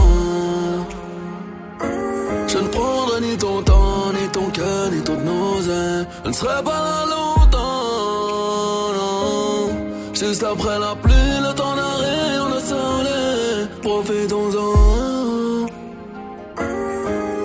Je 2.48 2.58
ne 2.58 2.68
prendrai 2.68 3.22
ni 3.22 3.38
ton 3.38 3.62
temps, 3.62 4.12
ni 4.20 4.28
ton 4.30 4.48
cœur, 4.58 4.92
ni 4.92 5.02
ton 5.02 5.16
nausée. 5.30 6.06
Je 6.24 6.30
ne 6.30 6.34
serai 6.34 6.62
pas 6.64 6.82
là 6.88 7.06
longtemps, 7.16 8.94
non. 8.98 9.70
Juste 10.14 10.44
après 10.44 10.78
la 10.80 10.96
pluie, 10.96 11.38
le 11.48 11.54
temps 11.56 11.76
d'un 11.80 11.96
rayon 12.04 12.50
de 12.56 12.60
soleil. 12.72 13.68
Profitons-en. 13.82 14.74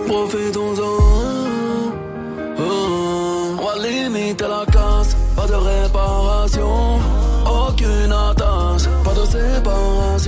Profitons-en. 0.09 1.02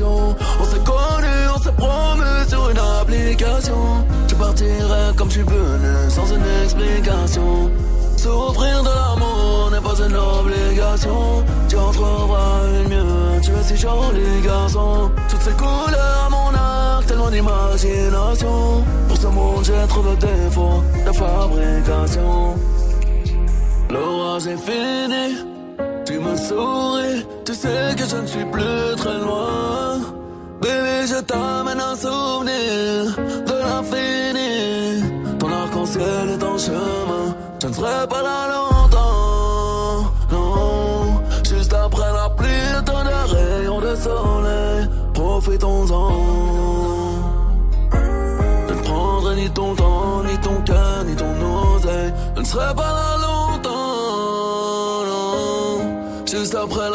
On 0.03 0.65
s'est 0.65 0.85
connus, 0.85 1.49
on 1.55 1.59
s'est 1.63 1.73
promu 1.73 2.25
sur 2.49 2.71
une 2.71 2.79
application. 2.79 4.05
Je 4.29 4.35
partirai 4.35 5.15
comme 5.17 5.29
je 5.29 5.35
suis 5.35 5.43
venu, 5.43 6.11
sans 6.11 6.27
une 6.35 6.43
explication. 6.65 7.71
Souffrir 8.17 8.83
de 8.83 8.89
l'amour 8.89 9.71
n'est 9.71 9.81
pas 9.81 9.95
une 10.05 10.17
obligation. 10.17 11.45
Tu 11.69 11.77
en 11.77 11.91
trouveras 11.93 12.61
une 12.81 12.89
mieux, 12.89 13.41
tu 13.43 13.51
es 13.51 13.63
si 13.63 13.77
joli 13.77 14.41
garçon. 14.45 15.11
Toutes 15.29 15.43
ces 15.43 15.53
couleurs 15.53 16.29
mon 16.31 16.55
arc, 16.57 17.07
tellement 17.07 17.31
d'imagination. 17.31 18.85
Pour 19.09 19.17
ce 19.17 19.27
monde, 19.29 19.65
j'ai 19.65 19.87
trop 19.89 20.03
de 20.03 20.15
défauts 20.17 20.83
de 21.07 21.13
fabrication. 21.13 22.57
L'orage 23.91 24.47
est 24.49 24.57
fini, 24.57 25.37
tu 26.05 26.19
me 26.19 26.37
souris, 26.37 27.27
tu 27.45 27.55
sais 27.55 27.95
que 27.97 28.05
je 28.05 28.17
ne 28.17 28.27
suis 28.27 28.45
plus 28.45 28.97
très 28.97 29.19
loin. 29.19 30.01
Bébé, 30.61 31.07
je 31.07 31.21
t'amène 31.21 31.81
un 31.81 31.97
souvenir 31.97 33.17
de 33.49 33.55
l'infini. 33.65 35.37
Ton 35.39 35.51
arc-en-ciel 35.51 36.31
est 36.35 36.43
en 36.43 36.59
chemin, 36.59 37.27
je 37.61 37.67
ne 37.69 37.73
serai 37.73 38.07
pas 38.09 38.23
là 38.23 38.39
longtemps. 38.55 40.13
Non, 40.33 41.23
juste 41.49 41.73
après 41.73 42.13
la 42.21 42.29
pluie, 42.31 42.85
d'un 42.87 43.37
rayon 43.37 43.81
de 43.81 43.95
soleil. 43.97 44.89
Profitons-en. 45.15 46.11
Je 48.69 48.75
ne 48.75 48.83
prendrai 48.83 49.37
ni 49.37 49.51
ton 49.51 49.75
temps, 49.75 50.23
ni 50.25 50.37
ton 50.39 50.61
cœur, 50.63 51.05
ni 51.07 51.15
ton 51.15 51.35
oseille. 51.77 52.13
Je 52.37 52.41
ne 52.41 52.47
serai 52.47 52.75
pas 52.75 52.83
là 52.83 53.17
longtemps. 53.17 53.34
Juste 56.35 56.55
après 56.57 56.91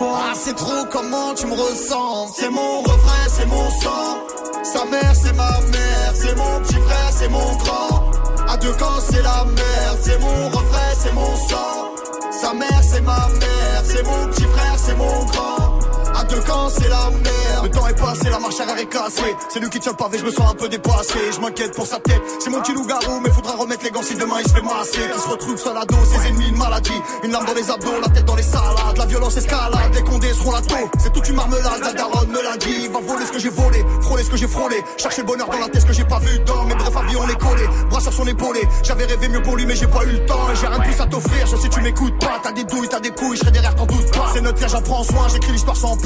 Ah, 0.00 0.32
c'est 0.34 0.54
trop 0.54 0.84
comment 0.90 1.34
tu 1.34 1.46
me 1.46 1.54
ressembles. 1.54 2.30
C'est 2.34 2.50
mon 2.50 2.82
refrain, 2.82 3.28
c'est 3.28 3.46
mon 3.46 3.70
sang. 3.70 4.18
Sa 4.62 4.84
mère, 4.84 5.14
c'est 5.14 5.32
ma 5.32 5.50
mère. 5.60 6.12
C'est 6.14 6.36
mon 6.36 6.60
petit 6.60 6.74
frère, 6.74 7.10
c'est 7.10 7.28
mon 7.28 7.56
grand. 7.56 8.10
À 8.48 8.56
deux 8.58 8.72
camps, 8.74 9.00
c'est 9.00 9.22
la 9.22 9.44
merde. 9.44 9.98
C'est 10.00 10.20
mon 10.20 10.48
refrain, 10.48 10.92
c'est 10.98 11.12
mon 11.12 11.36
sang. 11.36 11.94
Sa 12.30 12.54
mère, 12.54 12.82
c'est 12.82 13.00
ma 13.00 13.28
mère. 13.28 13.82
C'est 13.84 14.04
mon 14.04 14.26
petit 14.28 14.44
frère, 14.44 14.76
c'est 14.76 14.96
mon 14.96 15.24
grand. 15.26 15.71
À 16.22 16.24
deux 16.24 16.40
camps, 16.42 16.68
c'est 16.68 16.88
la 16.88 17.10
merde. 17.10 17.64
Le 17.64 17.70
temps 17.70 17.88
est 17.88 17.98
passé, 17.98 18.30
la 18.30 18.38
marche 18.38 18.60
arrière 18.60 18.78
est 18.78 18.86
cassée. 18.86 19.34
C'est 19.48 19.58
lui 19.58 19.68
qui 19.70 19.80
tient 19.80 19.90
le 19.90 19.96
pavé, 19.96 20.18
je 20.18 20.24
me 20.24 20.30
sens 20.30 20.52
un 20.52 20.54
peu 20.54 20.68
dépassé. 20.68 21.18
Je 21.34 21.40
m'inquiète 21.40 21.74
pour 21.74 21.84
sa 21.84 21.98
tête. 21.98 22.22
C'est 22.38 22.48
mon 22.48 22.60
petit 22.60 22.72
loup-garou, 22.72 23.18
mais 23.24 23.30
faudra 23.30 23.56
remettre 23.56 23.82
les 23.82 23.90
gants 23.90 24.04
si 24.04 24.14
demain 24.14 24.36
il 24.38 24.48
se 24.48 24.54
fait 24.54 24.62
masser. 24.62 25.10
Qui 25.12 25.20
se 25.20 25.28
retrouve 25.28 25.58
seul 25.58 25.76
à 25.76 25.84
dos, 25.84 25.96
ses 26.04 26.28
ennemis, 26.28 26.50
une 26.50 26.58
maladie. 26.58 27.02
Une 27.24 27.32
lame 27.32 27.44
dans 27.44 27.54
les 27.54 27.68
abdos, 27.68 28.00
la 28.00 28.08
tête 28.08 28.24
dans 28.24 28.36
les 28.36 28.42
salades. 28.44 28.96
La 28.96 29.06
violence 29.06 29.36
escalade, 29.36 29.94
les 29.94 30.04
condés 30.04 30.32
seront 30.32 30.52
la 30.52 30.60
taux. 30.60 30.90
C'est 31.00 31.12
toute 31.12 31.28
une 31.28 31.34
marmelade, 31.34 31.80
la 31.82 31.92
daronne 31.92 32.28
me 32.28 32.40
l'a 32.40 32.56
dit. 32.56 32.86
Va 32.86 33.00
voler 33.00 33.26
ce 33.26 33.32
que 33.32 33.40
j'ai 33.40 33.50
volé, 33.50 33.84
frôler 34.02 34.22
ce 34.22 34.30
que 34.30 34.36
j'ai 34.36 34.48
frôlé. 34.48 34.76
Chercher 34.98 35.22
le 35.22 35.26
bonheur 35.26 35.48
dans 35.48 35.58
la 35.58 35.68
tête, 35.70 35.80
ce 35.80 35.86
que 35.86 35.92
j'ai 35.92 36.04
pas 36.04 36.20
vu 36.20 36.38
dans. 36.46 36.64
Mes 36.66 36.76
brefs 36.76 36.96
avis, 36.96 37.16
on 37.16 37.26
les 37.26 37.34
collé. 37.34 37.66
Bras 37.90 38.00
sur 38.00 38.12
son 38.12 38.28
épaulé. 38.28 38.60
J'avais 38.84 39.06
rêvé 39.06 39.28
mieux 39.28 39.42
pour 39.42 39.56
lui, 39.56 39.66
mais 39.66 39.74
j'ai 39.74 39.88
pas 39.88 40.04
eu 40.04 40.12
le 40.12 40.24
temps. 40.26 40.52
Et 40.52 40.54
j'ai 40.54 40.68
rien 40.68 40.78
de 40.78 40.84
plus 40.84 41.00
à 41.00 41.06
t'offrir, 41.06 41.46
je 41.48 41.56
sais 41.56 41.68
tu 41.68 41.80
m'écoutes 41.80 42.18
pas. 42.20 42.38
T'as 42.44 42.52
des 42.52 42.62
douilles, 42.62 42.88
t'as 42.88 43.00
des 43.00 43.10
couilles, 43.10 43.36
je 43.36 43.40
serai 43.40 43.50
derrière, 43.50 43.74
t'en 43.74 43.86
doute 43.86 44.08
pas. 44.12 44.30
C'est 44.32 44.40
notre 44.40 44.68
j'en 44.68 44.82
prends 44.82 45.02
soin, 45.02 45.26
j'écris 45.28 45.52
l'histoire 45.52 45.76
sans 45.76 45.96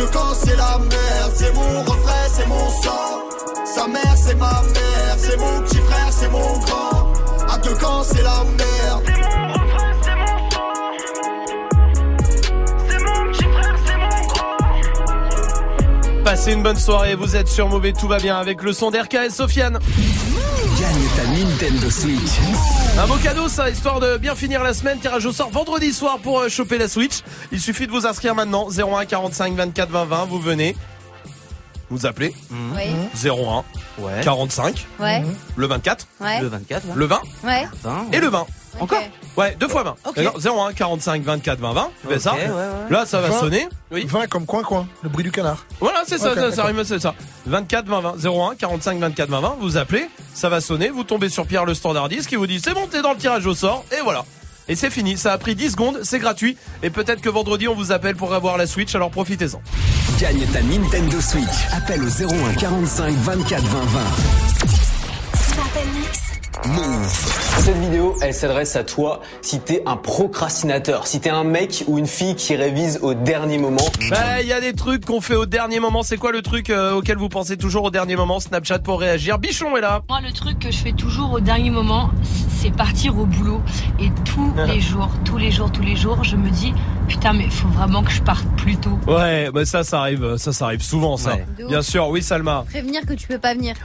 Deux 0.00 0.06
camps, 0.06 0.32
c'est 0.32 0.56
la 0.56 0.78
merde. 0.78 1.32
C'est 1.34 1.52
mon 1.52 1.82
refrain, 1.82 2.26
c'est 2.32 2.46
mon 2.46 2.70
sang. 2.70 3.28
Sa 3.66 3.86
mère, 3.86 4.16
c'est 4.16 4.34
ma 4.34 4.62
mère. 4.62 5.16
C'est 5.18 5.36
mon 5.36 5.60
petit 5.60 5.76
frère, 5.76 6.08
c'est 6.10 6.30
mon 6.30 6.58
grand. 6.60 7.12
À 7.46 7.58
deux 7.58 7.74
camps, 7.74 8.02
c'est 8.02 8.22
la 8.22 8.44
merde. 8.56 9.59
Passez 16.30 16.52
une 16.52 16.62
bonne 16.62 16.76
soirée, 16.78 17.16
vous 17.16 17.34
êtes 17.34 17.48
sur 17.48 17.68
Mauvais, 17.68 17.92
tout 17.92 18.06
va 18.06 18.18
bien 18.18 18.38
avec 18.38 18.62
le 18.62 18.72
son 18.72 18.92
d'RKS 18.92 19.30
Sofiane. 19.34 19.80
Gagne 20.78 21.08
ta 21.16 21.26
Nintendo 21.26 21.90
Switch. 21.90 22.38
Un 22.96 23.06
beau 23.08 23.16
cadeau 23.16 23.48
ça, 23.48 23.68
histoire 23.68 23.98
de 23.98 24.16
bien 24.16 24.36
finir 24.36 24.62
la 24.62 24.72
semaine. 24.72 25.00
Tirage 25.00 25.26
au 25.26 25.32
sort 25.32 25.50
vendredi 25.50 25.92
soir 25.92 26.20
pour 26.20 26.38
euh, 26.38 26.48
choper 26.48 26.78
la 26.78 26.86
Switch. 26.86 27.22
Il 27.50 27.58
suffit 27.58 27.88
de 27.88 27.90
vous 27.90 28.06
inscrire 28.06 28.36
maintenant. 28.36 28.68
01 28.70 29.06
45 29.06 29.54
24 29.54 29.90
20 29.90 30.04
20. 30.04 30.24
Vous 30.26 30.38
venez. 30.38 30.76
Vous 31.90 32.06
appelez. 32.06 32.32
Oui. 32.76 33.28
01 33.28 33.64
Ouais. 33.98 34.20
45. 34.22 34.86
Ouais. 35.00 35.24
Le 35.56 35.66
24. 35.66 36.06
Ouais. 36.20 36.40
Le 36.40 36.46
24, 36.46 36.86
ouais. 36.86 36.92
Le 36.94 37.06
20. 37.06 37.20
Ouais. 37.42 37.68
Et 38.12 38.20
le 38.20 38.28
20. 38.28 38.46
Encore 38.78 39.02
Ouais, 39.36 39.56
deux 39.58 39.68
fois 39.68 39.82
20. 39.82 39.94
Ok. 40.06 40.16
D'accord, 40.16 40.66
01 40.68 40.72
45 40.74 41.22
24 41.22 41.58
20 41.58 41.72
20. 41.72 41.90
Vous 42.04 42.10
faites 42.10 42.18
Ok, 42.18 42.22
ça. 42.22 42.32
ouais, 42.34 42.48
ouais. 42.48 42.90
Là, 42.90 43.06
ça 43.06 43.20
va 43.20 43.28
20. 43.28 43.40
sonner. 43.40 43.68
Oui. 43.90 44.04
20 44.06 44.26
comme 44.28 44.46
coin-coin, 44.46 44.86
le 45.02 45.08
bruit 45.08 45.24
du 45.24 45.32
canard. 45.32 45.64
Voilà, 45.80 46.02
c'est 46.06 46.18
ça, 46.18 46.34
ça, 46.34 46.52
ça 46.52 46.64
rime, 46.64 46.82
c'est 46.84 46.98
ça. 47.00 47.14
24 47.46 47.86
20 47.86 48.00
20 48.00 48.14
01 48.24 48.54
45 48.56 48.98
24 48.98 49.28
20 49.30 49.40
20, 49.40 49.56
vous 49.60 49.76
appelez, 49.76 50.08
ça 50.34 50.48
va 50.48 50.60
sonner, 50.60 50.90
vous 50.90 51.04
tombez 51.04 51.28
sur 51.30 51.46
Pierre 51.46 51.64
le 51.64 51.74
standardiste 51.74 52.28
qui 52.28 52.36
vous 52.36 52.46
dit 52.46 52.60
c'est 52.62 52.74
bon, 52.74 52.86
t'es 52.86 53.02
dans 53.02 53.12
le 53.12 53.18
tirage 53.18 53.46
au 53.46 53.54
sort 53.54 53.84
et 53.96 54.02
voilà. 54.02 54.24
Et 54.68 54.76
c'est 54.76 54.90
fini, 54.90 55.16
ça 55.16 55.32
a 55.32 55.38
pris 55.38 55.54
10 55.56 55.70
secondes, 55.72 55.98
c'est 56.04 56.18
gratuit 56.20 56.56
et 56.82 56.90
peut-être 56.90 57.20
que 57.20 57.28
vendredi 57.30 57.66
on 57.66 57.74
vous 57.74 57.90
appelle 57.92 58.14
pour 58.14 58.34
avoir 58.34 58.56
la 58.56 58.66
Switch, 58.68 58.94
alors 58.94 59.10
profitez-en. 59.10 59.60
Gagne 60.20 60.46
ta 60.52 60.60
Nintendo 60.62 61.20
Switch. 61.20 61.66
Appelle 61.72 62.02
au 62.04 62.08
01 62.08 62.54
45 62.54 63.14
24 63.14 63.62
20 63.64 63.78
20. 63.80 64.00
Move. 66.66 67.06
Cette 67.60 67.76
vidéo, 67.78 68.16
elle 68.22 68.34
s'adresse 68.34 68.76
à 68.76 68.84
toi 68.84 69.20
si 69.40 69.60
t'es 69.60 69.82
un 69.86 69.96
procrastinateur, 69.96 71.06
si 71.06 71.20
t'es 71.20 71.30
un 71.30 71.44
mec 71.44 71.84
ou 71.86 71.98
une 71.98 72.06
fille 72.06 72.34
qui 72.34 72.56
révise 72.56 72.98
au 73.02 73.14
dernier 73.14 73.58
moment. 73.58 73.84
Bah, 74.10 74.40
il 74.40 74.48
y 74.48 74.52
a 74.52 74.60
des 74.60 74.72
trucs 74.72 75.04
qu'on 75.04 75.20
fait 75.20 75.36
au 75.36 75.46
dernier 75.46 75.80
moment, 75.80 76.02
c'est 76.02 76.16
quoi 76.16 76.32
le 76.32 76.42
truc 76.42 76.70
euh, 76.70 76.94
auquel 76.94 77.18
vous 77.18 77.28
pensez 77.28 77.56
toujours 77.56 77.84
au 77.84 77.90
dernier 77.90 78.16
moment? 78.16 78.40
Snapchat 78.40 78.80
pour 78.80 79.00
réagir. 79.00 79.38
Bichon 79.38 79.76
est 79.76 79.80
là. 79.80 80.02
Moi, 80.08 80.20
le 80.20 80.32
truc 80.32 80.58
que 80.58 80.70
je 80.70 80.78
fais 80.78 80.92
toujours 80.92 81.32
au 81.32 81.40
dernier 81.40 81.70
moment, 81.70 82.10
c'est 82.60 82.74
partir 82.74 83.16
au 83.18 83.26
boulot. 83.26 83.62
Et 84.00 84.10
tous 84.24 84.52
les 84.66 84.80
jours, 84.80 85.10
tous 85.24 85.38
les 85.38 85.50
jours, 85.50 85.70
tous 85.70 85.82
les 85.82 85.96
jours, 85.96 86.24
je 86.24 86.36
me 86.36 86.50
dis, 86.50 86.74
putain, 87.08 87.32
mais 87.32 87.48
faut 87.48 87.68
vraiment 87.68 88.02
que 88.02 88.10
je 88.10 88.22
parte 88.22 88.46
plus 88.56 88.76
tôt. 88.76 88.98
Ouais, 89.06 89.50
bah 89.50 89.64
ça 89.64 89.84
ça 89.84 90.00
arrive, 90.00 90.36
ça 90.36 90.52
ça 90.52 90.66
arrive 90.66 90.82
souvent 90.82 91.16
ça. 91.16 91.34
Ouais. 91.34 91.46
Bien 91.68 91.82
sûr, 91.82 92.08
oui 92.08 92.22
Salma. 92.22 92.64
Prévenir 92.68 93.06
que 93.06 93.14
tu 93.14 93.28
peux 93.28 93.38
pas 93.38 93.54
venir. 93.54 93.76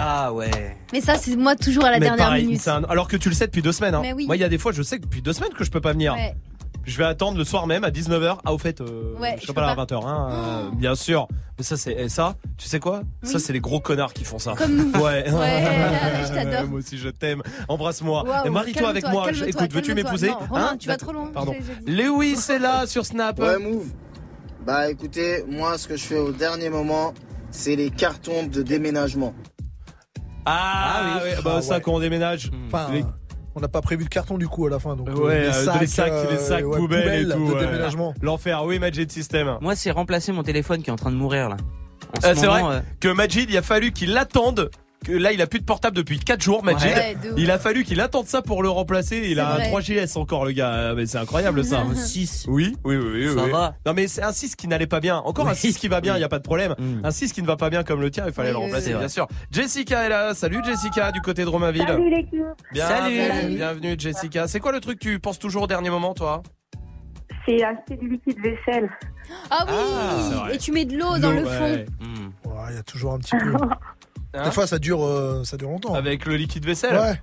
Ah 0.00 0.32
ouais. 0.32 0.50
Mais 0.92 1.00
ça, 1.00 1.16
c'est 1.16 1.36
moi 1.36 1.56
toujours 1.56 1.84
à 1.84 1.90
la 1.90 1.98
Mais 1.98 2.06
dernière 2.06 2.26
pareil, 2.26 2.46
minute. 2.46 2.60
c'est 2.60 2.70
un- 2.70 2.84
alors 2.84 3.08
que 3.08 3.16
tu 3.16 3.28
le 3.28 3.34
sais 3.34 3.46
depuis 3.46 3.62
deux 3.62 3.72
semaines. 3.72 3.94
Hein. 3.94 4.00
Mais 4.02 4.12
oui. 4.12 4.26
Moi, 4.26 4.36
il 4.36 4.40
y 4.40 4.44
a 4.44 4.48
des 4.48 4.58
fois, 4.58 4.72
je 4.72 4.82
sais 4.82 4.98
que 4.98 5.04
depuis 5.04 5.22
deux 5.22 5.32
semaines 5.32 5.52
que 5.56 5.64
je 5.64 5.70
peux 5.70 5.80
pas 5.80 5.92
venir. 5.92 6.14
Ouais. 6.14 6.34
Je 6.84 6.98
vais 6.98 7.04
attendre 7.04 7.38
le 7.38 7.44
soir 7.44 7.68
même 7.68 7.84
à 7.84 7.90
19h. 7.90 8.38
Ah, 8.44 8.52
au 8.52 8.58
fait, 8.58 8.80
euh, 8.80 9.14
Ouais, 9.20 9.36
je 9.36 9.42
je 9.42 9.46
peux 9.46 9.52
pas 9.52 9.60
là 9.60 9.70
à 9.70 9.76
pas. 9.76 9.84
20h, 9.84 10.04
hein, 10.04 10.28
euh, 10.32 10.70
bien 10.74 10.96
sûr. 10.96 11.28
Mais 11.56 11.62
ça, 11.62 11.76
c'est 11.76 11.92
et 11.92 12.08
ça. 12.08 12.34
Tu 12.58 12.66
sais 12.66 12.80
quoi? 12.80 13.02
Ça, 13.22 13.38
c'est 13.38 13.52
les 13.52 13.60
gros 13.60 13.78
connards 13.78 14.12
qui 14.12 14.24
font 14.24 14.40
ça. 14.40 14.54
Comme 14.58 14.74
nous. 14.74 14.90
Ouais. 15.00 15.30
Ouais, 15.30 15.64
je 16.24 16.34
t'adore. 16.34 16.66
Moi 16.70 16.80
aussi, 16.80 16.98
je 16.98 17.08
t'aime. 17.08 17.42
Embrasse-moi. 17.68 18.24
Marie-toi 18.50 18.88
avec 18.88 19.06
moi. 19.08 19.30
Écoute, 19.46 19.72
veux-tu 19.72 19.94
m'épouser 19.94 20.30
Hein 20.52 20.76
tu 20.78 20.88
vas 20.88 20.96
trop 20.96 21.12
loin, 21.12 21.30
Pardon. 21.32 21.52
j'ai- 21.56 21.62
j'ai 21.86 22.02
Lewis 22.02 22.38
est 22.50 22.58
là 22.58 22.86
sur 22.86 23.06
Snap. 23.06 23.38
Ouais, 23.38 23.58
move. 23.58 23.86
Bah 24.66 24.90
écoutez, 24.90 25.44
moi 25.48 25.76
ce 25.78 25.88
que 25.88 25.96
je 25.96 26.04
fais 26.04 26.18
au 26.18 26.30
dernier 26.32 26.70
moment, 26.70 27.14
c'est 27.50 27.74
les 27.76 27.90
cartons 27.90 28.44
de 28.46 28.62
déménagement. 28.62 29.34
Ah, 30.44 31.20
oui. 31.24 31.30
bah, 31.44 31.54
Ah, 31.58 31.62
ça, 31.62 31.74
ouais. 31.76 31.80
quand 31.80 31.92
on 31.94 32.00
déménage. 32.00 32.50
Enfin, 32.66 32.88
Les- 32.92 33.04
on 33.54 33.60
n'a 33.60 33.68
pas 33.68 33.80
prévu 33.82 34.04
de 34.04 34.08
carton 34.08 34.38
du 34.38 34.48
coup 34.48 34.66
à 34.66 34.70
la 34.70 34.78
fin. 34.78 34.96
Donc, 34.96 35.08
euh, 35.08 35.12
Ouais, 35.14 35.34
euh, 35.44 35.78
les 35.80 35.86
sacs, 35.86 36.10
euh, 36.10 36.30
les 36.30 36.38
sacs 36.38 36.64
ouais, 36.64 36.78
poubelles, 36.78 37.30
et 37.30 37.34
tout. 37.34 37.54
de 37.54 37.58
déménagement. 37.60 38.14
L'enfer. 38.22 38.64
Oui, 38.64 38.78
Magic 38.78 39.10
System. 39.10 39.58
Moi, 39.60 39.74
c'est 39.76 39.90
remplacer 39.90 40.32
mon 40.32 40.42
téléphone 40.42 40.82
qui 40.82 40.90
est 40.90 40.92
en 40.92 40.96
train 40.96 41.10
de 41.12 41.16
mourir 41.16 41.48
là. 41.48 41.56
Ce 42.20 42.26
Ah, 42.26 42.34
c'est 42.34 42.46
vrai 42.46 42.62
euh, 42.64 42.80
que 43.00 43.08
Majid, 43.08 43.46
il 43.48 43.56
a 43.56 43.62
fallu 43.62 43.92
qu'il 43.92 44.16
attende 44.18 44.70
que 45.02 45.12
là, 45.12 45.32
il 45.32 45.42
a 45.42 45.46
plus 45.46 45.60
de 45.60 45.64
portable 45.64 45.96
depuis 45.96 46.18
4 46.18 46.40
jours, 46.42 46.62
Majid. 46.64 46.86
Ouais, 46.86 47.16
il 47.36 47.50
a 47.50 47.58
fallu 47.58 47.84
qu'il 47.84 48.00
attende 48.00 48.26
ça 48.26 48.42
pour 48.42 48.62
le 48.62 48.68
remplacer. 48.68 49.22
Il 49.30 49.40
a 49.40 49.52
un 49.52 49.54
vrai. 49.56 49.70
3GS 49.70 50.18
encore, 50.18 50.44
le 50.44 50.52
gars. 50.52 50.70
Euh, 50.72 50.94
Mais 50.94 51.06
c'est 51.06 51.18
incroyable, 51.18 51.64
ça. 51.64 51.80
Un 51.90 51.94
6. 51.94 52.46
Oui, 52.48 52.76
oui, 52.84 52.96
oui, 52.96 53.26
oui. 53.28 53.34
Ça 53.34 53.44
oui. 53.44 53.50
va. 53.50 53.74
Non, 53.86 53.92
mais 53.94 54.08
c'est 54.08 54.22
un 54.22 54.32
6 54.32 54.56
qui 54.56 54.68
n'allait 54.68 54.86
pas 54.86 55.00
bien. 55.00 55.18
Encore 55.18 55.46
un 55.48 55.50
Oui. 55.52 55.56
6 55.56 55.78
qui 55.78 55.88
va 55.88 56.00
bien, 56.00 56.16
il 56.16 56.20
y 56.20 56.24
a 56.24 56.28
pas 56.28 56.38
de 56.38 56.44
problème. 56.44 56.74
Mm. 56.78 57.04
Un 57.04 57.10
6 57.10 57.32
qui 57.32 57.42
ne 57.42 57.46
va 57.46 57.56
pas 57.56 57.70
bien 57.70 57.82
comme 57.84 58.00
le 58.00 58.10
tien, 58.10 58.24
il 58.26 58.32
fallait 58.32 58.48
Oui, 58.50 58.54
le 58.54 58.60
remplacer, 58.60 58.94
bien 58.94 59.08
sûr. 59.08 59.26
Jessica 59.50 60.04
est 60.04 60.08
là. 60.08 60.34
Salut, 60.34 60.60
Jessica, 60.64 61.10
du 61.12 61.20
côté 61.20 61.42
de 61.44 61.48
Romainville. 61.48 61.84
Salut 61.86 62.10
l'équipe. 62.10 62.40
Bien, 62.72 62.86
Salut. 62.88 63.14
bienvenue, 63.14 63.56
bienvenue, 63.56 63.94
Jessica. 63.98 64.46
C'est 64.48 64.60
quoi 64.60 64.72
le 64.72 64.80
truc 64.80 64.98
que 64.98 65.04
tu 65.08 65.18
penses 65.18 65.38
toujours 65.38 65.62
au 65.64 65.66
dernier 65.66 65.90
moment, 65.90 66.14
toi? 66.14 66.42
C'est 67.46 67.62
acheter 67.64 67.96
du 67.96 68.08
liquide 68.08 68.38
vaisselle. 68.40 68.88
Ah 69.50 69.64
oui 69.66 69.74
Ah. 69.74 70.52
Et 70.52 70.58
tu 70.58 70.70
mets 70.70 70.84
de 70.84 70.96
l'eau 70.96 71.18
dans 71.18 71.32
le 71.32 71.44
fond. 71.44 71.64
Ouais. 71.72 71.86
Ouais, 72.44 72.52
Il 72.70 72.76
y 72.76 72.78
a 72.78 72.82
toujours 72.84 73.14
un 73.14 73.18
petit 73.18 73.36
peu. 73.36 73.52
Hein 74.34 74.44
Des 74.44 74.50
fois, 74.50 74.66
ça 74.66 74.78
dure, 74.78 75.04
euh, 75.04 75.44
ça 75.44 75.56
dure 75.56 75.68
longtemps. 75.68 75.94
Avec 75.94 76.24
le 76.26 76.36
liquide 76.36 76.64
vaisselle 76.64 76.96
Ouais. 76.96 77.18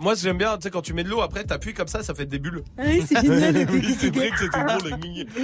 Moi 0.00 0.14
j'aime 0.14 0.36
bien, 0.36 0.56
tu 0.58 0.64
sais, 0.64 0.70
quand 0.70 0.82
tu 0.82 0.92
mets 0.92 1.02
de 1.02 1.08
l'eau, 1.08 1.22
après 1.22 1.42
t'appuies 1.42 1.72
comme 1.72 1.88
ça, 1.88 2.02
ça 2.02 2.14
fait 2.14 2.26
des 2.26 2.38
bulles. 2.38 2.62
Ah 2.78 2.82
oui, 2.86 3.02
c'est 3.08 3.20
génial. 3.22 3.66
oui, 3.72 3.96
c'est 3.98 4.14
vrai 4.14 4.28
que 4.28 4.38
c'était. 4.38 4.58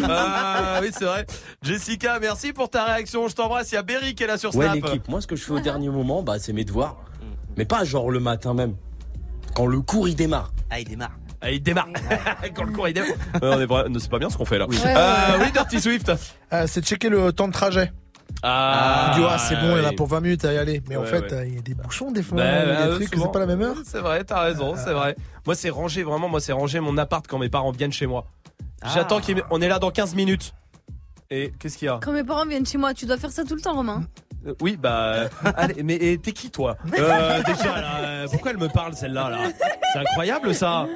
Ah 0.05 0.79
oui, 0.83 0.91
c'est 0.93 1.05
vrai. 1.07 1.27
Jessica, 1.63 2.19
merci 2.21 2.53
pour 2.53 2.69
ta 2.69 2.85
réaction. 2.85 3.27
Je 3.29 3.35
t'embrasse. 3.35 3.73
Il 3.73 3.77
y 3.77 3.79
a 3.79 3.83
Berry 3.83 4.15
qui 4.15 4.23
est 4.23 4.27
là 4.27 4.37
sur 4.37 4.55
Ouais, 4.55 4.67
Snap. 4.67 4.75
l'équipe. 4.85 5.09
Moi, 5.09 5.21
ce 5.23 5.27
que 5.27 5.35
je 5.35 5.43
fais 5.45 5.53
au 5.53 5.61
dernier 5.61 5.89
moment, 5.89 6.23
bah, 6.23 6.39
c'est 6.39 6.53
mes 6.53 6.65
devoirs. 6.65 6.97
Mais 7.57 7.65
pas 7.65 7.85
genre 7.85 8.11
le 8.11 8.21
matin 8.21 8.53
même. 8.55 8.75
Quand 9.55 9.67
le 9.67 9.81
cours 9.81 10.09
il 10.09 10.15
démarre. 10.17 10.53
Ah, 10.71 10.79
il 10.81 10.89
démarre. 10.89 11.13
Ah, 11.41 11.51
il 11.51 11.63
démarre. 11.63 11.89
Quand 12.55 12.65
le 12.65 12.73
cours 12.73 12.89
il 12.89 12.95
démarre. 12.95 13.11
Ouais, 13.35 13.41
on 13.43 13.61
est 13.61 13.67
vrai- 13.67 13.85
c'est 13.99 14.11
pas 14.11 14.19
bien 14.19 14.31
ce 14.31 14.37
qu'on 14.37 14.45
fait 14.45 14.59
là. 14.59 14.67
Oui. 14.69 14.79
Euh, 14.87 15.39
oui, 15.41 15.53
Dirty 15.53 15.81
Swift. 15.81 16.13
Euh, 16.53 16.67
c'est 16.67 16.81
de 16.83 16.87
checker 16.87 17.09
le 17.09 17.33
temps 17.33 17.49
de 17.49 17.53
trajet. 17.53 17.93
Ah, 18.43 19.13
Tu 19.15 19.21
dis, 19.21 19.27
ah, 19.29 19.39
c'est 19.39 19.57
bon, 19.57 19.77
il 19.77 19.83
y 19.83 19.87
en 19.87 19.89
a 19.89 19.93
pour 19.93 20.07
20 20.09 20.21
minutes 20.21 20.45
à 20.45 20.53
y 20.53 20.59
aller. 20.59 20.83
Mais 20.89 20.97
en 20.97 21.05
fait, 21.05 21.31
ouais. 21.33 21.49
il 21.49 21.55
y 21.55 21.59
a 21.59 21.63
des 21.63 21.75
bouchons 21.75 22.11
des 22.11 22.23
fois. 22.23 22.39
Bah, 22.39 22.45
il 22.45 22.69
y 22.69 22.73
a 22.73 22.75
bah, 22.75 22.87
des 22.87 22.95
trucs, 23.05 23.15
souvent. 23.15 23.27
c'est 23.27 23.33
pas 23.33 23.39
la 23.39 23.47
même 23.47 23.63
heure. 23.63 23.77
C'est 23.85 23.99
vrai, 24.01 24.25
t'as 24.25 24.41
raison, 24.43 24.75
c'est 24.77 24.93
vrai. 24.93 25.17
Moi, 25.47 25.55
c'est 25.55 25.71
ranger, 25.71 26.03
vraiment, 26.03 26.29
moi, 26.29 26.41
c'est 26.41 26.53
ranger 26.53 26.81
mon 26.81 26.97
appart 26.99 27.27
quand 27.27 27.39
mes 27.39 27.49
parents 27.49 27.71
viennent 27.73 27.93
chez 27.93 28.07
moi. 28.07 28.27
J'attends 28.95 29.19
Ah. 29.19 29.21
qu'ils. 29.21 29.43
On 29.51 29.61
est 29.61 29.69
là 29.69 29.79
dans 29.79 29.91
15 29.91 30.15
minutes. 30.15 30.55
Et 31.31 31.53
qu'est-ce 31.59 31.79
qu'il 31.79 31.87
y 31.87 31.89
a 31.89 31.99
Quand 32.03 32.13
mes 32.13 32.25
parents 32.25 32.45
viennent 32.45 32.67
chez 32.67 32.79
moi, 32.79 32.93
tu 32.95 33.07
dois 33.07 33.17
faire 33.17 33.31
ça 33.31 33.45
tout 33.45 33.55
le 33.55 33.61
temps, 33.61 33.75
Romain. 33.75 34.03
Euh, 34.47 34.55
Oui, 34.61 34.77
bah. 34.77 34.91
euh, 35.15 35.29
allez, 35.57 35.83
mais 35.83 35.99
t'es 36.23 36.33
qui, 36.33 36.51
toi? 36.51 36.77
Euh, 36.99 37.43
Déjà, 37.45 37.81
là, 37.81 37.99
euh, 38.01 38.27
pourquoi 38.31 38.51
elle 38.51 38.59
me 38.59 38.69
parle, 38.69 38.95
celle-là, 38.95 39.31
là? 39.31 39.39
C'est 39.93 39.99
incroyable, 40.01 40.55
ça 40.55 40.87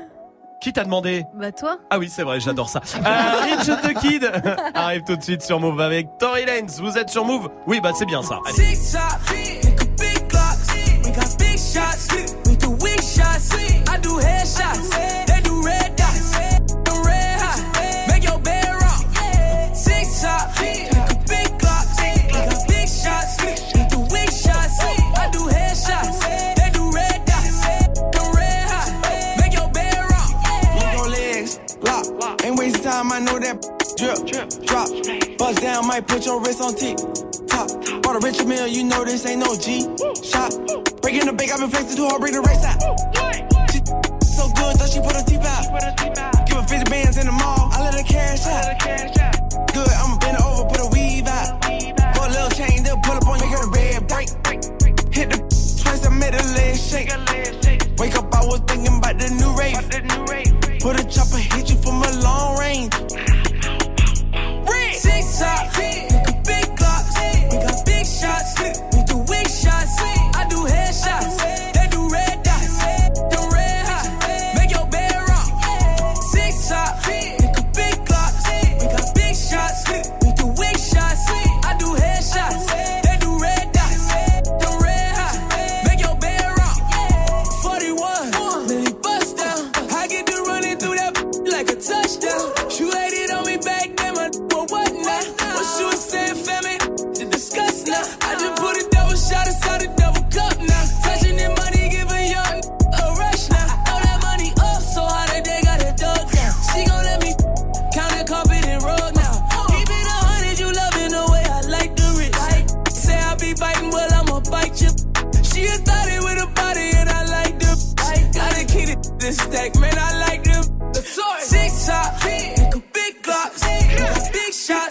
Qui 0.61 0.73
t'a 0.73 0.85
demandé 0.85 1.25
Bah 1.35 1.53
toi 1.53 1.79
Ah 1.91 1.99
oui, 1.99 2.09
c'est 2.09 2.23
vrai, 2.23 2.41
j'adore 2.41 2.69
ça. 2.69 2.81
Euh, 2.97 3.57
Rich 3.57 3.67
the 3.83 4.01
Kid 4.01 4.31
arrive 4.75 5.03
tout 5.05 5.17
de 5.17 5.23
suite 5.23 5.43
sur 5.43 5.61
Move 5.61 5.81
avec 5.81 6.19
Tory 6.19 6.45
Lanez. 6.47 6.67
Vous 6.81 6.97
êtes 6.99 7.11
sur 7.11 7.25
Move? 7.25 7.51
Oui, 7.67 7.81
bah 7.81 7.93
c'est 7.95 8.07
bien 8.07 8.23
ça. 8.23 8.41
Allez. 8.47 9.66
I 33.17 33.19
know 33.19 33.41
that 33.41 33.57
drip, 33.97 34.29
drip 34.29 34.53
drop. 34.69 34.93
Buzz 35.39 35.57
down, 35.57 35.89
might 35.89 36.07
put 36.07 36.27
your 36.27 36.37
wrist 36.45 36.61
on 36.61 36.77
tick. 36.77 37.01
Top. 37.49 37.65
Bought 38.05 38.13
a 38.13 38.21
richer 38.21 38.45
meal, 38.45 38.69
you 38.69 38.85
know 38.85 39.09
this 39.09 39.25
ain't 39.25 39.41
no 39.41 39.57
G. 39.57 39.89
shop. 40.21 40.53
Breaking 41.01 41.25
the 41.25 41.33
bank, 41.33 41.49
I've 41.49 41.65
been 41.65 41.73
flexing 41.73 41.97
too 41.97 42.13
hard, 42.13 42.21
bring 42.21 42.37
the 42.37 42.45
race 42.45 42.61
out. 42.61 42.77
She 43.73 43.81
so 44.21 44.53
good, 44.53 44.77
thought 44.77 44.93
she 44.93 45.01
put 45.01 45.17
her 45.17 45.25
teeth 45.25 45.49
out. 45.49 45.65
Give 46.45 46.61
her 46.61 46.69
50 46.69 46.93
bands 46.93 47.17
in 47.17 47.25
the 47.25 47.33
mall, 47.33 47.73
I 47.73 47.89
let 47.89 47.97
her 47.97 48.05
cash 48.05 48.45
out. 48.53 48.85
Good, 49.73 49.89
I'ma 49.97 50.21
bend 50.21 50.37
over, 50.37 50.69
put 50.69 50.85
a 50.85 50.89
weave 50.93 51.25
out. 51.25 51.57
Put 51.65 52.21
a 52.21 52.33
little 52.37 52.53
chain, 52.53 52.85
they'll 52.85 53.01
pull 53.01 53.17
up 53.17 53.25
on 53.25 53.41
you, 53.41 53.49
get 53.49 53.65
a 53.65 53.69
red 53.73 54.05
break. 54.13 54.29
Hit 55.17 55.33
the 55.33 55.41
twice, 55.41 56.05
I 56.05 56.13
made 56.13 56.37
a 56.37 56.45
leg 56.53 56.77
shake. 56.77 57.09
Wake 57.97 58.13
up, 58.13 58.29
I 58.29 58.45
was 58.45 58.61
thinking 58.69 59.01
about 59.01 59.17
the 59.17 59.33
new 59.41 59.57
rave. 59.57 59.81
Put 60.85 61.01
a 61.01 61.05
chopper, 61.09 61.41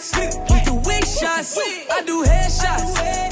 shots, 0.02 0.16
we 0.50 0.60
do 0.64 0.74
weak 0.88 1.04
shots. 1.04 1.58
I 1.58 2.02
do 2.04 2.22
headshots, 2.22 3.25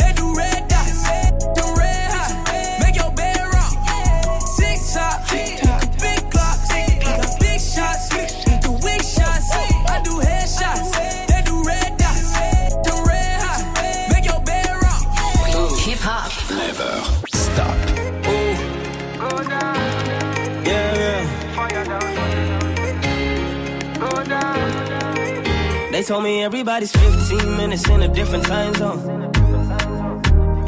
told 26.07 26.23
me 26.23 26.43
everybody's 26.45 26.93
15 26.93 27.57
minutes 27.57 27.89
in 27.89 28.03
a 28.03 28.09
different 28.09 28.45
time 28.45 28.75
zone. 28.75 29.33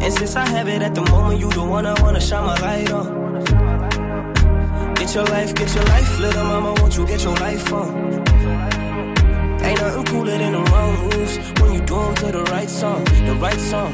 And 0.01 0.13
since 0.15 0.35
I 0.35 0.47
have 0.49 0.67
it 0.67 0.81
at 0.81 0.95
the 0.95 1.03
moment, 1.11 1.41
you 1.41 1.51
the 1.51 1.63
one 1.63 1.85
I 1.85 2.01
wanna 2.01 2.21
shine 2.21 2.47
my 2.47 2.59
light 2.61 2.91
on. 2.91 3.45
Get 4.95 5.15
your 5.15 5.25
life, 5.27 5.55
get 5.55 5.75
your 5.75 5.85
life, 5.85 6.19
little 6.21 6.45
mama, 6.45 6.73
won't 6.81 6.97
you 6.97 7.07
get 7.07 7.23
your 7.23 7.35
life 7.35 7.71
on? 7.71 7.89
Ain't 9.63 9.81
nothing 9.81 10.05
cooler 10.05 10.39
than 10.39 10.53
the 10.53 10.63
wrong 10.71 10.93
moves 11.03 11.37
when 11.61 11.75
you 11.75 11.81
do 11.81 11.99
'em 11.99 12.15
to 12.15 12.33
the 12.33 12.45
right 12.55 12.71
song, 12.71 13.05
the 13.05 13.35
right 13.39 13.61
song. 13.61 13.93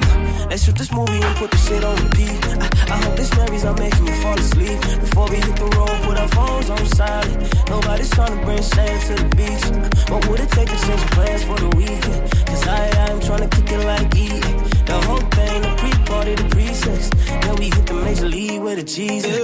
Let's 0.49 0.63
shoot 0.65 0.77
this 0.77 0.93
movie 0.93 1.21
and 1.21 1.37
put 1.37 1.51
the 1.51 1.57
shit 1.57 1.83
on 1.83 1.97
repeat. 2.05 2.39
I, 2.61 2.69
I 2.93 2.97
hope 3.03 3.17
this 3.17 3.35
memories 3.37 3.65
are 3.65 3.75
making 3.77 4.07
you 4.07 4.13
fall 4.23 4.39
asleep. 4.39 4.79
Before 5.01 5.27
we 5.31 5.37
hit 5.37 5.57
the 5.57 5.65
road, 5.77 5.97
put 6.05 6.19
our 6.19 6.29
phones 6.29 6.69
on 6.69 6.85
silent. 6.87 7.39
Nobody's 7.71 8.11
trying 8.11 8.39
to 8.39 8.45
bring 8.45 8.63
sand 8.63 9.01
to 9.07 9.15
the 9.23 9.29
beach. 9.35 9.65
What 10.11 10.29
would 10.29 10.41
it 10.41 10.51
take 10.51 10.69
to 10.69 10.77
change 10.87 11.01
plans 11.17 11.43
for 11.45 11.57
the 11.57 11.71
weekend? 11.75 12.21
Cause 12.47 12.69
I, 12.69 12.91
I'm 13.09 13.19
trying 13.21 13.49
to 13.49 13.57
kick 13.57 13.73
it 13.73 13.83
like 13.87 14.15
eating. 14.15 14.59
The 14.85 15.01
whole 15.09 15.25
thing, 15.37 15.63
the 15.63 15.73
pre-party, 15.81 16.35
the 16.35 16.45
pre-sex. 16.53 17.09
Then 17.43 17.57
we 17.57 17.67
hit 17.73 17.87
the 17.87 17.95
major 17.95 18.29
league 18.29 18.61
with 18.61 18.79
a 18.79 18.83
Jesus. 18.83 19.41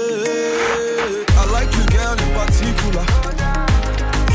I 1.41 1.45
like 1.57 1.71
you, 1.73 1.85
girl, 1.97 2.13
in 2.21 2.31
particular. 2.37 3.05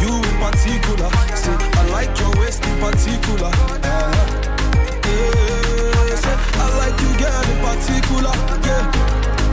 You 0.01 0.11
in 0.29 0.35
particular. 0.41 1.09
Say, 1.37 1.53
I 1.53 1.83
like 1.93 2.11
your 2.17 2.33
waist 2.41 2.65
in 2.65 2.75
particular. 2.81 3.51
Uh, 3.53 4.09
yeah, 5.05 6.17
say, 6.25 6.35
I 6.65 6.67
like 6.81 6.97
you, 7.03 7.11
girl, 7.21 7.43
in 7.51 7.57
particular. 7.61 8.33
Yeah, 8.65 8.92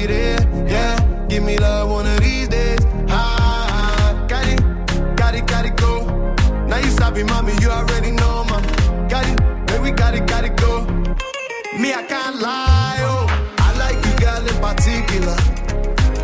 you 0.00 0.06
there. 0.06 0.38
Yeah, 0.68 1.26
give 1.28 1.42
me 1.42 1.58
love 1.58 1.90
one 1.90 2.06
of 2.06 2.20
these 2.20 2.48
days. 2.48 2.78
Ah, 3.08 4.26
got 4.28 4.46
it, 4.46 4.60
got 5.16 5.34
it, 5.34 5.46
got 5.46 5.64
it, 5.66 5.76
go. 5.76 6.04
Now 6.66 6.78
you 6.78 6.90
stop 6.90 7.16
it, 7.16 7.24
mommy, 7.24 7.52
you 7.60 7.70
already 7.70 8.12
know, 8.12 8.44
mama. 8.44 9.08
Got 9.08 9.26
it, 9.28 9.38
baby, 9.66 9.90
got 9.90 10.14
it, 10.14 10.26
got 10.26 10.44
it, 10.44 10.56
go. 10.56 10.84
Me, 11.80 11.92
I 11.94 12.02
can't 12.02 12.40
lie, 12.40 12.98
oh. 13.02 13.26
I 13.58 13.68
like 13.78 13.98
you, 14.06 14.14
girl, 14.24 14.42
in 14.46 14.58
particular. 14.60 15.36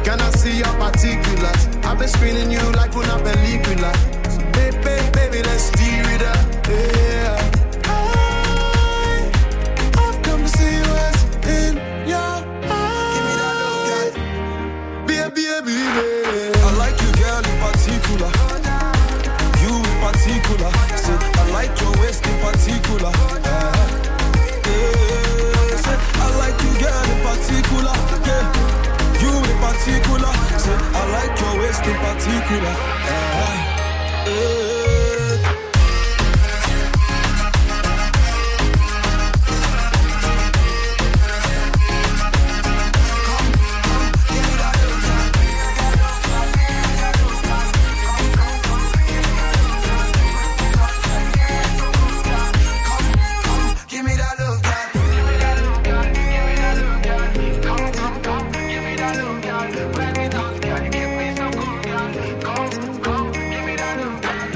Can 0.05 0.21
I 0.21 0.31
see 0.31 0.59
your 0.59 0.75
particulars? 0.79 1.69
I've 1.85 1.99
been 1.99 2.09
screening 2.09 2.51
you 2.51 2.61
like 2.73 2.95
una 2.95 3.19
película. 3.25 3.93
So, 4.31 4.41
baby, 4.53 5.11
baby, 5.13 5.43
let's 5.43 5.65
steer 5.65 6.05
it 6.15 6.23
up. 6.23 6.69
Yeah. 6.69 7.14
Particular. 29.85 30.29
I 30.29 31.05
like 31.13 31.39
your 31.41 31.55
waist 31.61 31.85
in 31.85 31.97
particular. 32.07 32.75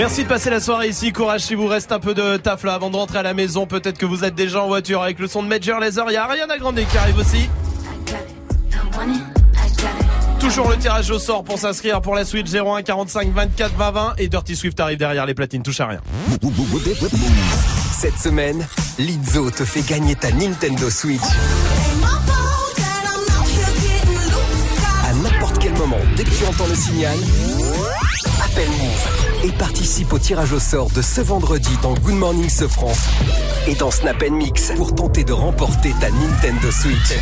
Merci 0.09 0.25
de 0.25 0.29
passer 0.29 0.49
la 0.49 0.59
soirée 0.59 0.89
ici. 0.89 1.13
Courage 1.13 1.43
si 1.43 1.55
vous 1.55 1.67
reste 1.67 1.93
un 1.93 1.99
peu 1.99 2.15
de 2.15 2.39
taf 2.39 2.65
là 2.65 2.73
avant 2.73 2.89
de 2.89 2.97
rentrer 2.97 3.19
à 3.19 3.23
la 3.23 3.35
maison. 3.35 3.67
Peut-être 3.67 3.99
que 3.99 4.07
vous 4.07 4.25
êtes 4.25 4.35
déjà 4.35 4.63
en 4.63 4.67
voiture 4.67 5.03
avec 5.03 5.19
le 5.19 5.29
son 5.29 5.43
de 5.43 5.49
Major 5.49 5.79
Laser. 5.81 6.07
Il 6.09 6.15
y 6.15 6.17
a 6.17 6.25
Ariana 6.25 6.57
Grande 6.57 6.81
qui 6.91 6.97
arrive 6.97 7.19
aussi. 7.19 7.47
Toujours 10.41 10.71
le 10.71 10.79
tirage 10.79 11.11
au 11.11 11.19
sort 11.19 11.45
pour 11.45 11.59
s'inscrire 11.59 12.01
pour 12.01 12.15
la 12.15 12.25
suite 12.25 12.49
01 12.51 12.81
45 12.81 13.35
24 13.35 13.75
20 13.77 13.91
20 13.91 14.15
et 14.17 14.29
Dirty 14.29 14.57
Swift 14.57 14.81
arrive 14.81 14.97
derrière 14.97 15.27
les 15.27 15.35
platines. 15.35 15.63
Touche 15.63 15.81
à 15.81 15.89
rien. 15.89 16.01
Cette 17.93 18.17
semaine, 18.17 18.67
Lizzo 18.99 19.51
te 19.51 19.67
fait 19.67 19.83
gagner 19.83 20.15
ta 20.15 20.31
Nintendo 20.31 20.89
Switch. 20.89 21.21
À 25.05 25.13
n'importe 25.13 25.59
quel 25.59 25.75
moment, 25.75 26.01
dès 26.17 26.25
que 26.25 26.31
tu 26.31 26.47
entends 26.47 26.67
le 26.67 26.75
signal, 26.75 27.19
appelle 28.43 28.71
Move 28.71 29.28
et 29.45 29.53
participe 29.53 30.13
au 30.13 30.19
tirage 30.19 30.53
au 30.53 30.59
sort 30.59 30.91
de 30.91 31.03
ce 31.03 31.21
vendredi 31.21 31.71
dans 31.83 31.95
Good 31.95 32.15
Morning 32.15 32.49
Sofran 32.49 32.93
et 33.67 33.75
dans 33.75 33.91
Snap 33.91 34.23
Mix 34.31 34.73
pour 34.77 34.95
tenter 34.95 35.25
de 35.25 35.33
remporter 35.33 35.95
ta 36.01 36.11
Nintendo 36.11 36.71
Switch. 36.71 37.19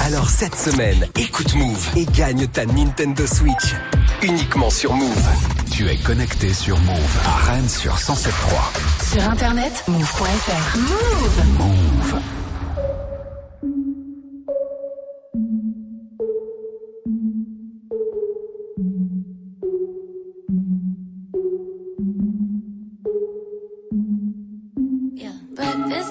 Alors 0.00 0.30
cette 0.30 0.54
semaine, 0.54 1.06
écoute 1.18 1.54
Move 1.54 1.88
et 1.96 2.06
gagne 2.06 2.46
ta 2.46 2.66
Nintendo 2.66 3.26
Switch 3.26 3.74
uniquement 4.22 4.70
sur 4.70 4.94
Move. 4.94 5.28
Tu 5.70 5.88
es 5.88 5.96
connecté 5.96 6.52
sur 6.52 6.78
Move 6.78 7.18
à 7.26 7.52
Rennes 7.52 7.68
sur 7.68 7.94
107.3. 7.94 9.12
Sur 9.12 9.28
internet, 9.28 9.84
move.fr. 9.88 10.78
Move. 10.78 11.58
Move. 11.58 11.93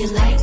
You 0.00 0.06
like 0.06 0.39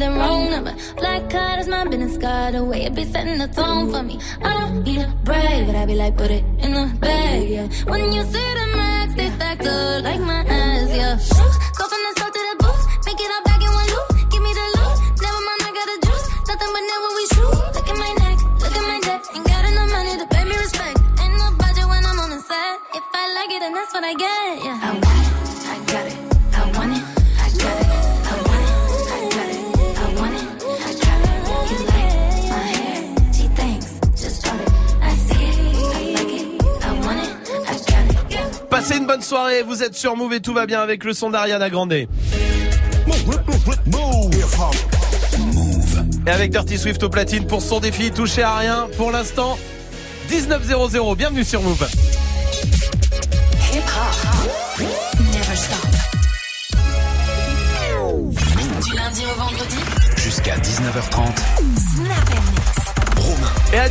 then 0.00 0.16
wrong 0.18 0.50
number. 0.50 0.74
Black 0.96 1.30
card 1.30 1.60
is 1.60 1.68
my 1.68 1.84
business 1.84 2.16
card. 2.16 2.54
The 2.54 2.64
way 2.64 2.84
it 2.84 2.94
be 2.94 3.04
setting 3.04 3.38
the 3.38 3.48
tone 3.48 3.90
for 3.90 4.02
me. 4.02 4.18
I 4.42 4.58
don't 4.58 4.82
need 4.84 5.00
a 5.00 5.08
brag, 5.24 5.66
but 5.66 5.76
I 5.76 5.86
be 5.86 5.94
like, 5.94 6.16
put 6.16 6.30
it 6.30 6.44
in 6.58 6.72
the 6.72 6.86
bag, 7.00 7.48
yeah. 7.48 7.68
When 7.84 8.12
you 8.12 8.22
see 8.24 8.48
the 8.60 8.66
max, 8.76 9.14
they 9.14 9.29
soirée, 39.60 39.62
vous 39.62 39.82
êtes 39.82 39.94
sur 39.94 40.16
Move 40.16 40.34
et 40.34 40.40
tout 40.40 40.54
va 40.54 40.66
bien 40.66 40.80
avec 40.80 41.04
le 41.04 41.12
son 41.12 41.30
d'Ariana 41.30 41.70
Grande. 41.70 41.92
Et 41.92 42.08
avec 46.26 46.50
Dirty 46.50 46.78
Swift 46.78 47.02
au 47.02 47.08
platine 47.08 47.46
pour 47.46 47.62
son 47.62 47.80
défi, 47.80 48.10
touché 48.10 48.42
à 48.42 48.56
rien 48.56 48.88
pour 48.96 49.10
l'instant. 49.10 49.58
1900. 50.30 51.14
Bienvenue 51.14 51.44
sur 51.44 51.62
Move. 51.62 51.88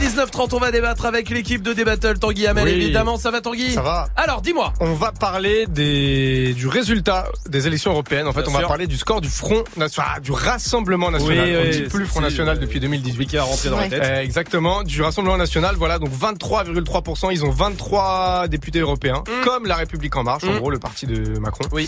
19h30, 0.09 0.49
on 0.53 0.59
va 0.59 0.71
débattre 0.71 1.05
avec 1.05 1.29
l'équipe 1.29 1.61
de 1.61 1.73
Débattle 1.73 2.17
Tanguy 2.19 2.47
Hamel. 2.47 2.65
Oui. 2.65 2.71
Évidemment, 2.71 3.17
ça 3.17 3.31
va 3.31 3.41
Tanguy 3.41 3.71
Ça 3.73 3.81
va. 3.81 4.07
Alors, 4.15 4.41
dis-moi. 4.41 4.73
On 4.79 4.93
va 4.93 5.11
parler 5.11 5.65
des, 5.67 6.53
du 6.53 6.67
résultat 6.67 7.27
des 7.47 7.67
élections 7.67 7.91
européennes. 7.91 8.27
En 8.27 8.33
fait, 8.33 8.41
Bien 8.43 8.51
on 8.55 8.59
va 8.61 8.67
parler 8.67 8.87
du 8.87 8.97
score 8.97 9.21
du 9.21 9.29
Front 9.29 9.63
National, 9.77 10.11
ah, 10.15 10.19
du 10.19 10.31
Rassemblement 10.31 11.11
National. 11.11 11.47
Oui, 11.49 11.55
on 11.57 11.61
oui, 11.63 11.71
dit 11.71 11.81
plus 11.89 12.05
Front 12.05 12.21
National 12.21 12.59
depuis 12.59 12.79
2018. 12.79 13.27
Qui 13.27 13.37
a 13.37 13.43
rentré 13.43 13.69
dans 13.69 13.77
la 13.77 13.87
tête. 13.87 14.01
Euh, 14.03 14.21
exactement, 14.21 14.83
du 14.83 15.01
Rassemblement 15.01 15.37
National. 15.37 15.75
Voilà, 15.75 15.99
donc 15.99 16.09
23,3%. 16.11 17.29
Ils 17.31 17.45
ont 17.45 17.51
23 17.51 18.47
députés 18.47 18.79
européens, 18.79 19.23
comme 19.43 19.65
La 19.65 19.75
République 19.75 20.15
En 20.15 20.23
Marche, 20.23 20.43
en 20.43 20.53
Mm. 20.53 20.57
gros, 20.59 20.71
le 20.71 20.79
parti 20.79 21.05
de 21.05 21.37
Macron. 21.39 21.63
Oui. 21.71 21.87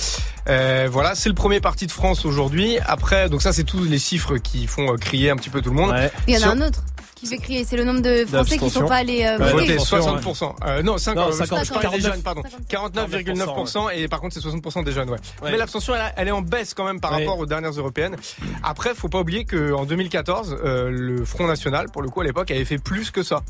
Euh, 0.49 0.87
voilà, 0.91 1.15
c'est 1.15 1.29
le 1.29 1.35
premier 1.35 1.59
parti 1.59 1.87
de 1.87 1.91
France 1.91 2.25
aujourd'hui. 2.25 2.77
Après, 2.85 3.29
donc 3.29 3.41
ça, 3.41 3.53
c'est 3.53 3.63
tous 3.63 3.83
les 3.83 3.99
chiffres 3.99 4.37
qui 4.37 4.67
font 4.67 4.93
euh, 4.93 4.97
crier 4.97 5.29
un 5.29 5.35
petit 5.35 5.49
peu 5.49 5.61
tout 5.61 5.69
le 5.69 5.75
monde. 5.75 5.93
Il 6.27 6.33
y 6.33 6.37
en 6.37 6.39
a 6.39 6.43
Sur- 6.43 6.51
un 6.51 6.61
autre 6.61 6.83
qui 7.21 7.27
fait 7.27 7.37
crier. 7.37 7.63
C'est 7.63 7.77
le 7.77 7.83
nombre 7.83 8.01
de 8.01 8.25
Français 8.25 8.57
qui 8.57 8.69
sont 8.69 8.85
pas 8.87 8.95
allés 8.97 9.23
euh, 9.25 9.37
Voter 9.37 9.75
voter. 9.75 9.77
60%. 9.77 10.53
Euh, 10.65 10.81
non, 10.81 10.97
5, 10.97 11.15
Non, 11.15 11.27
euh, 11.27 11.31
50, 11.31 11.65
je 11.65 11.71
parle 11.71 11.81
des 11.83 12.01
49, 12.01 12.13
jeunes, 12.13 12.23
pardon. 12.23 12.41
49,9% 12.69 13.89
et 13.95 14.07
par 14.07 14.19
contre 14.21 14.33
c'est 14.33 14.39
60% 14.47 14.83
des 14.83 14.91
jeunes, 14.91 15.09
ouais. 15.09 15.17
Mais 15.43 15.57
l'abstention 15.57 15.93
elle, 15.95 16.13
elle 16.17 16.27
est 16.27 16.31
en 16.31 16.41
baisse 16.41 16.73
quand 16.73 16.85
même 16.85 16.99
par 16.99 17.11
Ouais. 17.11 17.19
rapport 17.25 17.37
aux 17.39 17.45
dernières 17.45 17.71
européennes. 17.71 18.15
Après, 18.63 18.95
faut 18.95 19.09
pas 19.09 19.19
oublier 19.19 19.45
que 19.45 19.73
en 19.73 19.85
2014, 19.85 20.57
euh, 20.63 20.89
le 20.89 21.23
Front 21.25 21.45
National, 21.45 21.87
pour 21.91 22.01
le 22.01 22.09
coup 22.09 22.21
à 22.21 22.23
l'époque, 22.23 22.49
avait 22.51 22.65
fait 22.65 22.77
plus 22.79 23.11
que 23.11 23.21
ça. 23.23 23.41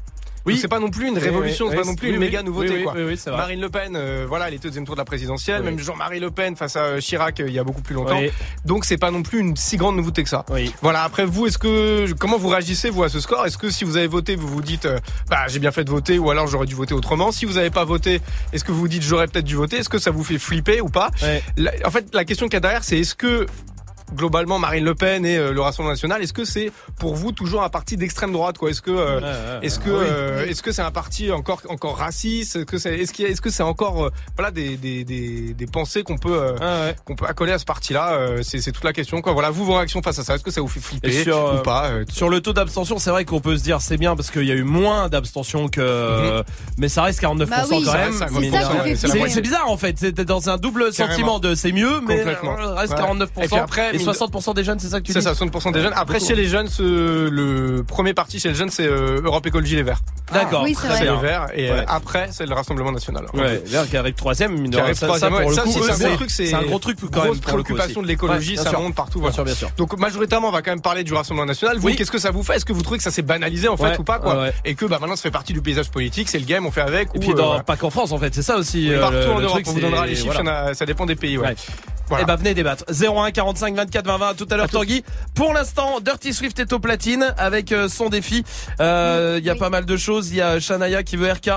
Oui. 0.46 0.58
C'est 0.60 0.68
pas 0.68 0.80
non 0.80 0.90
plus 0.90 1.08
une 1.08 1.18
révolution, 1.18 1.66
oui, 1.66 1.72
c'est 1.72 1.82
pas 1.82 1.86
non 1.88 1.96
plus 1.96 2.08
oui, 2.10 2.14
une 2.16 2.20
méga 2.20 2.42
nouveauté 2.44 2.70
Oui, 2.70 2.76
oui, 2.78 2.84
quoi. 2.84 2.94
oui, 2.96 3.04
oui, 3.10 3.18
c'est 3.18 3.30
vrai. 3.30 3.40
Marine 3.40 3.62
Le 3.62 3.70
Pen, 3.70 3.96
euh, 3.96 4.26
voilà, 4.28 4.48
elle 4.48 4.56
était 4.56 4.66
au 4.66 4.70
deuxième 4.70 4.86
tour 4.86 4.96
de 4.96 5.00
la 5.02 5.06
présidentielle. 5.06 5.62
Même 5.64 5.78
Jean-Marie 5.80 6.20
Le 6.20 6.32
Pen 6.32 6.56
face 6.56 6.76
à 6.76 6.82
euh, 6.84 7.00
Chirac, 7.00 7.40
euh, 7.40 7.48
il 7.48 7.54
y 7.54 7.60
a 7.60 7.64
beaucoup 7.64 7.82
plus 7.82 7.94
longtemps. 7.96 8.20
Oui. 8.20 8.32
Donc 8.66 8.86
c'est 8.86 8.98
pas 8.98 9.12
non 9.12 9.22
plus 9.24 9.40
une 9.40 9.56
si 9.56 9.78
grande 9.78 9.96
nouveauté 9.98 10.24
que 10.24 10.30
ça. 10.30 10.46
Oui. 10.50 10.74
Voilà. 10.82 11.04
Après 11.04 11.26
vous, 11.26 11.48
est-ce 11.48 11.58
que 11.58 12.12
comment 12.14 12.38
vous 12.38 12.48
réagissez 12.50 12.90
vous 12.90 13.04
à 13.04 13.10
ce 13.10 13.20
score? 13.20 13.46
Est-ce 13.46 13.58
que 13.58 13.70
si 13.70 13.84
vous 13.84 13.98
avez 13.98 14.08
voté, 14.08 14.36
vous 14.36 14.48
vous 14.48 14.62
dites, 14.62 14.86
euh, 14.86 14.98
bah 15.30 15.48
j'ai 15.48 15.60
bien 15.60 15.72
fait 15.72 15.84
de 15.84 15.90
voter, 15.92 16.18
ou 16.20 16.30
alors 16.32 16.48
j'aurais 16.48 16.66
dû 16.66 16.76
voter 16.76 16.94
autrement? 16.94 17.32
Si 17.32 17.46
vous 17.46 17.54
n'avez 17.54 17.70
pas 17.70 17.86
voté, 17.86 18.22
est-ce 18.54 18.64
que 18.64 18.72
vous 18.72 18.80
vous 18.80 18.88
dites 18.88 19.04
j'aurais 19.04 19.28
peut-être 19.28 19.46
dû 19.46 19.56
voter? 19.56 19.78
Est-ce 19.78 19.90
que 19.90 20.00
ça 20.00 20.12
vous 20.12 20.24
fait 20.24 20.40
flipper 20.40 20.82
ou 20.82 20.90
pas? 20.90 21.10
La- 21.58 21.72
En 21.86 21.92
fait, 21.92 22.14
la 22.14 22.26
question 22.26 22.48
qu'il 22.48 22.54
y 22.56 22.58
a 22.58 22.62
derrière, 22.62 22.84
c'est 22.84 22.98
est-ce 23.00 23.16
que 23.16 23.46
globalement 24.16 24.60
Marine 24.60 24.84
Le 24.86 24.96
Pen 24.96 25.26
et 25.26 25.38
euh, 25.38 25.52
le 25.54 25.62
Rassemblement 25.62 25.92
National, 25.94 26.22
est-ce 26.22 26.34
que 26.34 26.46
c'est 26.46 26.72
pour 27.00 27.16
vous 27.16 27.32
toujours 27.32 27.64
un 27.64 27.70
parti 27.70 27.98
d'extrême 27.98 28.32
droite 28.32 28.58
quoi? 28.58 28.70
Est-ce 28.70 28.82
que 28.82 28.92
euh, 28.92 29.60
est-ce 29.62 29.80
que 29.80 29.90
ah 29.90 29.94
oui. 30.00 30.06
euh, 30.10 30.46
est-ce 30.48 30.62
que 30.64 30.72
c'est 30.72 30.82
un 30.82 30.92
parti 30.92 31.32
encore 31.32 31.62
encore 31.70 31.98
raciste? 31.98 32.56
Est-ce 32.56 32.66
que 32.66 32.78
c'est 32.78 32.96
est-ce 33.00 33.14
qu'il 33.14 33.26
y 33.26 33.28
a- 33.28 33.32
est-ce 33.32 33.42
que 33.42 33.50
c'est 33.50 33.64
encore 33.64 34.06
euh, 34.06 34.10
voilà 34.36 34.52
des, 34.52 34.78
des, 34.78 35.04
des, 35.04 35.54
des 35.54 35.66
pensées 35.68 36.04
qu'on 36.04 36.18
peut 36.18 36.34
euh, 36.34 36.56
Ah 36.62 36.82
ouais. 36.88 36.96
qu'on 37.06 37.16
peut 37.16 37.26
accoler 37.28 37.52
à 37.52 37.60
ce 37.60 37.66
parti-là? 37.66 38.14
Euh, 38.14 38.42
C'est 38.44 38.60
c'est 38.62 38.72
toute 38.72 38.84
la 38.84 38.94
question 38.94 39.22
quoi. 39.22 39.34
Voilà, 39.34 39.50
vous 39.50 39.66
vos 39.66 39.76
réactions 39.76 40.02
face 40.02 40.20
à 40.20 40.24
ça 40.24 40.36
Est-ce 40.36 40.44
que 40.44 40.52
ça 40.52 40.62
vous 40.62 40.68
fait 40.68 40.80
flipper 40.80 41.24
sur, 41.24 41.56
ou 41.56 41.64
pas 41.64 41.90
euh, 41.90 42.06
Sur 42.10 42.30
le 42.30 42.42
taux 42.42 42.54
d'abstention, 42.54 42.98
c'est 43.00 43.10
vrai 43.12 43.26
qu'on 43.26 43.40
peut 43.42 43.58
se 43.58 43.64
dire 43.64 43.82
c'est 43.82 43.98
bien 43.98 44.16
parce 44.16 44.32
qu'il 44.32 44.44
y 44.46 44.52
a 44.52 44.56
eu 44.56 44.64
moins 44.64 45.10
d'abstention 45.10 45.68
que. 45.68 46.44
Mais 46.78 46.90
ça 46.90 47.04
reste 47.04 47.22
49% 47.22 47.46
Bah 47.48 47.64
oui, 47.70 47.84
quand 47.86 47.92
c'est 47.92 47.98
même. 47.98 48.14
ça, 48.14 48.28
c'est 49.08 49.30
ça 49.30 49.42
bizarre 49.42 49.70
en 49.70 49.78
fait. 49.78 49.98
C'était 50.00 50.26
dans 50.26 50.50
un 50.50 50.58
double 50.58 50.92
Carrément. 50.92 51.12
sentiment 51.16 51.40
de 51.40 51.56
c'est 51.56 51.72
mieux, 51.72 52.02
mais 52.08 52.22
reste 52.24 52.42
Ouais. 52.94 52.98
49%. 53.00 53.28
Et 53.44 53.48
puis 53.48 53.56
après, 53.58 53.92
60% 54.06 54.54
des 54.56 54.64
jeunes, 54.64 54.80
c'est 54.80 54.88
ça 54.90 55.00
que 55.00 55.06
tu 55.06 55.14
C'est 55.14 55.20
dis 55.20 55.26
ça, 55.26 55.34
60% 55.34 55.72
des 55.72 55.82
jeunes. 55.82 55.94
Après, 55.96 56.16
Beaucoup. 56.16 56.28
chez 56.28 56.36
les 56.36 56.48
jeunes, 56.48 56.68
ce- 56.68 57.30
le 57.30 57.84
premier 57.84 58.14
parti 58.14 58.40
chez 58.40 58.50
les 58.50 58.56
jeunes, 58.56 58.70
c'est 58.70 58.86
euh, 58.88 59.22
Europe 59.24 59.46
Écologie 59.46 59.76
Les 59.76 59.84
Verts. 59.84 60.00
D'accord. 60.34 60.64
oui, 60.64 60.76
c'est. 60.80 60.88
C'est 60.96 61.04
les. 61.06 61.16
Verts. 61.18 61.48
Et 61.54 61.70
euh, 61.70 61.76
Ouais. 61.80 61.86
après, 61.88 62.30
c'est 62.32 62.46
le 62.46 62.54
Rassemblement 62.56 62.92
National. 62.92 63.26
Ouais, 63.34 63.62
Vert 63.66 63.88
qui 63.90 63.98
arrive 63.98 64.14
troisième, 64.14 64.54
mine 64.54 64.66
de 64.66 64.70
Qui 64.70 64.76
rien, 64.76 64.84
arrive 64.86 64.98
ça, 64.98 65.06
troisième, 65.08 65.34
ça, 65.34 65.38
ouais. 65.46 65.54
Ça, 65.54 65.64
c'est 65.66 66.06
un 66.06 66.08
gros 66.10 66.16
truc, 66.18 66.32
c'est 66.32 66.46
c'est 66.48 66.54
un 66.56 66.62
gros 66.64 66.80
truc 66.80 66.98
quand 67.00 67.12
même 67.20 67.26
grosse 67.26 67.38
coup 67.38 67.44
préoccupation 67.44 68.02
de 68.02 68.08
l'écologie, 68.08 68.58
ça 68.58 68.70
sûr. 68.70 68.80
monte 68.82 68.96
partout. 68.96 69.20
Bien 69.20 69.30
voilà. 69.30 69.34
sûr, 69.36 69.44
bien 69.44 69.54
sûr. 69.56 69.70
Donc 69.78 69.98
majoritairement, 70.00 70.48
on 70.50 70.52
va 70.52 70.62
quand 70.62 70.72
même 70.72 70.82
parler 70.82 71.04
du 71.04 71.14
Rassemblement 71.14 71.46
National. 71.46 71.78
Vous, 71.78 71.88
Oui. 71.88 71.96
qu'est-ce 71.96 72.12
que 72.12 72.20
ça 72.20 72.32
vous 72.32 72.44
fait? 72.44 72.56
Est-ce 72.56 72.66
que 72.66 72.74
vous 72.74 72.82
trouvez 72.82 72.98
que 72.98 73.04
ça 73.04 73.12
s'est 73.12 73.22
banalisé 73.22 73.68
en 73.68 73.78
fait 73.78 73.98
ou 74.00 74.04
pas 74.04 74.20
quoi? 74.20 74.48
Et 74.66 74.76
que 74.76 74.86
bah 74.86 74.98
maintenant, 75.00 75.16
ça 75.16 75.24
fait 75.24 75.32
partie 75.32 75.54
du 75.54 75.62
paysage 75.62 75.90
politique, 75.90 76.30
c'est 76.30 76.40
le 76.40 76.46
game, 76.46 76.66
on 76.66 76.72
fait 76.72 76.82
avec. 76.82 77.10
Et 77.14 77.20
puis 77.20 77.32
euh, 77.38 77.60
pas 77.60 77.76
qu'en 77.78 77.90
France 77.90 78.12
en 78.12 78.18
fait, 78.18 78.34
c'est 78.34 78.42
ça 78.42 78.58
aussi. 78.58 78.90
partout 79.00 79.16
en 79.30 79.40
Europe, 79.40 79.62
on 79.68 79.72
vous 79.72 79.80
donnera 79.82 80.04
c'est- 80.04 80.10
les 80.10 80.16
chiffres, 80.16 80.42
ça 80.74 80.86
dépend 80.86 81.06
des 81.06 81.16
pays. 81.16 81.38
Ouais. 81.38 81.56
Voilà. 82.12 82.24
Eh 82.24 82.28
ben 82.28 82.36
venez 82.36 82.54
débattre. 82.54 82.84
01 82.90 83.32
45 83.32 83.76
24 83.76 84.06
20 84.06 84.18
20 84.18 84.28
à 84.30 84.34
tout 84.34 84.48
à 84.52 84.58
l'heure 84.58 84.70
Tanguy. 84.70 85.04
Pour 85.34 85.54
l'instant, 85.54 86.00
Dirty 86.02 86.34
Swift 86.34 86.60
est 86.60 86.72
au 86.74 86.80
platine 86.80 87.34
avec 87.38 87.72
euh, 87.72 87.88
son 87.90 88.10
défi. 88.10 88.44
Euh, 88.80 89.38
Il 89.40 89.46
y 89.46 89.50
a 89.50 89.54
Oui. 89.54 89.60
pas 89.60 89.70
mal 89.70 89.86
de 89.86 89.98
choses. 89.98 90.30
Il 90.32 90.36
y 90.36 90.42
a 90.42 90.60
Shania 90.60 91.04
qui 91.04 91.16
veut 91.18 91.32
RK. 91.32 91.50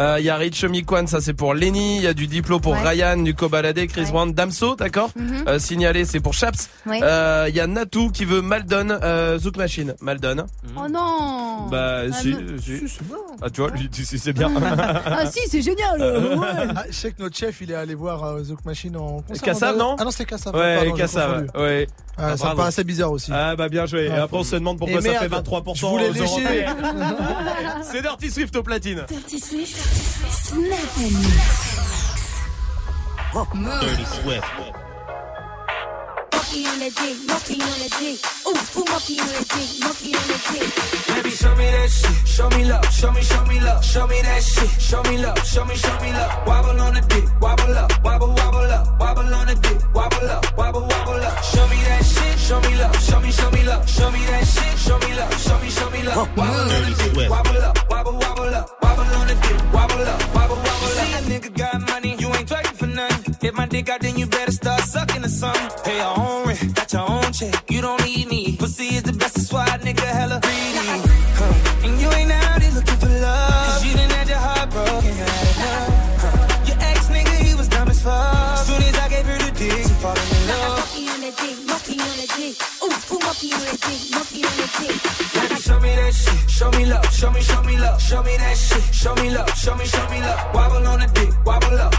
Euh, 0.00 0.16
Il 0.18 0.24
y 0.24 0.30
a 0.30 0.36
Rich 0.36 0.64
Mikwan, 0.64 1.06
ça 1.06 1.20
c'est 1.20 1.34
pour 1.34 1.54
Lenny. 1.54 1.96
Il 1.96 2.02
y 2.02 2.06
a 2.06 2.14
du 2.14 2.26
Diplo 2.26 2.58
pour 2.60 2.72
Ouais. 2.72 2.82
Ryan, 2.88 3.16
du 3.18 3.34
Kobalade, 3.34 3.86
Chris 3.86 4.02
Ouais. 4.02 4.10
Brown, 4.10 4.32
Damso, 4.32 4.74
d'accord. 4.76 5.10
Mhm. 5.16 5.44
Euh, 5.48 5.58
signalé, 5.58 6.04
c'est 6.04 6.20
pour 6.20 6.34
Chaps. 6.34 6.68
Ouais. 6.86 7.00
Euh, 7.02 7.46
Il 7.48 7.54
y 7.54 7.60
a 7.60 7.66
Natou 7.66 8.10
qui 8.10 8.24
veut 8.24 8.40
Maldon, 8.42 8.88
euh, 9.02 9.38
Zouk 9.38 9.56
Machine. 9.56 9.94
Maldon. 10.00 10.46
Oh 10.76 10.88
non 10.90 11.68
Bah 11.70 12.02
Ah, 12.10 12.12
si, 12.12 12.34
si. 12.62 12.98
Bon. 13.04 13.16
Ah 13.40 13.50
tu 13.50 13.60
vois, 13.60 13.70
lui, 13.70 13.88
si, 13.92 14.18
c'est 14.18 14.32
bien. 14.32 14.50
Ah 15.06 15.26
si, 15.26 15.40
c'est 15.48 15.62
génial 15.62 16.00
ouais. 16.00 16.46
Ah, 16.74 16.84
je 16.88 16.94
sais 16.94 17.12
que 17.12 17.22
notre 17.22 17.36
chef, 17.36 17.60
il 17.60 17.70
est 17.70 17.74
allé 17.74 17.94
voir 17.94 18.24
euh, 18.24 18.42
Zouk 18.42 18.64
Machine 18.64 18.96
en 18.96 19.20
concert. 19.22 19.42
Kassav, 19.42 19.76
non 19.76 19.91
Ah 19.98 20.04
non, 20.04 20.10
c'est 20.10 20.24
Kassav. 20.24 20.54
ouais, 20.54 20.76
pardon, 20.76 20.90
confondu. 20.90 21.50
Ouais. 21.54 21.86
Ah, 22.18 22.28
Ah, 22.32 22.36
ça 22.36 22.50
me 22.50 22.56
paraissait 22.56 22.84
bizarre 22.84 23.10
aussi. 23.12 23.30
Ah 23.34 23.56
bah 23.56 23.68
bien 23.68 23.86
joué. 23.86 24.06
Et 24.06 24.10
Ah, 24.10 24.24
après 24.24 24.36
on 24.38 24.44
se 24.44 24.54
demande 24.56 24.78
pourquoi 24.78 24.98
Et 24.98 25.02
ça 25.02 25.08
merde, 25.10 25.22
fait 25.24 25.28
23% 25.28 25.74
je 25.76 25.86
voulais 25.86 26.10
lécher. 26.10 26.66
C'est 27.82 28.02
Dirty 28.02 28.30
Swift 28.30 28.54
au 28.56 28.62
platine. 28.62 29.02
Dirty 29.08 29.40
Swift. 29.40 29.76
Snap 30.30 30.78
and 30.98 31.02
mix. 31.02 31.72
Move. 36.52 36.62
Monkey 36.62 36.68
on 36.68 36.78
the 36.80 36.90
dick, 36.90 37.16
monkey 37.26 37.56
on 37.64 37.78
the 37.80 37.88
dick. 37.98 38.20
Ooh, 38.44 38.52
ooh, 38.52 38.84
monkey 38.84 39.20
on 39.20 39.28
the 39.32 39.40
dick, 39.40 39.70
monkey 39.80 40.12
on 40.12 40.26
the 40.28 40.36
dick. 40.52 40.68
Baby, 41.08 41.30
show 41.30 41.54
me 41.56 41.64
that 41.64 41.88
shit. 41.88 42.28
Show 42.28 42.48
me 42.50 42.64
love. 42.64 42.84
Show 42.92 43.10
me, 43.10 43.22
show 43.22 43.44
me 43.46 43.60
love. 43.60 43.84
Show 43.84 44.06
me 44.06 44.20
that 44.20 44.42
shit. 44.42 44.68
Show 44.80 45.02
me 45.04 45.16
love. 45.16 45.38
Show 45.46 45.64
me, 45.64 45.74
show 45.76 45.98
me 46.00 46.12
love. 46.12 46.46
Wobble 46.46 46.80
on 46.80 46.94
the 46.94 47.00
dick. 47.08 47.24
Wobble 47.40 47.74
up. 47.74 48.04
Wobble, 48.04 48.34
wobble 48.34 48.70
up. 48.70 49.00
Wobble 49.00 49.34
on 49.34 49.46
the 49.46 49.54
dick. 49.54 49.80
Wobble 49.94 50.28
up. 50.28 50.58
Wobble, 50.58 50.82
wobble 50.82 51.24
up. 51.24 51.42
Show 51.42 51.66
me 51.68 51.76
that 51.88 52.04
shit. 52.04 52.38
Show 52.38 52.60
me 52.60 52.76
love. 52.76 52.96
Show 53.00 53.20
me, 53.20 53.32
show 53.32 53.50
me 53.50 53.62
love. 53.64 53.88
Show 53.88 54.10
me 54.10 54.20
that 54.26 54.44
shit. 54.44 54.78
Show 54.78 54.98
me 54.98 55.16
love. 55.16 55.40
Show 55.40 55.58
me, 55.58 55.70
show 55.70 55.90
me 55.90 56.02
love. 56.02 56.36
Wobble 56.36 56.52
on 56.52 56.68
the 56.68 56.92
dick. 57.00 57.30
Wobble 57.30 57.62
up. 57.64 57.78
Wobble, 57.88 58.12
wobble 58.12 58.54
up. 58.54 58.66
Wobble 58.82 59.16
on 59.16 59.26
the 59.26 59.34
dick. 59.40 59.72
Wobble 59.72 60.04
up. 60.04 60.20
Wobble, 60.34 60.56
wobble 60.56 60.68
up. 60.68 61.00
See 61.00 61.12
a 61.16 61.20
nigga 61.32 61.56
got 61.56 61.80
money. 61.88 62.21
If 63.52 63.58
my 63.58 63.66
dick 63.66 63.90
out, 63.90 64.00
then 64.00 64.16
you 64.16 64.26
better 64.26 64.50
start 64.50 64.80
sucking 64.80 65.22
or 65.22 65.28
something. 65.28 65.68
Pay 65.84 65.98
your 65.98 66.18
own 66.18 66.48
rent. 66.48 66.74
Got 66.74 66.90
your 66.94 67.04
own 67.10 67.32
check. 67.32 67.70
You 67.70 67.82
don't 67.82 68.02
need 68.02 68.26
me. 68.28 68.56
Pussy 68.56 68.96
is 68.96 69.02
the 69.02 69.12
best. 69.12 69.34
That's 69.34 69.52
why 69.52 69.66
nigga 69.84 70.08
hella 70.08 70.40
greedy. 70.40 70.80
Huh. 71.36 71.84
And 71.84 72.00
you 72.00 72.08
ain't 72.16 72.32
out 72.32 72.62
here 72.62 72.72
looking 72.72 72.96
for 72.96 73.12
love. 73.12 73.76
Cause 73.76 73.84
you 73.84 73.92
done 73.92 74.08
had 74.08 74.28
your 74.30 74.38
heart 74.38 74.70
broken. 74.70 75.04
You 75.04 75.12
had 75.12 75.44
enough. 75.52 76.24
Huh. 76.24 76.64
Your 76.64 76.78
ex 76.80 77.08
nigga, 77.12 77.34
he 77.44 77.54
was 77.54 77.68
dumb 77.68 77.90
as 77.90 78.00
fuck. 78.00 78.56
Soon 78.64 78.80
as 78.88 78.96
I 78.96 79.08
gave 79.10 79.26
her 79.26 79.36
the 79.36 79.52
dick, 79.52 79.84
she 79.84 79.94
falling 80.00 80.32
in 80.32 80.42
love. 80.48 80.78
Monkey 80.80 81.04
on 81.12 81.20
the 81.20 81.32
dick, 81.36 81.56
monkey 81.68 81.96
on 82.00 82.16
the 82.16 82.28
dick. 82.32 82.56
Ooh, 82.80 82.88
ooh, 82.88 83.20
monkey 83.20 83.52
on 83.52 83.64
the 83.68 83.76
dick, 83.84 84.00
monkey 84.16 84.40
on 84.48 84.56
the 84.56 84.68
dick. 84.80 84.96
Baby, 85.36 85.56
show 85.60 85.78
me 85.78 85.92
that 86.00 86.14
shit. 86.16 86.40
Show 86.48 86.70
me 86.72 86.86
love. 86.88 87.04
Show 87.12 87.30
me, 87.30 87.42
show 87.42 87.62
me 87.68 87.76
love. 87.76 88.00
Show 88.00 88.22
me 88.22 88.32
that 88.32 88.56
shit. 88.56 88.82
Show 88.96 89.14
me 89.20 89.28
love. 89.28 89.52
Show 89.60 89.76
me, 89.76 89.84
show 89.84 90.08
me 90.08 90.24
love. 90.24 90.40
Wobble 90.56 90.88
on 90.88 91.00
the 91.04 91.08
dick. 91.12 91.36
Wobble 91.44 91.76
up. 91.76 91.91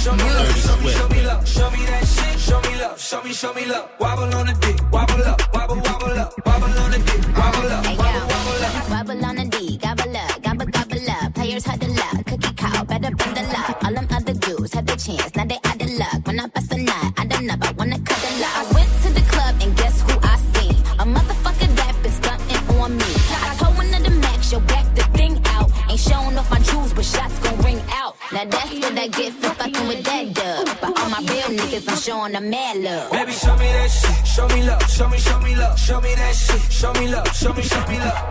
Show 0.00 0.16
me 0.16 0.24
love. 0.24 0.56
Show 0.56 0.76
me, 0.78 0.90
show 0.90 1.08
me 1.08 1.22
love. 1.22 1.46
Show 1.46 1.70
me 1.70 1.84
that 1.84 2.06
shit. 2.06 2.40
Show 2.40 2.60
me 2.62 2.80
love. 2.80 2.98
Show 2.98 3.22
me, 3.22 3.32
show 3.34 3.52
me 3.52 3.66
love. 3.66 3.90
Wobble 3.98 4.34
on 4.34 4.46
the 4.46 4.54
dick. 4.54 4.80
Wobble 4.90 5.22
up. 5.24 5.49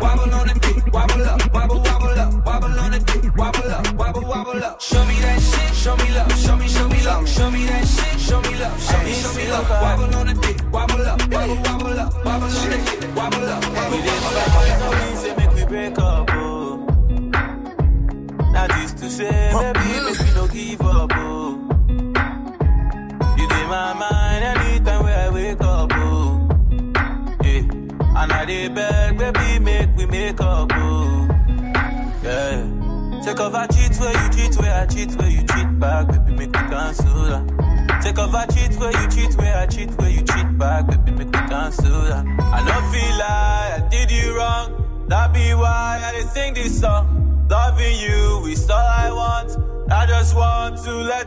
Wobble 0.01 0.33
on 0.33 0.47
the 0.47 0.68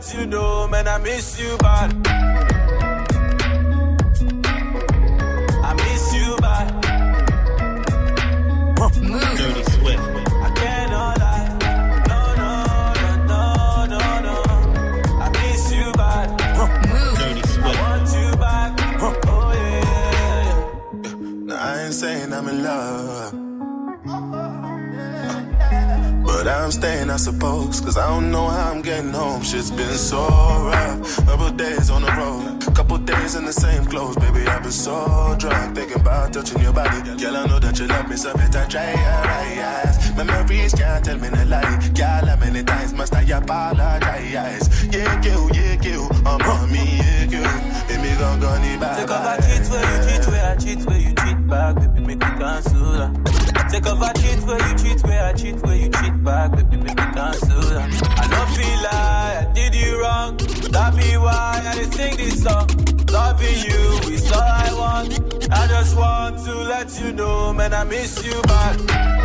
let 0.03 0.19
you 0.19 0.25
know, 0.25 0.67
man, 0.67 0.87
I 0.87 0.97
miss 0.97 1.39
you 1.39 1.57
bad. 1.59 2.12
Suppose. 27.23 27.79
Cause 27.79 27.97
I 27.97 28.07
don't 28.09 28.31
know 28.31 28.47
how 28.47 28.71
I'm 28.71 28.81
getting 28.81 29.11
home. 29.11 29.41
Shit's 29.43 29.71
been 29.71 29.97
so 29.97 30.19
rough. 30.19 31.25
Couple 31.25 31.51
days 31.51 31.89
on 31.89 32.01
the 32.01 32.11
road. 32.11 32.75
Couple 32.75 32.97
days 32.97 33.35
in 33.35 33.45
the 33.45 33.53
same 33.53 33.85
clothes. 33.85 34.17
Baby, 34.17 34.45
I've 34.45 34.61
been 34.61 34.71
so 34.71 35.35
drunk. 35.39 35.75
Thinking 35.75 36.01
about 36.01 36.33
touching 36.33 36.61
your 36.61 36.73
body. 36.73 36.99
Girl, 37.17 37.37
I 37.37 37.45
know 37.45 37.59
that 37.59 37.79
you 37.79 37.87
love 37.87 38.09
me, 38.09 38.17
so 38.17 38.33
better 38.33 38.65
try 38.69 38.91
your 38.91 39.27
eyes. 39.39 40.15
Memories 40.17 40.73
can't 40.73 41.05
tell 41.05 41.17
me 41.17 41.29
no 41.29 41.43
lie. 41.45 41.79
Girl, 41.95 42.25
how 42.27 42.35
many 42.35 42.63
times 42.63 42.93
must 42.93 43.15
I 43.15 43.21
apologize? 43.21 44.67
Yeah, 44.93 45.21
you, 45.23 45.49
yeah, 45.53 45.81
you. 45.81 46.09
I'm 46.25 46.41
on 46.41 46.71
me, 46.71 46.97
yeah, 46.97 47.23
you. 47.33 47.43
Baby, 47.87 48.19
gon' 48.19 48.39
go 48.41 48.61
need 48.61 48.79
back. 48.81 48.99
Take 48.99 49.11
off 49.11 49.25
I 49.25 49.37
cheat 49.37 49.69
where 49.71 49.85
you 49.91 49.99
cheat, 50.09 50.27
where 50.27 50.45
I 50.45 50.55
cheat, 50.57 50.85
where 50.85 50.99
you 50.99 51.13
cheat 51.21 51.47
back, 51.47 51.75
baby, 51.75 51.99
make 52.01 52.19
me 52.19 52.31
cancel. 52.39 53.13
Take 53.71 53.87
off 53.87 54.01
I 54.01 54.13
cheat 54.13 54.41
where 54.43 54.67
you 54.67 54.75
cheat, 54.77 55.03
where 55.03 55.23
I 55.23 55.33
cheat, 55.33 55.55
where 55.63 55.75
you 55.75 55.89
cheat 55.89 56.23
back, 56.23 56.51
baby, 56.51 56.72
cancel 57.13 57.61
that. 57.71 57.89
I 58.19 58.27
don't 58.27 58.49
feel 58.57 58.79
like 58.83 58.93
I 58.93 59.51
did 59.53 59.75
you 59.75 60.01
wrong, 60.01 60.37
that 60.71 60.95
be 60.95 61.17
why 61.17 61.61
I 61.65 61.75
didn't 61.75 61.93
sing 61.93 62.17
this 62.17 62.43
song. 62.43 62.67
Loving 63.11 63.59
you 63.69 64.13
is 64.13 64.31
all 64.31 64.41
I 64.41 64.73
want. 64.73 65.49
I 65.51 65.67
just 65.67 65.95
want 65.95 66.43
to 66.45 66.53
let 66.55 66.99
you 66.99 67.13
know, 67.13 67.53
man, 67.53 67.73
I 67.73 67.83
miss 67.83 68.25
you 68.25 68.41
bad. 68.43 69.22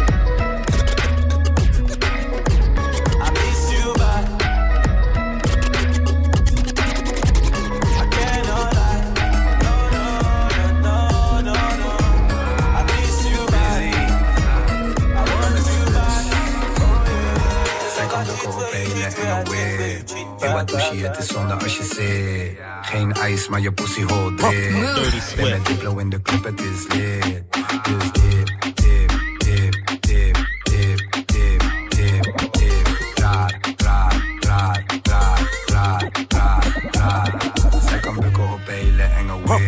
Zonder 21.28 21.62
als 21.62 21.76
je 21.76 21.84
zit. 21.84 22.58
Geen 22.82 23.12
ijs, 23.12 23.48
maar 23.48 23.60
je 23.60 23.72
pussy 23.72 24.02
hol 24.02 24.34
drip. 24.34 24.72
Ben 25.36 25.50
met 25.50 25.66
Diplo 25.66 25.96
in 25.96 26.10
de 26.10 26.22
club, 26.22 26.44
het 26.44 26.60
is 26.60 26.86
lit. 26.88 27.42
Dus 27.82 28.12
dip, 28.12 28.46
dip, 28.74 29.10
dip, 29.38 29.72
dip, 30.00 30.36
dip, 30.62 30.98
dip, 31.26 31.70
dip, 31.88 32.50
dip. 32.50 32.86
Raar, 33.14 33.60
raar, 33.76 34.14
raar, 34.38 34.84
raar, 35.04 35.48
raar, 35.66 36.10
raar, 36.28 36.64
raar. 36.90 37.34
Zij 37.88 37.98
kan 38.00 38.14
bukken 38.14 38.52
op 38.52 38.60
hele 38.66 39.02
enge 39.02 39.42
whip. 39.44 39.60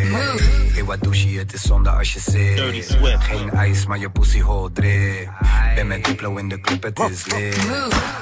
Je 0.75 0.85
wat 0.85 1.03
douche, 1.03 1.29
het 1.29 1.53
is 1.53 1.63
zonder 1.63 1.93
als 1.93 2.13
je 2.13 2.21
zit. 2.21 2.99
Geen 3.19 3.51
ijs, 3.51 3.87
maar 3.87 3.99
je 3.99 4.11
pussy 4.11 4.41
hol 4.41 4.73
drip. 4.73 5.29
Ben 5.75 5.87
met 5.87 6.05
Diplo 6.05 6.37
in 6.37 6.49
de 6.49 6.61
club, 6.61 6.83
het 6.83 6.99
is 6.99 7.27
lit. 7.27 7.57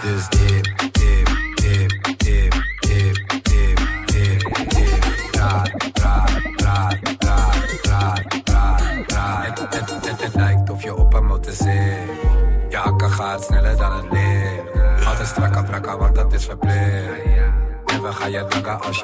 Dus 0.02 0.28
dip, 0.28 0.65
dip, 0.65 0.93
dip, 0.93 1.28
brakka, 16.29 16.29
want 16.29 16.31
dat 16.31 16.41
is 16.41 16.45
verplicht. 16.45 17.27
En 17.87 18.03
we 18.03 18.13
gaan 18.13 18.31
je 18.31 18.47
danken 18.49 18.81
als 18.81 19.03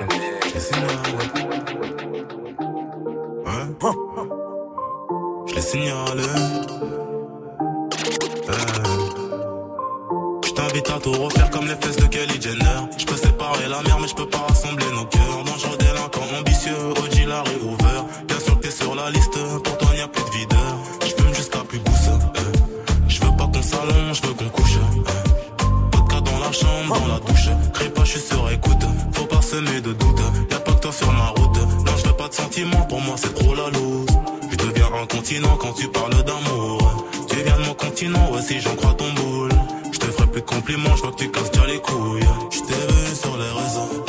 continent 35.25 35.57
quand 35.59 35.73
tu 35.73 35.89
parles 35.89 36.23
d'amour. 36.23 37.07
Tu 37.31 37.37
viens 37.37 37.57
de 37.57 37.63
mon 37.63 37.75
continent, 37.75 38.31
ouais, 38.33 38.43
si 38.43 38.61
j'en 38.61 38.75
crois 38.77 38.93
ton 38.93 39.11
boule. 39.15 39.53
Je 39.91 39.99
te 39.99 40.05
ferai 40.05 40.27
plus 40.27 40.43
de 40.43 40.47
compliments, 40.47 40.95
je 40.97 41.03
vois 41.03 41.13
que 41.13 41.17
tu 41.17 41.31
casses 41.31 41.51
déjà 41.51 41.67
les 41.67 41.81
couilles. 41.81 42.29
Je 42.51 42.61
t'ai 42.61 42.93
vu 42.93 43.17
sur 43.17 43.35
les 43.39 43.53
réseaux. 43.61 44.05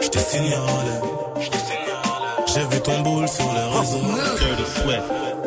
Je 0.00 0.08
t'ai 0.08 0.20
signalé. 0.20 0.94
J'ai 2.46 2.64
vu 2.70 2.80
ton 2.80 3.00
boule 3.00 3.28
sur 3.28 3.50
les 3.52 3.78
réseaux. 3.78 4.06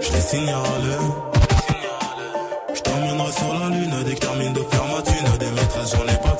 Je 0.01 0.09
t'ai 0.09 0.21
signalé. 0.21 0.95
Je 2.75 2.81
t'emmènerai 2.81 3.31
sur 3.31 3.53
la 3.57 3.69
lune 3.69 3.95
dès 4.05 4.15
que 4.15 4.19
termine 4.19 4.51
de 4.51 4.63
faire 4.69 4.85
ma 4.85 5.01
thune. 5.01 5.37
Des 5.39 5.51
maîtresses, 5.51 5.95
j'en 5.95 6.13
ai 6.13 6.17
pas 6.17 6.30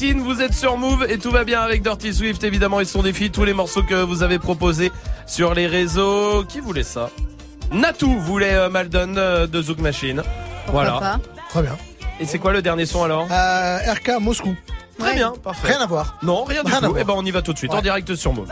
platine, 0.00 0.20
vous 0.22 0.40
êtes 0.40 0.54
sur 0.54 0.78
Move 0.78 1.06
et 1.10 1.18
tout 1.18 1.30
va 1.30 1.44
bien 1.44 1.60
avec 1.60 1.82
Dirty 1.82 2.14
Swift 2.14 2.42
évidemment 2.42 2.80
ils 2.80 2.86
sont 2.86 3.02
défis 3.02 3.30
tous 3.30 3.44
les 3.44 3.52
morceaux 3.52 3.82
que 3.82 3.94
vous 3.94 4.22
avez 4.22 4.38
proposés 4.38 4.90
sur 5.26 5.52
les 5.52 5.66
réseaux. 5.66 6.42
Qui 6.44 6.60
voulait 6.60 6.82
ça? 6.84 7.10
Natou 7.70 8.18
voulait 8.18 8.54
euh, 8.54 8.70
Maldon 8.70 9.14
euh, 9.18 9.46
de 9.46 9.60
Zouk 9.60 9.78
Machine. 9.78 10.22
voilà. 10.68 10.92
pas? 10.92 11.20
Très 11.50 11.62
bien. 11.62 11.76
Et 12.18 12.24
c'est 12.24 12.38
quoi 12.38 12.52
le 12.52 12.62
dernier 12.62 12.86
son 12.86 13.04
alors? 13.04 13.28
Euh, 13.30 13.78
RK 13.92 14.20
Moscou. 14.20 14.56
Très 14.98 15.14
bien, 15.14 15.32
parfait. 15.42 15.68
Rien 15.68 15.80
à 15.80 15.86
voir. 15.86 16.16
Non, 16.22 16.44
rien 16.44 16.62
du 16.62 16.70
Rien 16.70 16.78
à 16.78 16.80
tout. 16.80 16.92
voir. 16.92 17.00
Et 17.00 17.04
ben 17.04 17.14
on 17.16 17.24
y 17.24 17.30
va 17.30 17.42
tout 17.42 17.52
de 17.52 17.58
suite 17.58 17.72
en 17.74 17.82
direct 17.82 18.14
sur 18.14 18.32
Move. 18.32 18.48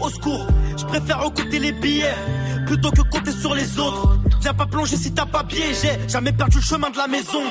Au 0.00 0.08
secours. 0.08 0.46
Je 0.76 0.84
préfère 0.84 1.22
écouter 1.24 1.58
les 1.58 1.72
billets 1.72 2.14
plutôt 2.66 2.90
que 2.90 3.02
compter 3.02 3.32
sur 3.32 3.54
les 3.54 3.78
autres. 3.78 4.18
Viens 4.40 4.54
pas 4.54 4.66
plonger 4.66 4.96
si 4.96 5.12
t'as 5.12 5.26
pas. 5.26 5.44
J'ai 5.48 5.98
jamais 6.08 6.32
perdu 6.32 6.58
le 6.58 6.62
chemin 6.62 6.90
de 6.90 6.96
la 6.96 7.06
maison. 7.06 7.42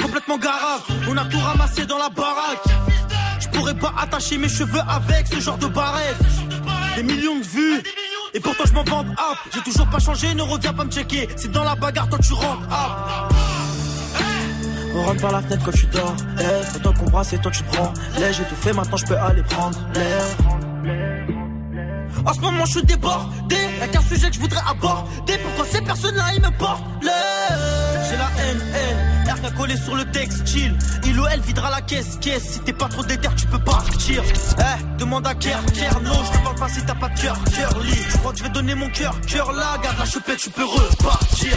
Complètement 0.00 0.38
garage, 0.38 0.80
on 1.08 1.16
a 1.16 1.24
tout 1.24 1.38
ramassé 1.38 1.86
dans 1.86 1.98
la 1.98 2.08
baraque. 2.08 2.64
Je 3.40 3.48
pourrais 3.48 3.74
pas 3.74 3.92
attacher 3.98 4.38
mes 4.38 4.48
cheveux 4.48 4.80
avec 4.88 5.26
ce 5.26 5.40
genre 5.40 5.58
de 5.58 5.66
barrette. 5.66 6.16
Des 6.96 7.02
millions 7.02 7.38
de 7.38 7.44
vues. 7.44 7.82
Et 8.34 8.40
pourtant 8.40 8.64
je 8.66 8.72
m'en 8.72 8.82
vante 8.82 9.06
up 9.06 9.38
J'ai 9.54 9.60
toujours 9.60 9.86
pas 9.86 10.00
changé, 10.00 10.34
ne 10.34 10.42
reviens 10.42 10.72
pas 10.72 10.84
me 10.84 10.90
checker 10.90 11.28
C'est 11.36 11.52
dans 11.52 11.62
la 11.62 11.76
bagarre, 11.76 12.08
toi 12.08 12.18
tu 12.20 12.32
rentres 12.32 12.64
up 12.64 13.32
on 14.96 15.02
rentre 15.02 15.22
par 15.22 15.32
la 15.32 15.42
fenêtre 15.42 15.62
quand 15.64 15.72
tu 15.72 15.86
dors. 15.86 16.14
Eh, 16.38 16.78
toi 16.78 16.92
qu'on 16.96 17.10
brasse 17.10 17.32
et 17.32 17.38
toi 17.38 17.50
tu 17.50 17.64
prends. 17.64 17.92
L'air, 18.16 18.32
j'ai 18.32 18.44
tout 18.44 18.54
fait, 18.54 18.72
maintenant 18.72 18.96
je 18.96 19.04
peux 19.04 19.16
aller 19.16 19.42
prendre 19.42 19.76
l'air. 19.92 20.24
En 22.26 22.32
ce 22.32 22.40
moment, 22.40 22.64
je 22.64 22.72
suis 22.72 22.82
débordé. 22.82 23.56
Y'a 23.80 23.88
qu'un 23.88 24.00
sujet 24.00 24.28
que 24.28 24.34
je 24.34 24.40
voudrais 24.40 24.62
aborder. 24.68 25.38
Pourquoi 25.38 25.66
ces 25.66 25.82
personnes-là, 25.82 26.24
ils 26.34 26.42
me 26.42 26.50
portent 26.58 26.84
l'air 27.02 27.58
J'ai 28.08 28.16
la 28.16 28.30
haine, 28.42 28.62
haine. 28.74 29.28
Air 29.28 29.40
qu'à 29.40 29.76
sur 29.76 29.94
le 29.94 30.04
textile. 30.10 30.76
Il 31.04 31.18
ou 31.18 31.26
elle 31.26 31.40
videra 31.40 31.70
la 31.70 31.82
caisse, 31.82 32.18
caisse. 32.20 32.52
Si 32.52 32.60
t'es 32.60 32.72
pas 32.72 32.88
trop 32.88 33.04
déter, 33.04 33.28
tu 33.36 33.46
peux 33.46 33.58
partir. 33.58 34.22
Eh, 34.58 34.98
demande 34.98 35.26
à 35.26 35.34
Kerr, 35.34 35.60
Kerr, 35.74 36.00
non, 36.00 36.12
je 36.24 36.38
te 36.38 36.42
parle 36.44 36.56
pas 36.56 36.68
si 36.68 36.84
t'as 36.84 36.94
pas 36.94 37.08
de 37.08 37.20
cœur, 37.20 37.36
cœur 37.54 37.78
lit. 37.80 38.02
Je 38.10 38.16
crois 38.18 38.32
que 38.32 38.38
je 38.38 38.42
vais 38.44 38.50
donner 38.50 38.74
mon 38.74 38.88
cœur, 38.90 39.14
cœur 39.26 39.52
là. 39.52 39.76
Garde 39.82 39.98
la 39.98 40.06
chupette, 40.06 40.38
tu 40.38 40.50
peux 40.50 40.64
repartir. 40.64 41.56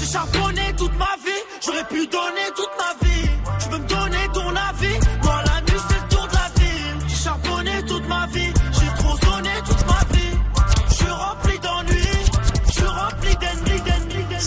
J'ai 0.00 0.12
charbonné 0.12 0.74
toute 0.76 0.96
ma 0.98 1.16
vie, 1.24 1.42
j'aurais 1.64 1.84
pu 1.84 2.06
donner 2.06 2.46
toute 2.54 2.70
ma 2.78 3.06
vie. 3.06 3.28
Tu 3.58 3.68
veux 3.70 3.78
me 3.78 3.86
donner 3.86 4.03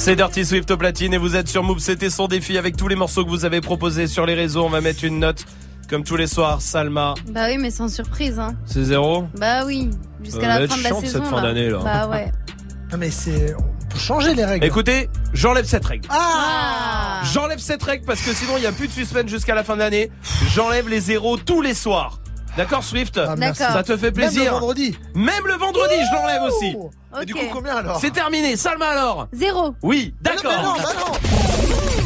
C'est 0.07 0.15
Dirty 0.15 0.45
Swift 0.45 0.71
au 0.71 0.77
platine 0.77 1.13
et 1.13 1.17
vous 1.17 1.35
êtes 1.35 1.49
sur 1.49 1.63
Move. 1.63 1.79
C'était 1.79 2.09
son 2.09 2.29
défi 2.29 2.57
avec 2.57 2.77
tous 2.77 2.87
les 2.87 2.95
morceaux 2.95 3.25
que 3.25 3.29
vous 3.29 3.43
avez 3.43 3.59
proposés 3.59 4.07
sur 4.07 4.25
les 4.25 4.35
réseaux. 4.35 4.63
On 4.63 4.69
va 4.69 4.79
mettre 4.79 5.03
une 5.03 5.19
note 5.19 5.43
comme 5.89 6.05
tous 6.05 6.15
les 6.15 6.27
soirs. 6.27 6.61
Salma, 6.61 7.13
Bah 7.29 7.47
oui, 7.49 7.57
mais 7.57 7.71
sans 7.71 7.89
surprise. 7.89 8.39
Hein. 8.39 8.55
c'est 8.65 8.85
zéro. 8.85 9.27
Bah 9.37 9.65
oui, 9.65 9.89
jusqu'à 10.23 10.47
la 10.47 10.61
être 10.61 10.71
fin 10.71 10.77
de 10.77 10.83
la 10.83 10.89
saison. 10.91 11.01
cette 11.11 11.25
fin 11.25 11.41
d'année, 11.41 11.69
là. 11.69 11.79
Bah 11.83 12.07
ouais. 12.07 12.31
Non 12.93 12.97
mais 12.97 13.11
c'est, 13.11 13.53
on 13.53 13.85
peut 13.89 13.99
changer 13.99 14.33
les 14.33 14.45
règles. 14.45 14.65
Écoutez, 14.65 15.09
j'enlève 15.33 15.65
cette 15.65 15.83
règle. 15.83 16.07
Ah 16.09 17.21
J'enlève 17.33 17.59
cette 17.59 17.83
règle 17.83 18.05
parce 18.05 18.21
que 18.21 18.33
sinon 18.33 18.53
il 18.55 18.61
n'y 18.61 18.65
a 18.65 18.71
plus 18.71 18.87
de 18.87 18.93
suspense 18.93 19.29
jusqu'à 19.29 19.55
la 19.55 19.65
fin 19.65 19.73
de 19.73 19.79
l'année. 19.81 20.09
J'enlève 20.53 20.87
les 20.87 21.01
zéros 21.01 21.35
tous 21.35 21.61
les 21.61 21.73
soirs. 21.73 22.21
D'accord 22.57 22.83
Swift 22.83 23.19
merci. 23.37 23.61
Ça 23.61 23.83
te 23.83 23.95
fait 23.95 24.11
plaisir 24.11 24.43
Même 24.43 24.53
le 24.53 24.59
vendredi. 24.59 24.97
Même 25.13 25.47
le 25.47 25.53
vendredi, 25.53 25.93
je 26.09 26.15
l'enlève 26.15 26.41
aussi. 26.41 26.75
Et 27.21 27.25
du 27.25 27.33
coup, 27.35 27.45
combien 27.53 27.77
alors 27.77 27.99
C'est 27.99 28.11
terminé. 28.11 28.57
Salma 28.57 28.87
alors 28.87 29.27
Zéro. 29.31 29.75
Oui, 29.83 30.13
d'accord. 30.21 30.51
Mais 30.57 30.63
non, 30.63 30.73
bah 30.75 30.93
non. 30.99 31.13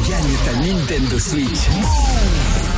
Gagne 0.08 0.36
ta 0.44 0.54
Nintendo 0.60 1.18
Switch. 1.18 1.68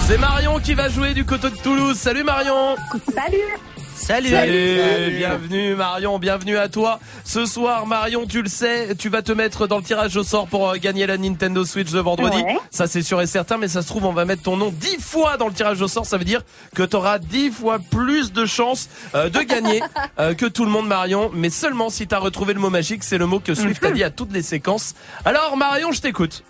C'est 0.07 0.19
Marion 0.19 0.61
qui 0.61 0.75
va 0.75 0.89
jouer 0.89 1.15
du 1.15 1.25
coteau 1.25 1.51
de 1.51 1.57
Toulouse. 1.57 1.97
Salut 1.99 2.23
Marion 2.23 2.77
Salut 3.13 3.59
Salut. 3.97 4.29
Salut. 4.31 5.16
Bienvenue 5.16 5.75
Marion, 5.77 6.19
bienvenue 6.19 6.59
à 6.59 6.69
toi. 6.69 6.99
Ce 7.25 7.47
soir 7.47 7.87
Marion, 7.87 8.27
tu 8.27 8.43
le 8.43 8.49
sais, 8.49 8.95
tu 8.97 9.09
vas 9.09 9.23
te 9.23 9.33
mettre 9.33 9.66
dans 9.66 9.79
le 9.79 9.83
tirage 9.83 10.16
au 10.16 10.25
sort 10.25 10.47
pour 10.47 10.69
euh, 10.69 10.77
gagner 10.77 11.07
la 11.07 11.16
Nintendo 11.16 11.65
Switch 11.65 11.91
de 11.91 12.01
vendredi. 12.01 12.43
Ouais. 12.43 12.57
Ça 12.71 12.87
c'est 12.87 13.03
sûr 13.03 13.21
et 13.23 13.27
certain, 13.27 13.57
mais 13.57 13.69
ça 13.69 13.83
se 13.83 13.87
trouve 13.87 14.05
on 14.05 14.12
va 14.12 14.25
mettre 14.25 14.43
ton 14.43 14.57
nom 14.57 14.71
10 14.71 14.99
fois 15.01 15.37
dans 15.37 15.47
le 15.47 15.55
tirage 15.55 15.81
au 15.81 15.89
sort. 15.89 16.07
Ça 16.07 16.19
veut 16.19 16.25
dire 16.25 16.43
que 16.75 16.83
tu 16.83 16.97
auras 16.97 17.19
10 17.19 17.51
fois 17.51 17.79
plus 17.79 18.33
de 18.33 18.45
chances 18.45 18.89
euh, 19.15 19.31
de 19.31 19.41
gagner 19.41 19.81
euh, 20.19 20.35
que 20.35 20.47
tout 20.47 20.65
le 20.65 20.71
monde 20.71 20.89
Marion, 20.89 21.31
mais 21.33 21.51
seulement 21.51 21.89
si 21.89 22.07
tu 22.07 22.15
as 22.15 22.19
retrouvé 22.19 22.53
le 22.53 22.61
mot 22.61 22.71
magique. 22.71 23.05
C'est 23.05 23.19
le 23.19 23.27
mot 23.27 23.39
que 23.39 23.55
Swift 23.55 23.83
a 23.85 23.93
dit 23.93 24.05
à 24.05 24.11
toutes 24.11 24.33
les 24.33 24.43
séquences. 24.43 24.95
Alors 25.25 25.57
Marion, 25.57 25.93
je 25.93 26.01
t'écoute. 26.01 26.43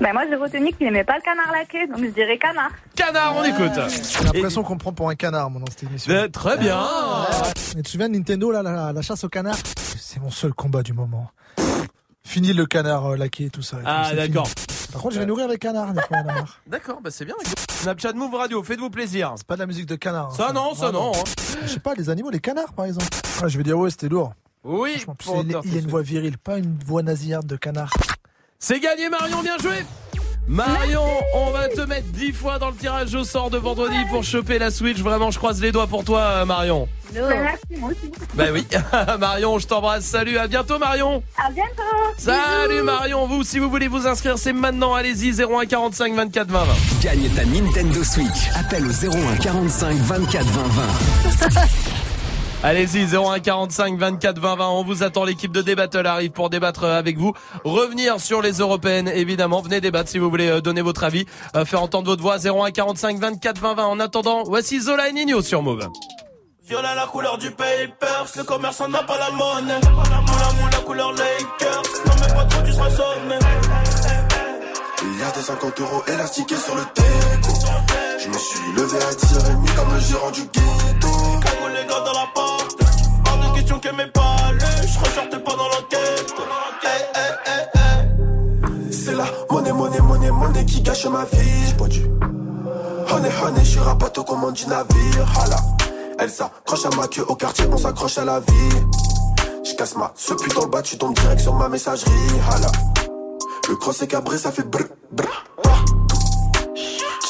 Bah, 0.00 0.12
moi, 0.12 0.22
j'ai 0.28 0.36
retenu 0.36 0.72
qu'il 0.72 0.86
aimait 0.86 1.04
pas 1.04 1.16
le 1.16 1.22
canard 1.22 1.52
laqué, 1.52 1.86
donc 1.86 1.98
je 2.04 2.10
dirais 2.10 2.38
canard. 2.38 2.70
Canard, 2.96 3.36
on 3.36 3.44
écoute. 3.44 3.72
J'ai 3.88 4.24
l'impression 4.24 4.62
qu'on 4.62 4.78
prend 4.78 4.92
pour 4.92 5.08
un 5.10 5.14
canard, 5.14 5.50
moi, 5.50 5.60
dans 5.60 5.70
cette 5.70 5.82
émission. 5.84 6.12
Euh, 6.12 6.28
très 6.28 6.56
bien. 6.56 6.80
Mais 7.76 7.76
tu 7.76 7.82
te 7.82 7.88
souviens 7.90 8.08
de 8.08 8.14
Nintendo, 8.14 8.50
là, 8.50 8.62
la, 8.62 8.92
la 8.92 9.02
chasse 9.02 9.24
au 9.24 9.28
canard 9.28 9.56
C'est 9.76 10.20
mon 10.20 10.30
seul 10.30 10.52
combat 10.54 10.82
du 10.82 10.92
moment. 10.92 11.30
Fini 12.24 12.52
le 12.52 12.66
canard 12.66 13.06
euh, 13.12 13.16
laqué 13.16 13.46
et 13.46 13.50
tout 13.50 13.62
ça. 13.62 13.78
Ah 13.84 14.06
c'est 14.10 14.16
d'accord. 14.16 14.46
fini. 14.46 14.66
Par 14.92 15.02
contre, 15.02 15.14
je 15.14 15.20
vais 15.20 15.26
nourrir 15.26 15.48
les 15.48 15.58
canards, 15.58 15.92
des 15.92 16.00
fois, 16.02 16.22
marre. 16.22 16.60
D'accord, 16.66 17.00
bah 17.02 17.10
c'est 17.10 17.24
bien. 17.24 17.34
Snapchat 17.70 18.12
Move 18.12 18.34
Radio, 18.34 18.62
faites-vous 18.62 18.90
plaisir. 18.90 19.32
C'est 19.36 19.46
pas 19.46 19.54
de 19.54 19.60
la 19.60 19.66
musique 19.66 19.86
de 19.86 19.94
canard. 19.96 20.26
hein, 20.32 20.34
Ça 20.36 20.52
non, 20.52 20.74
ça 20.74 20.86
vraiment. 20.90 21.12
non. 21.12 21.18
hein. 21.18 21.58
Je 21.62 21.68
sais 21.68 21.80
pas, 21.80 21.94
les 21.94 22.10
animaux, 22.10 22.30
les 22.30 22.40
canards, 22.40 22.72
par 22.72 22.84
exemple. 22.86 23.06
Ah, 23.42 23.48
je 23.48 23.56
vais 23.56 23.64
dire, 23.64 23.78
ouais, 23.78 23.90
c'était 23.90 24.08
lourd. 24.08 24.32
Oui, 24.64 24.92
Franchement, 24.98 25.14
pour 25.16 25.42
il 25.64 25.72
y 25.74 25.76
a 25.76 25.80
une 25.80 25.86
voix 25.86 26.02
virile, 26.02 26.36
pas 26.38 26.58
une 26.58 26.76
voix 26.84 27.02
nasillarde 27.02 27.46
de 27.46 27.56
canard. 27.56 27.90
C'est 28.62 28.78
gagné 28.78 29.08
Marion, 29.08 29.42
bien 29.42 29.56
joué 29.56 29.86
Marion, 30.46 31.06
on 31.34 31.50
va 31.50 31.68
te 31.68 31.80
mettre 31.80 32.08
10 32.08 32.32
fois 32.32 32.58
dans 32.58 32.68
le 32.68 32.74
tirage 32.76 33.14
au 33.14 33.24
sort 33.24 33.48
de 33.48 33.56
vendredi 33.56 33.96
pour 34.10 34.22
choper 34.22 34.58
la 34.58 34.70
Switch. 34.70 34.98
Vraiment, 34.98 35.30
je 35.30 35.38
croise 35.38 35.62
les 35.62 35.72
doigts 35.72 35.86
pour 35.86 36.04
toi, 36.04 36.20
euh, 36.20 36.44
Marion. 36.44 36.86
Bah, 37.14 37.20
merci, 37.30 37.78
moi 37.78 37.90
aussi. 37.90 38.12
Bah 38.34 38.44
oui, 38.52 38.66
Marion, 39.18 39.58
je 39.58 39.66
t'embrasse. 39.66 40.04
Salut, 40.04 40.36
à 40.36 40.46
bientôt, 40.46 40.78
Marion. 40.78 41.22
À 41.38 41.50
bientôt. 41.50 41.82
Salut, 42.18 42.82
Marion. 42.82 43.26
Vous, 43.28 43.44
si 43.44 43.58
vous 43.60 43.70
voulez 43.70 43.88
vous 43.88 44.06
inscrire, 44.06 44.36
c'est 44.36 44.52
maintenant. 44.52 44.92
Allez-y, 44.92 45.40
01 45.40 45.64
45 45.66 46.14
24 46.14 46.48
20 46.48 46.64
20. 46.64 46.74
Gagne 47.00 47.28
ta 47.30 47.44
Nintendo 47.46 48.04
Switch. 48.04 48.50
Appelle 48.56 48.86
au 48.86 48.90
01 48.90 49.36
45 49.36 49.96
24 49.96 50.44
20 50.44 50.62
20. 50.62 51.89
Allez-y, 52.62 53.06
01 53.16 53.40
45 53.40 53.98
24 53.98 54.38
20 54.38 54.56
20. 54.56 54.68
On 54.68 54.84
vous 54.84 55.02
attend. 55.02 55.24
L'équipe 55.24 55.50
de 55.50 55.62
Débattle 55.62 56.06
arrive 56.06 56.30
pour 56.30 56.50
débattre 56.50 56.84
euh, 56.84 56.98
avec 56.98 57.16
vous. 57.16 57.32
Revenir 57.64 58.20
sur 58.20 58.42
les 58.42 58.58
européennes, 58.58 59.08
évidemment. 59.08 59.62
Venez 59.62 59.80
débattre 59.80 60.10
si 60.10 60.18
vous 60.18 60.28
voulez 60.28 60.48
euh, 60.48 60.60
donner 60.60 60.82
votre 60.82 61.02
avis, 61.04 61.24
euh, 61.56 61.64
faire 61.64 61.82
entendre 61.82 62.06
votre 62.06 62.20
voix. 62.22 62.36
01 62.38 62.70
45 62.70 63.18
24 63.18 63.58
20 63.58 63.74
20. 63.74 63.84
En 63.86 63.98
attendant, 63.98 64.42
voici 64.44 64.78
Zola 64.78 65.08
et 65.08 65.12
Nino 65.12 65.40
sur 65.40 65.62
Move. 65.62 65.88
Violet 66.68 66.94
la 66.94 67.06
couleur 67.06 67.38
du 67.38 67.50
papers, 67.50 68.26
le 68.36 68.44
commerçant 68.44 68.88
n'a 68.88 69.02
pas 69.04 69.18
la 69.18 69.30
monnaie. 69.30 69.80
Moula 69.80 70.52
moula 70.60 70.78
couleur 70.84 71.12
Lakers, 71.12 71.82
non 72.06 72.12
mais 72.20 72.34
pas 72.34 72.44
trop 72.44 72.62
tu 72.62 72.72
seras 72.72 72.90
sonné. 72.90 73.38
Il 75.02 75.18
y 75.18 75.22
a 75.22 75.30
des 75.30 75.40
50 75.40 75.80
euros 75.80 76.02
élastiqués 76.06 76.56
sur 76.56 76.74
le 76.74 76.82
déco. 76.94 77.54
Je 78.22 78.28
me 78.28 78.38
suis 78.38 78.72
levé 78.76 78.98
à 78.98 79.10
10h30 79.12 79.74
comme 79.74 79.94
le 79.94 80.00
gérant 80.00 80.30
du 80.30 80.42
ghetto. 80.42 81.08
Cagoule 81.42 81.72
les 81.72 81.86
gars 81.88 82.00
dans 82.04 82.12
la 82.12 82.26
porte, 82.34 82.49
pas 83.80 84.52
lu, 84.52 84.60
je 84.82 84.98
ressortais 84.98 85.38
pas 85.38 85.56
dans 85.56 85.68
l'enquête. 85.68 86.34
Hey, 86.82 87.02
hey, 87.14 87.32
hey, 87.46 87.64
hey. 87.74 88.92
C'est 88.92 89.14
la 89.14 89.24
monnaie, 89.50 89.72
monnaie, 89.72 90.00
monnaie, 90.00 90.30
monnaie 90.30 90.64
qui 90.64 90.82
gâche 90.82 91.06
ma 91.06 91.24
vie. 91.24 91.66
J'ai 91.66 91.74
pas 91.74 91.88
dû. 91.88 92.04
Honey, 93.12 93.30
honey, 93.42 93.64
je 93.64 93.70
suis 93.70 93.80
rapatte 93.80 94.18
aux 94.18 94.24
commandes 94.24 94.54
du 94.54 94.66
navire. 94.66 95.32
Hala. 95.40 95.56
Elle 96.18 96.30
s'accroche 96.30 96.84
à 96.84 96.96
ma 96.96 97.08
queue 97.08 97.24
au 97.28 97.34
quartier, 97.34 97.66
on 97.72 97.78
s'accroche 97.78 98.18
à 98.18 98.24
la 98.24 98.40
vie. 98.40 98.76
Je 99.64 99.74
casse 99.74 99.96
ma 99.96 100.12
ce 100.14 100.34
le 100.34 100.66
bas, 100.66 100.82
tu 100.82 100.98
tombes 100.98 101.14
direct 101.14 101.40
sur 101.40 101.54
ma 101.54 101.68
messagerie. 101.68 102.10
Hala. 102.50 102.70
Le 103.68 103.76
cross 103.76 104.02
est 104.02 104.08
cabré, 104.08 104.36
ça 104.36 104.52
fait 104.52 104.64
brr, 104.64 104.84
brr, 105.12 105.44
partout. 105.62 106.09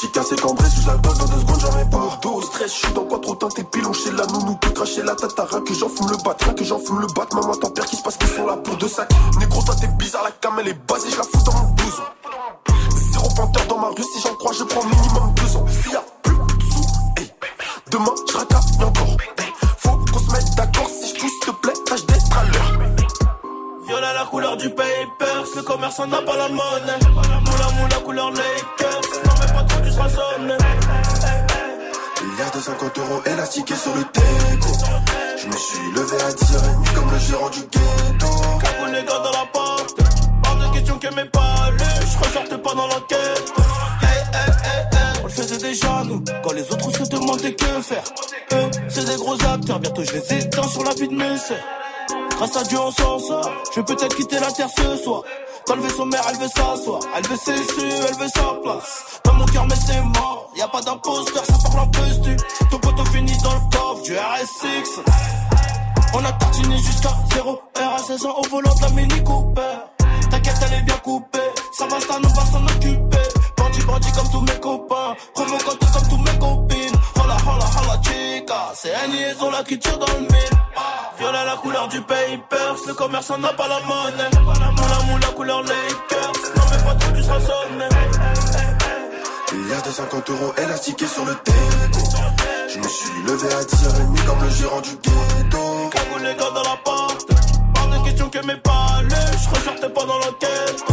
J'ai 0.01 0.09
cassé 0.09 0.35
cambré 0.35 0.67
sous 0.67 0.89
alcool 0.89 1.15
dans 1.15 1.25
deux 1.25 1.41
secondes, 1.41 1.59
j'en 1.59 1.77
ai 1.77 1.85
pas. 1.85 2.19
Dos, 2.23 2.41
stress, 2.41 2.73
je 2.73 2.85
suis 2.85 2.93
dans 2.93 3.03
quoi 3.03 3.19
trop 3.19 3.35
teinté, 3.35 3.63
pilon 3.63 3.93
chez 3.93 4.09
la 4.11 4.25
nounou, 4.25 4.55
peut 4.55 4.71
cracher 4.71 5.03
la 5.03 5.13
tête, 5.13 5.33
rien 5.37 5.61
que 5.61 5.75
j'en 5.75 5.89
fume 5.89 6.09
le 6.09 6.17
bat, 6.17 6.35
rien 6.39 6.53
que 6.55 6.63
j'en 6.63 6.79
fume 6.79 7.01
le 7.01 7.07
bat. 7.13 7.27
Maman, 7.33 7.53
ton 7.53 7.69
père 7.69 7.85
qui 7.85 7.97
se 7.97 8.01
passe 8.01 8.17
qu'ils 8.17 8.29
sont 8.29 8.47
là 8.47 8.57
pour 8.57 8.75
deux 8.77 8.87
sacs. 8.87 9.11
Négro, 9.37 9.61
toi 9.61 9.75
t'es 9.79 9.85
bizarre, 9.99 10.23
la 10.23 10.31
cam 10.31 10.57
elle 10.59 10.69
est 10.69 10.87
basée, 10.89 11.11
je 11.11 11.17
la 11.17 11.23
fous 11.23 11.43
dans 11.45 11.53
mon 11.53 11.69
blouson. 11.73 12.01
Zéro 13.11 13.29
panthère 13.35 13.67
dans 13.67 13.77
ma 13.77 13.89
rue, 13.89 14.03
si 14.15 14.21
j'en 14.21 14.33
crois, 14.33 14.53
je 14.57 14.63
prends 14.63 14.83
minimum 14.83 15.33
deux 15.35 15.57
ans. 15.57 15.65
S'il 15.69 15.91
y 15.91 15.95
a 15.95 16.03
plus 16.23 16.33
de 16.33 16.63
sous, 16.71 17.21
hey, 17.21 17.31
demain 17.91 18.15
je 18.27 18.83
encore. 18.83 19.17
Faut 19.77 19.97
qu'on 20.11 20.19
se 20.19 20.31
mette 20.31 20.55
d'accord, 20.55 20.89
si 20.89 21.13
je 21.13 21.19
pousse, 21.21 21.39
te 21.45 21.51
plaît, 21.51 21.73
tâche 21.85 22.05
d'être 22.07 22.37
à 22.37 22.43
l'heure. 22.45 22.89
Violet 23.85 24.13
la 24.15 24.25
couleur 24.25 24.57
du 24.57 24.71
papers, 24.71 25.45
le 25.55 25.61
commerçant 25.61 26.07
n'a 26.07 26.23
pas 26.23 26.37
la 26.37 26.49
monnaie. 26.49 26.99
Moula 27.05 27.71
moula 27.79 27.95
couleur 28.03 28.31
pas 30.01 30.41
y 32.37 32.41
a 32.41 32.49
de 32.49 32.59
50 32.59 32.97
euros 32.97 33.21
élastiqués 33.25 33.75
sur 33.75 33.93
le 33.95 34.01
déco. 34.01 34.69
Je 35.37 35.47
me 35.47 35.57
suis 35.57 35.91
levé 35.95 36.17
à 36.23 36.31
10h30 36.31 36.93
comme 36.95 37.11
le 37.11 37.19
gérant 37.19 37.49
du 37.49 37.59
ghetto. 37.59 38.27
Cagoule 38.61 38.91
les 38.93 39.03
gars 39.03 39.19
dans 39.19 39.31
la 39.31 39.45
porte, 39.51 39.99
hors 40.47 40.55
de 40.55 40.73
question 40.73 40.99
pas 41.31 41.69
lu, 41.71 41.85
je 42.11 42.17
ressortais 42.17 42.57
pas 42.57 42.73
dans 42.73 42.87
l'enquête. 42.87 43.53
Hey, 44.01 44.17
hey, 44.33 44.49
hey, 44.63 44.81
hey. 44.91 45.19
On 45.21 45.23
le 45.25 45.29
faisait 45.29 45.57
déjà 45.57 46.03
nous, 46.05 46.23
quand 46.43 46.53
les 46.53 46.63
autres 46.71 46.91
se 46.91 47.09
demandaient 47.09 47.53
que 47.53 47.81
faire. 47.81 48.03
Eux, 48.53 48.71
c'est 48.89 49.05
des 49.05 49.15
gros 49.15 49.35
acteurs, 49.45 49.79
bientôt 49.79 50.03
je 50.03 50.13
les 50.13 50.33
éteins 50.39 50.67
sur 50.67 50.83
la 50.83 50.93
vie 50.93 51.07
de 51.07 51.15
mes 51.15 51.37
sœurs. 51.37 51.57
Grâce 52.37 52.57
à 52.57 52.63
Dieu 52.63 52.79
on 52.79 52.91
s'en 52.91 53.19
sort, 53.19 53.51
je 53.73 53.79
vais 53.79 53.85
peut-être 53.85 54.15
quitter 54.15 54.39
la 54.39 54.51
terre 54.51 54.69
ce 54.75 54.97
soir. 54.97 55.23
Dans 55.71 55.77
le 55.77 55.83
vaisseau 55.83 56.03
mère, 56.03 56.21
elle 56.29 56.37
veut 56.37 56.49
s'asseoir, 56.49 56.99
elle 57.15 57.25
veut 57.27 57.37
ses 57.37 57.55
su, 57.55 57.79
elle 57.79 58.17
veut 58.19 58.27
sa 58.27 58.59
place. 58.61 59.21
Dans 59.23 59.35
mon 59.35 59.45
cœur, 59.45 59.65
mais 59.69 59.75
c'est 59.75 60.01
mort, 60.01 60.51
y 60.53 60.61
a 60.61 60.67
pas 60.67 60.81
d'imposteur, 60.81 61.45
ça 61.45 61.53
parle 61.63 61.79
en 61.79 61.87
postu. 61.87 62.35
Ton 62.69 62.77
poteau 62.77 63.05
finit 63.05 63.37
dans 63.37 63.53
le 63.53 63.61
coffre 63.71 64.03
du 64.03 64.13
RSX. 64.17 64.99
On 66.13 66.25
a 66.25 66.31
tartiné 66.33 66.77
jusqu'à 66.77 67.11
0 67.35 67.53
R 67.53 67.95
à 67.95 67.99
16 67.99 68.25
ans 68.25 68.35
au 68.39 68.49
volant 68.49 68.75
de 68.75 68.81
la 68.81 68.89
Mini 68.89 69.23
Cooper. 69.23 69.61
T'inquiète, 70.29 70.57
elle 70.67 70.79
est 70.79 70.81
bien 70.81 70.97
coupée, 70.97 71.39
ça 71.71 71.87
va, 71.87 72.01
ça 72.01 72.19
nous 72.21 72.29
va 72.35 72.45
s'en 72.47 72.65
occuper. 72.65 73.27
Bandit, 73.55 73.83
bandit 73.85 74.11
comme 74.11 74.29
tous 74.29 74.41
mes 74.41 74.59
copains, 74.59 75.15
provocante 75.33 75.79
comme 75.79 76.07
tous 76.09 76.17
mes 76.17 76.37
copines. 76.37 77.00
Hola, 77.31 77.39
hola, 77.45 77.65
hola, 77.79 78.01
chica, 78.03 78.71
c'est 78.73 78.93
un 78.93 79.07
liaison 79.07 79.49
là 79.51 79.63
qui 79.63 79.79
tire 79.79 79.97
dans 79.97 80.07
le 80.07 80.19
mille. 80.19 80.57
Violet 81.17 81.45
la 81.45 81.55
couleur 81.55 81.87
du 81.87 82.01
papers, 82.01 82.75
le 82.85 82.93
commerçant 82.93 83.37
n'a 83.37 83.53
pas 83.53 83.69
la 83.69 83.79
monnaie. 83.79 84.29
Moula 84.43 85.03
moula 85.07 85.27
couleur 85.27 85.61
Lakers, 85.61 86.31
non 86.55 86.63
mais 86.69 86.83
pas 86.83 86.95
trop. 86.95 87.11
Il 89.53 89.69
y 89.69 89.73
a 89.73 89.81
de 89.81 89.91
50 89.91 90.29
euros 90.29 90.53
élastiqués 90.57 91.07
sur 91.07 91.23
le 91.23 91.33
déco. 91.33 92.03
Je 92.67 92.79
me 92.79 92.87
suis 92.87 93.23
levé 93.25 93.53
à 93.53 93.61
10h30 93.61 94.25
comme 94.25 94.43
le 94.43 94.49
gérant 94.49 94.81
du 94.81 94.89
ghetto. 94.89 95.89
Cagoule 95.89 96.23
les 96.23 96.35
gars 96.35 96.51
dans 96.53 96.63
la 96.63 96.77
porte, 96.83 97.27
hors 97.77 97.87
de 97.87 98.03
question 98.03 98.29
m'ait 98.45 98.57
pas 98.57 99.01
lu, 99.03 99.09
je 99.09 99.55
ressortais 99.55 99.89
pas 99.89 100.05
dans 100.05 100.17
l'enquête. 100.17 100.90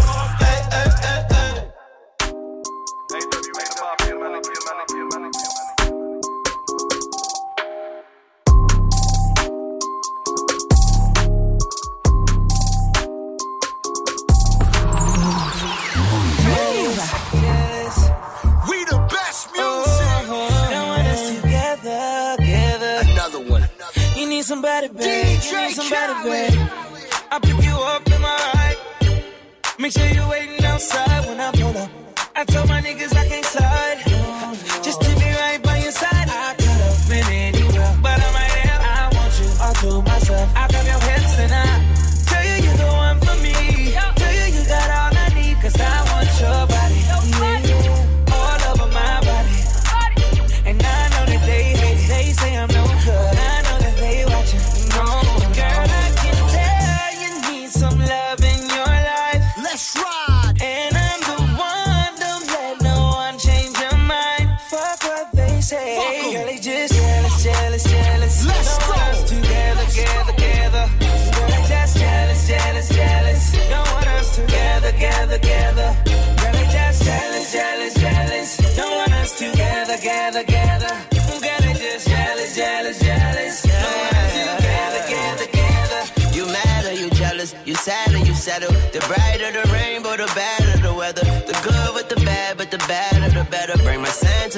Need 24.39 24.44
somebody, 24.44 24.89
babe. 24.89 25.41
You 25.50 25.58
need 25.58 25.75
somebody, 25.75 26.15
babe. 26.28 26.70
I 27.31 27.39
pick 27.42 27.58
you 27.68 27.76
up 27.94 28.07
in 28.07 28.20
my 28.23 28.36
ride. 28.55 28.76
Make 29.81 29.92
sure 29.92 30.07
you're 30.07 30.28
waiting 30.28 30.65
outside 30.65 31.26
when 31.26 31.41
I 31.41 31.50
pull 31.50 31.76
up. 31.76 31.91
I 32.36 32.44
told 32.44 32.68
my 32.68 32.81
niggas 32.81 33.17
I 33.17 33.26
can't 33.26 33.47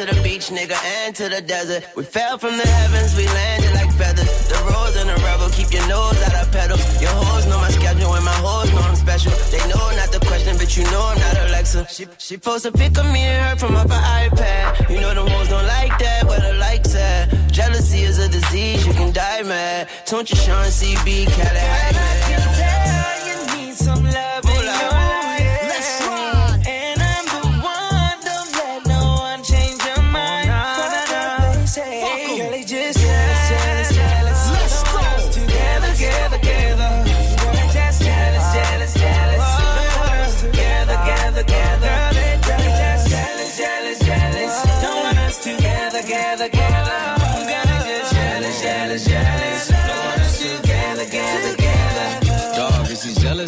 to 0.06 0.14
the 0.14 0.22
beach, 0.22 0.48
nigga, 0.48 0.78
and 1.04 1.14
to 1.14 1.28
the 1.28 1.42
desert. 1.42 1.84
We 1.94 2.04
fell 2.04 2.38
from 2.38 2.56
the 2.56 2.66
heavens, 2.66 3.14
we 3.16 3.26
landed 3.26 3.74
like 3.74 3.92
feathers. 3.92 4.30
The 4.48 4.56
rose 4.72 4.96
and 4.96 5.08
the 5.10 5.16
rebel, 5.26 5.50
keep 5.50 5.70
your 5.72 5.86
nose 5.88 6.20
out 6.22 6.36
of 6.40 6.50
pedal. 6.52 6.78
Your 7.00 7.12
hoes 7.12 7.46
know 7.46 7.58
my 7.58 7.70
schedule, 7.70 8.14
and 8.14 8.24
my 8.24 8.38
hoes 8.40 8.70
know 8.72 8.80
I'm 8.80 8.96
special. 8.96 9.32
They 9.52 9.60
know 9.68 9.84
not 10.00 10.10
the 10.12 10.20
question, 10.26 10.56
but 10.56 10.74
you 10.76 10.84
know 10.84 11.02
I'm 11.04 11.18
not 11.18 11.36
Alexa. 11.48 11.86
She, 11.90 12.06
she 12.18 12.36
posts 12.38 12.64
a 12.64 12.72
pic 12.72 12.96
of 12.96 13.06
me 13.12 13.20
and 13.20 13.40
her 13.44 13.56
from 13.56 13.76
off 13.76 13.90
her 13.90 14.04
iPad. 14.24 14.88
You 14.88 15.00
know 15.00 15.12
the 15.12 15.28
hoes 15.28 15.48
don't 15.48 15.66
like 15.66 15.98
that, 15.98 16.24
where 16.24 16.40
the 16.40 16.54
likes 16.54 16.94
at. 16.94 17.28
Jealousy 17.52 18.00
is 18.00 18.18
a 18.18 18.28
disease, 18.28 18.86
you 18.86 18.94
can 18.94 19.12
die 19.12 19.42
mad. 19.42 19.88
Don't 20.06 20.30
you 20.30 20.36
Sean 20.36 20.64
CB, 20.66 21.26
Cali 21.36 21.60
High 21.72 21.92
man. 21.92 23.18
you 23.28 23.38
need 23.56 23.74
some 23.74 24.04
love 24.04 24.59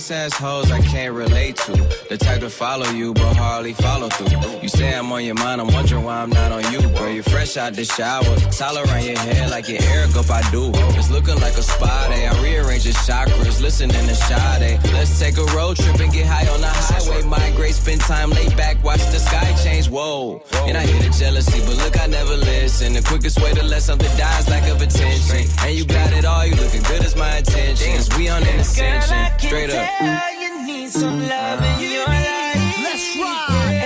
jealous 0.03 0.35
assholes 0.35 0.71
I 0.71 0.81
can't 0.81 1.15
relate 1.15 1.57
to. 1.57 1.73
The 2.09 2.17
type 2.17 2.41
to 2.41 2.51
follow 2.51 2.89
you, 2.91 3.15
but 3.15 3.37
hardly 3.37 3.73
follow 3.73 4.09
through. 4.09 4.61
You 4.61 4.69
say 4.69 4.95
I'm 4.95 5.13
on 5.13 5.25
your 5.25 5.35
mind, 5.35 5.61
I'm 5.61 5.69
wondering 5.69 6.05
why 6.05 6.23
I'm 6.23 6.31
not 6.31 6.51
on 6.51 6.73
you. 6.73 6.81
Bro, 6.89 7.09
you're 7.09 7.23
fresh 7.23 7.57
out 7.57 7.75
the 7.75 7.85
shower, 7.85 8.37
towel 8.51 8.79
around 8.79 9.05
your 9.05 9.19
head 9.19 9.51
like 9.51 9.69
your 9.69 9.79
Eric 9.83 10.17
up, 10.17 10.31
I 10.31 10.43
do. 10.51 10.71
It's 10.99 11.11
looking 11.11 11.39
like 11.41 11.57
a 11.57 11.63
spa 11.63 12.09
day. 12.09 12.27
I 12.27 12.43
rearrange 12.43 12.85
your 12.85 12.95
chakras, 12.95 13.61
listening 13.61 14.07
to 14.07 14.15
Sade. 14.15 14.81
Let's 14.93 15.19
take 15.19 15.37
a 15.39 15.45
road 15.57 15.77
trip 15.77 16.01
and 16.01 16.13
get 16.13 16.27
high 16.27 16.49
on 16.53 16.61
the 16.61 16.69
highway. 16.69 17.23
Migrate, 17.23 17.75
spend 17.75 18.01
time 18.01 18.31
laid 18.31 18.57
back, 18.57 18.83
watch 18.83 19.05
the 19.13 19.19
sky 19.19 19.55
change. 19.63 19.89
Whoa, 19.89 20.43
and 20.67 20.77
I 20.77 20.85
hear 20.87 21.03
the 21.03 21.11
jealousy, 21.17 21.61
but 21.61 21.77
look, 21.77 22.01
I 22.01 22.07
never 22.07 22.37
listen. 22.37 22.93
The 22.95 23.03
quickest 23.03 23.41
way 23.41 23.53
to 23.55 23.63
let 23.63 23.83
something 23.83 24.11
die 24.17 24.39
is 24.39 24.49
lack 24.49 24.69
of 24.69 24.81
attention. 24.83 25.47
And 25.65 25.77
you 25.77 25.85
got 25.85 26.13
it 26.13 26.25
all, 26.25 26.47
you 26.47 26.57
looking 26.57 26.83
good 26.83 27.05
as 27.05 27.15
my 27.15 27.39
intentions. 27.39 28.09
We 28.17 28.29
on 28.29 28.43
an 28.43 28.59
ascension, 28.59 29.39
straight 29.39 29.71
up. 29.71 29.93
You 30.41 30.67
need 30.67 30.91
some 30.91 31.29
love 31.29 31.63
in 31.63 31.91
your 31.91 32.07
life. 32.07 32.79
Let's 32.83 33.17
ride. 33.17 33.82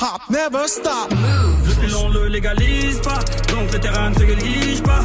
Hop 0.00 0.20
never 0.30 0.66
stop. 0.66 1.12
On 1.98 2.08
le 2.08 2.26
légalise 2.28 3.00
pas, 3.00 3.20
donc 3.54 3.72
le 3.72 3.78
terrain 3.78 4.10
ne 4.10 4.14
se 4.14 4.20
néglige 4.20 4.82
pas. 4.82 5.00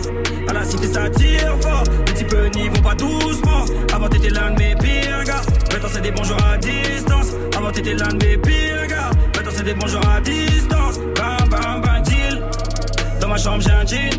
À 0.47 0.53
la 0.53 0.63
cité 0.63 0.87
ça 0.87 1.09
tire 1.09 1.55
fort, 1.61 1.83
les 2.17 2.23
peu 2.25 2.47
n'y 2.47 2.69
vont 2.69 2.81
pas 2.81 2.95
doucement. 2.95 3.65
Avant 3.93 4.09
t'étais 4.09 4.29
l'un 4.29 4.51
de 4.51 4.59
mes 4.59 4.75
pires 4.75 5.23
gars, 5.25 5.41
maintenant 5.71 5.89
c'est 5.93 6.01
des 6.01 6.11
bonjours 6.11 6.43
à 6.43 6.57
distance. 6.57 7.27
Avant 7.55 7.71
t'étais 7.71 7.93
l'un 7.93 8.09
de 8.09 8.25
mes 8.25 8.37
pires 8.37 8.87
gars, 8.87 9.09
maintenant 9.35 9.51
c'est 9.55 9.63
des 9.63 9.73
bonjours 9.73 10.07
à 10.09 10.19
distance. 10.21 10.99
Bam 11.15 11.49
bam 11.49 11.81
bam 11.81 12.03
deal. 12.03 12.43
Dans 13.19 13.27
ma 13.27 13.37
chambre 13.37 13.61
j'ai 13.61 13.71
un 13.71 13.85
jean, 13.85 14.09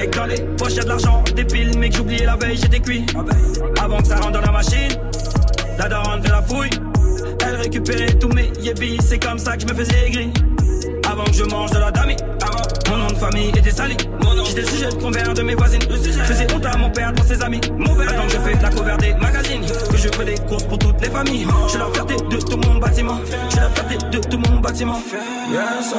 et 0.00 0.08
que 0.08 0.16
dans 0.16 0.26
les 0.26 0.40
poches 0.56 0.74
y'a 0.74 0.84
de 0.84 0.88
l'argent, 0.88 1.22
des 1.34 1.44
piles, 1.44 1.78
mais 1.78 1.90
que 1.90 1.96
j'oubliais 1.96 2.24
la 2.24 2.36
veille 2.36 2.56
j'étais 2.56 2.80
cuit. 2.80 3.04
Avant 3.82 3.98
que 3.98 4.06
ça 4.06 4.16
rentre 4.16 4.32
dans 4.32 4.40
la 4.40 4.52
machine, 4.52 4.98
la 5.78 5.88
daronne 5.88 6.22
fait 6.22 6.30
la 6.30 6.42
fouille. 6.42 6.70
Elle 7.54 7.60
récupérait 7.60 8.12
tous 8.14 8.28
mes 8.30 8.50
yébis, 8.60 8.98
c'est 9.00 9.24
comme 9.24 9.38
ça 9.38 9.56
que 9.56 9.62
je 9.62 9.66
me 9.72 9.74
faisais 9.74 10.10
gris. 10.10 10.32
Avant 11.08 11.22
que 11.22 11.34
je 11.34 11.44
mange 11.44 11.70
de 11.70 11.78
la 11.78 11.92
dami, 11.92 12.16
mon 12.90 12.96
nom 12.96 13.06
de 13.06 13.14
famille 13.14 13.50
était 13.50 13.70
sali. 13.70 13.96
J'étais 14.48 14.68
sujet 14.68 14.88
de 14.88 14.94
convers 14.94 15.32
de 15.32 15.42
mes 15.42 15.54
voisines. 15.54 15.80
Je 15.88 16.10
faisais 16.10 16.52
honte 16.52 16.66
à 16.66 16.76
mon 16.76 16.90
père 16.90 17.12
devant 17.12 17.28
ses 17.28 17.40
amis. 17.42 17.60
Mauvais. 17.78 18.08
Attends 18.08 18.26
que 18.26 18.32
je 18.32 18.38
fais 18.38 18.60
la 18.60 18.70
cover 18.70 18.96
des 18.98 19.14
magazines, 19.14 19.62
que 19.88 19.96
je 19.96 20.08
fais 20.08 20.24
des 20.24 20.34
courses 20.48 20.64
pour 20.64 20.78
toutes 20.78 21.00
les 21.00 21.10
familles. 21.10 21.46
Je 21.66 21.70
suis 21.70 21.78
la 21.78 21.86
fierté 21.92 22.16
de 22.16 22.36
tout 22.38 22.56
mon 22.56 22.78
bâtiment. 22.80 23.20
Je 23.24 23.50
suis 23.50 23.60
la 23.60 23.70
fierté 23.70 23.98
de 24.10 24.18
tout 24.18 24.38
mon 24.48 24.58
bâtiment. 24.58 25.00
Yes, 25.52 25.94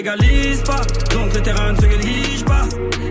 légalise 0.00 0.62
pas, 0.62 0.80
donc 1.14 1.34
le 1.34 1.42
terrain 1.42 1.72
ne 1.72 1.76
se 1.76 1.86
néglige 1.86 2.44
pas. 2.44 2.64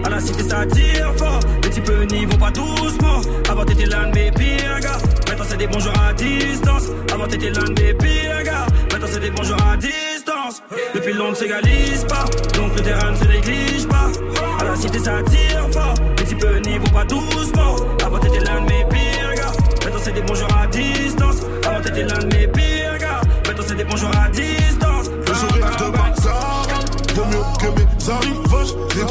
À 0.04 0.10
la 0.10 0.20
cité 0.20 0.42
ça 0.42 0.66
tire 0.66 1.14
fort, 1.18 1.40
les 1.64 1.82
peu 1.82 2.04
n'y 2.06 2.26
vont 2.26 2.38
pas 2.38 2.50
doucement. 2.50 3.22
Avant 3.48 3.64
t'étais 3.64 3.86
l'un 3.86 4.08
de 4.08 4.16
mes 4.16 4.32
pires 4.32 4.80
gars, 4.82 4.98
maintenant 5.28 5.46
c'est 5.48 5.58
des 5.58 5.68
bonjours 5.68 5.94
à 6.08 6.14
distance. 6.14 6.86
Avant 7.14 7.28
t'étais 7.28 7.52
l'un 7.52 7.66
de 7.66 7.82
mes 7.82 7.94
pires 7.94 8.44
gars, 8.44 8.66
maintenant 8.92 9.08
c'est 9.12 9.20
des 9.20 9.30
bonjours 9.30 9.62
à 9.72 9.78
distance. 9.78 10.64
Le 10.96 11.00
pilon 11.02 11.30
ne 11.30 11.36
s'égalise 11.36 12.06
pas, 12.06 12.26
donc 12.58 12.76
le 12.76 12.82
terrain 12.82 13.12
ne 13.12 13.18
se 13.18 13.26
néglige 13.26 13.88
pas. 13.88 14.10
À 14.60 14.64
la 14.64 14.76
cité 14.76 14.98
ça 14.98 15.22
tire 15.30 15.68
fort, 15.72 15.94
les 16.18 16.36
peu 16.36 16.58
n'y 16.58 16.80
vont 16.80 16.92
pas 16.92 17.06
doucement. 17.06 17.76
Avant 18.04 18.18
t'étais 18.18 18.40
l'un 18.40 18.62
de 18.62 18.66
mes 18.66 18.86
pires 18.90 19.36
gars, 19.36 19.54
maintenant 19.84 20.02
c'est 20.04 20.14
des 20.14 20.22
bonjours 20.22 20.50
à 20.60 20.66
distance. 20.66 21.38
Avant 21.68 21.82
t'étais 21.82 22.04
l'un 22.04 22.18
de 22.18 22.36
mes 22.36 22.48
pires 22.48 22.98
gars, 23.00 23.22
maintenant 23.46 23.64
c'est 23.68 23.76
des 23.76 23.84
bonjours 23.84 24.12
à 24.26 24.30
distance. 24.30 24.89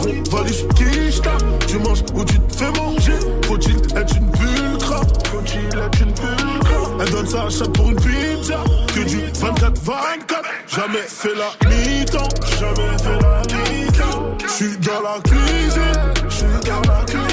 Arrivages 0.08 0.24
Des 0.24 0.30
gros 0.30 0.36
valises 0.38 0.66
qui 0.76 1.12
se 1.12 1.20
tapent. 1.20 1.66
Tu 1.66 1.78
manges 1.78 2.02
ou 2.14 2.24
tu 2.24 2.38
te 2.40 2.56
fais 2.56 2.70
manger. 2.72 3.12
Faut-il 3.42 3.76
être 3.96 4.16
une 4.16 4.30
pulcra 4.30 5.00
Faut-il 5.30 5.78
être 5.78 6.00
une 6.00 6.12
pulcra 6.12 6.80
Elle 7.00 7.10
donne 7.10 7.26
sa 7.26 7.48
chatte 7.48 7.72
pour 7.72 7.90
une 7.90 7.96
pizza. 7.96 8.64
Que 8.94 9.00
du 9.00 9.18
24-24 9.18 10.42
Jamais 10.68 10.98
fait 11.06 11.34
la 11.34 11.68
mi-temps. 11.68 12.28
Jamais 12.58 12.98
fait 12.98 13.20
la 13.20 13.42
mi-temps. 13.70 14.36
J'suis 14.46 14.76
dans 14.78 15.02
la 15.02 15.20
cuisine. 15.20 16.28
J'suis 16.28 16.46
dans 16.66 16.92
la 16.92 17.04
cuisine 17.04 17.27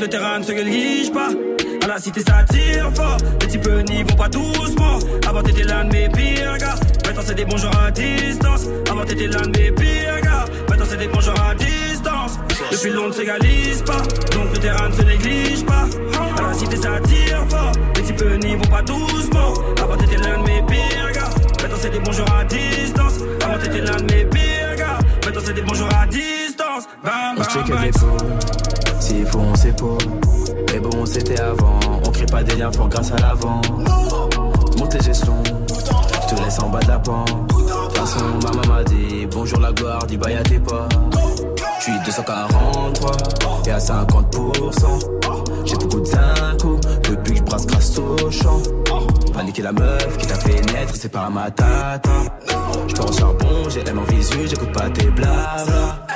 le 0.00 0.08
terrain 0.08 0.38
ne 0.38 0.44
se 0.44 0.52
néglige 0.52 1.12
pas. 1.12 1.28
À 1.84 1.86
la 1.86 1.98
cité 1.98 2.20
ça 2.20 2.42
tire 2.50 2.90
fort, 2.94 3.16
les 3.40 3.58
peu 3.58 3.80
n'y 3.80 4.02
vont 4.02 4.16
pas 4.16 4.28
doucement. 4.28 4.98
Avant 5.28 5.42
t'étais 5.42 5.64
l'un 5.64 5.84
de 5.84 5.92
mes 5.92 6.08
pires 6.08 6.56
gars, 6.58 6.74
maintenant 7.04 7.22
c'est 7.24 7.34
des 7.34 7.44
bonjours 7.44 7.76
à 7.76 7.90
distance. 7.90 8.66
Avant 8.90 9.04
t'étais 9.04 9.26
l'un 9.26 9.42
de 9.42 9.58
mes 9.58 9.70
pires 9.70 10.20
gars, 10.22 10.44
maintenant 10.68 10.86
c'est 10.88 10.96
des 10.96 11.08
bonjours 11.08 11.34
à 11.40 11.54
distance. 11.54 12.38
Le 12.72 12.76
pilon 12.76 13.08
ne 13.08 13.12
s'égalise 13.12 13.82
pas, 13.82 14.02
donc 14.32 14.52
le 14.52 14.58
terrain 14.58 14.88
ne 14.88 14.94
se 14.94 15.02
néglige 15.02 15.64
pas. 15.64 15.86
À 16.38 16.48
la 16.48 16.54
cité 16.54 16.76
ça 16.76 17.00
tire 17.00 17.44
fort, 17.48 17.72
les 17.96 18.12
peu 18.12 18.34
n'y 18.36 18.56
vont 18.56 18.70
pas 18.70 18.82
doucement. 18.82 19.54
Avant 19.82 19.96
t'étais 19.96 20.16
l'un 20.16 20.38
de 20.38 20.44
mes 20.44 20.62
pires 20.62 21.12
gars, 21.12 21.30
maintenant 21.62 21.78
c'est 21.80 21.90
des 21.90 22.00
bonjours 22.00 22.34
à 22.34 22.44
distance. 22.44 23.14
Avant 23.44 23.58
t'étais 23.58 23.80
l'un 23.80 23.96
de 23.96 24.14
mes 24.14 24.24
pires 24.24 24.76
gars, 24.76 24.98
maintenant 25.24 25.42
c'est 25.44 25.54
des 25.54 25.62
bonjours 25.62 25.88
à 26.00 26.06
distance. 26.06 26.84
Bam, 27.02 27.36
bam. 27.36 28.83
S'il 29.04 29.26
faut 29.26 29.38
on 29.38 29.54
s'épaule. 29.54 29.98
Mais 30.72 30.80
bon, 30.80 31.04
c'était 31.04 31.40
avant, 31.40 31.78
on 32.06 32.10
crée 32.10 32.26
pas 32.26 32.42
des 32.42 32.56
liens 32.56 32.72
forts 32.72 32.88
grâce 32.88 33.12
à 33.12 33.16
l'avant. 33.16 33.60
Montez 34.78 35.00
gestion, 35.02 35.42
je 35.46 36.34
te 36.34 36.42
laisse 36.42 36.58
en 36.60 36.70
bas 36.70 36.80
de 36.80 36.88
la 36.88 36.98
pente. 36.98 37.28
De 37.28 37.86
toute 37.86 37.98
façon, 37.98 38.24
maman 38.42 38.74
m'a 38.74 38.84
dit 38.84 39.26
bonjour 39.30 39.60
la 39.60 39.72
gloire, 39.72 40.06
dis 40.06 40.16
bye 40.16 40.34
à 40.34 40.42
tes 40.42 40.58
pas. 40.58 40.88
Je 41.78 41.84
suis 41.84 41.92
243 42.06 43.12
et 43.66 43.70
à 43.70 43.78
50%. 43.78 44.04
J'ai 45.66 45.76
beaucoup 45.76 46.00
de 46.00 46.06
zinco 46.06 46.80
depuis 47.08 47.32
que 47.32 47.38
je 47.38 47.42
brasse 47.42 47.66
grâce 47.66 47.98
au 47.98 48.30
champ. 48.30 48.62
pas 49.34 49.42
niquer 49.42 49.62
la 49.62 49.72
meuf 49.72 50.16
qui 50.16 50.26
t'a 50.26 50.36
fait 50.36 50.60
naître, 50.72 50.94
c'est 50.94 51.12
pas 51.12 51.28
ma 51.28 51.50
tata. 51.50 52.10
Je 52.88 53.02
en 53.02 53.12
charbon, 53.12 53.68
j'ai 53.68 53.82
l'aime 53.84 53.98
en 53.98 54.04
visu, 54.04 54.38
j'écoute 54.48 54.72
pas 54.72 54.88
tes 54.90 55.10
blabla. 55.10 56.06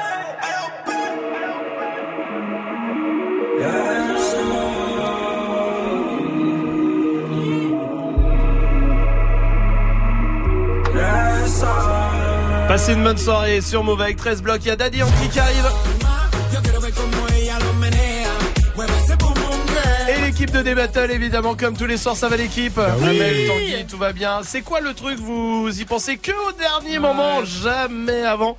Passez 12.69 12.93
une 12.93 13.03
bonne 13.03 13.17
soirée 13.17 13.63
sur 13.63 13.83
Move 13.83 14.03
avec 14.03 14.19
13 14.19 14.43
blocs. 14.43 14.61
Il 14.63 14.69
y 14.69 14.71
a 14.71 14.77
Daddy 14.77 14.99
Yankee 14.99 15.31
qui 15.33 15.41
arrive. 15.41 15.71
Et 20.07 20.21
l'équipe 20.21 20.51
de 20.51 20.61
D-Battle, 20.61 21.11
évidemment, 21.11 21.55
comme 21.55 21.75
tous 21.75 21.87
les 21.87 21.97
soirs, 21.97 22.15
ça 22.15 22.29
va 22.29 22.37
l'équipe. 22.37 22.77
Amel, 22.77 23.49
Tanguy, 23.49 23.87
tout 23.89 23.97
va 23.97 24.13
bien. 24.13 24.41
C'est 24.43 24.61
quoi 24.61 24.81
le 24.81 24.93
truc? 24.93 25.19
Vous 25.19 25.71
y 25.81 25.85
pensez 25.87 26.19
que 26.19 26.31
au 26.31 26.53
dernier 26.53 26.99
moment, 26.99 27.43
jamais 27.43 28.25
avant. 28.25 28.59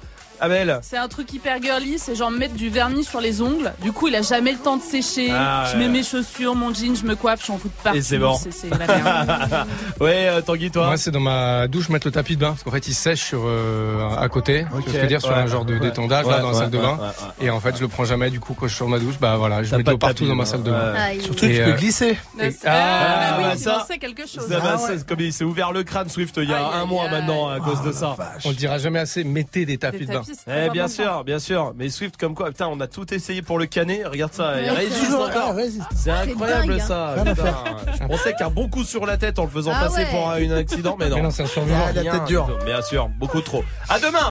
C'est 0.81 0.97
un 0.97 1.07
truc 1.07 1.31
hyper 1.33 1.61
girly, 1.61 1.99
c'est 1.99 2.15
genre 2.15 2.31
mettre 2.31 2.53
du 2.55 2.69
vernis 2.69 3.03
sur 3.03 3.19
les 3.21 3.41
ongles. 3.41 3.73
Du 3.81 3.91
coup, 3.91 4.07
il 4.07 4.15
a 4.15 4.21
jamais 4.21 4.51
le 4.51 4.57
temps 4.57 4.77
de 4.77 4.81
sécher. 4.81 5.29
Ah, 5.31 5.65
je 5.67 5.73
ouais. 5.77 5.79
mets 5.85 5.89
mes 5.89 6.03
chaussures, 6.03 6.55
mon 6.55 6.73
jean, 6.73 6.95
je 6.95 7.05
me 7.05 7.15
coiffe, 7.15 7.45
j'en 7.45 7.57
fous 7.57 7.67
de 7.67 7.73
partout. 7.83 7.97
Et 7.97 8.01
c'est 8.01 8.17
bon. 8.17 8.35
C'est 8.35 8.51
c'est 8.53 8.69
la 8.69 8.87
merde. 8.87 9.67
Ouais, 9.99 10.27
euh, 10.29 10.41
Tanguy, 10.41 10.71
toi 10.71 10.85
Moi, 10.87 10.97
c'est 10.97 11.11
dans 11.11 11.19
ma 11.19 11.67
douche 11.67 11.89
mettre 11.89 12.07
le 12.07 12.11
tapis 12.11 12.35
de 12.35 12.41
bain 12.41 12.49
parce 12.51 12.63
qu'en 12.63 12.71
fait, 12.71 12.87
il 12.87 12.93
sèche 12.93 13.21
sur 13.21 13.41
euh, 13.45 14.09
à 14.17 14.29
côté. 14.29 14.65
Que 14.85 14.91
je 14.91 14.97
veux 14.97 15.07
dire 15.07 15.19
sur 15.21 15.31
ouais. 15.31 15.35
un 15.35 15.47
genre 15.47 15.65
de 15.65 15.73
Ouais. 15.73 15.79
d'étendage 15.79 16.25
là 16.25 16.37
Ouais, 16.37 16.41
dans 16.41 16.51
la 16.51 16.57
salle 16.57 16.69
de 16.71 16.77
bain. 16.77 16.97
ouais, 16.97 17.03
ouais. 17.03 17.45
Et 17.47 17.49
en 17.49 17.59
fait, 17.59 17.75
je 17.75 17.81
le 17.81 17.87
prends 17.87 18.05
jamais. 18.05 18.29
Du 18.29 18.39
coup, 18.39 18.53
quand 18.53 18.65
je 18.67 18.69
suis 18.71 18.77
sur 18.77 18.87
ma 18.87 18.99
douche, 18.99 19.19
bah 19.19 19.35
voilà, 19.37 19.61
je 19.63 19.69
T'as 19.71 19.77
mets 19.77 19.83
de 19.83 19.91
l'eau 19.91 19.97
partout 19.97 20.15
tapis, 20.15 20.27
dans 20.29 20.35
ma 20.35 20.45
salle 20.45 20.63
de 20.63 20.71
bain. 20.71 20.93
Surtout, 21.21 21.45
tu 21.45 21.47
peux 21.53 21.59
euh, 21.61 21.75
glisser. 21.75 22.17
Ah, 22.39 22.43
ah, 22.65 23.37
bah, 23.41 23.49
oui, 23.53 23.59
ça, 23.59 23.85
quelque 23.99 24.23
chose. 24.27 24.47
C'est 24.87 25.05
comme 25.05 25.19
il 25.19 25.33
s'est 25.33 25.43
ouvert 25.43 25.71
le 25.71 25.83
crâne 25.83 26.09
Swift 26.09 26.37
il 26.41 26.49
y 26.49 26.53
a 26.53 26.65
un 26.65 26.85
mois 26.85 27.09
maintenant 27.09 27.49
à 27.49 27.59
cause 27.59 27.81
de 27.83 27.91
ça. 27.91 28.15
On 28.45 28.49
le 28.49 28.55
dira 28.55 28.77
jamais 28.77 28.99
assez. 28.99 29.23
Mettez 29.23 29.65
des 29.65 29.77
tapis 29.77 30.05
de 30.05 30.13
bain. 30.13 30.21
Eh 30.47 30.69
bien 30.69 30.87
sûr, 30.87 31.23
bien 31.23 31.39
sûr. 31.39 31.73
Mais 31.75 31.89
Swift 31.89 32.17
comme 32.17 32.35
quoi, 32.35 32.49
putain, 32.49 32.67
on 32.67 32.79
a 32.79 32.87
tout 32.87 33.13
essayé 33.13 33.41
pour 33.41 33.59
le 33.59 33.65
canner. 33.65 34.03
Regarde 34.05 34.33
ça, 34.33 34.61
il 34.61 34.69
résiste 34.69 35.05
toujours, 35.05 35.21
encore. 35.27 35.55
ah. 35.57 35.89
C'est 35.95 36.11
incroyable 36.11 36.73
hein. 36.73 36.79
ça. 36.79 37.15
Faire. 37.35 37.63
Je 38.01 38.07
pensais 38.07 38.33
qu'un 38.33 38.49
bon 38.49 38.69
coup 38.69 38.83
sur 38.83 39.05
la 39.05 39.17
tête 39.17 39.39
en 39.39 39.43
le 39.43 39.49
faisant 39.49 39.71
Ah 39.73 39.85
passer 39.85 40.05
pour 40.11 40.29
un 40.29 40.51
accident, 40.51 40.95
mais 40.99 41.09
non. 41.09 41.15
Mais 41.17 41.21
non, 41.23 41.31
c'est 41.31 41.43
un 41.43 41.47
survivant. 41.47 41.77
Ah, 41.87 41.91
la 41.93 42.03
tête 42.03 42.25
dure. 42.25 42.49
Bien 42.65 42.81
sûr, 42.81 43.09
beaucoup 43.19 43.41
trop. 43.41 43.63
À 43.87 43.99
demain. 43.99 44.19